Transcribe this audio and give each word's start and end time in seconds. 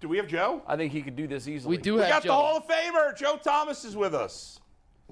Do 0.00 0.08
we 0.08 0.16
have 0.16 0.26
Joe? 0.26 0.62
I 0.66 0.76
think 0.76 0.92
he 0.92 1.00
could 1.00 1.16
do 1.16 1.26
this 1.26 1.46
easily. 1.46 1.76
We 1.76 1.82
do 1.82 1.94
We 1.94 2.00
have 2.00 2.10
got 2.10 2.22
Joe. 2.24 2.28
the 2.28 2.34
Hall 2.34 2.56
of 2.56 2.66
Famer. 2.66 3.16
Joe 3.16 3.38
Thomas 3.42 3.84
is 3.84 3.96
with 3.96 4.14
us. 4.14 4.58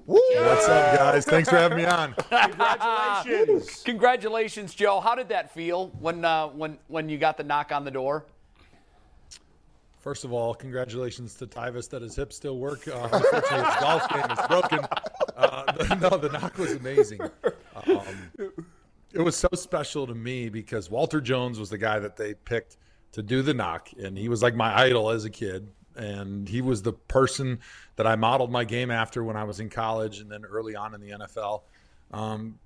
What's 0.05 0.67
up, 0.67 0.97
guys? 0.97 1.25
Thanks 1.25 1.49
for 1.49 1.55
having 1.57 1.77
me 1.77 1.85
on. 1.85 2.13
Congratulations. 2.29 3.83
Congratulations, 3.85 4.73
Joe. 4.73 4.99
How 4.99 5.15
did 5.15 5.29
that 5.29 5.53
feel 5.53 5.89
when 5.99 6.25
uh, 6.25 6.47
when 6.47 6.77
when 6.87 7.09
you 7.09 7.17
got 7.17 7.37
the 7.37 7.43
knock 7.43 7.71
on 7.71 7.85
the 7.85 7.91
door? 7.91 8.25
First 9.99 10.23
of 10.23 10.31
all, 10.31 10.53
congratulations 10.55 11.35
to 11.35 11.47
Tyvis 11.47 11.89
that 11.89 12.01
his 12.01 12.15
hips 12.15 12.35
still 12.35 12.57
work. 12.57 12.87
Uh, 12.87 13.09
unfortunately, 13.11 13.65
his 13.65 13.75
golf 13.81 14.09
game 14.09 14.31
is 14.31 14.47
broken. 14.47 14.79
Uh, 15.35 15.71
the, 15.73 15.95
no, 16.09 16.17
the 16.17 16.29
knock 16.29 16.57
was 16.57 16.71
amazing. 16.71 17.19
Um, 17.85 18.05
it 19.13 19.19
was 19.21 19.35
so 19.35 19.49
special 19.55 20.07
to 20.07 20.15
me 20.15 20.47
because 20.47 20.89
Walter 20.89 21.19
Jones 21.19 21.59
was 21.59 21.69
the 21.69 21.77
guy 21.77 21.99
that 21.99 22.15
they 22.15 22.33
picked 22.33 22.77
to 23.13 23.23
do 23.23 23.41
the 23.41 23.53
knock, 23.53 23.89
and 24.01 24.17
he 24.17 24.29
was 24.29 24.41
like 24.41 24.55
my 24.55 24.77
idol 24.77 25.09
as 25.09 25.25
a 25.25 25.29
kid. 25.29 25.67
And 25.95 26.47
he 26.47 26.61
was 26.61 26.81
the 26.81 26.93
person 26.93 27.59
that 27.97 28.07
I 28.07 28.15
modeled 28.15 28.51
my 28.51 28.63
game 28.63 28.89
after 28.89 29.23
when 29.23 29.35
I 29.35 29.43
was 29.43 29.59
in 29.59 29.69
college 29.69 30.19
and 30.19 30.31
then 30.31 30.45
early 30.45 30.75
on 30.75 30.93
in 30.93 31.01
the 31.01 31.09
NFL. 31.09 31.63
Um, 32.11 32.57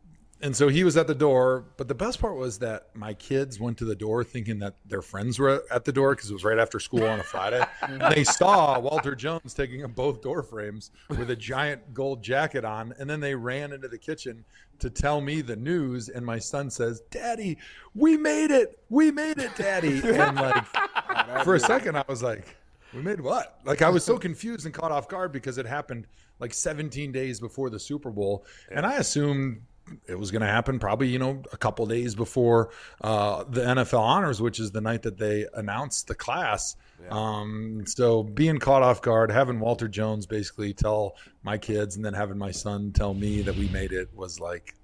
and 0.44 0.54
so 0.54 0.68
he 0.68 0.84
was 0.84 0.98
at 0.98 1.08
the 1.08 1.16
door. 1.16 1.64
But 1.78 1.88
the 1.88 1.96
best 1.96 2.20
part 2.20 2.36
was 2.36 2.60
that 2.60 2.90
my 2.94 3.14
kids 3.14 3.62
went 3.62 3.78
to 3.78 3.86
the 3.86 3.96
door 3.96 4.26
thinking 4.26 4.60
that 4.60 4.76
their 4.86 5.02
friends 5.02 5.40
were 5.40 5.64
at 5.72 5.86
the 5.86 5.94
door 5.94 6.16
because 6.16 6.30
it 6.30 6.34
was 6.34 6.44
right 6.44 6.60
after 6.60 6.82
school 6.82 7.06
on 7.06 7.22
a 7.22 7.24
Friday. 7.24 7.66
and 7.82 8.02
they 8.14 8.26
saw 8.26 8.78
Walter 8.78 9.16
Jones 9.16 9.54
taking 9.54 9.86
up 9.86 9.96
both 9.96 10.22
door 10.22 10.44
frames 10.44 10.92
with 11.08 11.30
a 11.30 11.36
giant 11.36 11.94
gold 11.94 12.22
jacket 12.22 12.66
on. 12.66 12.94
And 13.00 13.10
then 13.10 13.22
they 13.22 13.34
ran 13.34 13.72
into 13.72 13.88
the 13.88 13.98
kitchen 13.98 14.44
to 14.80 14.90
tell 14.90 15.22
me 15.22 15.40
the 15.40 15.56
news. 15.56 16.10
And 16.10 16.26
my 16.26 16.40
son 16.40 16.70
says, 16.70 17.02
Daddy, 17.10 17.58
we 17.96 18.18
made 18.18 18.52
it. 18.52 18.80
We 18.90 19.12
made 19.12 19.38
it, 19.38 19.56
Daddy. 19.56 20.02
And 20.14 20.36
like, 20.36 21.44
for 21.46 21.56
a 21.56 21.60
second, 21.60 21.98
I 21.98 22.04
was 22.08 22.22
like, 22.22 22.58
we 22.94 23.02
made 23.02 23.20
what? 23.20 23.60
Like 23.66 23.82
I 23.82 23.90
was 23.90 24.04
so 24.04 24.18
confused 24.28 24.66
and 24.66 24.74
caught 24.74 24.92
off 24.92 25.08
guard 25.08 25.32
because 25.32 25.58
it 25.58 25.66
happened 25.66 26.06
like 26.40 26.54
17 26.54 27.12
days 27.12 27.40
before 27.40 27.70
the 27.70 27.80
Super 27.80 28.10
Bowl, 28.10 28.46
and 28.72 28.86
I 28.86 28.96
assumed 28.96 29.62
it 30.08 30.18
was 30.18 30.32
going 30.32 30.42
to 30.42 30.48
happen 30.48 30.80
probably 30.80 31.08
you 31.08 31.20
know 31.20 31.42
a 31.52 31.58
couple 31.58 31.86
days 31.86 32.16
before 32.16 32.70
uh, 33.02 33.44
the 33.50 33.62
NFL 33.62 34.00
honors, 34.00 34.42
which 34.42 34.60
is 34.60 34.72
the 34.72 34.82
night 34.82 35.04
that 35.04 35.18
they 35.18 35.46
announced 35.54 36.08
the 36.08 36.16
class. 36.16 36.76
Um, 37.10 37.84
so 37.86 38.24
being 38.24 38.60
caught 38.60 38.82
off 38.82 39.02
guard, 39.02 39.30
having 39.30 39.60
Walter 39.60 39.88
Jones 39.88 40.26
basically 40.26 40.74
tell 40.74 41.18
my 41.44 41.58
kids, 41.58 41.96
and 41.96 42.06
then 42.06 42.14
having 42.14 42.38
my 42.38 42.52
son 42.52 42.92
tell 42.92 43.14
me 43.14 43.42
that 43.42 43.56
we 43.56 43.68
made 43.70 43.92
it 43.92 44.10
was 44.16 44.40
like 44.40 44.76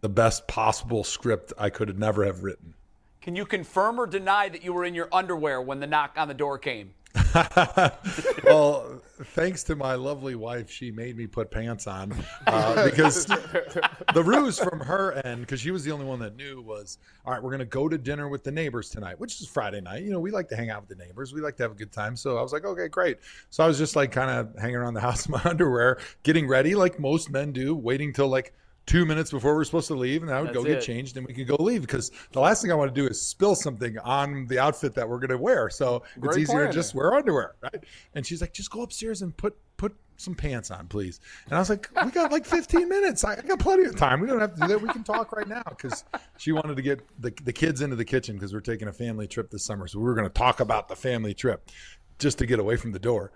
the 0.00 0.08
best 0.08 0.46
possible 0.46 1.02
script 1.02 1.52
I 1.58 1.70
could 1.70 1.88
have 1.88 1.98
never 1.98 2.24
have 2.24 2.44
written. 2.44 2.74
Can 3.20 3.34
you 3.34 3.44
confirm 3.44 4.00
or 4.00 4.06
deny 4.06 4.48
that 4.48 4.62
you 4.62 4.72
were 4.72 4.84
in 4.84 4.94
your 4.94 5.08
underwear 5.12 5.60
when 5.60 5.80
the 5.80 5.86
knock 5.86 6.12
on 6.16 6.28
the 6.28 6.34
door 6.34 6.58
came? 6.58 6.94
well, 8.44 9.00
thanks 9.34 9.62
to 9.64 9.76
my 9.76 9.94
lovely 9.94 10.34
wife, 10.34 10.70
she 10.70 10.90
made 10.90 11.16
me 11.16 11.26
put 11.26 11.50
pants 11.50 11.86
on 11.86 12.14
uh, 12.46 12.84
because 12.90 13.26
the 13.26 14.22
ruse 14.24 14.58
from 14.58 14.80
her 14.80 15.12
end, 15.24 15.42
because 15.42 15.60
she 15.60 15.70
was 15.70 15.84
the 15.84 15.90
only 15.90 16.06
one 16.06 16.18
that 16.20 16.36
knew, 16.36 16.62
was 16.62 16.98
all 17.24 17.32
right. 17.32 17.42
We're 17.42 17.50
going 17.50 17.60
to 17.60 17.66
go 17.66 17.88
to 17.88 17.98
dinner 17.98 18.28
with 18.28 18.44
the 18.44 18.50
neighbors 18.50 18.90
tonight, 18.90 19.18
which 19.18 19.40
is 19.40 19.46
Friday 19.46 19.80
night. 19.80 20.04
You 20.04 20.10
know, 20.10 20.20
we 20.20 20.30
like 20.30 20.48
to 20.48 20.56
hang 20.56 20.70
out 20.70 20.88
with 20.88 20.96
the 20.96 21.04
neighbors. 21.04 21.32
We 21.32 21.40
like 21.40 21.56
to 21.56 21.62
have 21.64 21.72
a 21.72 21.76
good 21.76 21.92
time. 21.92 22.16
So 22.16 22.38
I 22.38 22.42
was 22.42 22.52
like, 22.52 22.64
okay, 22.64 22.88
great. 22.88 23.18
So 23.50 23.64
I 23.64 23.66
was 23.66 23.78
just 23.78 23.96
like 23.96 24.12
kind 24.12 24.30
of 24.30 24.58
hanging 24.58 24.76
around 24.76 24.94
the 24.94 25.00
house 25.00 25.26
in 25.26 25.32
my 25.32 25.42
underwear, 25.44 25.98
getting 26.22 26.48
ready, 26.48 26.74
like 26.74 26.98
most 26.98 27.30
men 27.30 27.52
do, 27.52 27.74
waiting 27.74 28.12
till 28.12 28.28
like 28.28 28.54
two 28.88 29.04
minutes 29.04 29.30
before 29.30 29.54
we're 29.54 29.64
supposed 29.64 29.86
to 29.88 29.94
leave, 29.94 30.22
and 30.22 30.32
I 30.32 30.40
would 30.40 30.54
go 30.54 30.64
get 30.64 30.78
it. 30.78 30.82
changed 30.82 31.16
and 31.16 31.26
we 31.26 31.34
could 31.34 31.46
go 31.46 31.56
leave 31.60 31.82
because 31.82 32.10
the 32.32 32.40
last 32.40 32.62
thing 32.62 32.72
I 32.72 32.74
want 32.74 32.92
to 32.92 33.00
do 33.00 33.06
is 33.06 33.20
spill 33.20 33.54
something 33.54 33.98
on 33.98 34.46
the 34.46 34.58
outfit 34.58 34.94
that 34.94 35.08
we're 35.08 35.18
going 35.18 35.30
to 35.30 35.38
wear. 35.38 35.68
So 35.68 36.02
it's 36.16 36.26
Great 36.26 36.38
easier 36.38 36.66
to 36.66 36.72
just 36.72 36.94
wear 36.94 37.14
underwear, 37.14 37.54
right? 37.62 37.84
And 38.14 38.26
she's 38.26 38.40
like, 38.40 38.52
just 38.52 38.70
go 38.70 38.82
upstairs 38.82 39.22
and 39.22 39.36
put 39.36 39.56
put 39.76 39.94
some 40.16 40.34
pants 40.34 40.72
on, 40.72 40.88
please. 40.88 41.20
And 41.46 41.54
I 41.54 41.58
was 41.60 41.70
like, 41.70 41.88
we 42.04 42.10
got 42.10 42.32
like 42.32 42.44
15 42.44 42.88
minutes. 42.88 43.22
I, 43.22 43.34
I 43.34 43.40
got 43.42 43.60
plenty 43.60 43.84
of 43.84 43.94
time. 43.94 44.20
We 44.20 44.26
don't 44.26 44.40
have 44.40 44.54
to 44.54 44.60
do 44.62 44.66
that. 44.66 44.82
We 44.82 44.88
can 44.88 45.04
talk 45.04 45.30
right 45.30 45.46
now 45.46 45.62
because 45.68 46.04
she 46.38 46.50
wanted 46.50 46.76
to 46.76 46.82
get 46.82 47.00
the, 47.22 47.32
the 47.44 47.52
kids 47.52 47.80
into 47.80 47.94
the 47.94 48.04
kitchen 48.04 48.34
because 48.34 48.52
we're 48.52 48.60
taking 48.60 48.88
a 48.88 48.92
family 48.92 49.28
trip 49.28 49.50
this 49.50 49.64
summer. 49.64 49.86
So 49.86 50.00
we 50.00 50.04
were 50.04 50.14
going 50.14 50.26
to 50.26 50.34
talk 50.34 50.58
about 50.58 50.88
the 50.88 50.96
family 50.96 51.34
trip 51.34 51.70
just 52.18 52.38
to 52.38 52.46
get 52.46 52.58
away 52.58 52.76
from 52.76 52.92
the 52.92 52.98
door. 52.98 53.32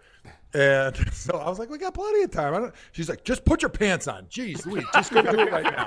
And 0.54 0.94
so 1.12 1.38
I 1.38 1.48
was 1.48 1.58
like, 1.58 1.70
we 1.70 1.78
got 1.78 1.94
plenty 1.94 2.22
of 2.22 2.30
time. 2.30 2.54
I 2.54 2.58
don't, 2.58 2.74
she's 2.92 3.08
like, 3.08 3.24
just 3.24 3.44
put 3.44 3.62
your 3.62 3.70
pants 3.70 4.06
on. 4.08 4.26
Jeez, 4.26 4.66
Louise, 4.66 4.84
just 4.92 5.12
go 5.12 5.22
do 5.22 5.40
it 5.40 5.50
right 5.50 5.64
now. 5.64 5.86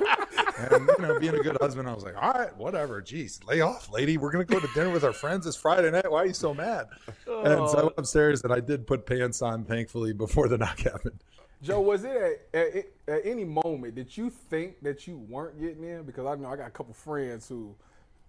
And, 0.57 0.87
you 0.87 1.05
know, 1.05 1.19
being 1.19 1.35
a 1.35 1.43
good 1.43 1.57
husband, 1.61 1.87
I 1.87 1.93
was 1.93 2.03
like, 2.03 2.15
all 2.21 2.33
right, 2.33 2.55
whatever. 2.57 3.01
Jeez, 3.01 3.45
lay 3.47 3.61
off, 3.61 3.91
lady. 3.91 4.17
We're 4.17 4.31
going 4.31 4.45
to 4.45 4.51
go 4.51 4.59
to 4.59 4.67
dinner 4.73 4.89
with 4.89 5.03
our 5.03 5.13
friends 5.13 5.45
this 5.45 5.55
Friday 5.55 5.91
night. 5.91 6.09
Why 6.09 6.23
are 6.23 6.25
you 6.25 6.33
so 6.33 6.53
mad? 6.53 6.87
And 7.07 7.69
so 7.69 7.77
I 7.77 7.81
oh. 7.81 7.83
went 7.83 7.95
upstairs 7.97 8.43
and 8.43 8.53
I 8.53 8.59
did 8.59 8.87
put 8.87 9.05
pants 9.05 9.41
on, 9.41 9.65
thankfully, 9.65 10.13
before 10.13 10.47
the 10.47 10.57
knock 10.59 10.79
happened. 10.79 11.19
Joe, 11.61 11.81
was 11.81 12.03
it 12.03 12.47
at, 12.53 12.59
at, 12.59 12.85
at 13.07 13.25
any 13.25 13.43
moment 13.43 13.95
did 13.95 14.15
you 14.15 14.29
think 14.29 14.81
that 14.81 15.07
you 15.07 15.17
weren't 15.17 15.59
getting 15.59 15.83
in? 15.83 16.03
Because 16.03 16.25
I 16.25 16.35
know 16.35 16.49
I 16.49 16.55
got 16.55 16.67
a 16.67 16.71
couple 16.71 16.93
friends 16.93 17.47
who, 17.47 17.75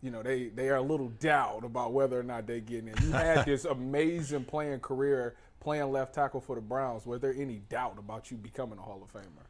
you 0.03 0.11
know, 0.11 0.23
they 0.23 0.49
they 0.49 0.69
are 0.69 0.77
a 0.77 0.83
little 0.83 1.09
doubt 1.09 1.65
about 1.65 1.93
whether 1.93 2.19
or 2.19 2.23
not 2.23 2.47
they 2.47 2.61
getting 2.61 2.89
in. 2.89 2.95
You 3.03 3.13
had 3.13 3.45
this 3.45 3.65
amazing 3.65 4.45
playing 4.45 4.81
career 4.81 5.35
playing 5.61 5.91
left 5.91 6.15
tackle 6.15 6.41
for 6.41 6.55
the 6.55 6.61
Browns. 6.61 7.07
Was 7.07 7.21
there 7.21 7.35
any 7.37 7.57
doubt 7.69 7.97
about 7.99 8.31
you 8.31 8.37
becoming 8.37 8.79
a 8.79 8.83
Hall 8.83 9.03
of 9.03 9.13
Famer? 9.13 9.43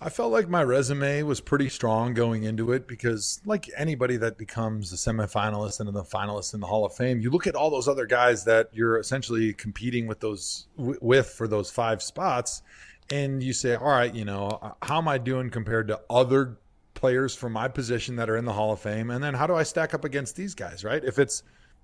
I 0.00 0.08
felt 0.08 0.30
like 0.30 0.48
my 0.48 0.62
resume 0.62 1.22
was 1.24 1.40
pretty 1.40 1.68
strong 1.68 2.14
going 2.14 2.44
into 2.44 2.72
it 2.72 2.86
because, 2.86 3.40
like 3.44 3.68
anybody 3.76 4.16
that 4.18 4.38
becomes 4.38 4.92
a 4.92 4.96
semifinalist 4.96 5.80
and 5.80 5.88
then 5.88 5.94
the 5.94 6.04
finalist 6.04 6.54
in 6.54 6.60
the 6.60 6.66
Hall 6.66 6.84
of 6.84 6.94
Fame, 6.94 7.20
you 7.20 7.30
look 7.30 7.46
at 7.46 7.56
all 7.56 7.70
those 7.70 7.88
other 7.88 8.06
guys 8.06 8.44
that 8.44 8.68
you're 8.72 8.98
essentially 8.98 9.52
competing 9.52 10.06
with 10.06 10.20
those 10.20 10.66
with 10.76 11.28
for 11.28 11.48
those 11.48 11.70
five 11.70 12.02
spots, 12.02 12.62
and 13.10 13.42
you 13.42 13.52
say, 13.52 13.74
"All 13.74 13.88
right, 13.88 14.14
you 14.14 14.24
know, 14.24 14.46
uh, 14.62 14.72
how 14.82 14.98
am 14.98 15.08
I 15.08 15.18
doing 15.18 15.50
compared 15.50 15.88
to 15.88 16.00
other 16.08 16.58
players 16.94 17.34
from 17.34 17.52
my 17.52 17.68
position 17.68 18.16
that 18.16 18.28
are 18.28 18.36
in 18.36 18.44
the 18.44 18.52
Hall 18.52 18.72
of 18.72 18.80
Fame? 18.80 19.10
And 19.10 19.22
then 19.22 19.34
how 19.34 19.46
do 19.46 19.54
I 19.54 19.62
stack 19.62 19.94
up 19.94 20.04
against 20.04 20.36
these 20.36 20.54
guys? 20.54 20.84
Right? 20.84 21.04
If 21.04 21.18
it's 21.18 21.42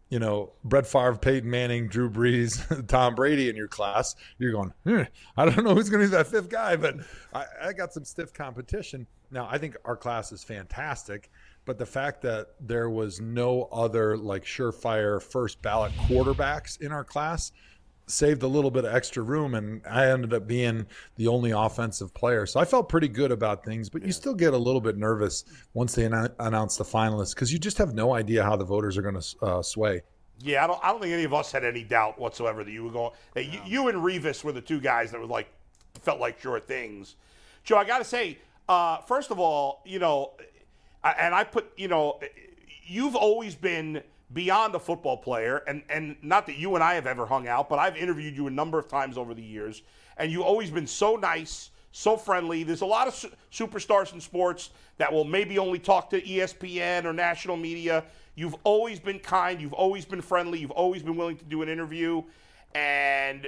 you 0.09 0.21
know, 0.21 0.53
Brett 0.63 0.87
Favre, 0.87 1.17
Peyton 1.17 1.51
Manning, 1.51 1.89
Drew 1.89 2.09
Brees, 2.09 2.87
Tom 2.89 3.15
Brady 3.15 3.49
in 3.49 3.57
your 3.57 3.69
class, 3.69 4.15
you're 4.39 4.53
going, 4.53 4.73
hmm, 4.85 5.03
I 5.37 5.45
don't 5.45 5.65
know 5.65 5.75
who's 5.75 5.91
going 5.91 6.03
to 6.03 6.09
be 6.09 6.17
that 6.17 6.29
fifth 6.29 6.49
guy, 6.49 6.77
but 6.77 6.97
I, 7.35 7.45
I 7.65 7.73
got 7.73 7.93
some 7.93 8.05
stiff 8.05 8.33
competition. 8.33 9.07
Now, 9.31 9.49
I 9.51 9.59
think 9.59 9.77
our 9.85 9.97
class 9.97 10.31
is 10.31 10.45
fantastic, 10.45 11.31
but 11.65 11.79
the 11.79 11.87
fact 11.87 12.23
that 12.23 12.51
there 12.61 12.89
was 12.89 13.21
no 13.21 13.65
other 13.73 14.17
like 14.17 14.45
surefire 14.45 15.21
first 15.21 15.61
ballot 15.61 15.93
quarterbacks 16.07 16.81
in 16.81 16.93
our 16.93 17.05
class 17.05 17.51
saved 18.09 18.43
a 18.45 18.47
little 18.47 18.71
bit 18.71 18.85
of 18.85 18.95
extra 18.95 19.23
room 19.23 19.55
and 19.55 19.83
I 19.91 20.07
ended 20.11 20.33
up 20.33 20.47
being 20.47 20.87
the 21.17 21.27
only 21.27 21.51
offensive 21.51 22.15
player. 22.15 22.47
So 22.47 22.61
I 22.61 22.65
felt 22.65 22.89
pretty 22.89 23.09
good 23.09 23.33
about 23.33 23.65
things, 23.65 23.89
but 23.89 24.05
you 24.05 24.13
still 24.13 24.35
get 24.35 24.55
a 24.55 24.59
little 24.59 24.81
bit 24.81 24.97
nervous 24.97 25.45
once 25.75 25.95
they 25.97 26.05
annou- 26.05 26.33
announce 26.39 26.77
the 26.77 26.85
finalists 26.85 27.35
because 27.35 27.53
you 27.53 27.59
just 27.59 27.79
have 27.79 27.95
no 27.95 28.15
idea 28.15 28.45
how 28.45 28.55
the 28.57 28.65
voters 28.65 28.97
are 28.97 29.03
going 29.03 29.21
to 29.21 29.37
uh, 29.43 29.63
sway. 29.63 30.03
Yeah, 30.39 30.65
I 30.65 30.67
don't. 30.67 30.79
I 30.85 30.89
don't 30.89 31.01
think 31.01 31.15
any 31.15 31.25
of 31.25 31.33
us 31.33 31.51
had 31.51 31.65
any 31.65 31.83
doubt 31.83 32.19
whatsoever 32.19 32.63
that 32.63 32.71
you 32.71 32.85
were 32.85 32.91
going. 32.91 33.11
That 33.33 33.47
you, 33.47 33.59
you 33.65 33.89
and 33.89 33.97
Revis 33.99 34.45
were 34.45 34.53
the 34.53 34.61
two 34.61 34.81
guys 34.81 35.11
that 35.13 35.19
were 35.19 35.27
like 35.27 35.49
felt 36.03 36.21
like 36.21 36.39
sure 36.39 36.61
things. 36.61 37.17
Joe, 37.65 37.79
I 37.79 37.85
got 37.85 37.99
to 37.99 38.05
say, 38.05 38.39
uh, 38.69 38.99
first 38.99 39.31
of 39.31 39.39
all, 39.41 39.81
you 39.87 39.99
know, 39.99 40.33
I- 41.03 41.13
and 41.13 41.35
I 41.35 41.43
put, 41.45 41.73
you 41.79 41.89
know, 41.89 42.21
you've 42.85 43.17
always 43.17 43.55
been 43.55 44.03
beyond 44.33 44.75
a 44.75 44.79
football 44.79 45.17
player, 45.17 45.63
and 45.67 45.83
and 45.89 46.17
not 46.23 46.47
that 46.47 46.57
you 46.57 46.75
and 46.75 46.83
I 46.83 46.95
have 46.95 47.07
ever 47.07 47.27
hung 47.27 47.47
out, 47.49 47.69
but 47.69 47.79
I've 47.79 47.97
interviewed 47.97 48.37
you 48.37 48.47
a 48.47 48.51
number 48.51 48.79
of 48.79 48.89
times 48.89 49.17
over 49.17 49.35
the 49.35 49.43
years, 49.43 49.83
and 50.17 50.31
you've 50.31 50.43
always 50.43 50.71
been 50.71 50.87
so 50.87 51.17
nice, 51.17 51.71
so 51.93 52.17
friendly. 52.17 52.63
There's 52.63 52.81
a 52.81 52.87
lot 52.87 53.09
of 53.09 53.15
su- 53.15 53.31
superstars 53.53 54.13
in 54.13 54.21
sports 54.21 54.71
that 54.99 55.13
will 55.13 55.25
maybe 55.25 55.59
only 55.59 55.79
talk 55.79 56.11
to 56.11 56.21
ESPN 56.21 57.05
or 57.05 57.13
national 57.13 57.57
media. 57.57 58.05
You've 58.35 58.57
always 58.65 59.01
been 59.01 59.19
kind. 59.19 59.61
You've 59.61 59.73
always 59.73 60.05
been 60.05 60.21
friendly. 60.21 60.59
You've 60.59 60.71
always 60.71 61.03
been 61.03 61.17
willing 61.17 61.37
to 61.39 61.45
do 61.45 61.63
an 61.63 61.69
interview. 61.69 62.23
And 62.75 63.47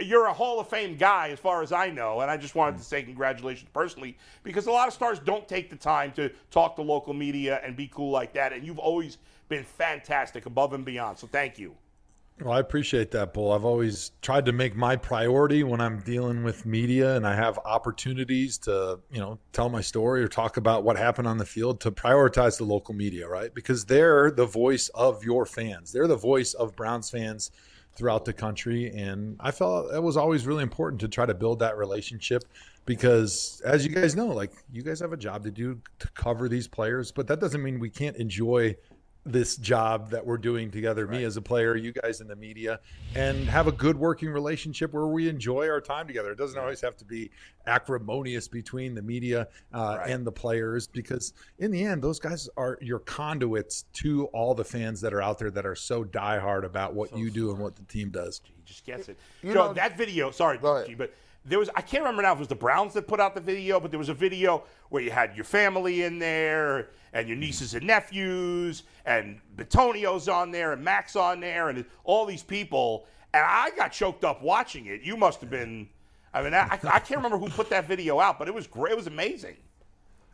you're 0.00 0.26
a 0.26 0.32
Hall 0.32 0.58
of 0.58 0.68
Fame 0.68 0.96
guy, 0.96 1.28
as 1.28 1.38
far 1.38 1.62
as 1.62 1.72
I 1.72 1.90
know. 1.90 2.20
And 2.20 2.30
I 2.30 2.38
just 2.38 2.54
wanted 2.54 2.78
to 2.78 2.82
mm. 2.82 2.86
say 2.86 3.02
congratulations 3.02 3.68
personally 3.74 4.16
because 4.42 4.66
a 4.66 4.70
lot 4.70 4.88
of 4.88 4.94
stars 4.94 5.18
don't 5.18 5.46
take 5.46 5.68
the 5.68 5.76
time 5.76 6.12
to 6.12 6.30
talk 6.50 6.76
to 6.76 6.82
local 6.82 7.12
media 7.12 7.60
and 7.62 7.76
be 7.76 7.88
cool 7.88 8.10
like 8.10 8.32
that. 8.32 8.54
And 8.54 8.64
you've 8.64 8.78
always 8.78 9.18
been 9.52 9.64
fantastic, 9.64 10.46
above 10.46 10.72
and 10.72 10.82
beyond. 10.82 11.18
So 11.18 11.26
thank 11.26 11.58
you. 11.58 11.74
Well, 12.40 12.54
I 12.54 12.60
appreciate 12.60 13.10
that, 13.10 13.34
Bull. 13.34 13.52
I've 13.52 13.66
always 13.66 14.12
tried 14.22 14.46
to 14.46 14.52
make 14.52 14.74
my 14.74 14.96
priority 14.96 15.62
when 15.62 15.82
I'm 15.82 16.00
dealing 16.00 16.42
with 16.42 16.64
media 16.64 17.14
and 17.16 17.26
I 17.26 17.34
have 17.34 17.58
opportunities 17.66 18.56
to, 18.58 18.98
you 19.12 19.20
know, 19.20 19.38
tell 19.52 19.68
my 19.68 19.82
story 19.82 20.22
or 20.22 20.28
talk 20.28 20.56
about 20.56 20.84
what 20.84 20.96
happened 20.96 21.28
on 21.28 21.36
the 21.36 21.44
field 21.44 21.80
to 21.82 21.92
prioritize 21.92 22.56
the 22.56 22.64
local 22.64 22.94
media, 22.94 23.28
right? 23.28 23.54
Because 23.54 23.84
they're 23.84 24.30
the 24.30 24.46
voice 24.46 24.88
of 24.94 25.22
your 25.22 25.44
fans. 25.44 25.92
They're 25.92 26.08
the 26.08 26.16
voice 26.16 26.54
of 26.54 26.74
Browns 26.74 27.10
fans 27.10 27.50
throughout 27.94 28.24
the 28.24 28.32
country. 28.32 28.90
And 28.90 29.36
I 29.38 29.50
felt 29.50 29.92
it 29.92 30.02
was 30.02 30.16
always 30.16 30.46
really 30.46 30.62
important 30.62 31.02
to 31.02 31.08
try 31.08 31.26
to 31.26 31.34
build 31.34 31.58
that 31.58 31.76
relationship 31.76 32.44
because 32.86 33.60
as 33.64 33.86
you 33.86 33.94
guys 33.94 34.16
know, 34.16 34.28
like 34.28 34.52
you 34.72 34.82
guys 34.82 34.98
have 35.00 35.12
a 35.12 35.16
job 35.18 35.44
to 35.44 35.50
do 35.50 35.78
to 35.98 36.08
cover 36.14 36.48
these 36.48 36.66
players, 36.66 37.12
but 37.12 37.26
that 37.28 37.40
doesn't 37.40 37.62
mean 37.62 37.78
we 37.78 37.90
can't 37.90 38.16
enjoy 38.16 38.74
this 39.24 39.56
job 39.56 40.10
that 40.10 40.26
we're 40.26 40.36
doing 40.36 40.70
together 40.70 41.06
right. 41.06 41.18
me 41.18 41.24
as 41.24 41.36
a 41.36 41.40
player 41.40 41.76
you 41.76 41.92
guys 41.92 42.20
in 42.20 42.26
the 42.26 42.34
media 42.34 42.80
and 43.14 43.44
have 43.48 43.68
a 43.68 43.72
good 43.72 43.96
working 43.96 44.28
relationship 44.28 44.92
where 44.92 45.06
we 45.06 45.28
enjoy 45.28 45.68
our 45.68 45.80
time 45.80 46.08
together 46.08 46.32
it 46.32 46.38
doesn't 46.38 46.58
always 46.58 46.80
have 46.80 46.96
to 46.96 47.04
be 47.04 47.30
acrimonious 47.66 48.48
between 48.48 48.94
the 48.96 49.02
media 49.02 49.46
uh, 49.72 49.98
right. 49.98 50.10
and 50.10 50.26
the 50.26 50.32
players 50.32 50.88
because 50.88 51.34
in 51.60 51.70
the 51.70 51.84
end 51.84 52.02
those 52.02 52.18
guys 52.18 52.48
are 52.56 52.78
your 52.80 52.98
conduits 53.00 53.84
to 53.92 54.24
all 54.26 54.54
the 54.54 54.64
fans 54.64 55.00
that 55.00 55.14
are 55.14 55.22
out 55.22 55.38
there 55.38 55.50
that 55.50 55.64
are 55.64 55.76
so 55.76 56.02
diehard 56.02 56.64
about 56.64 56.92
what 56.92 57.10
so 57.10 57.16
you 57.16 57.30
do 57.30 57.42
smart. 57.42 57.54
and 57.54 57.62
what 57.62 57.76
the 57.76 57.84
team 57.84 58.10
does 58.10 58.40
he 58.44 58.54
just 58.64 58.84
gets 58.84 59.08
it 59.08 59.16
you 59.42 59.54
know 59.54 59.72
that 59.72 59.96
video 59.96 60.32
sorry 60.32 60.58
G, 60.86 60.94
but 60.94 61.14
there 61.44 61.58
was 61.58 61.68
I 61.74 61.80
can't 61.80 62.02
remember 62.02 62.22
now 62.22 62.32
if 62.32 62.38
it 62.38 62.40
was 62.40 62.48
the 62.48 62.54
Browns 62.54 62.94
that 62.94 63.06
put 63.08 63.20
out 63.20 63.34
the 63.34 63.40
video, 63.40 63.80
but 63.80 63.90
there 63.90 63.98
was 63.98 64.08
a 64.08 64.14
video 64.14 64.64
where 64.90 65.02
you 65.02 65.10
had 65.10 65.34
your 65.34 65.44
family 65.44 66.02
in 66.02 66.18
there 66.18 66.90
and 67.12 67.28
your 67.28 67.36
nieces 67.36 67.74
and 67.74 67.86
nephews 67.86 68.84
and 69.04 69.40
Bitonio's 69.56 70.28
on 70.28 70.50
there 70.50 70.72
and 70.72 70.82
Max 70.82 71.16
on 71.16 71.40
there 71.40 71.68
and 71.68 71.84
all 72.04 72.26
these 72.26 72.42
people, 72.42 73.06
and 73.34 73.44
I 73.44 73.70
got 73.76 73.92
choked 73.92 74.24
up 74.24 74.42
watching 74.42 74.86
it. 74.86 75.02
You 75.02 75.16
must 75.16 75.40
have 75.40 75.50
been. 75.50 75.88
I 76.34 76.42
mean, 76.42 76.54
I, 76.54 76.66
I 76.84 76.98
can't 76.98 77.22
remember 77.22 77.36
who 77.36 77.48
put 77.50 77.68
that 77.70 77.86
video 77.86 78.18
out, 78.18 78.38
but 78.38 78.48
it 78.48 78.54
was 78.54 78.66
great. 78.66 78.92
It 78.92 78.96
was 78.96 79.06
amazing. 79.06 79.56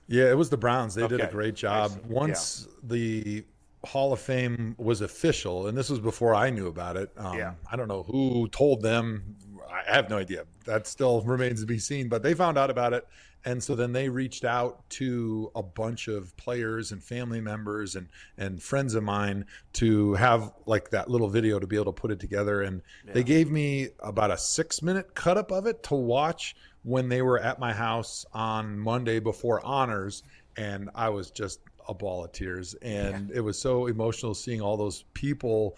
Yeah, 0.07 0.31
it 0.31 0.37
was 0.37 0.49
the 0.49 0.57
Browns. 0.57 0.95
They 0.95 1.03
okay. 1.03 1.17
did 1.17 1.27
a 1.27 1.31
great 1.31 1.55
job. 1.55 1.99
Once 2.07 2.67
yeah. 2.67 2.75
the 2.85 3.45
Hall 3.89 4.13
of 4.13 4.21
Fame 4.21 4.75
was 4.79 5.01
official, 5.01 5.67
and 5.67 5.77
this 5.77 5.89
was 5.89 5.99
before 5.99 6.35
I 6.35 6.51
knew 6.51 6.67
about 6.67 6.97
it. 6.97 7.11
Um, 7.17 7.39
yeah. 7.39 7.55
I 7.71 7.77
don't 7.77 7.89
know 7.89 8.03
who 8.03 8.49
told 8.49 8.83
them 8.83 9.37
I 9.71 9.91
have 9.91 10.11
no 10.11 10.19
idea. 10.19 10.45
That 10.67 10.87
still 10.87 11.23
remains 11.23 11.61
to 11.61 11.67
be 11.67 11.79
seen. 11.79 12.09
But 12.09 12.23
they 12.23 12.35
found 12.35 12.59
out 12.59 12.69
about 12.69 12.93
it, 12.93 13.07
and 13.47 13.63
so 13.63 13.75
then 13.75 13.93
they 13.93 14.11
reached 14.11 14.45
out 14.45 14.89
to 14.91 15.51
a 15.55 15.63
bunch 15.63 16.07
of 16.07 16.37
players 16.37 16.93
and 16.93 17.03
family 17.03 17.41
members 17.41 17.97
and 17.97 18.09
and 18.37 18.63
friends 18.63 18.95
of 18.95 19.05
mine 19.05 19.47
to 19.75 20.13
have 20.15 20.53
like 20.67 20.91
that 20.91 21.09
little 21.09 21.29
video 21.29 21.59
to 21.59 21.67
be 21.67 21.77
able 21.77 21.87
to 21.87 21.93
put 21.93 22.11
it 22.11 22.21
together. 22.21 22.61
And 22.61 22.83
yeah. 23.07 23.15
they 23.15 23.25
gave 23.25 23.51
me 23.51 23.89
about 24.01 24.31
a 24.31 24.37
six 24.37 24.83
minute 24.83 25.15
cut 25.15 25.39
up 25.39 25.51
of 25.51 25.67
it 25.67 25.83
to 25.85 25.95
watch 25.95 26.55
when 26.83 27.09
they 27.09 27.23
were 27.23 27.41
at 27.41 27.59
my 27.59 27.73
house 27.73 28.27
on 28.35 28.79
Monday 28.79 29.19
before 29.19 29.65
honors, 29.65 30.23
and 30.59 30.91
I 30.95 31.09
was 31.09 31.31
just 31.31 31.61
a 31.89 31.95
ball 31.95 32.25
of 32.25 32.33
tears, 32.33 32.75
and 32.83 33.31
yeah. 33.31 33.37
it 33.37 33.41
was 33.41 33.59
so 33.59 33.87
emotional 33.87 34.35
seeing 34.35 34.61
all 34.61 34.77
those 34.77 35.05
people 35.15 35.77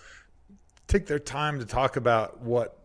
take 0.87 1.07
their 1.07 1.21
time 1.21 1.59
to 1.59 1.65
talk 1.65 1.97
about 1.97 2.41
what 2.41 2.77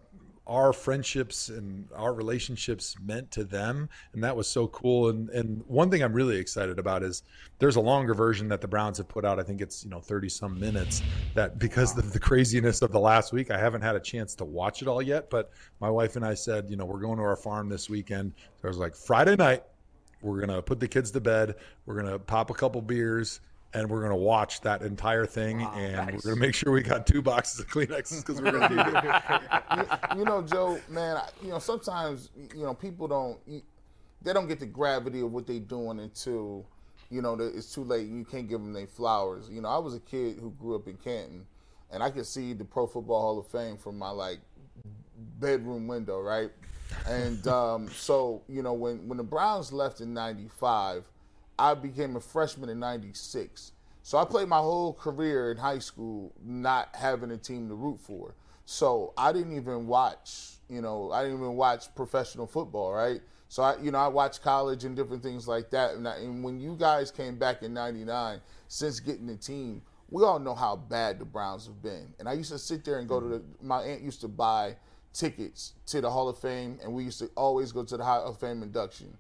our 0.48 0.72
friendships 0.72 1.50
and 1.50 1.88
our 1.95 2.13
relationships 2.13 2.95
meant 3.04 3.31
to 3.31 3.44
them. 3.44 3.89
And 4.13 4.24
that 4.24 4.36
was 4.36 4.48
so 4.48 4.68
cool. 4.68 5.10
And 5.10 5.30
and 5.30 5.63
one 5.68 5.89
thing 5.89 6.04
i'm 6.04 6.13
really 6.13 6.38
excited 6.38 6.77
about 6.77 7.04
is 7.04 7.24
there's 7.57 7.77
a 7.77 7.81
longer 7.81 8.13
version 8.13 8.48
that 8.50 8.62
the 8.62 8.68
browns 8.68 8.98
have 9.00 9.07
put 9.07 9.25
out. 9.25 9.39
I 9.39 9.44
think 9.44 9.62
it's 9.62 9.83
you 9.83 9.89
know 9.89 10.00
30 10.00 10.30
some 10.30 10.60
minutes 10.60 11.01
that 11.33 11.57
because 11.57 11.98
of 11.98 12.13
the 12.13 12.19
craziness 12.19 12.81
of 12.81 12.92
the 12.92 13.00
last 13.00 13.33
week 13.33 13.50
i 13.50 13.57
haven't 13.57 13.81
had 13.81 13.95
a 13.95 14.00
chance 14.00 14.36
to 14.36 14.45
watch 14.45 14.81
it 14.81 14.88
all 14.88 15.01
yet. 15.01 15.30
But 15.30 15.51
my 15.80 15.89
wife 15.89 16.16
and 16.16 16.24
i 16.24 16.36
said 16.36 16.69
you 16.69 16.77
know 16.77 16.86
we're 16.86 17.01
going 17.01 17.18
to 17.18 17.24
our 17.24 17.36
farm 17.36 17.69
this 17.69 17.89
weekend. 17.89 18.33
So 18.62 18.66
i 18.66 18.68
was 18.68 18.77
like 18.77 18.95
friday 18.95 19.36
night 19.36 19.63
we're 20.25 20.45
going 20.45 20.50
to 20.50 20.62
put 20.62 20.80
the 20.80 20.88
kids 20.88 21.12
to 21.12 21.22
bed 21.22 21.56
we're 21.86 22.00
going 22.00 22.12
to 22.12 22.19
pop 22.19 22.50
a 22.50 22.54
couple 22.54 22.81
beers 22.81 23.39
and 23.75 23.89
we're 23.89 24.00
going 24.00 24.12
to 24.12 24.16
watch 24.16 24.62
that 24.62 24.81
entire 24.83 25.25
thing, 25.25 25.60
wow, 25.60 25.74
and 25.75 25.95
nice. 25.98 26.13
we're 26.13 26.31
going 26.31 26.36
to 26.36 26.42
make 26.48 26.56
sure 26.56 26.72
we 26.72 26.81
got 26.81 27.06
two 27.06 27.22
boxes 27.22 27.60
of 27.60 27.68
Kleenexes 27.68 28.25
because 28.25 28.42
we're 28.42 28.51
going 28.51 28.69
to 28.69 28.75
need 28.75 28.86
it. 28.88 30.18
you, 30.18 30.24
know, 30.24 30.42
Joe, 30.42 30.80
man, 30.88 31.18
you 31.44 31.50
know 31.50 31.60
sometimes 31.60 32.30
you 32.56 32.63
know 32.63 32.74
people 32.74 33.07
don't 33.07 33.38
they 34.22 34.33
don't 34.33 34.48
get 34.48 34.60
the 34.60 34.66
gravity 34.66 35.19
of 35.19 35.31
what 35.31 35.45
they're 35.45 35.60
doing 35.60 36.00
until 36.00 36.66
you 37.10 37.22
know 37.22 37.36
it's 37.36 37.74
too 37.74 37.83
late. 37.83 38.07
You 38.07 38.24
can't 38.24 38.48
give 38.48 38.62
them 38.62 38.72
their 38.72 38.88
flowers. 38.88 39.50
You 39.51 39.62
know, 39.62 39.69
I 39.69 39.77
was 39.77 39.94
a 39.94 40.00
kid 40.00 40.38
who 40.39 40.51
grew 40.51 40.75
up 40.75 40.88
in 40.88 40.95
Canton, 40.95 41.45
and 41.92 42.01
I 42.01 42.10
could 42.10 42.25
see 42.25 42.54
the 42.54 42.63
Pro 42.63 42.88
Football 42.88 43.22
Hall 43.22 43.39
of 43.39 43.48
Fame 43.48 43.75
from 43.75 43.98
my 43.98 44.10
like 44.10 44.39
bedroom 45.39 45.88
window, 45.88 46.22
right? 46.22 46.51
And 47.07 47.45
um, 47.47 47.89
so 47.89 48.43
you 48.47 48.61
know 48.61 48.73
when 48.73 49.07
when 49.07 49.17
the 49.17 49.23
Browns 49.23 49.71
left 49.71 50.01
in 50.01 50.13
'95 50.13 51.05
I 51.57 51.73
became 51.73 52.15
a 52.15 52.19
freshman 52.19 52.69
in 52.69 52.79
96. 52.79 53.71
So 54.03 54.17
I 54.17 54.25
played 54.25 54.47
my 54.47 54.57
whole 54.59 54.93
career 54.93 55.51
in 55.51 55.57
high 55.57 55.79
school 55.79 56.33
not 56.43 56.89
having 56.95 57.31
a 57.31 57.37
team 57.37 57.69
to 57.69 57.75
root 57.75 57.99
for. 57.99 58.35
So 58.65 59.13
I 59.17 59.31
didn't 59.31 59.55
even 59.55 59.87
watch, 59.87 60.57
you 60.69 60.81
know, 60.81 61.11
I 61.11 61.23
didn't 61.23 61.37
even 61.37 61.55
watch 61.55 61.93
professional 61.95 62.47
football, 62.47 62.93
right? 62.93 63.21
So 63.47 63.63
I, 63.63 63.79
you 63.79 63.91
know, 63.91 63.99
I 63.99 64.07
watched 64.07 64.41
college 64.41 64.83
and 64.83 64.95
different 64.95 65.23
things 65.23 65.47
like 65.47 65.69
that. 65.71 65.93
And, 65.93 66.07
I, 66.07 66.17
and 66.17 66.43
when 66.43 66.59
you 66.59 66.75
guys 66.75 67.11
came 67.11 67.38
back 67.38 67.61
in 67.61 67.73
'99, 67.73 68.41
since 68.67 68.99
getting 68.99 69.27
the 69.27 69.35
team, 69.35 69.81
we 70.09 70.23
all 70.23 70.39
know 70.39 70.55
how 70.55 70.75
bad 70.75 71.19
the 71.19 71.25
Browns 71.25 71.67
have 71.67 71.81
been. 71.81 72.13
And 72.19 72.27
I 72.27 72.33
used 72.33 72.51
to 72.51 72.59
sit 72.59 72.83
there 72.83 72.99
and 72.99 73.07
go 73.07 73.19
to 73.19 73.27
the. 73.27 73.43
My 73.61 73.81
aunt 73.81 74.01
used 74.01 74.21
to 74.21 74.27
buy 74.27 74.75
tickets 75.15 75.73
to 75.88 76.01
the 76.01 76.12
Hall 76.12 76.29
of 76.29 76.38
Fame, 76.38 76.77
and 76.83 76.94
we 76.94 77.03
used 77.03 77.19
to 77.19 77.29
always 77.35 77.71
go 77.71 77.83
to 77.83 77.97
the 77.97 78.03
Hall 78.03 78.25
of 78.25 78.38
Fame 78.38 78.62
induction. 78.62 79.17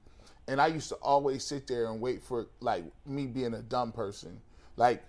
And 0.47 0.61
I 0.61 0.67
used 0.67 0.89
to 0.89 0.95
always 0.95 1.43
sit 1.43 1.65
there 1.65 1.87
and 1.89 1.99
wait 1.99 2.21
for 2.21 2.47
like 2.59 2.83
me 3.05 3.25
being 3.25 3.55
a 3.55 3.61
dumb 3.63 3.91
person. 3.91 4.39
Like 4.77 5.03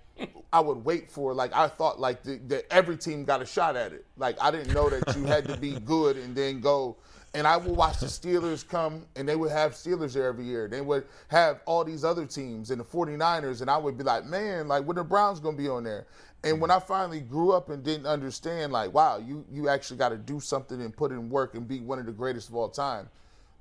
I 0.53 0.61
would 0.61 0.85
wait 0.85 1.11
for 1.11 1.35
like 1.35 1.53
I 1.55 1.69
thought 1.69 2.01
like 2.01 2.23
that 2.23 2.65
every 2.71 2.97
team 2.97 3.25
got 3.25 3.43
a 3.43 3.47
shot 3.47 3.77
at 3.77 3.93
it. 3.93 4.07
Like 4.17 4.41
I 4.41 4.51
didn't 4.51 4.73
know 4.73 4.89
that 4.89 5.15
you 5.17 5.25
had 5.25 5.47
to 5.49 5.57
be 5.57 5.73
good 5.85 6.17
and 6.17 6.35
then 6.35 6.61
go. 6.61 6.97
And 7.35 7.47
I 7.47 7.59
would 7.59 7.77
watch 7.77 7.99
the 7.99 8.07
Steelers 8.07 8.67
come 8.67 9.05
and 9.15 9.29
they 9.29 9.37
would 9.37 9.51
have 9.51 9.73
Steelers 9.73 10.15
there 10.15 10.27
every 10.27 10.47
year. 10.47 10.69
They 10.69 10.81
would 10.81 11.05
have 11.29 11.61
all 11.67 11.85
these 11.85 12.03
other 12.03 12.25
teams 12.25 12.71
and 12.71 12.81
the 12.81 12.85
49ers 12.85 13.61
and 13.61 13.71
I 13.71 13.77
would 13.77 13.99
be 13.99 14.05
like, 14.05 14.25
man, 14.25 14.69
like 14.69 14.85
when 14.85 14.97
the 14.97 15.05
Browns 15.05 15.39
gonna 15.39 15.57
be 15.57 15.69
on 15.69 15.85
there? 15.85 16.07
And 16.45 16.61
when 16.61 16.71
I 16.71 16.79
finally 16.79 17.21
grew 17.21 17.53
up 17.53 17.71
and 17.71 17.83
didn't 17.83 18.07
understand, 18.07 18.73
like, 18.73 18.93
wow, 18.93 19.19
you 19.19 19.45
you 19.51 19.69
actually 19.69 19.97
got 19.97 20.11
to 20.11 20.17
do 20.17 20.39
something 20.39 20.81
and 20.81 20.97
put 20.97 21.11
in 21.11 21.29
work 21.29 21.55
and 21.55 21.67
be 21.67 21.81
one 21.81 21.99
of 21.99 22.07
the 22.07 22.13
greatest 22.13 22.49
of 22.49 22.55
all 22.55 22.69
time 22.69 23.09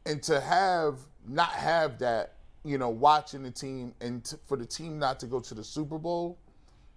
and 0.05 0.21
to 0.23 0.39
have 0.39 0.99
not 1.27 1.49
have 1.49 1.97
that, 1.99 2.33
you 2.63 2.77
know, 2.77 2.89
watching 2.89 3.43
the 3.43 3.51
team 3.51 3.93
and 4.01 4.23
t- 4.23 4.37
for 4.45 4.57
the 4.57 4.65
team 4.65 4.99
not 4.99 5.19
to 5.19 5.25
go 5.25 5.39
to 5.39 5.53
the 5.55 5.63
Super 5.63 5.97
Bowl, 5.97 6.37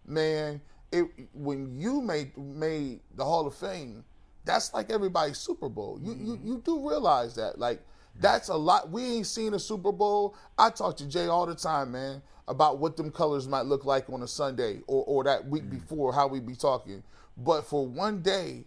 man, 0.06 0.60
it 0.92 1.06
when 1.32 1.78
you 1.78 2.02
made 2.02 2.36
made 2.36 3.00
the 3.16 3.24
Hall 3.24 3.46
of 3.46 3.54
Fame, 3.54 4.04
that's 4.44 4.74
like 4.74 4.90
everybody's 4.90 5.38
Super 5.38 5.68
Bowl. 5.68 5.98
You 6.02 6.12
you 6.12 6.36
mm-hmm. 6.36 6.46
you 6.46 6.62
do 6.64 6.88
realize 6.88 7.34
that, 7.36 7.58
like. 7.58 7.80
That's 8.20 8.48
a 8.48 8.56
lot. 8.56 8.90
We 8.90 9.04
ain't 9.04 9.28
seen 9.28 9.54
a 9.54 9.60
Super 9.60 9.92
Bowl. 9.92 10.34
I 10.58 10.70
talk 10.70 10.96
to 10.96 11.06
Jay 11.06 11.28
all 11.28 11.46
the 11.46 11.54
time, 11.54 11.92
man, 11.92 12.20
about 12.48 12.78
what 12.78 12.96
them 12.96 13.10
colors 13.10 13.46
might 13.46 13.66
look 13.66 13.84
like 13.84 14.10
on 14.10 14.22
a 14.22 14.26
Sunday 14.28 14.80
or, 14.86 15.04
or 15.04 15.24
that 15.24 15.46
week 15.46 15.64
mm. 15.64 15.70
before, 15.70 16.12
how 16.12 16.26
we 16.26 16.40
be 16.40 16.54
talking. 16.54 17.02
But 17.36 17.66
for 17.66 17.86
one 17.86 18.22
day, 18.22 18.64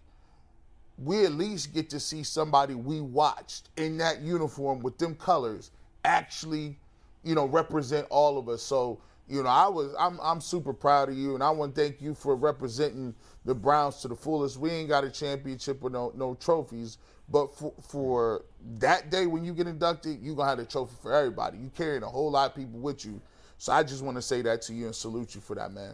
we 0.98 1.26
at 1.26 1.34
least 1.34 1.74
get 1.74 1.90
to 1.90 2.00
see 2.00 2.24
somebody 2.24 2.76
we 2.76 3.02
watched 3.02 3.70
in 3.78 3.98
that 3.98 4.22
uniform 4.22 4.80
with 4.82 4.98
them 4.98 5.16
colors 5.16 5.72
actually, 6.06 6.78
you 7.24 7.36
know, 7.36 7.46
represent 7.46 8.06
all 8.10 8.38
of 8.38 8.48
us. 8.48 8.62
So, 8.62 9.00
you 9.28 9.42
know, 9.42 9.50
I 9.50 9.68
was 9.68 9.96
I'm 10.00 10.20
I'm 10.22 10.42
super 10.42 10.74
proud 10.74 11.10
of 11.10 11.18
you 11.18 11.34
and 11.34 11.44
I 11.44 11.50
want 11.50 11.74
to 11.76 11.82
thank 11.82 12.02
you 12.02 12.14
for 12.14 12.36
representing 12.36 13.16
the 13.46 13.56
Browns 13.56 13.98
to 14.02 14.08
the 14.08 14.16
fullest. 14.16 14.58
We 14.58 14.70
ain't 14.70 14.90
got 14.90 15.04
a 15.04 15.10
championship 15.10 15.84
or 15.84 15.90
no 15.90 16.12
no 16.16 16.36
trophies, 16.36 16.98
but 17.30 17.56
for, 17.58 17.74
for 17.82 18.46
that 18.80 19.10
day 19.10 19.26
when 19.26 19.44
you 19.44 19.54
get 19.54 19.68
inducted, 19.68 20.20
you're 20.22 20.36
gonna 20.36 20.50
have 20.50 20.60
a 20.60 20.66
trophy 20.66 20.96
for 21.02 21.14
everybody. 21.14 21.58
You 21.58 21.72
carrying 21.76 22.04
a 22.04 22.10
whole 22.10 22.30
lot 22.30 22.52
of 22.52 22.56
people 22.56 22.80
with 22.80 23.06
you. 23.06 23.22
So 23.62 23.72
I 23.72 23.84
just 23.84 24.02
want 24.02 24.18
to 24.18 24.24
say 24.24 24.42
that 24.42 24.64
to 24.64 24.74
you 24.74 24.88
and 24.88 24.96
salute 24.96 25.36
you 25.36 25.42
for 25.42 25.56
that, 25.56 25.72
man. 25.72 25.94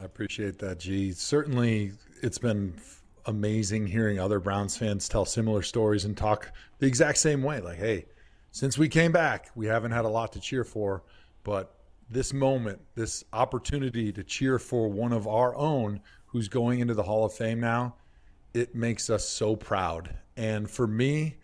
I 0.00 0.04
appreciate 0.04 0.56
that, 0.60 0.78
G. 0.78 1.10
Certainly, 1.10 1.94
it's 2.22 2.38
been 2.38 2.74
amazing 3.26 3.88
hearing 3.88 4.20
other 4.20 4.38
Browns 4.38 4.76
fans 4.76 5.08
tell 5.08 5.24
similar 5.24 5.62
stories 5.62 6.04
and 6.04 6.16
talk 6.16 6.52
the 6.78 6.86
exact 6.86 7.18
same 7.18 7.42
way. 7.42 7.60
Like, 7.60 7.78
hey, 7.78 8.06
since 8.52 8.78
we 8.78 8.88
came 8.88 9.10
back, 9.10 9.50
we 9.56 9.66
haven't 9.66 9.90
had 9.90 10.04
a 10.04 10.08
lot 10.08 10.32
to 10.34 10.38
cheer 10.38 10.62
for, 10.62 11.02
but 11.42 11.74
this 12.08 12.32
moment, 12.32 12.80
this 12.94 13.24
opportunity 13.32 14.12
to 14.12 14.22
cheer 14.22 14.60
for 14.60 14.86
one 14.86 15.12
of 15.12 15.26
our 15.26 15.56
own 15.56 16.00
who's 16.26 16.46
going 16.46 16.78
into 16.78 16.94
the 16.94 17.02
Hall 17.02 17.24
of 17.24 17.32
Fame 17.32 17.58
now, 17.58 17.96
it 18.54 18.76
makes 18.76 19.10
us 19.10 19.28
so 19.28 19.56
proud. 19.56 20.14
And 20.36 20.70
for 20.70 20.86
me, 20.86 21.34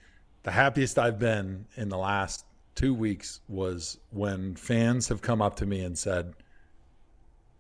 the 0.45 0.53
happiest 0.53 1.01
I've 1.01 1.19
been 1.19 1.67
in 1.77 1.89
the 1.89 1.99
last 1.99 2.45
two 2.75 2.95
weeks 2.95 3.41
was 3.49 3.99
when 4.11 4.55
fans 4.55 5.09
have 5.09 5.23
come 5.23 5.43
up 5.43 5.57
to 5.57 5.67
me 5.67 5.83
and 5.83 5.97
said, 5.97 6.35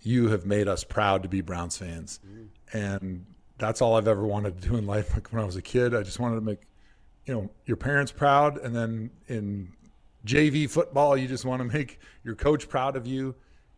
You 0.00 0.28
have 0.28 0.46
made 0.46 0.68
us 0.68 0.84
proud 0.84 1.22
to 1.22 1.28
be 1.28 1.40
Browns 1.40 1.76
fans. 1.76 2.20
Mm. 2.26 2.48
And 2.72 3.26
that's 3.58 3.82
all 3.82 3.96
I've 3.96 4.08
ever 4.08 4.26
wanted 4.26 4.60
to 4.60 4.68
do 4.68 4.76
in 4.76 4.86
life. 4.86 5.12
Like 5.14 5.32
when 5.32 5.42
I 5.42 5.44
was 5.44 5.56
a 5.56 5.62
kid, 5.62 5.94
I 5.94 6.02
just 6.02 6.18
wanted 6.18 6.36
to 6.36 6.40
make, 6.40 6.60
you 7.26 7.34
know, 7.34 7.50
your 7.66 7.76
parents 7.76 8.10
proud. 8.12 8.58
And 8.58 8.74
then 8.74 9.10
in 9.28 9.72
JV 10.26 10.68
football, 10.68 11.16
you 11.16 11.28
just 11.28 11.44
want 11.44 11.60
to 11.60 11.78
make 11.78 12.00
your 12.24 12.34
coach 12.34 12.68
proud 12.68 12.96
of 12.96 13.06
you. 13.06 13.34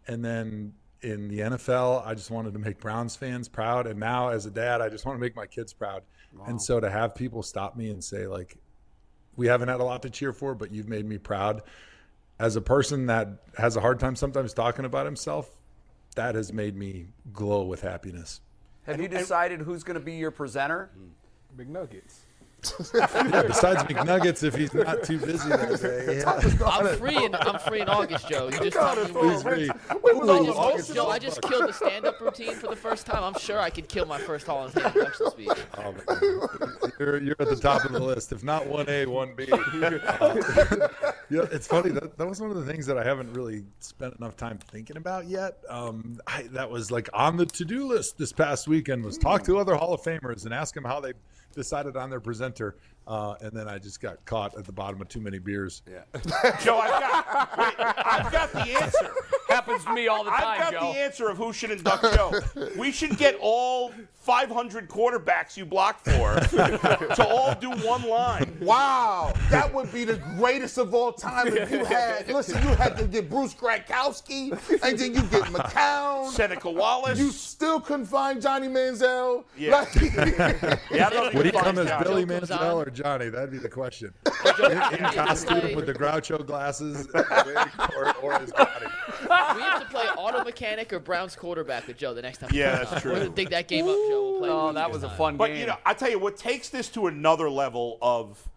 And 0.07 0.25
then 0.25 0.73
in 1.03 1.29
the 1.29 1.41
NFL, 1.41 2.07
I 2.07 2.15
just 2.15 2.31
wanted 2.31 2.53
to 2.53 2.59
make 2.59 2.79
Browns 2.79 3.17
fans 3.17 3.49
proud. 3.49 3.87
And 3.87 3.99
now 3.99 4.29
as 4.29 4.47
a 4.47 4.51
dad, 4.51 4.81
I 4.81 4.89
just 4.89 5.05
want 5.05 5.17
to 5.17 5.21
make 5.21 5.35
my 5.35 5.47
kids 5.47 5.73
proud. 5.73 6.03
And 6.47 6.61
so 6.61 6.81
to 6.81 6.89
have 6.89 7.15
people 7.15 7.43
stop 7.43 7.77
me 7.77 7.91
and 7.91 8.03
say, 8.03 8.27
like, 8.27 8.57
we 9.37 9.47
haven't 9.47 9.69
had 9.69 9.81
a 9.81 9.85
lot 9.85 10.03
to 10.03 10.11
cheer 10.11 10.33
for, 10.33 10.55
but 10.55 10.73
you've 10.73 10.89
made 10.89 11.07
me 11.07 11.19
proud. 11.19 11.63
As 12.39 12.57
a 12.57 12.61
person 12.61 13.07
that 13.07 13.29
has 13.57 13.77
a 13.77 13.81
hard 13.81 14.01
time 14.01 14.17
sometimes 14.17 14.53
talking 14.53 14.85
about 14.85 15.07
himself, 15.07 15.51
that 16.17 16.35
has 16.35 16.53
made 16.53 16.77
me 16.77 17.07
glow 17.33 17.63
with 17.65 17.81
happiness. 17.83 18.41
Have 18.85 19.01
you 19.01 19.09
decided 19.09 19.61
who's 19.61 19.85
going 19.85 19.99
to 19.99 20.05
be 20.05 20.15
your 20.15 20.31
presenter? 20.31 20.91
McNuggets. 21.57 22.19
Yeah, 22.95 23.43
besides 23.47 23.83
McNuggets, 23.85 24.43
if 24.45 24.55
he's 24.55 24.73
not 24.73 25.03
too 25.03 25.19
busy 25.19 25.49
that 25.49 25.81
day. 25.83 26.19
Yeah. 26.19 26.67
I'm 26.67 26.97
free 26.97 27.25
in 27.25 27.35
I'm 27.35 27.59
free 27.59 27.81
in 27.81 27.89
August, 27.89 28.29
Joe. 28.29 28.49
You 28.49 28.59
just 28.59 28.73
tell 28.73 28.97
me 28.97 29.05
Please, 29.13 29.45
when. 29.45 29.55
please. 29.55 29.71
I 29.71 30.45
just, 30.45 30.59
August 30.59 30.95
Joe, 30.95 31.09
I 31.09 31.19
just 31.19 31.43
killed 31.43 31.69
the 31.69 31.73
stand-up 31.73 32.21
routine 32.21 32.55
for 32.55 32.69
the 32.69 32.77
first 32.77 33.07
time. 33.07 33.23
I'm 33.25 33.39
sure 33.41 33.59
I 33.59 33.71
could 33.71 33.89
kill 33.89 34.07
my 34.07 34.19
first 34.19 34.47
Hall 34.47 34.65
and 34.67 34.77
introduction 34.77 35.31
speech. 35.31 35.49
Oh. 35.79 35.95
You're, 36.99 37.23
you're 37.23 37.37
at 37.39 37.49
the 37.49 37.57
top 37.57 37.85
of 37.85 37.93
the 37.93 38.01
list, 38.01 38.33
if 38.33 38.45
not 38.45 38.65
1A, 38.65 39.07
1B. 39.07 39.49
yeah, 41.31 41.43
it's 41.51 41.67
funny. 41.67 41.91
That, 41.91 42.17
that 42.17 42.27
was 42.29 42.41
one 42.41 42.51
of 42.51 42.57
the 42.57 42.65
things 42.65 42.87
that 42.87 42.99
I 42.99 43.05
haven't 43.05 43.33
really 43.33 43.65
spent 43.81 44.15
enough 44.17 44.37
time 44.37 44.59
thinking 44.71 44.97
about 44.97 45.27
yet. 45.27 45.59
Um, 45.69 46.21
I, 46.27 46.43
that 46.53 46.71
was 46.71 46.91
like 46.91 47.09
on 47.13 47.37
the 47.37 47.47
to 47.47 47.65
do 47.65 47.87
list 47.89 48.19
this 48.19 48.33
past 48.33 48.69
weekend 48.69 49.05
was 49.05 49.19
talk 49.19 49.43
to 49.45 49.59
other 49.59 49.75
Hall 49.75 49.95
of 49.95 50.03
Famers 50.03 50.45
and 50.45 50.55
ask 50.55 50.75
them 50.75 50.85
how 50.85 51.01
they 51.01 51.13
decided 51.55 51.97
on 51.97 52.11
their 52.11 52.21
presenter. 52.21 52.77
Uh, 53.07 53.35
and 53.41 53.53
then 53.53 53.69
I 53.69 53.79
just 53.79 54.01
got 54.01 54.25
caught 54.25 54.57
at 54.57 54.65
the 54.65 54.73
bottom 54.73 55.01
of 55.01 55.09
too 55.09 55.21
many 55.21 55.39
beers. 55.39 55.83
Yeah. 55.91 56.03
Joe, 56.63 56.79
I've 56.79 56.91
got, 56.91 57.59
wait, 57.59 57.75
I've 57.79 58.33
got 58.33 58.53
the 58.53 58.61
answer. 58.61 59.13
Happens 59.49 59.85
to 59.85 59.93
me 59.93 60.07
all 60.09 60.25
the 60.25 60.31
time. 60.31 60.45
I've 60.45 60.59
got 60.61 60.73
Joe. 60.73 60.93
the 60.93 60.99
answer 61.01 61.29
of 61.29 61.37
who 61.37 61.53
should 61.53 61.71
induct 61.73 62.03
Joe. 62.15 62.33
We 62.79 62.93
should 62.93 63.19
get 63.19 63.37
all 63.41 63.93
500 64.15 64.89
quarterbacks 64.89 65.57
you 65.57 65.67
block 65.67 65.99
for 66.05 66.39
to 66.41 67.27
all 67.29 67.55
do 67.57 67.71
one 67.87 68.09
line. 68.09 68.57
Wow, 68.61 69.33
that 69.51 69.73
would 69.75 69.93
be 69.93 70.05
the 70.05 70.17
greatest 70.39 70.79
of 70.79 70.95
all 70.95 71.13
time 71.13 71.49
if 71.49 71.71
you 71.73 71.85
had. 71.85 72.29
Listen, 72.29 72.63
you 72.63 72.75
had 72.77 72.97
to 72.99 73.07
get 73.09 73.29
Bruce 73.29 73.53
Gradkowski, 73.55 74.53
and 74.83 74.99
then 74.99 75.15
you 75.15 75.23
get 75.23 75.43
McCown. 75.45 76.31
Seneca 76.31 76.71
Wallace. 76.71 77.19
You 77.19 77.31
still 77.33 77.81
couldn't 77.81 78.07
find 78.07 78.41
Johnny 78.41 78.69
Manziel. 78.69 79.45
Yeah. 79.57 79.73
Like- 79.93 80.81
yeah, 80.91 81.07
I 81.07 81.11
don't 81.11 81.23
think 81.25 81.35
Would 81.35 81.47
he 81.47 81.53
come 81.53 81.79
as. 81.79 82.03
Billy 82.05 82.25
Manziel 82.25 82.87
on. 82.87 82.92
Or 82.93 83.03
Johnny? 83.03 83.29
That'd 83.29 83.51
be 83.51 83.59
the 83.59 83.69
question. 83.69 84.13
Joe, 84.57 84.67
In, 84.67 84.73
in 84.73 84.79
we 84.79 84.79
have 84.99 85.11
to 85.13 85.17
costume 85.17 85.61
play- 85.61 85.75
with 85.75 85.87
the 85.87 85.95
Groucho 85.95 86.45
glasses, 86.47 87.09
or, 87.15 88.17
or 88.23 88.39
his 88.39 88.53
body. 88.53 88.87
we 89.23 89.29
have 89.63 89.83
to 89.83 89.89
play 89.91 90.05
auto 90.17 90.45
mechanic 90.45 90.93
or 90.93 90.99
Browns 91.01 91.37
quarterback 91.37 91.87
with 91.87 91.97
Joe 91.97 92.15
the 92.15 92.23
next 92.23 92.39
time. 92.39 92.51
Yeah, 92.53 92.79
comes 92.79 92.91
that's 92.91 93.05
on. 93.07 93.11
We're 93.11 93.17
true. 93.17 93.25
gonna 93.25 93.35
dig 93.37 93.51
that 93.51 93.69
game 93.69 93.85
up, 93.87 93.95
Joe. 93.95 94.31
We'll 94.31 94.39
play 94.41 94.49
Oh, 94.51 94.73
that 94.73 94.91
was 94.91 95.03
a 95.03 95.09
time. 95.09 95.17
fun 95.17 95.37
But 95.37 95.47
game. 95.49 95.55
But 95.57 95.61
you 95.61 95.67
know, 95.67 95.77
I 95.87 95.95
tell 95.95 96.11
you 96.11 96.19
what 96.19 96.37
takes 96.37 96.69
this 96.69 96.89
to 96.91 97.07
another 97.07 97.49
level 97.49 97.99
of 98.03 98.49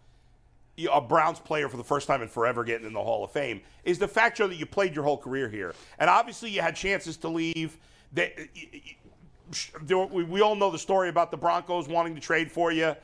you 0.76 0.86
know, 0.88 0.92
a 0.94 1.00
Browns 1.00 1.38
player 1.40 1.68
for 1.68 1.76
the 1.78 1.84
first 1.84 2.06
time 2.06 2.20
in 2.22 2.28
forever 2.28 2.62
getting 2.64 2.86
in 2.86 2.92
the 2.92 3.02
Hall 3.02 3.24
of 3.24 3.30
Fame 3.32 3.62
is 3.84 3.98
the 3.98 4.08
fact, 4.08 4.36
Joe, 4.36 4.46
that 4.48 4.56
you 4.56 4.66
played 4.66 4.94
your 4.94 5.04
whole 5.04 5.16
career 5.18 5.48
here, 5.48 5.74
and 5.98 6.10
obviously 6.10 6.50
you 6.50 6.60
had 6.60 6.76
chances 6.76 7.16
to 7.18 7.28
leave. 7.28 7.78
That 8.12 8.32
there 9.82 9.98
were- 9.98 10.06
we, 10.06 10.24
we 10.24 10.40
all 10.40 10.54
know 10.56 10.70
the 10.70 10.78
story 10.78 11.08
about 11.08 11.30
the 11.30 11.36
Broncos 11.36 11.88
wanting 11.88 12.14
to 12.14 12.20
trade 12.20 12.50
for 12.50 12.72
you. 12.72 12.94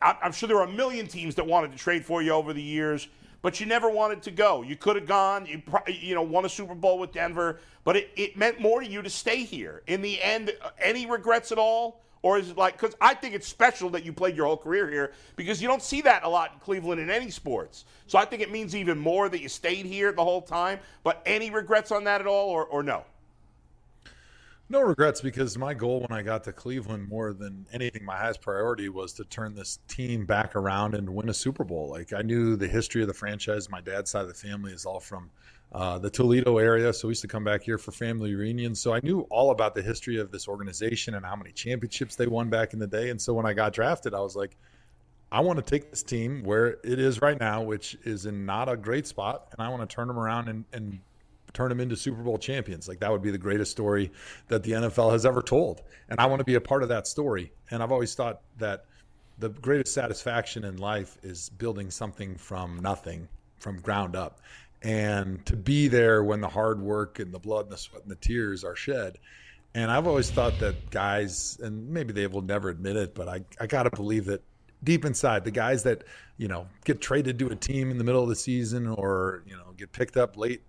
I'm 0.00 0.32
sure 0.32 0.46
there 0.46 0.56
were 0.56 0.64
a 0.64 0.72
million 0.72 1.06
teams 1.06 1.34
that 1.34 1.46
wanted 1.46 1.72
to 1.72 1.78
trade 1.78 2.04
for 2.04 2.22
you 2.22 2.32
over 2.32 2.52
the 2.52 2.62
years, 2.62 3.08
but 3.42 3.60
you 3.60 3.66
never 3.66 3.90
wanted 3.90 4.22
to 4.22 4.30
go. 4.30 4.62
You 4.62 4.76
could 4.76 4.96
have 4.96 5.06
gone. 5.06 5.46
You 5.46 5.62
you 5.88 6.14
know 6.14 6.22
won 6.22 6.44
a 6.44 6.48
Super 6.48 6.74
Bowl 6.74 6.98
with 6.98 7.12
Denver, 7.12 7.60
but 7.84 7.96
it, 7.96 8.10
it 8.16 8.36
meant 8.36 8.60
more 8.60 8.80
to 8.80 8.86
you 8.86 9.02
to 9.02 9.10
stay 9.10 9.44
here. 9.44 9.82
In 9.86 10.02
the 10.02 10.22
end, 10.22 10.52
any 10.80 11.06
regrets 11.06 11.52
at 11.52 11.58
all? 11.58 12.02
Or 12.22 12.38
is 12.38 12.50
it 12.50 12.56
like, 12.56 12.72
because 12.80 12.96
I 13.00 13.14
think 13.14 13.36
it's 13.36 13.46
special 13.46 13.88
that 13.90 14.04
you 14.04 14.12
played 14.12 14.36
your 14.36 14.46
whole 14.46 14.56
career 14.56 14.90
here 14.90 15.12
because 15.36 15.62
you 15.62 15.68
don't 15.68 15.82
see 15.82 16.00
that 16.00 16.24
a 16.24 16.28
lot 16.28 16.54
in 16.54 16.58
Cleveland 16.58 17.00
in 17.00 17.08
any 17.08 17.30
sports. 17.30 17.84
So 18.08 18.18
I 18.18 18.24
think 18.24 18.42
it 18.42 18.50
means 18.50 18.74
even 18.74 18.98
more 18.98 19.28
that 19.28 19.40
you 19.40 19.48
stayed 19.48 19.86
here 19.86 20.10
the 20.10 20.24
whole 20.24 20.42
time. 20.42 20.80
But 21.04 21.22
any 21.24 21.50
regrets 21.50 21.92
on 21.92 22.02
that 22.04 22.20
at 22.20 22.26
all, 22.26 22.48
or, 22.48 22.64
or 22.64 22.82
no? 22.82 23.04
No 24.68 24.80
regrets 24.80 25.20
because 25.20 25.56
my 25.56 25.74
goal 25.74 26.00
when 26.00 26.18
I 26.18 26.22
got 26.22 26.42
to 26.44 26.52
Cleveland, 26.52 27.08
more 27.08 27.32
than 27.32 27.66
anything, 27.72 28.04
my 28.04 28.16
highest 28.16 28.40
priority 28.40 28.88
was 28.88 29.12
to 29.14 29.24
turn 29.24 29.54
this 29.54 29.78
team 29.86 30.26
back 30.26 30.56
around 30.56 30.96
and 30.96 31.08
win 31.08 31.28
a 31.28 31.34
Super 31.34 31.62
Bowl. 31.62 31.88
Like 31.88 32.12
I 32.12 32.22
knew 32.22 32.56
the 32.56 32.66
history 32.66 33.00
of 33.00 33.06
the 33.06 33.14
franchise. 33.14 33.70
My 33.70 33.80
dad's 33.80 34.10
side 34.10 34.22
of 34.22 34.28
the 34.28 34.34
family 34.34 34.72
is 34.72 34.84
all 34.84 34.98
from 34.98 35.30
uh, 35.72 35.98
the 35.98 36.10
Toledo 36.10 36.58
area, 36.58 36.92
so 36.92 37.06
we 37.06 37.12
used 37.12 37.22
to 37.22 37.28
come 37.28 37.44
back 37.44 37.62
here 37.62 37.78
for 37.78 37.92
family 37.92 38.34
reunions. 38.34 38.80
So 38.80 38.92
I 38.92 39.00
knew 39.04 39.20
all 39.30 39.52
about 39.52 39.76
the 39.76 39.82
history 39.82 40.18
of 40.18 40.32
this 40.32 40.48
organization 40.48 41.14
and 41.14 41.24
how 41.24 41.36
many 41.36 41.52
championships 41.52 42.16
they 42.16 42.26
won 42.26 42.50
back 42.50 42.72
in 42.72 42.80
the 42.80 42.86
day. 42.88 43.10
And 43.10 43.22
so 43.22 43.34
when 43.34 43.46
I 43.46 43.52
got 43.52 43.72
drafted, 43.72 44.14
I 44.14 44.20
was 44.20 44.34
like, 44.34 44.56
I 45.30 45.40
want 45.40 45.58
to 45.58 45.64
take 45.64 45.90
this 45.90 46.02
team 46.02 46.42
where 46.42 46.78
it 46.82 46.98
is 46.98 47.20
right 47.20 47.38
now, 47.38 47.62
which 47.62 47.96
is 48.04 48.26
in 48.26 48.46
not 48.46 48.68
a 48.68 48.76
great 48.76 49.06
spot, 49.06 49.48
and 49.52 49.64
I 49.64 49.68
want 49.68 49.88
to 49.88 49.94
turn 49.94 50.08
them 50.08 50.18
around 50.18 50.48
and, 50.48 50.64
and 50.72 51.00
turn 51.56 51.70
them 51.70 51.80
into 51.80 51.96
Super 51.96 52.22
Bowl 52.22 52.36
champions. 52.36 52.86
Like 52.86 53.00
that 53.00 53.10
would 53.10 53.22
be 53.22 53.30
the 53.30 53.38
greatest 53.38 53.70
story 53.70 54.12
that 54.48 54.62
the 54.62 54.72
NFL 54.72 55.12
has 55.12 55.24
ever 55.24 55.40
told. 55.40 55.82
And 56.10 56.20
I 56.20 56.26
want 56.26 56.40
to 56.40 56.44
be 56.44 56.54
a 56.54 56.60
part 56.60 56.82
of 56.82 56.90
that 56.90 57.06
story. 57.06 57.50
And 57.70 57.82
I've 57.82 57.92
always 57.92 58.14
thought 58.14 58.42
that 58.58 58.84
the 59.38 59.48
greatest 59.48 59.94
satisfaction 59.94 60.64
in 60.64 60.76
life 60.76 61.16
is 61.22 61.48
building 61.48 61.90
something 61.90 62.36
from 62.36 62.80
nothing, 62.80 63.26
from 63.58 63.80
ground 63.80 64.16
up. 64.16 64.40
And 64.82 65.44
to 65.46 65.56
be 65.56 65.88
there 65.88 66.22
when 66.22 66.42
the 66.42 66.48
hard 66.48 66.80
work 66.80 67.18
and 67.18 67.32
the 67.32 67.38
blood 67.38 67.64
and 67.64 67.72
the 67.72 67.78
sweat 67.78 68.02
and 68.02 68.10
the 68.10 68.16
tears 68.16 68.62
are 68.62 68.76
shed. 68.76 69.18
And 69.74 69.90
I've 69.90 70.06
always 70.06 70.30
thought 70.30 70.58
that 70.60 70.90
guys, 70.90 71.58
and 71.62 71.88
maybe 71.88 72.12
they 72.12 72.26
will 72.26 72.42
never 72.42 72.68
admit 72.68 72.96
it, 72.96 73.14
but 73.14 73.28
I, 73.28 73.44
I 73.58 73.66
got 73.66 73.84
to 73.84 73.90
believe 73.90 74.26
that 74.26 74.42
deep 74.84 75.06
inside, 75.06 75.44
the 75.44 75.50
guys 75.50 75.82
that, 75.84 76.04
you 76.36 76.48
know, 76.48 76.66
get 76.84 77.00
traded 77.00 77.38
to 77.38 77.48
a 77.48 77.56
team 77.56 77.90
in 77.90 77.96
the 77.96 78.04
middle 78.04 78.22
of 78.22 78.28
the 78.28 78.36
season 78.36 78.86
or, 78.86 79.42
you 79.46 79.56
know, 79.56 79.72
get 79.76 79.92
picked 79.92 80.18
up 80.18 80.36
late 80.36 80.62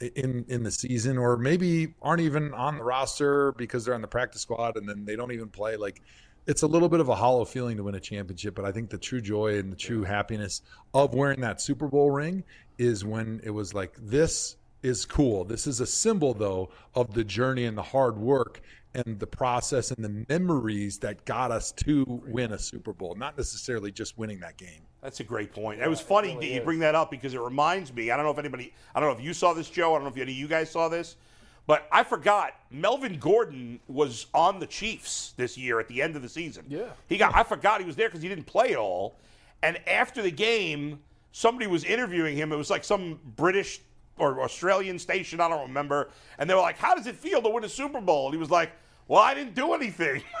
in 0.00 0.44
in 0.48 0.62
the 0.62 0.70
season 0.70 1.18
or 1.18 1.36
maybe 1.36 1.94
aren't 2.02 2.20
even 2.20 2.52
on 2.54 2.78
the 2.78 2.84
roster 2.84 3.52
because 3.52 3.84
they're 3.84 3.94
on 3.94 4.02
the 4.02 4.08
practice 4.08 4.42
squad 4.42 4.76
and 4.76 4.88
then 4.88 5.04
they 5.04 5.16
don't 5.16 5.32
even 5.32 5.48
play. 5.48 5.76
Like 5.76 6.02
it's 6.46 6.62
a 6.62 6.66
little 6.66 6.88
bit 6.88 7.00
of 7.00 7.08
a 7.08 7.14
hollow 7.14 7.44
feeling 7.44 7.76
to 7.76 7.82
win 7.82 7.94
a 7.94 8.00
championship 8.00 8.54
but 8.54 8.64
i 8.64 8.72
think 8.72 8.90
the 8.90 8.98
true 8.98 9.20
joy 9.20 9.58
and 9.58 9.72
the 9.72 9.76
true 9.76 10.02
happiness 10.02 10.62
of 10.92 11.14
wearing 11.14 11.40
that 11.40 11.60
super 11.60 11.88
bowl 11.88 12.10
ring 12.10 12.44
is 12.78 13.04
when 13.04 13.40
it 13.44 13.50
was 13.50 13.72
like 13.72 13.96
this 13.98 14.56
is 14.84 15.04
cool 15.04 15.44
this 15.44 15.66
is 15.66 15.80
a 15.80 15.86
symbol 15.86 16.34
though 16.34 16.70
of 16.94 17.14
the 17.14 17.24
journey 17.24 17.64
and 17.64 17.76
the 17.76 17.82
hard 17.82 18.16
work 18.16 18.60
and 18.94 19.18
the 19.18 19.26
process 19.26 19.90
and 19.90 20.04
the 20.04 20.24
memories 20.28 20.98
that 20.98 21.24
got 21.24 21.50
us 21.50 21.72
to 21.72 22.04
win 22.26 22.52
a 22.52 22.58
super 22.58 22.92
bowl 22.92 23.14
not 23.16 23.36
necessarily 23.36 23.90
just 23.90 24.16
winning 24.16 24.38
that 24.40 24.56
game 24.56 24.82
That's 25.02 25.20
a 25.20 25.24
great 25.24 25.52
point. 25.52 25.82
It 25.82 25.88
was 25.90 26.00
funny 26.00 26.34
that 26.34 26.46
you 26.46 26.60
bring 26.62 26.78
that 26.78 26.94
up 26.94 27.10
because 27.10 27.34
it 27.34 27.40
reminds 27.40 27.92
me. 27.92 28.10
I 28.10 28.16
don't 28.16 28.24
know 28.24 28.30
if 28.32 28.38
anybody, 28.38 28.72
I 28.94 29.00
don't 29.00 29.10
know 29.10 29.18
if 29.18 29.22
you 29.22 29.34
saw 29.34 29.52
this, 29.52 29.68
Joe. 29.68 29.92
I 29.92 29.96
don't 29.96 30.04
know 30.04 30.10
if 30.10 30.16
any 30.16 30.32
of 30.32 30.38
you 30.38 30.48
guys 30.48 30.70
saw 30.70 30.88
this, 30.88 31.16
but 31.66 31.86
I 31.92 32.04
forgot 32.04 32.54
Melvin 32.70 33.18
Gordon 33.18 33.80
was 33.86 34.26
on 34.32 34.60
the 34.60 34.66
Chiefs 34.66 35.34
this 35.36 35.58
year 35.58 35.78
at 35.78 35.88
the 35.88 36.00
end 36.00 36.16
of 36.16 36.22
the 36.22 36.28
season. 36.28 36.64
Yeah. 36.68 36.88
he 37.06 37.18
got. 37.18 37.34
I 37.34 37.42
forgot 37.42 37.80
he 37.80 37.86
was 37.86 37.96
there 37.96 38.08
because 38.08 38.22
he 38.22 38.28
didn't 38.30 38.46
play 38.46 38.72
at 38.72 38.78
all. 38.78 39.16
And 39.62 39.78
after 39.86 40.22
the 40.22 40.30
game, 40.30 41.00
somebody 41.32 41.66
was 41.66 41.84
interviewing 41.84 42.34
him. 42.36 42.50
It 42.52 42.56
was 42.56 42.70
like 42.70 42.84
some 42.84 43.18
British 43.36 43.80
or 44.18 44.40
Australian 44.42 44.98
station. 44.98 45.40
I 45.40 45.48
don't 45.48 45.66
remember. 45.68 46.10
And 46.38 46.48
they 46.48 46.54
were 46.54 46.60
like, 46.60 46.78
"How 46.78 46.94
does 46.94 47.06
it 47.06 47.16
feel 47.16 47.42
to 47.42 47.48
win 47.48 47.64
a 47.64 47.68
Super 47.68 48.00
Bowl?" 48.00 48.26
And 48.26 48.34
he 48.34 48.38
was 48.40 48.50
like. 48.50 48.72
Well, 49.06 49.20
I 49.20 49.34
didn't 49.34 49.54
do 49.54 49.74
anything. 49.74 50.22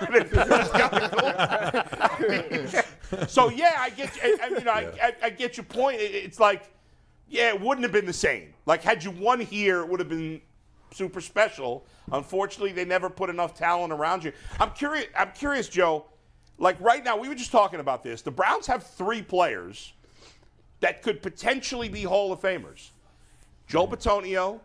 Cool. 2.14 3.26
so 3.28 3.50
yeah, 3.50 3.74
I 3.78 3.90
get. 3.90 4.10
I, 4.22 4.36
I 4.42 4.48
mean, 4.48 4.68
I, 4.68 4.90
I, 5.02 5.12
I 5.24 5.30
get 5.30 5.56
your 5.56 5.64
point. 5.64 6.00
It- 6.00 6.14
it's 6.14 6.40
like, 6.40 6.70
yeah, 7.28 7.48
it 7.48 7.60
wouldn't 7.60 7.82
have 7.82 7.92
been 7.92 8.06
the 8.06 8.12
same. 8.12 8.54
Like 8.66 8.82
had 8.82 9.04
you 9.04 9.10
won 9.10 9.40
here, 9.40 9.80
it 9.80 9.88
would 9.88 10.00
have 10.00 10.08
been 10.08 10.40
super 10.92 11.20
special. 11.20 11.84
Unfortunately, 12.12 12.72
they 12.72 12.84
never 12.84 13.10
put 13.10 13.28
enough 13.30 13.54
talent 13.54 13.92
around 13.92 14.24
you. 14.24 14.32
I'm 14.58 14.70
curious. 14.70 15.06
I'm 15.16 15.32
curious, 15.32 15.68
Joe. 15.68 16.06
Like 16.58 16.80
right 16.80 17.04
now, 17.04 17.16
we 17.18 17.28
were 17.28 17.34
just 17.34 17.52
talking 17.52 17.80
about 17.80 18.02
this. 18.02 18.22
The 18.22 18.30
Browns 18.30 18.66
have 18.66 18.86
three 18.86 19.20
players 19.22 19.92
that 20.80 21.02
could 21.02 21.20
potentially 21.22 21.88
be 21.88 22.02
Hall 22.04 22.32
of 22.32 22.40
Famers: 22.40 22.90
Joe 23.66 23.86
Bitonio, 23.86 24.60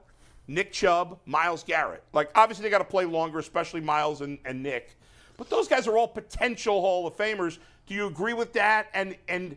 Nick 0.48 0.72
Chubb, 0.72 1.20
Myles 1.25 1.63
Garrett. 1.63 2.03
Like 2.13 2.32
obviously, 2.36 2.63
they 2.63 2.70
got 2.70 2.79
to 2.79 2.84
play 2.84 3.06
longer, 3.06 3.39
especially 3.39 3.82
Miles 3.82 4.22
and, 4.22 4.38
and 4.46 4.62
Nick. 4.63 4.96
But 5.38 5.50
those 5.50 5.68
guys 5.68 5.88
are 5.88 5.98
all 5.98 6.08
potential 6.08 6.82
Hall 6.82 7.08
of 7.08 7.15
Famers. 7.15 7.60
Do 7.88 7.94
you 7.94 8.08
agree 8.08 8.34
with 8.34 8.53
that? 8.53 8.88
And 8.94 9.15
and 9.27 9.56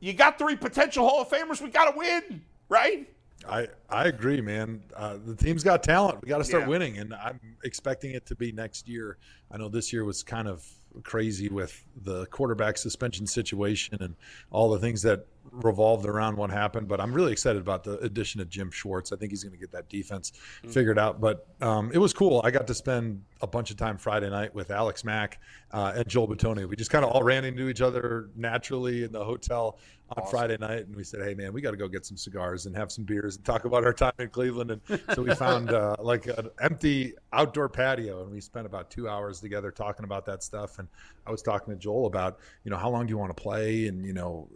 you 0.00 0.12
got 0.12 0.38
three 0.38 0.56
potential 0.56 1.08
Hall 1.08 1.22
of 1.22 1.28
Famers. 1.28 1.60
We 1.62 1.70
got 1.70 1.90
to 1.90 1.96
win, 1.98 2.42
right? 2.68 3.08
I 3.48 3.68
I 3.88 4.06
agree, 4.06 4.40
man. 4.40 4.82
Uh, 4.94 5.18
the 5.24 5.34
team's 5.34 5.62
got 5.62 5.82
talent. 5.82 6.20
We 6.22 6.28
got 6.28 6.38
to 6.38 6.44
start 6.44 6.64
Yeah. 6.64 6.68
winning, 6.68 6.98
and 6.98 7.14
I'm 7.14 7.40
expecting 7.64 8.12
it 8.12 8.26
to 8.26 8.34
be 8.34 8.52
next 8.52 8.88
year. 8.88 9.18
I 9.50 9.56
know 9.56 9.68
this 9.68 9.92
year 9.92 10.04
was 10.04 10.22
kind 10.22 10.48
of 10.48 10.66
crazy 11.02 11.48
with 11.48 11.84
the 12.02 12.26
quarterback 12.26 12.78
suspension 12.78 13.26
situation 13.26 13.98
and 14.00 14.14
all 14.50 14.70
the 14.70 14.78
things 14.78 15.02
that 15.02 15.26
revolved 15.52 16.06
around 16.06 16.36
what 16.36 16.50
happened. 16.50 16.88
But 16.88 17.00
I'm 17.00 17.12
really 17.12 17.32
excited 17.32 17.60
about 17.60 17.84
the 17.84 17.98
addition 17.98 18.40
of 18.40 18.48
Jim 18.48 18.70
Schwartz. 18.70 19.12
I 19.12 19.16
think 19.16 19.32
he's 19.32 19.42
going 19.42 19.52
to 19.52 19.58
get 19.58 19.72
that 19.72 19.88
defense 19.88 20.32
figured 20.68 20.98
out. 20.98 21.20
But 21.20 21.46
um, 21.60 21.90
it 21.92 21.98
was 21.98 22.12
cool. 22.12 22.40
I 22.44 22.50
got 22.50 22.66
to 22.66 22.74
spend 22.74 23.22
a 23.40 23.46
bunch 23.46 23.70
of 23.70 23.76
time 23.76 23.98
Friday 23.98 24.30
night 24.30 24.54
with 24.54 24.70
Alex 24.70 25.04
Mack 25.04 25.40
uh, 25.72 25.92
and 25.96 26.08
Joel 26.08 26.28
Bitonio. 26.28 26.68
We 26.68 26.76
just 26.76 26.90
kind 26.90 27.04
of 27.04 27.10
all 27.10 27.22
ran 27.22 27.44
into 27.44 27.68
each 27.68 27.80
other 27.80 28.30
naturally 28.36 29.04
in 29.04 29.12
the 29.12 29.24
hotel 29.24 29.78
on 30.16 30.26
Friday 30.28 30.56
night, 30.60 30.86
and 30.86 30.94
we 30.94 31.02
said, 31.02 31.20
"Hey, 31.22 31.34
man, 31.34 31.52
we 31.52 31.60
got 31.60 31.72
to 31.72 31.76
go 31.76 31.88
get 31.88 32.06
some 32.06 32.16
cigars 32.16 32.66
and 32.66 32.76
have 32.76 32.92
some 32.92 33.04
beers 33.04 33.36
and 33.36 33.44
talk 33.44 33.64
about 33.64 33.84
our 33.84 33.92
time 33.92 34.12
in 34.18 34.28
Cleveland." 34.28 34.70
And 34.70 34.80
so 35.14 35.22
we 35.22 35.34
found 35.34 35.72
uh, 35.72 35.96
like 35.98 36.26
an 36.26 36.48
empty 36.60 37.14
outdoor 37.32 37.68
patio, 37.68 38.22
and 38.22 38.30
we 38.30 38.40
spent 38.40 38.66
about 38.66 38.90
two 38.90 39.08
hours 39.08 39.40
together 39.40 39.70
talking 39.70 40.04
about 40.04 40.24
that 40.26 40.42
stuff. 40.44 40.78
And 40.78 40.85
I 41.26 41.30
was 41.30 41.42
talking 41.42 41.74
to 41.74 41.78
Joel 41.78 42.06
about, 42.06 42.38
you 42.64 42.70
know, 42.70 42.76
how 42.76 42.88
long 42.90 43.06
do 43.06 43.10
you 43.10 43.18
want 43.18 43.36
to 43.36 43.42
play, 43.42 43.86
and 43.88 44.04
you 44.04 44.12
know, 44.12 44.48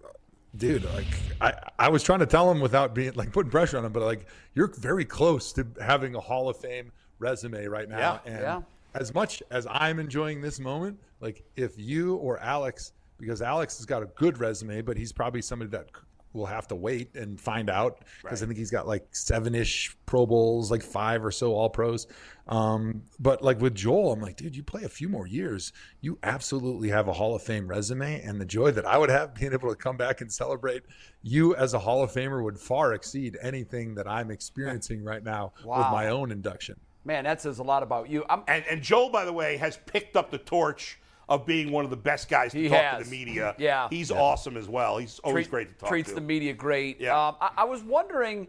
dude, 0.57 0.85
like 0.93 1.07
I, 1.41 1.53
I 1.79 1.89
was 1.89 2.03
trying 2.03 2.21
to 2.21 2.27
tell 2.27 2.51
him 2.51 2.61
without 2.61 2.95
being 2.95 3.13
like 3.15 3.33
putting 3.33 3.51
pressure 3.51 3.79
on 3.79 3.85
him, 3.85 3.93
but 3.93 4.03
like 4.03 4.27
you're 4.55 4.69
very 4.79 5.05
close 5.05 5.53
to 5.55 5.67
having 5.81 6.15
a 6.15 6.21
Hall 6.21 6.49
of 6.49 6.57
Fame 6.57 6.93
resume 7.19 7.67
right 7.67 7.89
now, 7.89 8.21
Yeah, 8.25 8.33
and 8.33 8.41
yeah. 8.41 8.61
as 8.95 9.15
much 9.15 9.43
as 9.51 9.67
I'm 9.71 9.99
enjoying 9.99 10.41
this 10.41 10.59
moment, 10.61 10.99
like 11.21 11.45
if 11.57 11.79
you 11.79 12.17
or 12.17 12.39
Alex, 12.39 12.93
because 13.19 13.43
Alex 13.43 13.77
has 13.79 13.87
got 13.87 14.03
a 14.03 14.07
good 14.07 14.39
resume, 14.39 14.81
but 14.83 14.97
he's 14.97 15.13
probably 15.13 15.43
somebody 15.43 15.71
that 15.71 15.89
c- 16.33 16.39
will 16.39 16.47
have 16.47 16.69
to 16.69 16.75
wait 16.75 17.15
and 17.17 17.41
find 17.41 17.69
out 17.71 18.05
because 18.23 18.43
I 18.43 18.47
think 18.47 18.59
he's 18.59 18.71
got 18.71 18.87
like 18.87 19.07
seven 19.13 19.55
ish 19.55 19.97
Pro 20.07 20.27
Bowls, 20.27 20.71
like 20.71 20.83
five 20.83 21.25
or 21.25 21.31
so 21.31 21.55
All 21.55 21.71
Pros. 21.71 22.07
Um, 22.49 23.03
but 23.19 23.43
like 23.43 23.61
with 23.61 23.75
Joel, 23.75 24.13
I'm 24.13 24.21
like, 24.21 24.37
dude, 24.37 24.57
you 24.57 24.63
play 24.63 24.83
a 24.83 24.89
few 24.89 25.09
more 25.09 25.27
years, 25.27 25.73
you 26.01 26.19
absolutely 26.23 26.89
have 26.89 27.07
a 27.07 27.13
Hall 27.13 27.37
of 27.37 27.43
Fame 27.43 27.69
resume, 27.69 28.21
and 28.23 28.41
the 28.41 28.45
joy 28.45 28.73
that 28.73 28.87
I 28.87 28.99
would 28.99 29.11
have 29.11 29.35
being 29.41 29.53
able 29.53 29.69
to 29.69 29.77
come 29.77 29.97
back 29.97 30.21
and 30.21 30.33
celebrate 30.33 30.83
you 31.23 31.55
as 31.55 31.75
a 31.75 31.79
Hall 31.79 32.03
of 32.03 32.13
Famer 32.13 32.43
would 32.43 32.59
far 32.59 32.93
exceed 32.93 33.39
anything 33.41 33.95
that 33.95 34.09
I'm 34.09 34.31
experiencing 34.31 35.05
right 35.05 35.23
now 35.23 35.53
with 35.65 35.87
my 35.93 36.09
own 36.09 36.31
induction. 36.33 36.79
Man, 37.05 37.25
that 37.25 37.41
says 37.41 37.59
a 37.59 37.63
lot 37.63 37.83
about 37.83 38.11
you. 38.11 38.25
I'm, 38.29 38.43
And, 38.47 38.65
and 38.71 38.83
Joel, 38.83 39.11
by 39.11 39.25
the 39.25 39.33
way, 39.33 39.57
has 39.57 39.79
picked 39.87 40.17
up 40.17 40.31
the 40.31 40.39
torch 40.39 40.99
of 41.31 41.47
being 41.47 41.71
one 41.71 41.85
of 41.85 41.91
the 41.91 41.97
best 41.97 42.29
guys 42.29 42.51
to 42.53 42.59
He 42.61 42.69
talk 42.69 42.79
has. 42.83 42.99
to 43.05 43.05
the 43.09 43.17
media. 43.17 43.55
Yeah. 43.57 43.87
He's 43.89 44.11
awesome 44.11 44.57
as 44.57 44.69
well. 44.69 44.99
He's 44.99 45.19
always 45.21 45.47
treat- 45.47 45.51
great 45.51 45.69
to 45.71 45.75
talk 45.77 45.89
treats 45.89 46.09
to. 46.11 46.17
the 46.17 46.21
media 46.21 46.53
great. 46.53 47.01
Yeah. 47.01 47.29
Um, 47.29 47.37
I, 47.41 47.51
I 47.59 47.65
was 47.65 47.83
wondering 47.83 48.49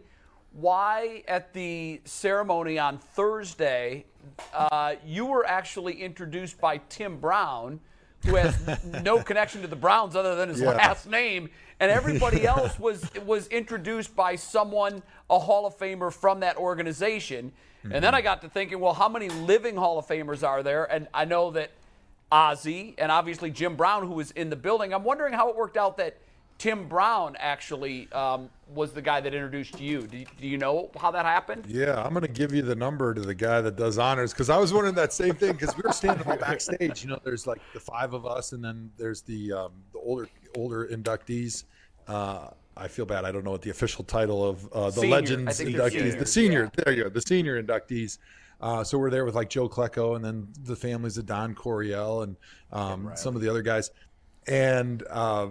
why 0.52 1.22
at 1.28 1.52
the 1.54 2.00
ceremony 2.04 2.78
on 2.78 2.98
Thursday 2.98 4.04
uh, 4.52 4.94
you 5.06 5.24
were 5.26 5.46
actually 5.46 6.02
introduced 6.02 6.60
by 6.60 6.78
Tim 6.88 7.18
Brown, 7.18 7.80
who 8.26 8.34
has 8.36 8.56
no 9.02 9.22
connection 9.22 9.62
to 9.62 9.68
the 9.68 9.76
Browns 9.76 10.14
other 10.16 10.34
than 10.34 10.48
his 10.48 10.60
Yeah. 10.60 10.70
last 10.72 11.08
name, 11.08 11.48
and 11.80 11.90
everybody 11.90 12.46
else 12.54 12.78
was 12.78 13.08
was 13.24 13.46
introduced 13.48 14.14
by 14.14 14.36
someone 14.36 15.02
a 15.30 15.38
Hall 15.38 15.66
of 15.66 15.76
Famer 15.78 16.12
from 16.12 16.40
that 16.40 16.56
organization. 16.56 17.52
And 17.84 17.92
Mm-hmm. 17.94 18.00
then 18.02 18.14
I 18.14 18.20
got 18.20 18.42
to 18.42 18.48
thinking, 18.48 18.78
well, 18.78 18.92
how 18.94 19.08
many 19.08 19.28
living 19.28 19.74
Hall 19.76 19.98
of 19.98 20.06
Famers 20.06 20.46
are 20.46 20.62
there? 20.62 20.84
And 20.84 21.08
I 21.12 21.24
know 21.24 21.50
that 21.52 21.70
Ozzie 22.32 22.94
and 22.96 23.12
obviously 23.12 23.50
Jim 23.50 23.76
Brown, 23.76 24.06
who 24.06 24.14
was 24.14 24.30
in 24.32 24.50
the 24.50 24.56
building. 24.56 24.94
I'm 24.94 25.04
wondering 25.04 25.34
how 25.34 25.50
it 25.50 25.56
worked 25.56 25.76
out 25.76 25.98
that 25.98 26.18
Tim 26.58 26.88
Brown 26.88 27.36
actually 27.38 28.10
um, 28.12 28.48
was 28.72 28.92
the 28.92 29.02
guy 29.02 29.20
that 29.20 29.34
introduced 29.34 29.80
you. 29.80 30.06
Do, 30.06 30.16
you. 30.16 30.26
do 30.40 30.46
you 30.46 30.58
know 30.58 30.90
how 30.98 31.10
that 31.10 31.26
happened? 31.26 31.66
Yeah, 31.68 32.02
I'm 32.02 32.12
going 32.12 32.22
to 32.22 32.28
give 32.28 32.54
you 32.54 32.62
the 32.62 32.74
number 32.74 33.12
to 33.12 33.20
the 33.20 33.34
guy 33.34 33.60
that 33.60 33.76
does 33.76 33.98
honors 33.98 34.32
because 34.32 34.48
I 34.48 34.56
was 34.56 34.72
wondering 34.72 34.94
that 34.94 35.12
same 35.12 35.34
thing 35.34 35.52
because 35.52 35.76
we 35.76 35.82
were 35.84 35.92
standing 35.92 36.24
backstage. 36.38 37.02
You 37.02 37.10
know, 37.10 37.18
there's 37.22 37.46
like 37.46 37.60
the 37.74 37.80
five 37.80 38.14
of 38.14 38.24
us, 38.24 38.52
and 38.52 38.64
then 38.64 38.90
there's 38.96 39.22
the 39.22 39.52
um, 39.52 39.72
the 39.92 39.98
older 39.98 40.28
older 40.56 40.86
inductees. 40.86 41.64
Uh, 42.08 42.48
I 42.76 42.88
feel 42.88 43.04
bad. 43.04 43.24
I 43.24 43.32
don't 43.32 43.44
know 43.44 43.50
what 43.50 43.62
the 43.62 43.70
official 43.70 44.04
title 44.04 44.48
of 44.48 44.72
uh, 44.72 44.86
the 44.86 45.00
Senior. 45.00 45.16
Legends 45.16 45.60
inductees, 45.60 45.90
seniors, 45.90 46.16
the 46.16 46.26
senior. 46.26 46.70
There 46.76 46.94
you 46.94 47.02
go, 47.04 47.08
the 47.10 47.20
senior 47.20 47.62
inductees. 47.62 48.18
Uh, 48.62 48.84
so 48.84 48.96
we're 48.96 49.10
there 49.10 49.24
with 49.24 49.34
like 49.34 49.50
Joe 49.50 49.68
Klecko 49.68 50.14
and 50.14 50.24
then 50.24 50.48
the 50.62 50.76
families 50.76 51.18
of 51.18 51.26
Don 51.26 51.54
Coryell 51.54 52.22
and 52.22 52.36
um, 52.72 53.10
some 53.14 53.34
of 53.34 53.42
the 53.42 53.48
other 53.48 53.62
guys. 53.62 53.90
And 54.46 55.02
uh, 55.10 55.48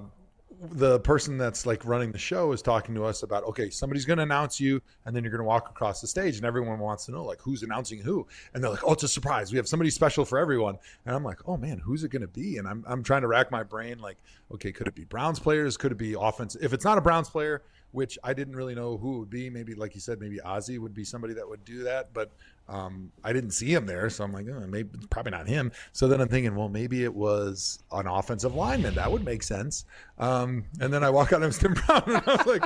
the 0.61 0.99
person 0.99 1.37
that's 1.37 1.65
like 1.65 1.83
running 1.85 2.11
the 2.11 2.19
show 2.19 2.51
is 2.51 2.61
talking 2.61 2.93
to 2.93 3.03
us 3.03 3.23
about 3.23 3.43
okay 3.45 3.69
somebody's 3.71 4.05
going 4.05 4.17
to 4.17 4.23
announce 4.23 4.59
you 4.59 4.79
and 5.05 5.15
then 5.15 5.23
you're 5.23 5.31
going 5.31 5.39
to 5.39 5.47
walk 5.47 5.69
across 5.69 6.01
the 6.01 6.07
stage 6.07 6.35
and 6.35 6.45
everyone 6.45 6.77
wants 6.77 7.05
to 7.05 7.11
know 7.11 7.23
like 7.23 7.41
who's 7.41 7.63
announcing 7.63 7.99
who? 7.99 8.27
And 8.53 8.63
they're 8.63 8.69
like 8.69 8.83
oh 8.85 8.93
it's 8.93 9.03
a 9.03 9.07
surprise. 9.07 9.51
We 9.51 9.57
have 9.57 9.67
somebody 9.67 9.89
special 9.89 10.23
for 10.23 10.37
everyone. 10.37 10.77
And 11.05 11.15
i'm 11.15 11.23
like 11.23 11.39
oh 11.47 11.57
man 11.57 11.79
who's 11.79 12.03
it 12.03 12.11
going 12.11 12.21
to 12.21 12.27
be? 12.27 12.57
And 12.57 12.67
I'm, 12.67 12.83
I'm 12.87 13.01
trying 13.01 13.21
to 13.21 13.27
rack 13.27 13.51
my 13.51 13.63
brain 13.63 13.99
like 13.99 14.17
okay 14.53 14.71
could 14.71 14.87
it 14.87 14.95
be 14.95 15.03
browns 15.03 15.39
players? 15.39 15.77
Could 15.77 15.91
it 15.91 15.97
be 15.97 16.15
offense? 16.19 16.55
If 16.61 16.73
it's 16.73 16.85
not 16.85 16.97
a 16.97 17.01
browns 17.01 17.29
player 17.29 17.63
which 17.93 18.17
i 18.23 18.33
didn't 18.33 18.55
really 18.55 18.73
know 18.73 18.95
who 18.95 19.15
it 19.15 19.19
would 19.19 19.29
be 19.29 19.49
maybe 19.49 19.75
like 19.75 19.93
you 19.93 19.99
said 19.99 20.17
maybe 20.17 20.39
ozzie 20.41 20.77
would 20.77 20.93
be 20.93 21.03
somebody 21.03 21.33
that 21.33 21.47
would 21.47 21.63
do 21.65 21.83
that. 21.83 22.13
But 22.13 22.31
um, 22.71 23.11
I 23.23 23.33
didn't 23.33 23.51
see 23.51 23.73
him 23.73 23.85
there, 23.85 24.09
so 24.09 24.23
I'm 24.23 24.31
like, 24.31 24.45
oh, 24.49 24.65
maybe 24.67 24.89
it's 24.93 25.05
probably 25.07 25.31
not 25.31 25.45
him. 25.47 25.71
So 25.91 26.07
then 26.07 26.21
I'm 26.21 26.29
thinking, 26.29 26.55
well, 26.55 26.69
maybe 26.69 27.03
it 27.03 27.13
was 27.13 27.79
an 27.91 28.07
offensive 28.07 28.55
lineman. 28.55 28.95
That 28.95 29.11
would 29.11 29.25
make 29.25 29.43
sense. 29.43 29.83
Um, 30.17 30.63
and 30.79 30.93
then 30.93 31.03
I 31.03 31.09
walk 31.09 31.33
out 31.33 31.41
it's 31.43 31.57
Tim 31.59 31.73
Brown, 31.73 32.03
and 32.07 32.17
I 32.25 32.35
was 32.35 32.45
like, 32.45 32.63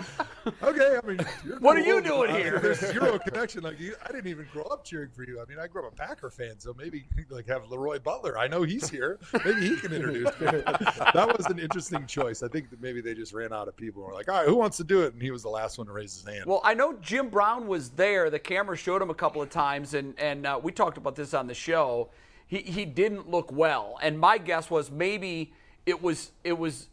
okay, 0.62 1.00
I 1.02 1.08
mean, 1.08 1.20
What 1.60 1.76
are 1.78 1.82
you 1.82 2.02
doing 2.02 2.30
Uh, 2.30 2.36
here? 2.36 2.60
There's 2.60 2.80
zero 2.82 3.18
connection. 3.18 3.64
Like, 3.64 3.80
you, 3.80 3.96
I 4.04 4.12
didn't 4.12 4.28
even 4.28 4.46
grow 4.52 4.64
up 4.66 4.84
cheering 4.86 5.10
for 5.10 5.24
you. 5.24 5.42
I 5.42 5.46
mean, 5.50 5.58
I 5.60 5.66
grew 5.68 5.86
up 5.88 5.92
a 5.92 5.96
Packer 5.96 6.30
fan, 6.30 6.60
so 6.60 6.76
maybe 6.78 7.06
like 7.30 7.48
have 7.48 7.68
Leroy 7.72 7.98
Butler. 7.98 8.38
I 8.38 8.48
know 8.48 8.62
he's 8.62 8.88
here. 8.90 9.20
Maybe 9.44 9.70
he 9.70 9.76
can 9.78 9.92
introduce 9.94 10.40
me. 10.40 10.46
that 11.16 11.34
was 11.36 11.48
an 11.48 11.58
interesting 11.58 12.06
choice. 12.06 12.44
I 12.44 12.48
think 12.48 12.70
that 12.70 12.82
maybe 12.82 13.02
they 13.02 13.16
just 13.16 13.34
ran 13.34 13.52
out 13.54 13.68
of 13.68 13.76
people 13.76 14.04
and 14.04 14.12
were 14.12 14.18
like, 14.18 14.30
all 14.30 14.36
right, 14.36 14.48
who 14.48 14.56
wants 14.56 14.78
to 14.78 14.84
do 14.84 15.02
it? 15.02 15.14
And 15.14 15.22
he 15.22 15.32
was 15.32 15.42
the 15.42 15.50
last 15.50 15.78
one 15.80 15.88
to 15.88 15.94
raise 15.94 16.14
his 16.14 16.26
hand. 16.32 16.46
Well, 16.46 16.62
I 16.64 16.74
know 16.76 16.94
Jim 17.02 17.30
Brown 17.30 17.66
was 17.68 17.90
there. 17.92 18.30
The 18.30 18.38
camera 18.38 18.78
showed 18.78 19.02
him 19.02 19.10
a 19.10 19.16
couple 19.16 19.42
of 19.42 19.50
times, 19.50 19.94
and 19.96 20.18
and 20.20 20.46
uh, 20.46 20.60
we 20.62 20.72
talked 20.72 20.98
about 20.98 21.16
this 21.16 21.34
on 21.34 21.48
the 21.48 21.54
show. 21.54 22.10
He 22.48 22.60
he 22.60 22.86
didn't 22.86 23.30
look 23.30 23.52
well, 23.52 23.98
and 24.02 24.20
my 24.20 24.38
guess 24.38 24.70
was 24.70 24.92
maybe 24.92 25.54
it 25.86 26.02
was 26.02 26.32
it 26.44 26.58
was 26.58 26.88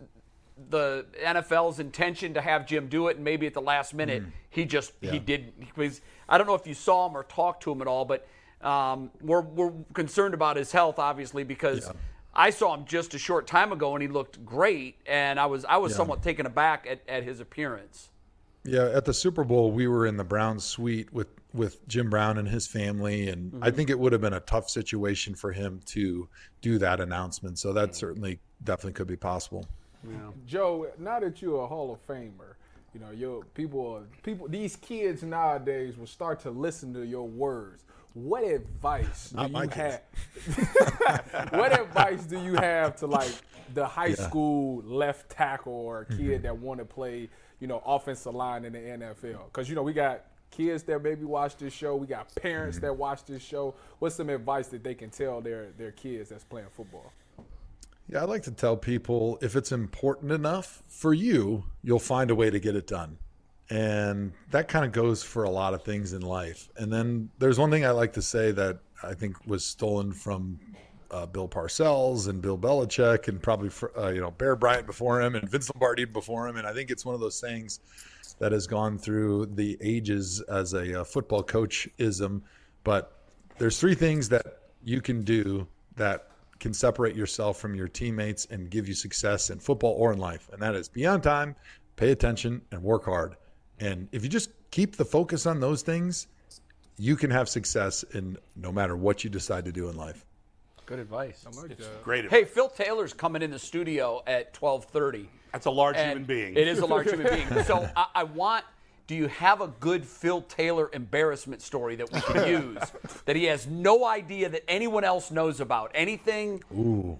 the 0.70 1.06
NFL's 1.22 1.78
intention 1.80 2.34
to 2.34 2.40
have 2.40 2.66
Jim 2.66 2.88
do 2.88 3.08
it, 3.08 3.16
and 3.16 3.24
maybe 3.24 3.46
at 3.46 3.54
the 3.54 3.60
last 3.60 3.94
minute 3.94 4.22
he 4.50 4.64
just 4.64 4.92
he 5.00 5.18
didn't. 5.18 5.54
Was, 5.76 6.00
I 6.28 6.38
don't 6.38 6.46
know 6.46 6.54
if 6.54 6.66
you 6.66 6.74
saw 6.74 7.08
him 7.08 7.16
or 7.16 7.24
talked 7.24 7.62
to 7.64 7.72
him 7.72 7.82
at 7.82 7.86
all, 7.86 8.04
but 8.04 8.26
um, 8.62 9.10
we're 9.20 9.40
we're 9.42 9.72
concerned 9.92 10.34
about 10.34 10.56
his 10.56 10.72
health, 10.72 10.98
obviously, 10.98 11.44
because. 11.44 11.90
I 12.34 12.48
saw 12.48 12.72
him 12.72 12.86
just 12.86 13.12
a 13.12 13.18
short 13.18 13.46
time 13.46 13.72
ago, 13.72 13.94
and 13.94 14.00
he 14.00 14.08
looked 14.08 14.42
great. 14.42 14.96
And 15.04 15.38
I 15.38 15.44
was 15.44 15.66
I 15.66 15.76
was 15.76 15.94
somewhat 15.94 16.22
taken 16.22 16.46
aback 16.46 16.86
at, 16.88 17.02
at 17.06 17.24
his 17.24 17.40
appearance. 17.40 18.08
Yeah, 18.64 18.84
at 18.84 19.04
the 19.04 19.12
Super 19.12 19.44
Bowl, 19.44 19.72
we 19.72 19.86
were 19.86 20.06
in 20.06 20.16
the 20.16 20.24
Browns 20.24 20.64
suite 20.64 21.12
with 21.12 21.28
with 21.54 21.86
Jim 21.88 22.08
Brown 22.10 22.38
and 22.38 22.48
his 22.48 22.66
family, 22.66 23.28
and 23.28 23.52
I 23.62 23.70
think 23.70 23.90
it 23.90 23.98
would 23.98 24.12
have 24.12 24.20
been 24.20 24.32
a 24.32 24.40
tough 24.40 24.70
situation 24.70 25.34
for 25.34 25.52
him 25.52 25.80
to 25.86 26.28
do 26.60 26.78
that 26.78 27.00
announcement. 27.00 27.58
So 27.58 27.72
that 27.72 27.94
certainly 27.94 28.40
definitely 28.64 28.94
could 28.94 29.06
be 29.06 29.16
possible. 29.16 29.66
Joe, 30.46 30.88
now 30.98 31.20
that 31.20 31.40
you're 31.42 31.62
a 31.62 31.66
Hall 31.66 31.92
of 31.92 32.04
Famer, 32.06 32.54
you 32.94 33.00
know 33.00 33.10
your 33.10 33.44
people, 33.54 34.02
people, 34.22 34.48
these 34.48 34.76
kids 34.76 35.22
nowadays 35.22 35.96
will 35.96 36.06
start 36.06 36.40
to 36.40 36.50
listen 36.50 36.92
to 36.94 37.06
your 37.06 37.28
words. 37.28 37.84
What 38.14 38.44
advice 38.44 39.32
Not 39.32 39.46
do 39.46 39.52
my 39.52 39.64
you 39.64 39.70
have? 39.70 40.02
what 41.50 41.80
advice 41.80 42.24
do 42.24 42.42
you 42.42 42.54
have 42.54 42.96
to 42.96 43.06
like 43.06 43.32
the 43.72 43.86
high 43.86 44.12
school 44.12 44.82
left 44.84 45.30
tackle 45.30 45.72
or 45.72 46.04
kid 46.04 46.18
Mm-hmm. 46.18 46.42
that 46.42 46.58
want 46.58 46.80
to 46.80 46.84
play, 46.84 47.30
you 47.58 47.66
know, 47.66 47.82
offensive 47.86 48.34
line 48.34 48.66
in 48.66 48.74
the 48.74 48.78
NFL? 48.78 49.46
Because 49.46 49.68
you 49.68 49.74
know 49.74 49.82
we 49.82 49.94
got 49.94 50.24
kids 50.52 50.84
that 50.84 51.02
maybe 51.02 51.24
watch 51.24 51.56
this 51.56 51.72
show, 51.72 51.96
we 51.96 52.06
got 52.06 52.32
parents 52.36 52.76
Mm-hmm. 52.76 52.86
that 52.86 52.96
watch 52.96 53.24
this 53.24 53.42
show. 53.42 53.74
What's 53.98 54.14
some 54.14 54.30
advice 54.30 54.68
that 54.68 54.84
they 54.84 54.94
can 54.94 55.10
tell 55.10 55.40
their 55.40 55.72
their 55.76 55.90
kids 55.90 56.28
that's 56.30 56.44
playing 56.44 56.68
football? 56.70 57.12
Yeah, 58.08 58.20
I 58.20 58.24
like 58.24 58.42
to 58.44 58.50
tell 58.52 58.76
people 58.76 59.38
if 59.42 59.56
it's 59.56 59.72
important 59.72 60.30
enough 60.32 60.82
for 60.86 61.12
you, 61.14 61.64
you'll 61.82 61.98
find 61.98 62.30
a 62.30 62.34
way 62.34 62.50
to 62.50 62.60
get 62.60 62.76
it 62.76 62.86
done. 62.86 63.18
And 63.70 64.32
that 64.50 64.68
kind 64.68 64.84
of 64.84 64.92
goes 64.92 65.22
for 65.22 65.44
a 65.44 65.50
lot 65.50 65.72
of 65.72 65.82
things 65.82 66.12
in 66.12 66.20
life. 66.20 66.68
And 66.76 66.92
then 66.92 67.30
there's 67.38 67.58
one 67.58 67.70
thing 67.70 67.86
I 67.86 67.90
like 67.90 68.12
to 68.14 68.22
say 68.22 68.50
that 68.52 68.80
I 69.02 69.14
think 69.14 69.36
was 69.46 69.64
stolen 69.64 70.12
from 70.12 70.60
uh, 71.12 71.26
Bill 71.26 71.46
Parcells 71.46 72.28
and 72.28 72.40
Bill 72.40 72.58
Belichick 72.58 73.28
and 73.28 73.40
probably 73.40 73.70
uh, 73.96 74.08
you 74.08 74.20
know 74.20 74.30
Bear 74.30 74.56
Bryant 74.56 74.86
before 74.86 75.20
him 75.20 75.34
and 75.34 75.48
Vince 75.48 75.70
Lombardi 75.72 76.04
before 76.04 76.48
him. 76.48 76.56
And 76.56 76.66
I 76.66 76.72
think 76.72 76.90
it's 76.90 77.04
one 77.04 77.14
of 77.14 77.20
those 77.20 77.40
things 77.40 77.80
that 78.38 78.52
has 78.52 78.66
gone 78.66 78.98
through 78.98 79.46
the 79.54 79.78
ages 79.80 80.40
as 80.42 80.72
a 80.72 81.00
uh, 81.00 81.04
football 81.04 81.42
coach 81.42 81.88
ism. 81.98 82.42
But 82.82 83.12
there's 83.58 83.78
three 83.78 83.94
things 83.94 84.28
that 84.30 84.44
you 84.82 85.00
can 85.00 85.22
do 85.22 85.66
that 85.96 86.28
can 86.58 86.72
separate 86.72 87.14
yourself 87.14 87.58
from 87.58 87.74
your 87.74 87.88
teammates 87.88 88.46
and 88.46 88.70
give 88.70 88.88
you 88.88 88.94
success 88.94 89.50
in 89.50 89.58
football 89.58 89.92
or 89.92 90.12
in 90.12 90.18
life. 90.18 90.48
And 90.52 90.62
that 90.62 90.74
is 90.74 90.88
be 90.88 91.06
on 91.06 91.20
time, 91.20 91.54
pay 91.96 92.10
attention, 92.10 92.62
and 92.70 92.82
work 92.82 93.04
hard. 93.04 93.36
And 93.78 94.08
if 94.12 94.22
you 94.22 94.28
just 94.28 94.50
keep 94.70 94.96
the 94.96 95.04
focus 95.04 95.44
on 95.44 95.60
those 95.60 95.82
things, 95.82 96.28
you 96.98 97.16
can 97.16 97.30
have 97.30 97.48
success 97.48 98.04
in 98.14 98.38
no 98.54 98.70
matter 98.70 98.96
what 98.96 99.24
you 99.24 99.30
decide 99.30 99.64
to 99.64 99.72
do 99.72 99.88
in 99.88 99.96
life. 99.96 100.24
Good 100.92 100.98
advice. 100.98 101.46
Great. 102.04 102.28
Hey, 102.28 102.44
Phil 102.44 102.68
Taylor's 102.68 103.14
coming 103.14 103.40
in 103.40 103.50
the 103.50 103.58
studio 103.58 104.22
at 104.26 104.52
12:30. 104.52 105.26
That's 105.50 105.64
a 105.64 105.70
large 105.70 105.96
and 105.96 106.10
human 106.10 106.24
being. 106.24 106.54
It 106.54 106.68
is 106.68 106.80
a 106.80 106.84
large 106.84 107.08
human 107.08 107.32
being. 107.32 107.46
So 107.64 107.88
I, 107.96 108.06
I 108.16 108.24
want. 108.24 108.66
Do 109.06 109.14
you 109.14 109.28
have 109.28 109.62
a 109.62 109.68
good 109.68 110.04
Phil 110.04 110.42
Taylor 110.42 110.90
embarrassment 110.92 111.62
story 111.62 111.96
that 111.96 112.12
we 112.12 112.20
can 112.20 112.46
use 112.62 112.82
that 113.24 113.36
he 113.36 113.44
has 113.44 113.66
no 113.66 114.04
idea 114.04 114.50
that 114.50 114.64
anyone 114.68 115.02
else 115.02 115.30
knows 115.30 115.60
about? 115.60 115.92
Anything 115.94 116.62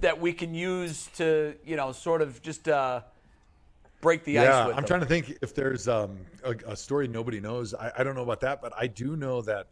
that 0.03 0.21
we 0.21 0.35
can 0.35 0.55
use 0.55 1.09
to, 1.17 1.55
you 1.65 1.77
know, 1.77 1.93
sort 1.93 2.21
of 2.21 2.43
just 2.43 2.69
uh, 2.69 3.01
break 4.03 4.23
the 4.25 4.33
yeah, 4.33 4.43
ice 4.43 4.67
with 4.67 4.77
I'm 4.77 4.83
him? 4.83 4.87
trying 4.87 5.01
to 5.01 5.07
think 5.07 5.39
if 5.41 5.55
there's 5.55 5.89
um, 5.89 6.19
a, 6.45 6.55
a 6.67 6.77
story 6.77 7.09
nobody 7.09 7.41
knows. 7.41 7.73
I, 7.73 7.91
I 7.97 8.05
don't 8.05 8.17
know 8.17 8.23
about 8.23 8.41
that, 8.41 8.61
but 8.61 8.75
I 8.77 8.87
do 8.87 9.17
know 9.17 9.41
that 9.41 9.69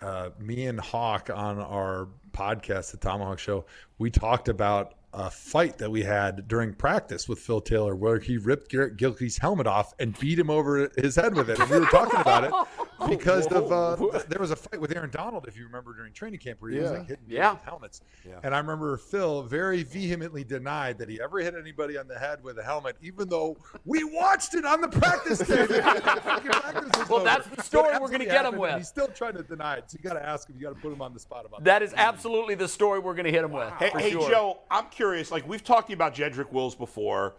uh, 0.00 0.30
me 0.38 0.66
and 0.66 0.80
Hawk 0.80 1.28
on 1.28 1.58
our 1.58 2.08
podcast, 2.32 2.90
the 2.90 2.96
Tomahawk 2.96 3.38
Show, 3.38 3.64
we 3.98 4.10
talked 4.10 4.48
about 4.48 4.94
a 5.14 5.30
fight 5.30 5.78
that 5.78 5.90
we 5.90 6.02
had 6.02 6.48
during 6.48 6.72
practice 6.72 7.28
with 7.28 7.38
Phil 7.38 7.60
Taylor, 7.60 7.94
where 7.94 8.18
he 8.18 8.38
ripped 8.38 8.70
Garrett 8.70 8.96
Gilkey's 8.96 9.36
helmet 9.38 9.66
off 9.66 9.92
and 9.98 10.18
beat 10.18 10.38
him 10.38 10.48
over 10.48 10.90
his 10.96 11.16
head 11.16 11.34
with 11.34 11.50
it. 11.50 11.58
And 11.58 11.70
we 11.70 11.80
were 11.80 11.86
talking 11.86 12.20
about 12.20 12.44
it 12.44 12.52
because 13.08 13.46
of 13.48 13.70
uh, 13.72 13.96
there 14.28 14.38
was 14.40 14.50
a 14.50 14.56
fight 14.56 14.80
with 14.80 14.94
Aaron 14.96 15.10
Donald, 15.10 15.46
if 15.48 15.56
you 15.56 15.64
remember, 15.64 15.94
during 15.94 16.12
training 16.12 16.38
camp, 16.40 16.60
where 16.60 16.70
he 16.70 16.78
was 16.78 16.90
like 16.90 17.06
hitting 17.08 17.24
Yeah. 17.28 17.52
with 17.52 17.62
helmets. 17.64 18.00
And 18.42 18.54
I 18.54 18.58
remember 18.58 18.96
Phil 18.96 19.42
very 19.42 19.82
vehemently 19.82 20.44
denied 20.44 20.98
that 20.98 21.08
he 21.08 21.20
ever 21.20 21.38
hit 21.40 21.54
anybody 21.54 21.98
on 21.98 22.08
the 22.08 22.18
head 22.18 22.42
with 22.42 22.58
a 22.58 22.62
helmet, 22.62 22.96
even 23.02 23.28
though 23.28 23.56
we 23.84 24.04
watched 24.04 24.54
it 24.54 24.64
on 24.64 24.80
the 24.80 24.88
practice 24.88 25.38
tape. 25.38 25.68
Fucking 25.68 26.50
practice 26.50 27.08
Well, 27.08 27.16
over. 27.20 27.24
that's 27.24 27.46
the 27.48 27.62
story 27.62 27.98
we're 27.98 28.10
gonna 28.10 28.24
get 28.24 28.44
him 28.46 28.56
with. 28.56 28.76
He's 28.76 28.88
still 28.88 29.08
trying 29.08 29.34
to 29.34 29.42
deny 29.42 29.76
it. 29.76 29.90
So 29.90 29.98
you 30.02 30.08
got 30.08 30.14
to 30.18 30.26
ask 30.26 30.48
him. 30.48 30.56
You 30.58 30.62
got 30.68 30.74
to 30.76 30.80
put 30.80 30.92
him 30.92 31.02
on 31.02 31.12
the 31.14 31.20
spot 31.20 31.44
about 31.46 31.64
that. 31.64 31.80
that 31.80 31.82
is 31.82 31.92
absolutely 31.96 32.54
the 32.54 32.68
story 32.68 32.98
we're 33.00 33.14
going 33.14 33.24
to 33.26 33.30
hit 33.32 33.44
him 33.44 33.52
with. 33.52 33.72
Hey, 33.78 33.90
for 33.90 33.98
hey 33.98 34.10
sure. 34.12 34.28
Joe, 34.30 34.58
I'm 34.70 34.86
curious. 34.90 35.30
Like 35.30 35.46
we've 35.48 35.64
talked 35.64 35.86
to 35.88 35.90
you 35.92 35.96
about 35.96 36.14
Jedrick 36.14 36.50
Wills 36.52 36.74
before. 36.74 37.34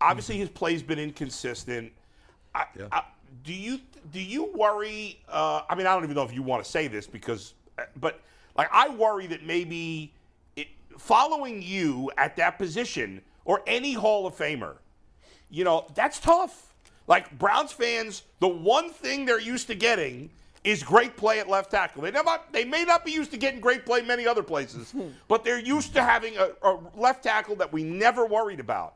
Obviously, 0.00 0.36
his 0.36 0.48
play's 0.48 0.82
been 0.82 0.98
inconsistent. 0.98 1.92
I, 2.54 2.64
Yeah. 2.78 2.86
I, 2.92 3.02
do 3.42 3.52
you 3.52 3.78
do 4.12 4.20
you 4.20 4.52
worry? 4.54 5.20
Uh, 5.28 5.62
I 5.68 5.74
mean, 5.74 5.86
I 5.86 5.94
don't 5.94 6.04
even 6.04 6.16
know 6.16 6.22
if 6.22 6.32
you 6.32 6.42
want 6.42 6.64
to 6.64 6.70
say 6.70 6.88
this 6.88 7.06
because, 7.06 7.54
but 7.96 8.20
like 8.56 8.68
I 8.72 8.88
worry 8.90 9.26
that 9.28 9.44
maybe 9.44 10.12
it, 10.56 10.68
following 10.98 11.62
you 11.62 12.10
at 12.16 12.36
that 12.36 12.58
position 12.58 13.22
or 13.44 13.62
any 13.66 13.92
Hall 13.94 14.26
of 14.26 14.36
Famer, 14.36 14.76
you 15.50 15.64
know, 15.64 15.86
that's 15.94 16.18
tough. 16.18 16.74
Like 17.06 17.38
Browns 17.38 17.72
fans, 17.72 18.22
the 18.40 18.48
one 18.48 18.90
thing 18.90 19.24
they're 19.24 19.40
used 19.40 19.66
to 19.66 19.74
getting 19.74 20.30
is 20.64 20.82
great 20.82 21.16
play 21.16 21.38
at 21.40 21.48
left 21.48 21.70
tackle. 21.70 22.02
They 22.02 22.10
never, 22.10 22.38
they 22.50 22.64
may 22.64 22.84
not 22.84 23.04
be 23.04 23.12
used 23.12 23.30
to 23.32 23.36
getting 23.36 23.60
great 23.60 23.84
play 23.84 24.00
many 24.00 24.26
other 24.26 24.42
places, 24.42 24.94
but 25.28 25.44
they're 25.44 25.58
used 25.60 25.92
to 25.94 26.02
having 26.02 26.38
a, 26.38 26.48
a 26.62 26.78
left 26.96 27.22
tackle 27.22 27.56
that 27.56 27.70
we 27.70 27.84
never 27.84 28.24
worried 28.24 28.60
about. 28.60 28.94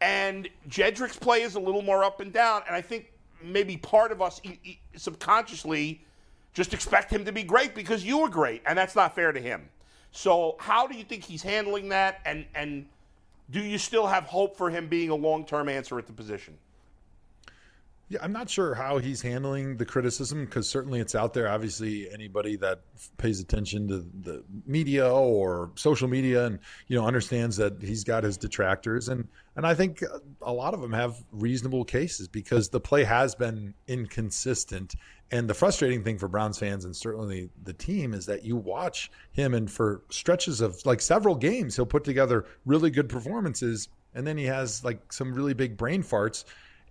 And 0.00 0.48
Jedrick's 0.68 1.16
play 1.16 1.42
is 1.42 1.56
a 1.56 1.60
little 1.60 1.82
more 1.82 2.04
up 2.04 2.20
and 2.20 2.32
down, 2.32 2.62
and 2.66 2.76
I 2.76 2.80
think 2.80 3.11
maybe 3.44 3.76
part 3.76 4.12
of 4.12 4.22
us 4.22 4.40
subconsciously 4.96 6.04
just 6.54 6.74
expect 6.74 7.10
him 7.10 7.24
to 7.24 7.32
be 7.32 7.42
great 7.42 7.74
because 7.74 8.04
you 8.04 8.18
were 8.18 8.28
great, 8.28 8.62
and 8.66 8.76
that's 8.76 8.94
not 8.94 9.14
fair 9.14 9.32
to 9.32 9.40
him. 9.40 9.68
So, 10.10 10.56
how 10.58 10.86
do 10.86 10.96
you 10.96 11.04
think 11.04 11.24
he's 11.24 11.42
handling 11.42 11.88
that, 11.88 12.20
and 12.24 12.44
and 12.54 12.86
do 13.50 13.60
you 13.60 13.78
still 13.78 14.06
have 14.06 14.24
hope 14.24 14.56
for 14.56 14.70
him 14.70 14.88
being 14.88 15.08
a 15.08 15.14
long-term 15.14 15.68
answer 15.68 15.98
at 15.98 16.06
the 16.06 16.12
position? 16.12 16.56
Yeah, 18.08 18.18
I'm 18.20 18.32
not 18.32 18.50
sure 18.50 18.74
how 18.74 18.98
he's 18.98 19.22
handling 19.22 19.78
the 19.78 19.86
criticism 19.86 20.44
because 20.44 20.68
certainly 20.68 21.00
it's 21.00 21.14
out 21.14 21.32
there. 21.32 21.48
Obviously, 21.48 22.12
anybody 22.12 22.56
that 22.56 22.80
pays 23.16 23.40
attention 23.40 23.88
to 23.88 24.04
the 24.20 24.44
media 24.66 25.10
or 25.10 25.70
social 25.76 26.08
media 26.08 26.44
and 26.44 26.58
you 26.88 26.98
know 26.98 27.06
understands 27.06 27.56
that 27.56 27.80
he's 27.80 28.04
got 28.04 28.22
his 28.22 28.36
detractors, 28.36 29.08
and 29.08 29.26
and 29.56 29.66
I 29.66 29.74
think 29.74 30.02
a 30.40 30.52
lot 30.52 30.74
of 30.74 30.80
them 30.80 30.92
have 30.92 31.22
reasonable 31.30 31.84
cases 31.84 32.26
because 32.28 32.68
the 32.68 32.80
play 32.80 33.04
has 33.04 33.34
been 33.34 33.74
inconsistent. 33.86 34.94
And 35.30 35.48
the 35.48 35.54
frustrating 35.54 36.02
thing 36.02 36.18
for 36.18 36.28
Browns 36.28 36.58
fans 36.58 36.84
and 36.84 36.94
certainly 36.94 37.50
the 37.62 37.72
team 37.72 38.14
is 38.14 38.26
that 38.26 38.44
you 38.44 38.56
watch 38.56 39.10
him 39.32 39.54
and 39.54 39.70
for 39.70 40.02
stretches 40.10 40.60
of 40.60 40.84
like 40.84 41.00
several 41.00 41.34
games, 41.34 41.76
he'll 41.76 41.86
put 41.86 42.04
together 42.04 42.46
really 42.64 42.90
good 42.90 43.08
performances, 43.08 43.88
and 44.14 44.26
then 44.26 44.36
he 44.36 44.44
has 44.44 44.84
like 44.84 45.12
some 45.12 45.34
really 45.34 45.54
big 45.54 45.76
brain 45.76 46.02
farts 46.02 46.44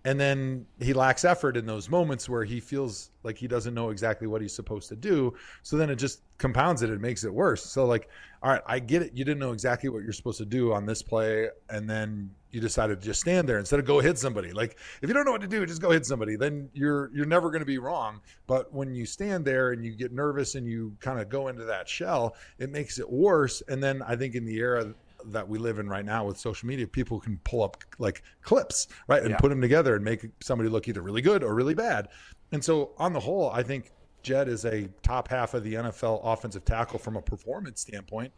and 0.04 0.20
then 0.20 0.66
he 0.80 0.94
lacks 0.94 1.24
effort 1.24 1.56
in 1.56 1.66
those 1.66 1.88
moments 1.88 2.28
where 2.28 2.44
he 2.44 2.60
feels 2.60 3.12
like 3.24 3.38
he 3.38 3.48
doesn't 3.48 3.76
know 3.76 3.90
exactly 3.90 4.26
what 4.26 4.42
he's 4.42 4.54
supposed 4.54 4.90
to 4.90 4.96
do. 4.96 5.36
So 5.62 5.78
then 5.78 5.92
it 5.92 5.98
just 5.98 6.22
compounds 6.40 6.82
it 6.82 6.90
and 6.90 7.00
makes 7.00 7.24
it 7.24 7.32
worse. 7.32 7.64
So 7.64 7.86
like 7.86 8.10
all 8.42 8.52
right 8.52 8.62
i 8.66 8.80
get 8.80 9.04
it. 9.04 9.12
You 9.14 9.24
didn't 9.24 9.40
know 9.40 9.52
exactly 9.52 9.90
what 9.90 10.02
you're 10.02 10.12
supposed 10.12 10.40
to 10.40 10.46
do 10.46 10.74
on 10.74 10.88
this 10.88 11.04
play 11.04 11.50
and 11.70 11.88
then 11.88 12.32
you 12.50 12.60
decided 12.60 13.00
to 13.00 13.06
just 13.06 13.22
stand 13.22 13.48
there 13.48 13.60
instead 13.60 13.80
of 13.80 13.86
go 13.86 14.00
hit 14.00 14.18
somebody. 14.18 14.52
Like 14.52 14.78
if 15.04 15.08
you 15.08 15.14
don't 15.14 15.26
know 15.26 15.34
what 15.34 15.42
to 15.42 15.48
do 15.48 15.64
just 15.68 15.82
go 15.82 15.92
hit 15.92 16.06
somebody. 16.06 16.36
Then 16.36 16.70
you're 16.74 17.12
you're 17.14 17.28
never 17.28 17.52
going 17.52 17.62
to 17.62 17.66
be 17.66 17.78
wrong. 17.78 18.22
But 18.48 18.74
when 18.74 18.96
you 18.96 19.06
stand 19.06 19.46
there 19.46 19.72
and 19.72 19.86
you 19.86 19.92
get 19.92 20.12
nervous 20.12 20.56
and 20.56 20.66
you 20.66 20.98
kind 21.00 21.20
of 21.20 21.30
go 21.30 21.48
into 21.50 21.66
that 21.66 21.88
shell 21.88 22.36
it 22.58 22.72
makes 22.72 22.98
it 22.98 23.10
worse. 23.10 23.62
And 23.68 23.84
then 23.84 24.02
i 24.02 24.16
think 24.16 24.34
in 24.34 24.46
the 24.46 24.58
era 24.58 24.96
that 25.26 25.48
we 25.48 25.58
live 25.60 25.80
in 25.80 25.88
right 25.90 26.06
now 26.06 26.26
with 26.26 26.38
social 26.38 26.68
media, 26.68 26.88
people 26.88 27.20
can 27.20 27.40
pull 27.44 27.64
up 27.64 27.84
like 28.00 28.24
clips, 28.42 28.88
right, 29.08 29.22
and 29.22 29.32
Yeah. 29.32 29.38
put 29.38 29.50
them 29.50 29.62
together 29.62 29.96
and 29.96 30.04
make 30.04 30.26
somebody 30.42 30.70
look 30.70 30.88
either 30.88 31.02
really 31.02 31.22
good 31.22 31.44
or 31.44 31.54
really 31.54 31.74
bad. 31.74 32.08
And 32.52 32.64
so, 32.64 32.92
on 32.98 33.14
the 33.14 33.20
whole, 33.20 33.50
I 33.50 33.64
think 33.64 33.92
Jed 34.24 34.48
is 34.48 34.66
a 34.66 34.88
top 35.04 35.28
half 35.30 35.54
of 35.54 35.64
the 35.64 35.76
NFL 35.76 36.22
offensive 36.24 36.66
tackle 36.66 37.00
from 37.00 37.16
a 37.16 37.22
performance 37.22 37.82
standpoint. 37.82 38.34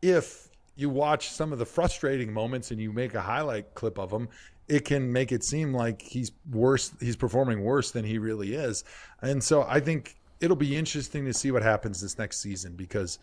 If 0.00 0.48
you 0.74 0.88
watch 0.88 1.30
some 1.30 1.52
of 1.52 1.58
the 1.58 1.66
frustrating 1.66 2.32
moments 2.32 2.70
and 2.70 2.80
you 2.80 2.92
make 2.92 3.14
a 3.14 3.20
highlight 3.20 3.74
clip 3.74 3.98
of 3.98 4.10
him, 4.10 4.28
it 4.68 4.84
can 4.84 5.12
make 5.12 5.30
it 5.32 5.44
seem 5.44 5.74
like 5.74 6.00
he's 6.00 6.32
worse. 6.50 6.92
He's 6.98 7.16
performing 7.16 7.62
worse 7.62 7.90
than 7.90 8.04
he 8.04 8.18
really 8.18 8.54
is. 8.54 8.84
And 9.20 9.42
so, 9.42 9.62
I 9.68 9.80
think 9.80 10.16
it'll 10.40 10.56
be 10.56 10.74
interesting 10.76 11.24
to 11.26 11.32
see 11.34 11.50
what 11.50 11.62
happens 11.62 12.00
this 12.00 12.18
next 12.18 12.40
season 12.40 12.74
because 12.74 13.18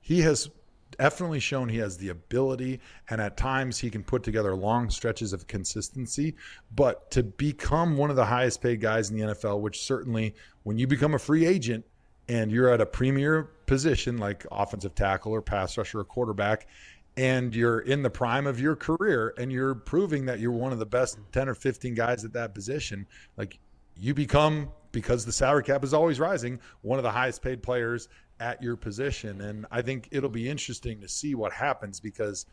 he 0.00 0.20
has 0.22 0.50
definitely 0.96 1.40
shown 1.40 1.68
he 1.68 1.78
has 1.78 1.96
the 1.96 2.08
ability 2.08 2.80
and 3.10 3.20
at 3.20 3.36
times 3.36 3.78
he 3.78 3.90
can 3.90 4.02
put 4.02 4.22
together 4.22 4.54
long 4.54 4.90
stretches 4.90 5.32
of 5.32 5.46
consistency. 5.46 6.34
But 6.74 7.10
to 7.12 7.22
become 7.22 7.96
one 7.96 8.10
of 8.10 8.16
the 8.16 8.24
highest 8.24 8.62
paid 8.62 8.80
guys 8.80 9.10
in 9.10 9.16
the 9.16 9.34
NFL 9.34 9.60
which 9.60 9.82
certainly 9.82 10.34
when 10.62 10.78
you 10.78 10.86
become 10.86 11.14
a 11.14 11.18
free 11.18 11.46
agent 11.46 11.84
and 12.28 12.50
you're 12.50 12.70
at 12.70 12.80
a 12.80 12.86
premier 12.86 13.44
position 13.66 14.18
like 14.18 14.46
offensive 14.50 14.94
tackle 14.94 15.32
or 15.32 15.42
pass 15.42 15.76
rusher 15.76 16.00
or 16.00 16.04
quarterback 16.04 16.66
and 17.16 17.54
you're 17.54 17.80
in 17.80 18.02
the 18.02 18.10
prime 18.10 18.46
of 18.46 18.60
your 18.60 18.76
career 18.76 19.34
and 19.38 19.50
you're 19.50 19.74
proving 19.74 20.26
that 20.26 20.38
you're 20.38 20.52
one 20.52 20.72
of 20.72 20.78
the 20.78 20.86
best 20.86 21.18
10 21.32 21.48
or 21.48 21.54
15 21.54 21.94
guys 21.94 22.24
at 22.24 22.32
that 22.32 22.54
position 22.54 23.06
like 23.36 23.58
you 23.96 24.14
become 24.14 24.68
because 24.92 25.26
the 25.26 25.32
salary 25.32 25.62
cap 25.62 25.82
is 25.84 25.92
always 25.92 26.20
rising 26.20 26.58
one 26.82 26.98
of 26.98 27.02
the 27.02 27.10
highest 27.10 27.42
paid 27.42 27.62
players 27.62 28.08
at 28.40 28.62
your 28.62 28.76
position 28.76 29.40
and 29.42 29.66
i 29.70 29.82
think 29.82 30.08
it'll 30.10 30.28
be 30.28 30.48
interesting 30.48 31.00
to 31.00 31.08
see 31.08 31.34
what 31.34 31.52
happens 31.52 32.00
because 32.00 32.46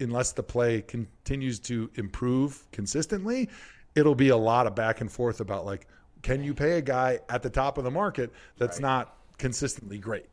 unless 0.00 0.32
the 0.32 0.42
play 0.42 0.82
continues 0.82 1.58
to 1.58 1.90
improve 1.94 2.64
consistently 2.72 3.48
it'll 3.94 4.14
be 4.14 4.28
a 4.28 4.36
lot 4.36 4.66
of 4.66 4.74
back 4.74 5.00
and 5.00 5.10
forth 5.10 5.40
about 5.40 5.64
like 5.64 5.86
can 6.22 6.42
you 6.42 6.54
pay 6.54 6.78
a 6.78 6.82
guy 6.82 7.18
at 7.28 7.42
the 7.42 7.50
top 7.50 7.78
of 7.78 7.84
the 7.84 7.90
market 7.90 8.32
that's 8.58 8.80
not 8.80 9.16
consistently 9.38 9.98
great 9.98 10.26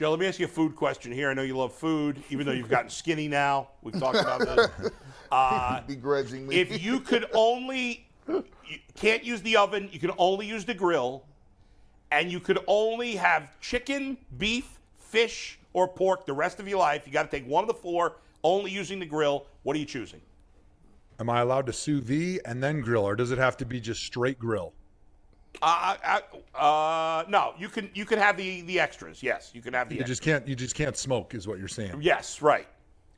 Joe, 0.00 0.08
let 0.08 0.18
me 0.18 0.26
ask 0.26 0.38
you 0.38 0.46
a 0.46 0.48
food 0.48 0.76
question 0.76 1.12
here. 1.12 1.28
I 1.28 1.34
know 1.34 1.42
you 1.42 1.54
love 1.54 1.74
food, 1.74 2.22
even 2.30 2.46
though 2.46 2.52
you've 2.52 2.70
gotten 2.70 2.88
skinny 2.88 3.28
now. 3.28 3.68
We've 3.82 4.00
talked 4.00 4.18
about 4.18 4.40
this. 4.40 4.90
Uh, 5.32 5.80
Begrudgingly. 5.82 6.56
if 6.56 6.82
you 6.82 6.98
could 6.98 7.24
only, 7.34 8.08
you 8.26 8.42
can't 8.96 9.22
use 9.22 9.40
the 9.42 9.56
oven, 9.56 9.88
you 9.92 10.00
can 10.00 10.10
only 10.18 10.44
use 10.44 10.64
the 10.64 10.74
grill, 10.74 11.22
and 12.10 12.30
you 12.30 12.40
could 12.40 12.58
only 12.66 13.16
have 13.16 13.58
chicken, 13.60 14.16
beef, 14.38 14.78
fish, 14.96 15.58
or 15.72 15.86
pork 15.88 16.26
the 16.26 16.32
rest 16.32 16.60
of 16.60 16.68
your 16.68 16.78
life. 16.78 17.06
You 17.06 17.12
got 17.12 17.30
to 17.30 17.36
take 17.36 17.48
one 17.48 17.62
of 17.64 17.68
the 17.68 17.74
four, 17.74 18.16
only 18.42 18.70
using 18.70 18.98
the 18.98 19.06
grill. 19.06 19.46
What 19.62 19.76
are 19.76 19.78
you 19.78 19.86
choosing? 19.86 20.20
am 21.20 21.28
i 21.28 21.40
allowed 21.40 21.66
to 21.66 21.72
sous 21.72 22.02
vide 22.02 22.40
and 22.46 22.62
then 22.62 22.80
grill 22.80 23.04
or 23.04 23.14
does 23.14 23.30
it 23.30 23.38
have 23.38 23.56
to 23.56 23.66
be 23.66 23.78
just 23.78 24.02
straight 24.02 24.38
grill 24.38 24.72
Uh, 25.60 25.96
uh, 26.04 26.56
uh, 26.56 27.24
no, 27.28 27.52
you 27.58 27.68
can 27.68 27.90
you 27.92 28.04
can 28.06 28.18
have 28.18 28.36
the 28.36 28.62
the 28.62 28.78
extras. 28.80 29.20
Yes, 29.20 29.50
you 29.52 29.60
can 29.60 29.74
have 29.74 29.88
the. 29.88 29.96
you 29.96 30.00
extras. 30.00 30.18
just 30.18 30.22
can't 30.22 30.48
you 30.48 30.54
just 30.54 30.74
can't 30.76 30.96
smoke 30.96 31.34
is 31.34 31.46
what 31.48 31.58
you're 31.58 31.68
saying 31.68 31.96
yes, 32.00 32.40
right. 32.40 32.68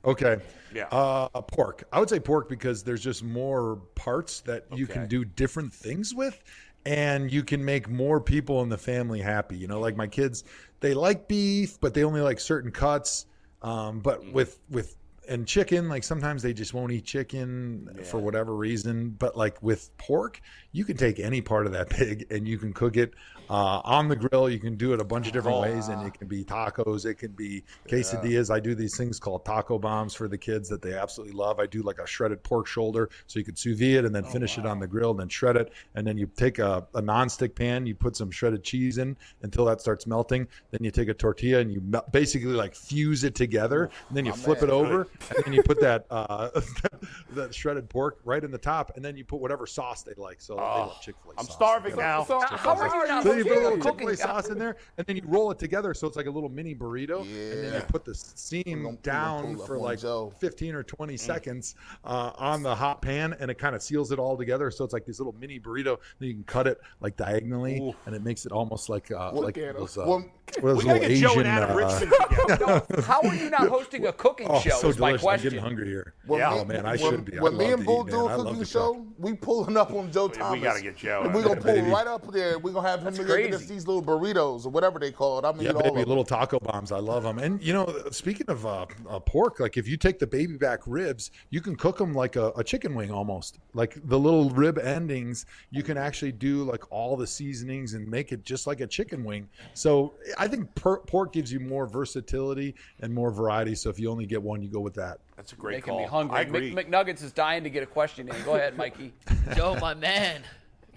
Okay. 0.05 0.39
Yeah. 0.75 0.87
Uh, 0.91 1.29
pork. 1.43 1.85
I 1.93 2.01
would 2.01 2.09
say 2.09 2.19
pork 2.19 2.49
because 2.49 2.83
there's 2.83 3.03
just 3.03 3.23
more 3.23 3.77
parts 3.95 4.41
that 4.41 4.65
you 4.75 4.87
can 4.87 5.07
do 5.07 5.25
different 5.25 5.73
things 5.73 6.15
with, 6.15 6.43
and 6.85 7.33
you 7.33 7.45
can 7.45 7.65
make 7.65 7.89
more 7.89 8.21
people 8.21 8.63
in 8.63 8.69
the 8.69 8.79
family 8.79 9.21
happy. 9.21 9.57
You 9.57 9.69
know, 9.69 9.81
like 9.81 9.97
my 9.97 10.07
kids, 10.07 10.45
they 10.81 10.95
like 10.95 11.29
beef, 11.29 11.79
but 11.81 11.95
they 11.95 12.05
only 12.05 12.21
like 12.21 12.41
certain 12.41 12.71
cuts. 12.71 13.27
Um, 13.63 14.01
but 14.01 14.25
with 14.33 14.59
with 14.71 14.97
and 15.29 15.47
chicken, 15.47 15.89
like 15.89 16.03
sometimes 16.03 16.43
they 16.43 16.53
just 16.53 16.75
won't 16.75 16.93
eat 16.93 17.05
chicken 17.05 18.01
for 18.05 18.19
whatever 18.19 18.55
reason. 18.55 19.11
But 19.11 19.37
like 19.37 19.63
with 19.63 19.97
pork, 19.97 20.41
you 20.73 20.85
can 20.85 20.97
take 20.97 21.21
any 21.21 21.41
part 21.41 21.67
of 21.67 21.73
that 21.73 21.91
pig 21.91 22.27
and 22.31 22.47
you 22.47 22.59
can 22.59 22.73
cook 22.73 22.97
it 22.97 23.15
uh, 23.51 23.81
on 23.85 24.09
the 24.09 24.17
grill. 24.17 24.49
You 24.49 24.59
can 24.59 24.77
do 24.77 24.93
it 24.95 25.01
a 25.01 25.05
bunch 25.05 25.27
of 25.27 25.33
different 25.33 25.61
ways, 25.61 25.89
and 25.89 26.07
it 26.07 26.15
can 26.15 26.29
be 26.29 26.45
tacos, 26.45 27.05
it 27.07 27.15
can 27.17 27.33
be 27.33 27.65
quesadillas. 27.89 28.51
I 28.51 28.61
do 28.61 28.75
these 28.75 28.97
things 28.97 29.19
called 29.19 29.45
taco 29.45 29.79
bombs 29.79 30.15
for 30.15 30.29
the 30.29 30.39
kids 30.39 30.69
that 30.69 30.83
they 30.83 30.95
absolutely 30.95 31.35
love. 31.35 31.59
I 31.61 31.67
do 31.67 31.83
like 31.83 31.99
a 31.99 32.07
shredded 32.07 32.43
pork 32.43 32.67
shoulder, 32.67 33.11
so 33.27 33.39
you 33.39 33.45
could 33.45 33.59
sous 33.59 33.79
vide 33.79 33.97
it 33.97 34.05
and 34.05 34.15
then 34.15 34.25
finish 34.25 34.59
it 34.59 34.67
on 34.67 34.79
the 34.81 34.87
grill, 34.87 35.11
and 35.11 35.21
then 35.21 35.29
shred 35.29 35.57
it, 35.57 35.73
and 35.95 36.07
then 36.07 36.17
you 36.19 36.31
take 36.37 36.59
a, 36.59 36.87
a 36.95 37.03
non-stick 37.03 37.55
pan, 37.55 37.87
you 37.87 37.95
put 37.95 38.17
some 38.17 38.31
shredded 38.31 38.63
cheese 38.65 38.99
in 38.99 39.17
until 39.43 39.65
that 39.67 39.81
starts 39.81 40.07
melting. 40.07 40.47
Then 40.71 40.83
you 40.85 40.91
take 40.91 41.09
a 41.09 41.15
tortilla 41.15 41.61
and 41.61 41.73
you 41.73 41.81
mel- 41.83 42.05
basically 42.13 42.53
like 42.53 42.75
fuse 42.75 43.25
it 43.25 43.35
together, 43.35 43.91
and 44.09 44.17
then 44.17 44.25
you 44.25 44.33
flip 44.33 44.63
it 44.63 44.71
over, 44.71 45.09
and 45.37 45.45
then 45.45 45.53
you 45.53 45.63
put 45.63 45.81
that 45.81 46.07
uh, 46.11 46.49
that 47.33 47.55
shredded 47.55 47.89
pork 47.89 48.19
right 48.25 48.43
in 48.43 48.51
the 48.51 48.59
top, 48.59 48.93
and 48.97 49.05
then 49.05 49.17
you 49.17 49.25
put 49.25 49.41
whatever 49.41 49.67
sauce 49.67 50.03
they 50.03 50.15
like. 50.17 50.41
So 50.41 50.55
they 50.55 50.61
love 50.63 51.01
Chick-fil-A 51.01 51.35
I'm 51.39 51.45
sauce. 51.47 51.55
starving 51.55 51.91
You 51.93 51.97
gotta- 51.97 52.31
now. 52.31 52.47
So 52.49 52.57
How 52.57 52.77
are 52.77 52.87
you 53.03 53.09
not 53.09 53.25
so 53.33 53.39
you 53.39 53.45
put 53.45 53.57
a 53.59 53.69
little 53.69 54.09
a 54.09 54.17
sauce 54.17 54.49
in 54.49 54.59
there, 54.59 54.77
and 54.99 55.07
then 55.07 55.17
you 55.17 55.23
roll 55.27 55.51
it 55.51 55.59
together 55.59 55.95
so 55.95 56.07
it's 56.07 56.17
like 56.17 56.27
a 56.27 56.31
little 56.31 56.49
mini 56.49 56.75
burrito, 56.75 57.25
Yeah. 57.25 57.53
and 57.53 57.65
then 57.65 57.75
you 57.75 57.81
put 57.89 58.05
the 58.05 58.15
seam 58.15 58.83
gonna- 58.85 58.97
down 58.99 59.57
for 59.59 59.79
like 59.79 60.01
Joe. 60.01 60.33
15 60.39 60.75
or 60.75 60.83
20 60.83 61.17
seconds 61.17 61.75
uh, 62.05 62.33
on 62.37 62.63
the 62.63 62.75
hot 62.75 63.03
pan, 63.03 63.35
and 63.39 63.51
it 63.51 63.59
kind 63.59 63.75
of 63.75 63.83
seals 63.83 64.13
it 64.13 64.19
all 64.19 64.37
together. 64.37 64.71
So 64.71 64.85
it's 64.85 64.93
like 64.93 65.05
this 65.07 65.19
little 65.19 65.35
mini 65.39 65.59
burrito. 65.61 65.99
Then 66.19 66.29
you 66.29 66.35
can 66.35 66.45
cut 66.45 66.67
it 66.67 66.81
like 67.01 67.17
diagonally, 67.17 67.95
and 68.07 68.15
it 68.15 68.23
makes 68.23 68.47
it 68.47 68.53
almost 68.53 68.89
like 68.89 69.11
uh, 69.11 69.33
like 69.33 69.55
those, 69.55 69.97
uh, 69.99 70.05
Well, 70.07 70.25
what 70.61 70.65
are 70.71 70.75
those 70.75 70.85
We 70.85 70.89
gotta 70.89 71.01
little 71.01 71.09
get 71.09 71.19
Joe 71.21 71.39
and 71.39 71.49
Adam 71.49 71.71
uh, 71.71 71.75
Richman 71.75 72.11
together. 72.49 73.03
How 73.07 73.21
are 73.23 73.35
you 73.35 73.49
not 73.51 73.69
hosting 73.69 74.07
a 74.07 74.13
cooking 74.13 74.49
oh, 74.51 74.61
show? 74.61 74.71
so 74.77 74.89
is 74.89 74.99
my 74.99 75.09
delicious! 75.11 75.23
I'm 75.23 75.27
question. 75.27 75.45
getting 75.51 75.65
hungry 75.65 75.87
here. 75.89 76.15
When 76.27 76.41
Yeah. 76.41 76.51
me- 76.51 76.57
Oh 76.61 76.65
man, 76.65 76.85
I 76.87 76.91
when, 76.91 76.99
should 76.99 77.25
be. 77.25 77.39
When 77.39 77.57
me 77.57 77.73
and 77.73 77.85
Bull 77.85 78.05
do 78.05 78.13
man. 78.13 78.21
a 78.21 78.27
I 78.27 78.35
love 78.37 78.47
cooking 78.49 78.65
show, 78.65 78.95
cook. 78.95 79.07
we 79.19 79.35
pulling 79.35 79.77
up 79.77 79.93
on 79.93 80.13
Joe 80.13 80.29
Thomas. 80.29 80.59
We 80.59 80.65
gotta 80.65 80.83
get 80.83 80.97
Joe. 80.97 81.23
And 81.25 81.35
we 81.35 81.43
gonna 81.43 81.61
pull 81.61 81.75
baby. 81.75 81.89
right 81.91 82.07
up 82.07 82.31
there. 82.33 82.59
We 82.59 82.73
gonna 82.73 82.89
have 82.89 83.03
him 83.03 83.15
to 83.15 83.25
get 83.25 83.55
us 83.55 83.65
these 83.67 83.87
little 83.87 84.03
burritos 84.03 84.67
or 84.67 84.71
whatever 84.71 84.99
they 84.99 85.11
call 85.11 85.39
it. 85.39 85.45
I'm 85.45 85.53
gonna 85.57 85.65
Yeah, 85.65 85.71
eat 85.71 85.77
all 85.77 85.83
baby, 85.83 85.89
of 85.89 85.97
them. 86.01 86.09
little 86.09 86.25
taco 86.25 86.59
bombs. 86.59 86.93
I 86.93 86.99
love 86.99 87.23
them. 87.23 87.39
And 87.39 87.63
you 87.63 87.73
know, 87.73 87.87
speaking 88.11 88.47
of 88.49 88.67
uh, 88.67 88.87
uh, 89.09 89.21
pork, 89.21 89.59
like 89.61 89.77
if 89.77 89.89
you 89.89 89.97
take 89.97 90.19
the 90.19 90.27
baby 90.27 90.57
back 90.59 90.81
ribs, 90.87 91.31
you 91.51 91.61
can 91.61 91.77
cook 91.77 91.97
them 91.99 92.13
like 92.13 92.37
a, 92.37 92.53
a 92.57 92.63
chicken 92.65 92.95
wing 92.95 93.11
almost. 93.11 93.59
Like 93.75 93.97
the 94.05 94.19
little 94.19 94.51
rib 94.51 94.79
endings, 94.79 95.47
you 95.71 95.83
can 95.83 95.97
actually 95.97 96.33
do 96.33 96.65
like 96.65 96.91
all 96.93 97.17
the 97.17 97.27
seasonings 97.27 97.95
and 97.95 98.07
make 98.07 98.33
it 98.33 98.45
just 98.45 98.67
like 98.67 98.81
a 98.81 98.87
chicken 98.87 99.25
wing. 99.25 99.49
So 99.75 100.15
I 100.43 100.49
think 100.49 100.75
per- 100.75 100.99
pork 100.99 101.33
gives 101.33 101.53
you 101.53 101.61
more 101.61 101.87
versatility 101.87 102.75
and 102.99 103.15
more 103.15 103.31
variety. 103.31 103.77
So 103.77 103.91
if 103.91 104.01
you 104.01 104.11
only 104.11 104.27
get 104.27 104.43
one, 104.43 104.61
you 104.61 104.69
go 104.69 104.81
with 104.81 104.95
that. 104.95 105.19
That's 105.37 105.53
a 105.53 105.55
great 105.55 105.77
Making 105.77 105.93
call. 105.93 106.01
me 106.01 106.07
hungry. 106.07 106.37
I 106.37 106.41
agree. 106.41 106.75
Mc- 106.75 106.91
McNuggets 106.91 107.23
is 107.23 107.31
dying 107.31 107.63
to 107.63 107.71
get 107.71 107.85
a 107.85 107.87
question 107.87 108.29
in. 108.29 108.35
Go 108.43 108.57
ahead, 108.57 108.77
Mikey. 108.77 109.13
Joe, 109.55 109.77
my 109.81 109.95
man, 109.95 110.43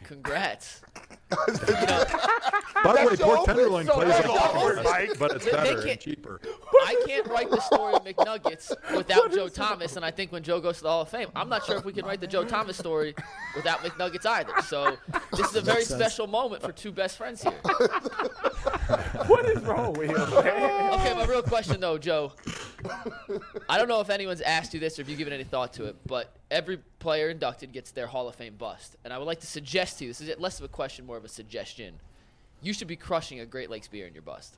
congrats. 0.04 0.82
By 2.84 2.94
the 2.94 2.98
way, 2.98 3.04
your 3.04 3.18
pork 3.18 3.46
tenderloin 3.46 3.86
so 3.88 3.94
plays 3.94 4.10
that's 4.10 4.26
a 4.26 4.28
your 4.28 4.38
lot, 4.76 4.84
Mike. 4.84 5.18
but 5.18 5.32
it's 5.32 5.46
They- 5.46 5.52
they 5.52 5.58
better 5.58 5.88
and 5.88 6.00
cheaper. 6.00 6.40
I 6.86 7.04
can't 7.08 7.26
write 7.28 7.50
the 7.50 7.60
story 7.62 7.94
of 7.96 8.04
McNuggets 8.06 8.72
without 8.96 9.32
Joe 9.34 9.48
Thomas, 9.48 9.96
and 9.96 10.06
I 10.06 10.12
think 10.12 10.32
when 10.32 10.44
Joe 10.44 10.60
goes 10.60 10.78
to 10.78 10.84
the 10.84 10.90
Hall 10.90 11.02
of 11.02 11.10
Fame, 11.10 11.30
I'm 11.36 11.50
not 11.50 11.66
sure 11.66 11.78
if 11.78 11.86
we 11.86 11.94
can 11.94 12.06
write 12.06 12.22
the 12.22 12.28
Joe 12.28 12.44
Thomas 12.46 12.78
story 12.78 13.16
without 13.56 13.80
McNuggets 13.80 14.26
either. 14.26 14.54
So 14.68 14.98
this 15.36 15.50
is 15.50 15.56
a 15.56 15.62
very 15.62 15.84
special 15.84 16.28
moment 16.28 16.62
for 16.62 16.72
two 16.72 16.92
best 16.92 17.18
friends 17.18 17.42
here. 17.42 17.60
What 19.28 19.46
is 19.50 19.64
wrong 19.64 19.94
with 19.94 20.10
him? 20.12 20.16
man? 20.44 20.94
Okay, 21.00 21.14
my 21.16 21.26
real 21.26 21.42
question 21.42 21.80
though, 21.80 21.98
Joe. 21.98 22.34
I 23.68 23.78
don't 23.80 23.88
know 23.88 24.00
if 24.02 24.12
anyone's 24.12 24.42
asked 24.42 24.76
you 24.76 24.80
this 24.80 25.00
or 25.00 25.02
if 25.02 25.10
you've 25.10 25.18
given 25.18 25.34
any 25.34 25.44
thought 25.44 25.74
to 25.74 25.86
it, 25.86 25.96
but 26.06 26.36
every 26.52 26.78
player 27.00 27.30
inducted 27.30 27.72
gets 27.72 27.92
their 27.92 28.06
Hall 28.06 28.28
of 28.28 28.36
Fame 28.36 28.56
bust. 28.56 28.96
And 29.04 29.12
I 29.12 29.18
would 29.18 29.26
like 29.26 29.40
to 29.40 29.48
suggest 29.48 29.98
to 30.00 30.06
you 30.06 30.12
this 30.12 30.22
is 30.22 30.38
less 30.40 30.60
of 30.60 30.66
a 30.66 30.68
question, 30.68 31.06
more 31.08 31.15
of 31.16 31.26
a 31.26 31.30
suggestion. 31.30 31.96
You 32.62 32.74
should 32.74 32.88
be 32.88 32.96
crushing 32.96 33.40
a 33.40 33.46
Great 33.46 33.70
Lakes 33.70 33.88
beer 33.88 34.08
in 34.08 34.14
your 34.14 34.24
bust. 34.24 34.58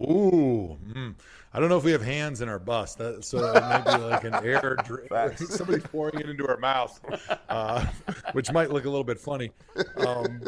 Ooh, 0.00 0.78
mm. 0.88 1.14
I 1.52 1.58
don't 1.58 1.68
know 1.68 1.78
if 1.78 1.82
we 1.82 1.90
have 1.90 2.02
hands 2.02 2.42
in 2.42 2.48
our 2.48 2.60
bust, 2.60 2.98
that, 2.98 3.24
so 3.24 3.38
it 3.38 3.60
might 3.60 3.84
be 3.84 4.02
like 4.04 4.22
an 4.22 4.34
air 4.34 4.76
drip. 4.84 5.10
Somebody's 5.36 5.82
pouring 5.82 6.20
it 6.20 6.28
into 6.30 6.46
our 6.46 6.58
mouth, 6.58 7.00
uh, 7.48 7.84
which 8.32 8.52
might 8.52 8.70
look 8.70 8.84
a 8.84 8.88
little 8.88 9.02
bit 9.02 9.18
funny. 9.18 9.50
Um, 9.96 10.42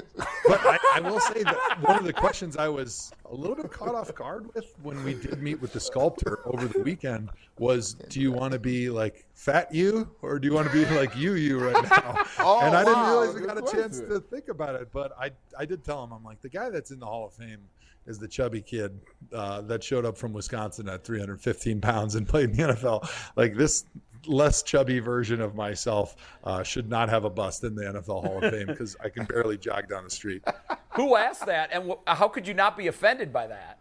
but 0.46 0.60
I, 0.64 0.78
I 0.94 1.00
will 1.00 1.18
say 1.18 1.42
that 1.42 1.78
one 1.80 1.98
of 1.98 2.04
the 2.04 2.12
questions 2.12 2.56
I 2.56 2.68
was 2.68 3.10
a 3.24 3.34
little 3.34 3.56
bit 3.56 3.68
caught 3.72 3.96
off 3.96 4.14
guard 4.14 4.54
with 4.54 4.74
when 4.84 5.02
we 5.02 5.14
did 5.14 5.42
meet 5.42 5.60
with 5.60 5.72
the 5.72 5.80
sculptor 5.80 6.38
over 6.46 6.68
the 6.68 6.78
weekend 6.80 7.30
was, 7.58 7.94
"Do 7.94 8.20
you 8.20 8.30
want 8.30 8.52
to 8.52 8.60
be 8.60 8.88
like 8.88 9.24
fat 9.34 9.74
you, 9.74 10.08
or 10.22 10.38
do 10.38 10.46
you 10.46 10.54
want 10.54 10.70
to 10.70 10.72
be 10.72 10.84
like 10.94 11.16
you 11.16 11.34
you 11.34 11.58
right 11.58 11.82
now?" 11.90 12.22
Oh, 12.38 12.60
and 12.60 12.76
I 12.76 12.84
didn't 12.84 13.04
realize 13.04 13.34
we 13.34 13.40
good 13.40 13.48
got 13.48 13.58
a 13.58 13.76
chance 13.76 13.98
to 13.98 14.20
think 14.20 14.48
about 14.48 14.76
it, 14.76 14.88
but 14.92 15.12
I 15.18 15.32
I 15.58 15.64
did 15.64 15.82
tell 15.82 16.04
him 16.04 16.12
I'm 16.12 16.22
like 16.22 16.40
the 16.42 16.48
guy 16.48 16.70
that's 16.70 16.92
in 16.92 17.00
the 17.00 17.06
Hall 17.06 17.26
of 17.26 17.32
Fame 17.32 17.58
is 18.06 18.18
the 18.18 18.28
chubby 18.28 18.60
kid 18.60 18.98
uh, 19.32 19.60
that 19.62 19.82
showed 19.82 20.04
up 20.04 20.16
from 20.16 20.32
Wisconsin 20.32 20.88
at 20.94 21.04
315 21.04 21.80
pounds 21.80 22.14
and 22.14 22.26
played 22.28 22.50
in 22.50 22.56
the 22.56 22.74
NFL. 22.74 23.08
Like 23.36 23.54
this 23.56 23.84
less 24.26 24.62
chubby 24.62 25.00
version 25.00 25.40
of 25.40 25.54
myself 25.56 26.14
uh, 26.44 26.62
should 26.62 26.88
not 26.88 27.08
have 27.08 27.24
a 27.24 27.30
bust 27.30 27.64
in 27.64 27.74
the 27.74 27.82
NFL 27.82 28.24
Hall 28.24 28.42
of 28.42 28.52
Fame 28.52 28.68
because 28.68 28.96
I 29.02 29.08
can 29.08 29.24
barely 29.24 29.58
jog 29.58 29.88
down 29.88 30.04
the 30.04 30.10
street. 30.10 30.42
Who 30.94 31.16
asked 31.16 31.46
that, 31.46 31.70
and 31.72 31.90
wh- 31.90 32.12
how 32.14 32.28
could 32.28 32.46
you 32.46 32.54
not 32.54 32.76
be 32.76 32.86
offended 32.86 33.32
by 33.32 33.46
that? 33.48 33.78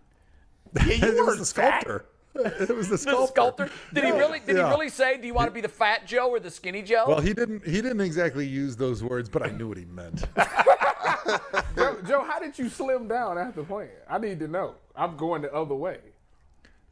Yeah, 0.87 0.93
you 0.93 0.93
it 1.07 1.09
was 1.15 1.27
weren't 1.27 1.39
the 1.39 1.45
fat. 1.45 1.81
sculptor. 1.83 2.05
It 2.61 2.73
was 2.73 2.87
the 2.87 2.91
The 2.93 2.97
sculptor. 2.97 3.27
sculptor? 3.33 3.69
Did 3.93 4.05
he 4.05 4.11
really? 4.11 4.39
Did 4.39 4.55
Yeah. 4.55 4.67
he 4.67 4.69
really 4.71 4.87
say, 4.87 5.17
"Do 5.17 5.27
you 5.27 5.33
want 5.33 5.47
to 5.49 5.51
be 5.53 5.59
the 5.59 5.67
fat 5.67 6.07
Joe 6.07 6.29
or 6.29 6.39
the 6.39 6.49
skinny 6.49 6.81
Joe"? 6.81 7.03
Well, 7.05 7.19
he 7.19 7.33
didn't. 7.33 7.65
He 7.67 7.81
didn't 7.81 7.99
exactly 7.99 8.47
use 8.47 8.77
those 8.77 9.03
words, 9.03 9.27
but 9.27 9.43
I 9.43 9.49
knew 9.51 9.67
what 9.67 9.77
he 9.77 9.83
meant. 9.83 10.23
Joe, 11.75 11.97
Joe, 12.07 12.23
how 12.23 12.39
did 12.39 12.57
you 12.57 12.69
slim 12.69 13.07
down 13.09 13.37
after 13.37 13.63
playing? 13.63 13.89
I 14.09 14.17
need 14.17 14.39
to 14.39 14.47
know. 14.47 14.75
I'm 14.95 15.17
going 15.17 15.41
the 15.41 15.53
other 15.53 15.75
way. 15.75 15.97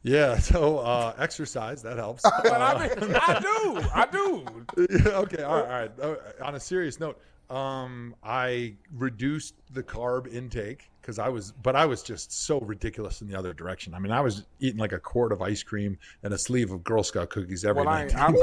Yeah. 0.02 0.38
So 0.50 0.78
uh, 0.78 1.14
exercise 1.18 1.82
that 1.82 1.96
helps. 1.98 2.22
But 2.42 2.52
I, 2.60 2.88
mean, 2.88 3.14
I 3.16 3.40
do. 3.40 3.88
I 3.94 4.06
do. 4.10 4.86
Yeah, 5.04 5.10
okay, 5.18 5.42
all 5.42 5.62
right, 5.62 5.90
all 6.02 6.10
right. 6.10 6.18
Uh, 6.40 6.44
on 6.44 6.54
a 6.54 6.60
serious 6.60 6.98
note, 6.98 7.20
um, 7.50 8.14
I 8.22 8.74
reduced 8.96 9.54
the 9.72 9.82
carb 9.82 10.32
intake 10.32 10.90
because 11.00 11.18
I 11.18 11.28
was, 11.28 11.52
but 11.52 11.74
I 11.76 11.84
was 11.86 12.02
just 12.02 12.30
so 12.46 12.60
ridiculous 12.60 13.22
in 13.22 13.28
the 13.28 13.36
other 13.36 13.52
direction. 13.52 13.92
I 13.94 13.98
mean, 13.98 14.12
I 14.12 14.20
was 14.20 14.46
eating 14.60 14.78
like 14.78 14.92
a 14.92 15.00
quart 15.00 15.32
of 15.32 15.42
ice 15.42 15.62
cream 15.62 15.98
and 16.22 16.32
a 16.32 16.38
sleeve 16.38 16.70
of 16.70 16.84
Girl 16.84 17.02
Scout 17.02 17.30
cookies 17.30 17.64
every 17.64 17.82
Well, 17.84 17.92
I 17.92 18.04
night. 18.04 18.12
ain't, 18.12 18.20
I'm, 18.20 18.36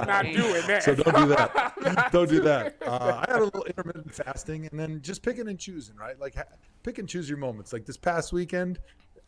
I'm 0.00 0.06
not 0.06 0.24
doing 0.24 0.66
that. 0.66 0.82
so 0.82 0.94
don't 0.94 1.16
do 1.16 1.26
that. 1.34 2.08
don't 2.12 2.28
do 2.28 2.40
that. 2.40 2.76
Uh, 2.84 3.24
I 3.26 3.30
had 3.32 3.40
a 3.40 3.44
little 3.44 3.64
intermittent 3.64 4.14
fasting 4.14 4.66
and 4.70 4.78
then 4.78 5.00
just 5.02 5.22
picking 5.22 5.48
and 5.48 5.58
choosing, 5.58 5.96
right? 5.96 6.18
Like 6.20 6.36
pick 6.82 6.98
and 6.98 7.08
choose 7.08 7.28
your 7.28 7.38
moments. 7.38 7.72
Like 7.72 7.86
this 7.86 7.96
past 7.96 8.32
weekend, 8.32 8.78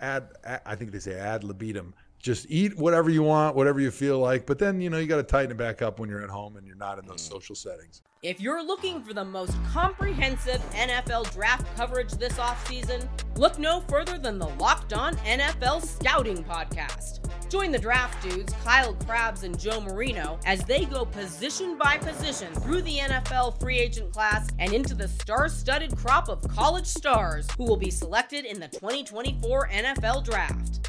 add, 0.02 0.28
add 0.44 0.60
I 0.66 0.74
think 0.74 0.92
they 0.92 0.98
say 0.98 1.14
ad 1.14 1.44
libitum. 1.44 1.94
Just 2.22 2.46
eat 2.48 2.78
whatever 2.78 3.10
you 3.10 3.24
want, 3.24 3.56
whatever 3.56 3.80
you 3.80 3.90
feel 3.90 4.20
like. 4.20 4.46
But 4.46 4.60
then, 4.60 4.80
you 4.80 4.88
know, 4.88 4.98
you 4.98 5.06
got 5.06 5.16
to 5.16 5.24
tighten 5.24 5.50
it 5.50 5.56
back 5.56 5.82
up 5.82 5.98
when 5.98 6.08
you're 6.08 6.22
at 6.22 6.30
home 6.30 6.56
and 6.56 6.64
you're 6.64 6.76
not 6.76 6.98
in 7.00 7.06
those 7.06 7.26
mm. 7.28 7.32
social 7.32 7.56
settings. 7.56 8.00
If 8.22 8.40
you're 8.40 8.64
looking 8.64 9.02
for 9.02 9.12
the 9.12 9.24
most 9.24 9.52
comprehensive 9.72 10.62
NFL 10.70 11.32
draft 11.32 11.66
coverage 11.76 12.12
this 12.12 12.34
offseason, 12.34 13.08
look 13.36 13.58
no 13.58 13.80
further 13.88 14.18
than 14.18 14.38
the 14.38 14.46
Locked 14.60 14.92
On 14.92 15.16
NFL 15.16 15.84
Scouting 15.84 16.44
Podcast. 16.44 17.18
Join 17.50 17.72
the 17.72 17.78
draft 17.78 18.22
dudes, 18.22 18.54
Kyle 18.64 18.94
Crabbs 18.94 19.42
and 19.42 19.58
Joe 19.58 19.80
Marino, 19.80 20.38
as 20.46 20.62
they 20.64 20.84
go 20.84 21.04
position 21.04 21.76
by 21.76 21.98
position 21.98 22.54
through 22.54 22.82
the 22.82 22.98
NFL 22.98 23.58
free 23.60 23.78
agent 23.80 24.12
class 24.12 24.48
and 24.60 24.72
into 24.72 24.94
the 24.94 25.08
star 25.08 25.48
studded 25.48 25.96
crop 25.96 26.28
of 26.28 26.46
college 26.48 26.86
stars 26.86 27.48
who 27.58 27.64
will 27.64 27.76
be 27.76 27.90
selected 27.90 28.44
in 28.44 28.60
the 28.60 28.68
2024 28.68 29.68
NFL 29.68 30.24
Draft. 30.24 30.88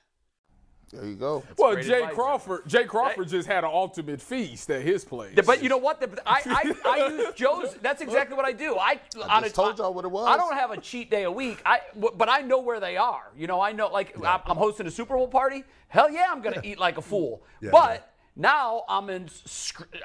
There 0.93 1.05
you 1.05 1.15
go. 1.15 1.43
Well, 1.57 1.75
Jay 1.75 1.99
advice. 2.01 2.13
Crawford, 2.15 2.61
Jay 2.67 2.83
Crawford 2.83 3.27
just 3.29 3.47
had 3.47 3.63
an 3.63 3.69
ultimate 3.73 4.21
feast 4.21 4.69
at 4.69 4.81
his 4.81 5.05
place. 5.05 5.37
But 5.45 5.63
you 5.63 5.69
know 5.69 5.77
what? 5.77 6.01
The- 6.01 6.21
I, 6.25 6.41
I, 6.45 6.75
I 6.89 7.07
use 7.07 7.33
Joe's. 7.35 7.75
That's 7.81 8.01
exactly 8.01 8.35
what 8.35 8.45
I 8.45 8.51
do. 8.51 8.75
I, 8.77 8.99
on 9.29 9.43
just 9.43 9.53
a- 9.53 9.55
told 9.55 9.77
y'all 9.77 9.93
what 9.93 10.05
it 10.05 10.11
was. 10.11 10.27
I 10.27 10.35
don't 10.37 10.53
have 10.53 10.71
a 10.71 10.77
cheat 10.77 11.09
day 11.09 11.23
a 11.23 11.31
week. 11.31 11.61
I 11.65 11.79
w- 11.95 12.13
but 12.17 12.29
I 12.29 12.41
know 12.41 12.59
where 12.59 12.79
they 12.79 12.97
are. 12.97 13.31
You 13.37 13.47
know, 13.47 13.61
I 13.61 13.71
know 13.71 13.87
like 13.87 14.15
I'm, 14.17 14.41
I'm 14.45 14.57
hosting 14.57 14.85
a 14.87 14.91
Super 14.91 15.15
Bowl 15.15 15.27
party. 15.27 15.63
Hell 15.87 16.09
yeah, 16.11 16.27
I'm 16.29 16.41
gonna 16.41 16.61
eat 16.63 16.79
like 16.79 16.97
a 16.97 17.01
fool. 17.01 17.41
Yeah, 17.61 17.69
but 17.71 18.10
now 18.35 18.83
I'm 18.87 19.09
in. 19.09 19.29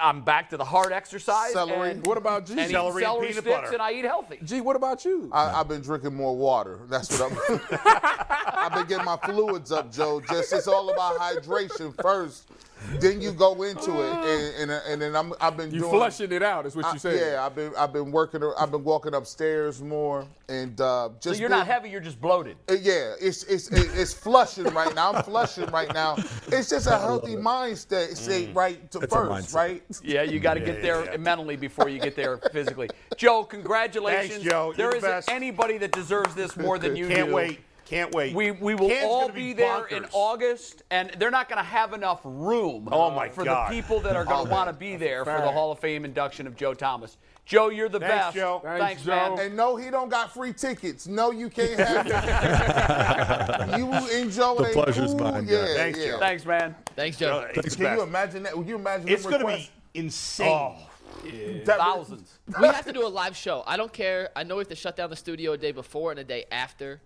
I'm 0.00 0.22
back 0.22 0.50
to 0.50 0.56
the 0.56 0.64
hard 0.64 0.92
exercise. 0.92 1.52
Celery. 1.52 1.92
And, 1.92 2.06
What 2.06 2.18
about 2.18 2.46
G? 2.46 2.52
and 2.52 2.60
eat 2.62 2.70
Celery 2.70 3.02
celery, 3.02 3.26
and 3.26 3.34
peanut 3.34 3.44
sticks, 3.44 3.56
butter. 3.56 3.72
and 3.72 3.82
I 3.82 3.92
eat 3.92 4.04
healthy. 4.04 4.38
G, 4.44 4.60
what 4.60 4.76
about 4.76 5.04
you? 5.04 5.30
I, 5.32 5.60
I've 5.60 5.68
been 5.68 5.80
drinking 5.82 6.14
more 6.14 6.36
water. 6.36 6.80
That's 6.88 7.18
what 7.18 7.32
I'm. 7.32 7.68
I've 8.46 8.74
been 8.74 8.86
getting 8.86 9.04
my 9.04 9.16
fluids 9.18 9.70
up, 9.72 9.92
Joe. 9.92 10.20
Just 10.20 10.52
it's 10.52 10.66
all 10.68 10.90
about 10.90 11.18
hydration 11.18 11.94
first 12.02 12.48
then 13.00 13.20
you 13.20 13.32
go 13.32 13.62
into 13.62 13.92
it, 14.00 14.12
and, 14.60 14.70
and, 14.70 14.82
and 14.88 15.02
then 15.02 15.16
I'm, 15.16 15.32
I've 15.40 15.56
been 15.56 15.70
You 15.72 15.80
doing. 15.80 15.90
flushing 15.92 16.32
it 16.32 16.42
out 16.42 16.66
is 16.66 16.76
what 16.76 16.92
you 16.92 16.98
say? 16.98 17.32
yeah, 17.32 17.44
I've 17.44 17.54
been 17.54 17.72
I've 17.76 17.92
been 17.92 18.10
working. 18.12 18.42
I've 18.58 18.70
been 18.70 18.84
walking 18.84 19.14
upstairs 19.14 19.82
more, 19.82 20.26
and 20.48 20.80
uh, 20.80 21.08
So 21.20 21.30
just 21.30 21.40
you're 21.40 21.48
been- 21.48 21.58
not 21.58 21.66
heavy, 21.66 21.90
you're 21.90 22.00
just 22.00 22.20
bloated. 22.20 22.56
Uh, 22.70 22.74
Yeah, 22.80 23.14
it's 23.20 23.42
it's 23.44 23.70
it's 23.72 24.12
flushing 24.14 24.64
right 24.74 24.94
now. 24.94 25.12
I'm 25.12 25.22
flushing 25.24 25.66
right 25.66 25.92
now. 25.92 26.16
It's 26.48 26.68
just 26.70 26.86
a 26.86 26.98
healthy 26.98 27.34
mindset 27.36 28.14
state, 28.14 28.16
state 28.16 28.54
right 28.54 28.90
to 28.92 28.98
It's 29.00 29.12
first, 29.12 29.54
right? 29.54 29.82
Yeah, 30.02 30.22
you 30.22 30.38
got 30.40 30.54
to 30.54 30.60
get 30.60 30.82
there 30.82 31.16
mentally 31.18 31.56
before 31.56 31.88
you 31.88 31.98
get 31.98 32.14
there 32.16 32.38
physically. 32.52 32.88
Joe, 33.16 33.44
congratulations. 33.44 34.30
Thanks, 34.34 34.44
Joe. 34.44 34.66
You're 34.66 34.74
There 34.74 34.90
the 34.90 34.96
isn't 34.98 35.10
best. 35.10 35.30
anybody 35.30 35.78
that 35.78 35.92
deserves 35.92 36.34
this 36.34 36.56
more 36.56 36.78
than 36.78 36.94
you 37.00 37.08
Can't 37.08 37.28
do. 37.28 37.34
wait. 37.34 37.60
Can't 37.86 38.12
wait. 38.12 38.34
We, 38.34 38.50
we 38.50 38.74
will 38.74 38.88
Can's 38.88 39.04
all 39.06 39.22
gonna 39.22 39.32
be, 39.32 39.52
there 39.52 39.86
in. 39.86 40.04
August, 40.12 40.82
and 40.90 41.10
they're 41.18 41.30
not 41.30 41.48
going 41.48 41.58
to 41.58 41.64
have 41.64 41.92
enough 41.92 42.20
room 42.24 42.88
Oh, 42.90 43.12
my 43.12 43.28
for 43.28 43.44
God. 43.44 43.70
the 43.70 43.74
people 43.76 44.00
that 44.00 44.16
are 44.16 44.24
going 44.24 44.44
to 44.46 44.50
want 44.50 44.68
to 44.68 44.72
be 44.72 44.96
there 44.96 45.24
for 45.24 45.30
the 45.40 45.50
Hall 45.50 45.70
of 45.70 45.78
Fame 45.78 46.04
induction 46.04 46.46
of 46.48 46.56
Joe 46.56 46.74
Thomas. 46.74 47.16
Joe, 47.44 47.68
you're 47.68 47.88
the 47.88 48.00
Thanks, 48.00 48.14
best. 48.16 48.34
Joe. 48.34 48.60
Thanks, 48.64 48.80
Thanks, 48.84 49.06
man. 49.06 49.36
Joe. 49.36 49.42
And 49.44 49.56
no, 49.56 49.76
he 49.76 49.88
don't 49.88 50.08
got 50.08 50.34
free 50.34 50.52
tickets. 50.52 51.06
No, 51.06 51.30
you 51.30 51.48
can't 51.48 51.78
have 51.78 52.06
it. 53.70 53.78
you 53.78 53.86
enjoy. 54.20 54.56
The 54.56 54.70
a 54.70 54.72
pleasure's 54.72 55.12
cool- 55.12 55.20
mine, 55.30 55.46
Yeah. 55.48 55.66
Thanks, 55.74 55.98
yeah. 56.00 56.06
Joe. 56.06 56.18
Thanks, 56.18 56.44
man. 56.44 56.74
Thanks, 56.96 57.16
Joe. 57.18 57.46
Uh, 57.48 57.52
it's 57.54 57.76
Can 57.76 57.96
you 57.96 58.02
imagine 58.02 58.42
that? 58.42 58.58
Would 58.58 58.66
you 58.66 58.74
imagine? 58.74 59.08
It's 59.08 59.24
going 59.24 59.40
to 59.42 59.46
be 59.46 59.70
insane. 59.94 60.74
That- 61.64 61.78
Thousands. 61.78 62.38
we 62.60 62.66
have 62.66 62.84
to 62.84 62.92
do 62.92 63.06
a 63.06 63.08
live 63.08 63.36
show. 63.36 63.62
I 63.64 63.76
don't 63.76 63.92
care. 63.92 64.30
I 64.34 64.42
know 64.42 64.56
we 64.56 64.60
have 64.62 64.68
to 64.68 64.74
shut 64.74 64.96
down 64.96 65.10
the 65.10 65.16
studio 65.16 65.52
a 65.52 65.58
day 65.58 65.70
before 65.70 66.10
and 66.10 66.18
a 66.18 66.24
day 66.24 66.46
after 66.50 67.00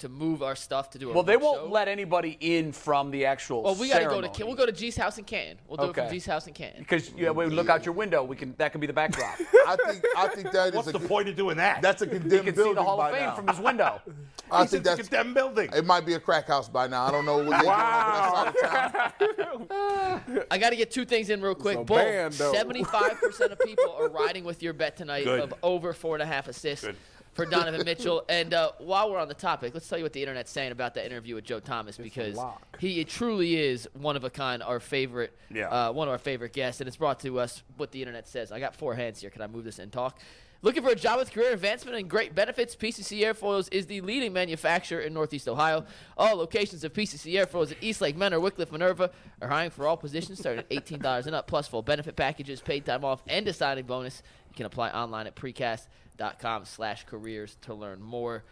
to 0.00 0.08
move 0.08 0.42
our 0.42 0.56
stuff 0.56 0.90
to 0.90 0.98
do 0.98 1.10
a 1.10 1.12
Well, 1.14 1.22
they 1.22 1.36
won't 1.36 1.60
show. 1.60 1.68
let 1.70 1.88
anybody 1.88 2.36
in 2.40 2.72
from 2.72 3.10
the 3.10 3.26
actual. 3.26 3.62
Well, 3.62 3.74
we 3.74 3.88
got 3.88 3.98
to 3.98 4.04
go 4.04 4.08
to. 4.08 4.12
ceremony. 4.14 4.34
Can 4.34 4.46
we'll 4.46 4.56
go 4.56 4.66
to 4.66 4.72
G's 4.72 4.96
house 4.96 5.18
in 5.18 5.24
Canton. 5.24 5.58
We'll 5.68 5.76
do 5.76 5.90
it 5.90 5.94
from 5.94 6.10
G's 6.10 6.26
house 6.26 6.46
in 6.46 6.54
Canton. 6.54 6.80
Because 6.80 7.10
yeah, 7.16 7.30
we 7.30 7.46
look 7.46 7.68
out 7.68 7.84
your 7.84 7.94
window. 7.94 8.24
We 8.24 8.36
can. 8.36 8.54
That 8.58 8.72
could 8.72 8.80
be 8.80 8.86
the 8.86 8.92
backdrop. 8.92 9.34
I 9.66 9.76
think 9.86 10.04
I 10.16 10.28
think 10.28 10.50
that 10.52 10.68
is 10.70 10.74
What's 10.74 10.88
a 10.88 10.92
the 10.92 10.98
good- 10.98 11.08
point 11.08 11.28
of 11.28 11.36
doing 11.36 11.56
that? 11.58 11.82
That's 11.82 12.02
a 12.02 12.06
condemned 12.06 12.32
you 12.32 12.38
condemned 12.38 12.46
can 12.46 12.54
see 12.54 12.58
building 12.62 12.74
the 12.76 12.82
Hall 12.82 13.00
of 13.00 13.12
Fame 13.12 13.20
now. 13.26 13.34
from 13.36 13.48
his 13.48 13.58
window. 13.60 14.00
I 14.52 14.62
It's 14.62 14.72
think 14.72 14.84
a 14.86 14.96
condemned 14.96 15.34
building. 15.34 15.70
it. 15.72 15.86
Might 15.86 16.04
be 16.04 16.14
a 16.14 16.20
crack 16.20 16.48
house 16.48 16.68
by 16.68 16.88
now. 16.88 17.04
I 17.06 17.10
don't 17.12 17.24
know 17.24 17.38
what 17.44 17.60
they 17.60 17.66
Wow. 17.66 18.52
doing 18.52 18.66
on 18.66 19.62
of 19.62 19.68
town. 19.68 20.44
I 20.50 20.58
got 20.58 20.70
to 20.70 20.76
get 20.76 20.90
two 20.90 21.04
things 21.04 21.30
in 21.30 21.40
real 21.40 21.54
quick. 21.54 21.76
a 21.78 21.84
Boom. 21.84 21.96
band, 21.96 22.32
though. 22.34 22.52
Seventy-five 22.52 23.20
percent 23.20 23.52
of 23.52 23.60
people 23.60 23.94
are 23.98 24.08
riding 24.08 24.42
with 24.44 24.62
your 24.62 24.72
bet 24.72 24.96
tonight 24.96 25.24
Good. 25.24 25.40
of 25.40 25.54
over 25.62 25.92
four 25.92 26.14
and 26.16 26.22
a 26.22 26.26
half 26.26 26.48
assists 26.48 26.84
Good. 26.84 26.96
For 27.34 27.46
Donovan 27.46 27.84
Mitchell. 27.84 28.24
And 28.28 28.52
uh, 28.54 28.72
while 28.78 29.10
we're 29.10 29.18
on 29.18 29.28
the 29.28 29.34
topic, 29.34 29.72
let's 29.74 29.88
tell 29.88 29.98
you 29.98 30.04
what 30.04 30.12
the 30.12 30.20
internet's 30.22 30.50
saying 30.50 30.72
about 30.72 30.94
that 30.94 31.06
interview 31.06 31.34
with 31.36 31.44
Joe 31.44 31.60
Thomas 31.60 31.96
because 31.96 32.36
lock. 32.36 32.78
he 32.80 33.04
truly 33.04 33.56
is 33.56 33.88
one 33.94 34.16
of 34.16 34.24
a 34.24 34.30
kind, 34.30 34.62
our 34.62 34.80
favorite, 34.80 35.36
Yeah. 35.50 35.68
uh, 35.68 35.92
one 35.92 36.08
of 36.08 36.12
our 36.12 36.18
favorite 36.18 36.52
guests, 36.52 36.80
and 36.80 36.88
it's 36.88 36.96
brought 36.96 37.20
to 37.20 37.38
us 37.40 37.62
what 37.76 37.92
the 37.92 38.00
internet 38.02 38.28
says. 38.28 38.52
I 38.52 38.60
got 38.60 38.74
four 38.74 38.94
hands 38.94 39.20
here. 39.20 39.30
Can 39.30 39.42
I 39.42 39.46
move 39.46 39.64
this 39.64 39.78
and 39.78 39.90
talk? 39.92 40.18
Looking 40.62 40.82
for 40.82 40.90
a 40.90 40.94
job 40.94 41.18
with 41.18 41.32
career 41.32 41.54
advancement 41.54 41.96
and 41.96 42.08
great 42.10 42.34
benefits? 42.34 42.76
PCC 42.76 43.20
Airfoils 43.22 43.68
is 43.72 43.86
the 43.86 44.02
leading 44.02 44.34
manufacturer 44.34 45.00
in 45.00 45.14
Northeast 45.14 45.48
Ohio. 45.48 45.86
All 46.18 46.36
locations 46.36 46.84
of 46.84 46.92
PCC 46.92 47.32
Airfoils 47.34 47.70
at 47.72 47.78
Eastlake, 47.82 48.14
Mentor, 48.14 48.40
Wickliffe, 48.40 48.70
Minerva 48.70 49.10
are 49.40 49.48
hiring 49.48 49.70
for 49.70 49.86
all 49.86 49.96
positions 49.96 50.38
starting 50.38 50.58
at 50.58 50.68
$18 50.68 51.24
and 51.24 51.34
up, 51.34 51.46
plus 51.46 51.66
full 51.66 51.80
benefit 51.80 52.14
packages, 52.14 52.60
paid 52.60 52.84
time 52.84 53.06
off, 53.06 53.22
and 53.26 53.48
a 53.48 53.54
signing 53.54 53.86
bonus. 53.86 54.22
You 54.50 54.56
can 54.56 54.66
apply 54.66 54.90
online 54.90 55.26
at 55.26 55.34
precast.com 55.36 56.64
slash 56.64 57.04
careers 57.06 57.56
to 57.62 57.74
learn 57.74 58.00
more. 58.02 58.44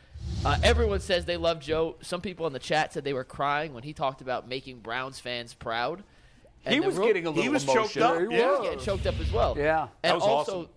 Uh, 0.44 0.56
everyone 0.62 1.00
says 1.00 1.24
they 1.24 1.37
love 1.37 1.61
Joe. 1.61 1.96
Some 2.02 2.20
people 2.20 2.46
in 2.46 2.52
the 2.52 2.58
chat 2.58 2.92
said 2.92 3.04
they 3.04 3.12
were 3.12 3.24
crying 3.24 3.72
when 3.72 3.82
he 3.82 3.92
talked 3.92 4.20
about 4.20 4.48
making 4.48 4.80
Browns 4.80 5.18
fans 5.20 5.54
proud. 5.54 6.02
And 6.64 6.74
He 6.74 6.80
was 6.80 6.96
real- 6.96 7.06
getting 7.06 7.26
a 7.26 7.30
little 7.30 7.42
He 7.42 7.48
was 7.48 7.64
choked 7.64 7.96
emotional. 7.96 8.26
up. 8.26 8.30
he 8.32 8.37
Yeah. 8.38 8.50
was. 8.50 8.61
getting 8.62 8.78
choked 8.80 9.06
up 9.06 9.18
as 9.20 9.30
well. 9.32 9.54
Yeah. 9.56 9.82
and 9.82 9.90
That 10.02 10.14
was 10.14 10.22
also 10.24 10.58
awesome. 10.62 10.70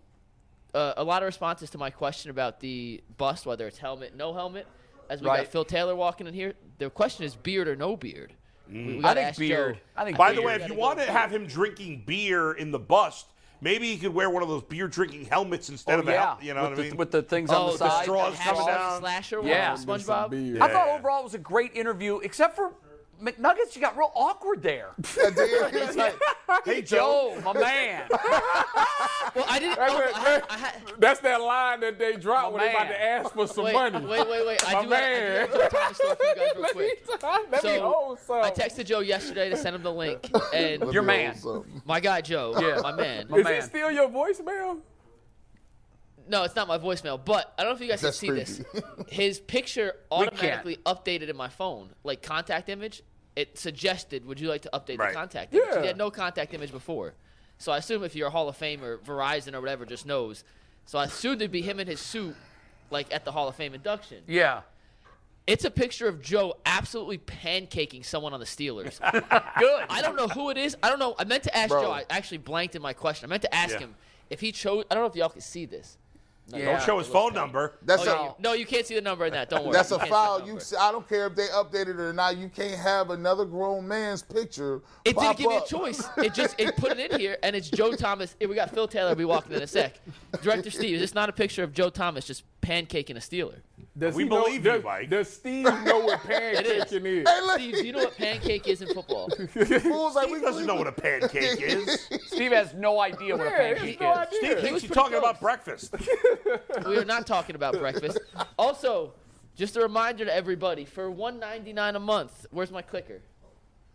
uh, 0.73 0.93
a 0.97 1.03
lot 1.03 1.21
of 1.23 1.25
responses 1.27 1.69
to 1.71 1.77
my 1.77 1.89
question 1.89 2.29
about 2.31 2.59
the 2.59 3.03
bust, 3.17 3.45
whether 3.45 3.67
it's 3.67 3.77
helmet, 3.79 4.15
no 4.15 4.33
helmet. 4.33 4.67
As 5.09 5.21
we 5.21 5.27
Right. 5.27 5.37
got 5.43 5.47
Phil 5.47 5.65
Taylor 5.65 5.95
walking 5.95 6.27
in 6.27 6.33
here, 6.33 6.53
the 6.77 6.89
question 6.89 7.25
is 7.25 7.35
beard 7.35 7.67
or 7.67 7.75
no 7.75 7.97
beard. 7.97 8.33
We- 8.69 8.83
we 8.85 8.97
I 8.99 9.01
gotta 9.01 9.21
think 9.25 9.37
beard. 9.37 9.75
Joe. 9.75 9.81
I 9.97 10.05
think 10.05 10.17
By 10.17 10.31
the 10.33 10.41
way, 10.41 10.55
if 10.55 10.67
you 10.67 10.75
want 10.75 10.99
to 10.99 11.05
have 11.11 11.31
him 11.31 11.45
drinking 11.47 12.03
beer 12.05 12.53
in 12.53 12.71
the 12.71 12.79
bust, 12.79 13.27
maybe 13.61 13.87
he 13.87 13.97
could 13.97 14.13
wear 14.13 14.29
one 14.29 14.43
of 14.43 14.49
those 14.49 14.63
beer 14.63 14.87
drinking 14.87 15.25
helmets 15.25 15.69
instead 15.69 15.95
Oh, 15.97 15.99
of 16.01 16.07
a 16.07 16.11
yeah. 16.11 16.21
hel- 16.35 16.37
You 16.41 16.53
know 16.53 16.61
with 16.63 16.69
what 16.71 16.75
the, 16.77 16.81
I 16.83 16.85
mean? 16.89 16.97
With 16.97 17.11
the 17.11 17.21
things 17.21 17.49
Oh, 17.51 17.55
on 17.55 17.65
the 17.67 17.77
the 17.77 17.89
side. 17.89 18.03
straws 18.03 18.33
Hashtag 18.35 18.43
coming 18.55 18.65
down. 18.67 18.99
slasher 18.99 19.41
Yeah. 19.43 19.73
SpongeBob. 19.75 20.29
Beard. 20.31 20.61
I 20.61 20.67
thought 20.67 20.87
overall 20.89 21.21
it 21.21 21.23
was 21.23 21.33
a 21.35 21.39
great 21.39 21.75
interview, 21.75 22.17
except 22.19 22.55
for 22.55 22.73
McNuggets. 23.21 23.75
You 23.75 23.81
got 23.81 23.97
real 23.97 24.11
awkward 24.15 24.61
there. 24.63 24.89
And 25.23 25.35
he's 25.75 25.95
like, 25.95 26.19
hey, 26.65 26.81
Joe. 26.81 27.33
Joe, 27.35 27.41
my 27.53 27.53
man. 27.59 28.09
Well, 29.33 29.45
I 29.47 29.59
didn't. 29.59 29.77
Hey, 29.79 29.85
oh, 29.87 29.97
wait, 29.97 30.13
I 30.13 30.19
had, 30.19 30.41
wait. 30.85 30.93
I 30.93 30.99
That's 30.99 31.21
that 31.21 31.39
line 31.41 31.79
that 31.81 31.97
they 31.97 32.17
dropped 32.17 32.51
My 32.51 32.57
when 32.57 32.65
they 32.67 32.71
about 32.75 32.87
to 32.89 33.01
ask 33.01 33.33
for 33.33 33.47
some 33.47 33.63
wait, 33.63 33.73
money. 33.73 34.05
wait, 34.05 34.27
wait, 34.27 34.45
wait. 34.45 34.67
I 34.67 34.73
My 34.73 34.81
do, 34.83 34.89
man. 34.89 35.39
have, 35.39 35.49
I 35.49 35.53
do 35.53 35.59
have 35.61 35.71
a 35.71 35.75
Thomas 35.77 35.97
story 35.97 36.15
for 36.17 36.23
you 36.25 36.35
guys 36.35 36.49
real 36.57 36.65
quick. 36.73 37.21
Let 37.51 37.63
me 37.63 37.77
hold 37.79 38.19
So 38.19 38.25
some. 38.25 38.43
I 38.43 38.51
texted 38.51 38.85
Joe 38.87 38.99
yesterday 38.99 39.49
to 39.49 39.55
send 39.55 39.73
him 39.77 39.83
the 39.83 39.93
link, 39.93 40.29
and 40.53 40.91
Your 40.91 41.03
man. 41.03 41.37
my 41.85 42.01
guy 42.01 42.19
Joe, 42.19 42.55
Yeah. 42.59 42.81
my 42.81 42.91
man. 42.91 43.27
My 43.29 43.37
Is 43.37 43.43
man. 43.45 43.53
it 43.53 43.63
still 43.63 43.89
your 43.89 44.09
voicemail? 44.09 44.79
No, 46.27 46.43
it's 46.43 46.55
not 46.55 46.67
my 46.67 46.77
voicemail, 46.77 47.23
but 47.23 47.53
I 47.57 47.63
don't 47.63 47.71
know 47.71 47.75
if 47.75 47.81
you 47.81 47.87
guys 47.87 48.01
That's 48.01 48.19
can 48.19 48.29
see 48.29 48.35
this. 48.35 48.61
His 49.07 49.39
picture 49.39 49.93
automatically 50.11 50.77
updated 50.85 51.29
in 51.29 51.37
my 51.37 51.49
phone, 51.49 51.89
like 52.03 52.21
contact 52.21 52.67
image. 52.67 53.01
It 53.35 53.57
suggested, 53.57 54.25
"Would 54.25 54.39
you 54.39 54.49
like 54.49 54.61
to 54.63 54.69
update 54.73 54.99
Right. 54.99 55.09
the 55.09 55.15
contact 55.15 55.53
image?" 55.53 55.65
Yeah. 55.73 55.81
He 55.81 55.87
had 55.87 55.97
no 55.97 56.11
contact 56.11 56.53
image 56.53 56.71
before, 56.71 57.13
so 57.57 57.71
I 57.71 57.77
assume 57.77 58.03
if 58.03 58.15
you're 58.15 58.27
a 58.27 58.31
Hall 58.31 58.49
of 58.49 58.57
Fame 58.57 58.83
or 58.83 58.97
Verizon 58.97 59.53
or 59.53 59.61
whatever, 59.61 59.85
just 59.85 60.05
knows. 60.05 60.43
So 60.85 60.99
I 60.99 61.05
assumed 61.05 61.41
it'd 61.41 61.51
be 61.51 61.61
him 61.61 61.79
in 61.79 61.87
his 61.87 62.01
suit, 62.01 62.35
like 62.89 63.13
at 63.13 63.23
the 63.23 63.31
Hall 63.31 63.47
of 63.47 63.55
Fame 63.55 63.73
induction. 63.73 64.23
Yeah. 64.27 64.61
It's 65.47 65.65
a 65.65 65.71
picture 65.71 66.07
of 66.07 66.21
Joe 66.21 66.55
absolutely 66.65 67.17
pancaking 67.17 68.05
someone 68.05 68.33
on 68.33 68.39
the 68.39 68.45
Steelers. 68.45 68.99
Good. 69.59 69.85
I 69.89 70.01
don't 70.01 70.15
know 70.15 70.27
who 70.27 70.49
it 70.49 70.57
is. 70.57 70.75
I 70.83 70.89
don't 70.89 70.99
know. 70.99 71.15
I 71.17 71.23
meant 71.23 71.43
to 71.43 71.57
ask 71.57 71.69
Bro. 71.69 71.81
Joe. 71.83 71.91
I 71.91 72.05
actually 72.09 72.37
blanked 72.39 72.75
in 72.75 72.81
my 72.81 72.93
question. 72.93 73.25
I 73.25 73.29
meant 73.29 73.41
to 73.43 73.53
ask 73.53 73.73
Yeah. 73.73 73.79
him 73.79 73.95
if 74.29 74.39
he 74.39 74.51
chose. 74.51 74.85
I 74.91 74.93
don't 74.93 75.03
know 75.03 75.09
if 75.09 75.15
y'all 75.15 75.29
can 75.29 75.41
see 75.41 75.65
this. 75.65 75.97
No, 76.51 76.57
Yeah. 76.57 76.65
Don't 76.65 76.81
show 76.83 76.97
his 76.97 77.07
phone 77.07 77.33
number. 77.33 77.75
that's 77.83 78.01
Oh, 78.01 78.03
a 78.03 78.05
yeah, 78.15 78.23
you- 78.25 78.35
no, 78.39 78.53
you 78.53 78.65
can't 78.65 78.85
see 78.85 78.95
the 78.95 79.01
number 79.01 79.25
in 79.25 79.31
that. 79.33 79.49
Don't 79.49 79.63
worry. 79.63 79.71
that's 79.73 79.89
You 79.91 79.95
a 79.97 79.99
can't 79.99 80.07
see 80.09 80.09
the 80.09 80.15
foul. 80.15 80.47
You, 80.47 80.57
s- 80.57 80.73
I 80.77 80.91
don't 80.91 81.07
care 81.07 81.27
if 81.27 81.35
they 81.35 81.47
updated 81.47 81.89
it 81.89 81.99
or 81.99 82.11
not. 82.13 82.35
You 82.35 82.49
can't 82.49 82.75
have 82.77 83.09
another 83.11 83.45
grown 83.45 83.87
man's 83.87 84.21
picture. 84.21 84.81
It 85.05 85.15
pop 85.15 85.37
didn't 85.37 85.37
give 85.37 85.49
me 85.49 85.57
a 85.63 85.67
choice. 85.67 86.03
It 86.17 86.33
just 86.33 86.59
it 86.59 86.75
put 86.75 86.91
it 86.99 87.11
in 87.11 87.19
here, 87.19 87.37
and 87.43 87.55
it's 87.55 87.69
Joe 87.69 87.93
Thomas. 87.93 88.35
We 88.39 88.53
got 88.55 88.71
Phil 88.71 88.87
Taylor. 88.87 89.15
Be 89.15 89.23
walking 89.23 89.53
in 89.53 89.61
a 89.61 89.67
sec. 89.67 89.99
Director 90.41 90.71
Steve, 90.71 91.01
it's 91.01 91.15
not 91.15 91.29
a 91.29 91.33
picture 91.33 91.63
of 91.63 91.73
Joe 91.73 91.89
Thomas 91.89 92.25
just 92.25 92.43
pancaking 92.61 93.11
a 93.11 93.19
Steeler? 93.19 93.61
Does 93.97 94.15
We 94.15 94.23
he 94.23 94.29
know- 94.29 94.43
believe 94.43 94.63
you, 94.65 94.71
does, 94.71 94.83
Mike. 94.83 95.09
Does 95.09 95.31
Steve 95.33 95.63
know 95.65 95.99
what 95.99 96.19
It 96.29 96.65
is. 96.65 96.83
pancaking 96.85 97.05
is? 97.05 97.29
Hey, 97.29 97.41
look, 97.41 97.55
Steve, 97.59 97.75
do 97.75 97.85
you 97.87 97.91
know 97.93 97.99
what 97.99 98.17
pancake 98.17 98.67
is 98.67 98.81
in 98.81 98.93
football? 98.93 99.29
fools 99.81 100.15
like 100.15 100.27
He 100.27 100.33
we 100.33 100.41
doesn't 100.41 100.65
know 100.65 100.75
what 100.75 100.87
a 100.87 100.91
pancake 100.91 101.59
is. 101.61 102.07
Steve 102.27 102.51
has 102.51 102.73
no 102.73 102.99
idea 103.01 103.35
what 103.35 103.47
a 103.47 103.51
pancake 103.51 103.83
he's 103.91 103.99
no 103.99 104.11
is. 104.13 104.17
idea. 104.19 104.37
Steve 104.39 104.49
He 104.57 104.61
thinks 104.61 104.73
was 104.73 104.83
you're 104.83 104.93
talking 104.93 105.11
close. 105.19 105.23
about 105.23 105.41
breakfast. 105.41 105.95
we 106.87 106.97
are 106.97 107.05
not 107.05 107.27
talking 107.27 107.55
about 107.55 107.77
breakfast. 107.77 108.19
Also, 108.57 109.13
just 109.55 109.75
a 109.77 109.81
reminder 109.81 110.25
to 110.25 110.33
everybody: 110.33 110.85
for 110.85 111.09
one 111.11 111.39
ninety 111.39 111.73
nine 111.73 111.95
a 111.95 111.99
month, 111.99 112.45
where's 112.51 112.71
my 112.71 112.81
clicker? 112.81 113.21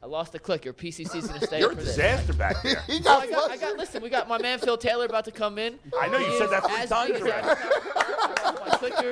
I 0.03 0.07
lost 0.07 0.33
the 0.33 0.38
clicker. 0.38 0.72
PCC's 0.75 1.27
gonna 1.27 1.40
stay 1.46 1.59
You're 1.61 1.72
a 1.72 1.75
for 1.75 1.81
this. 1.83 1.96
disaster 1.96 2.35
back 2.35 2.62
there. 2.62 2.81
He 2.87 2.99
Oh, 2.99 3.03
got, 3.03 3.22
I 3.22 3.31
got, 3.31 3.51
I 3.53 3.57
got. 3.57 3.77
Listen, 3.79 4.03
we 4.03 4.11
got 4.11 4.29
my 4.29 4.38
man 4.40 4.59
Phil 4.59 4.77
Taylor 4.77 5.07
about 5.07 5.25
to 5.25 5.31
come 5.33 5.59
in. 5.59 5.79
I 5.99 6.09
know 6.09 6.18
you 6.18 6.37
said 6.38 6.51
that 6.51 6.64
three 6.66 6.77
as 6.77 6.90
times 6.90 7.12
big 7.12 7.22
as 7.22 7.29
already. 7.29 8.61
My 8.61 8.77
clicker. 8.77 9.11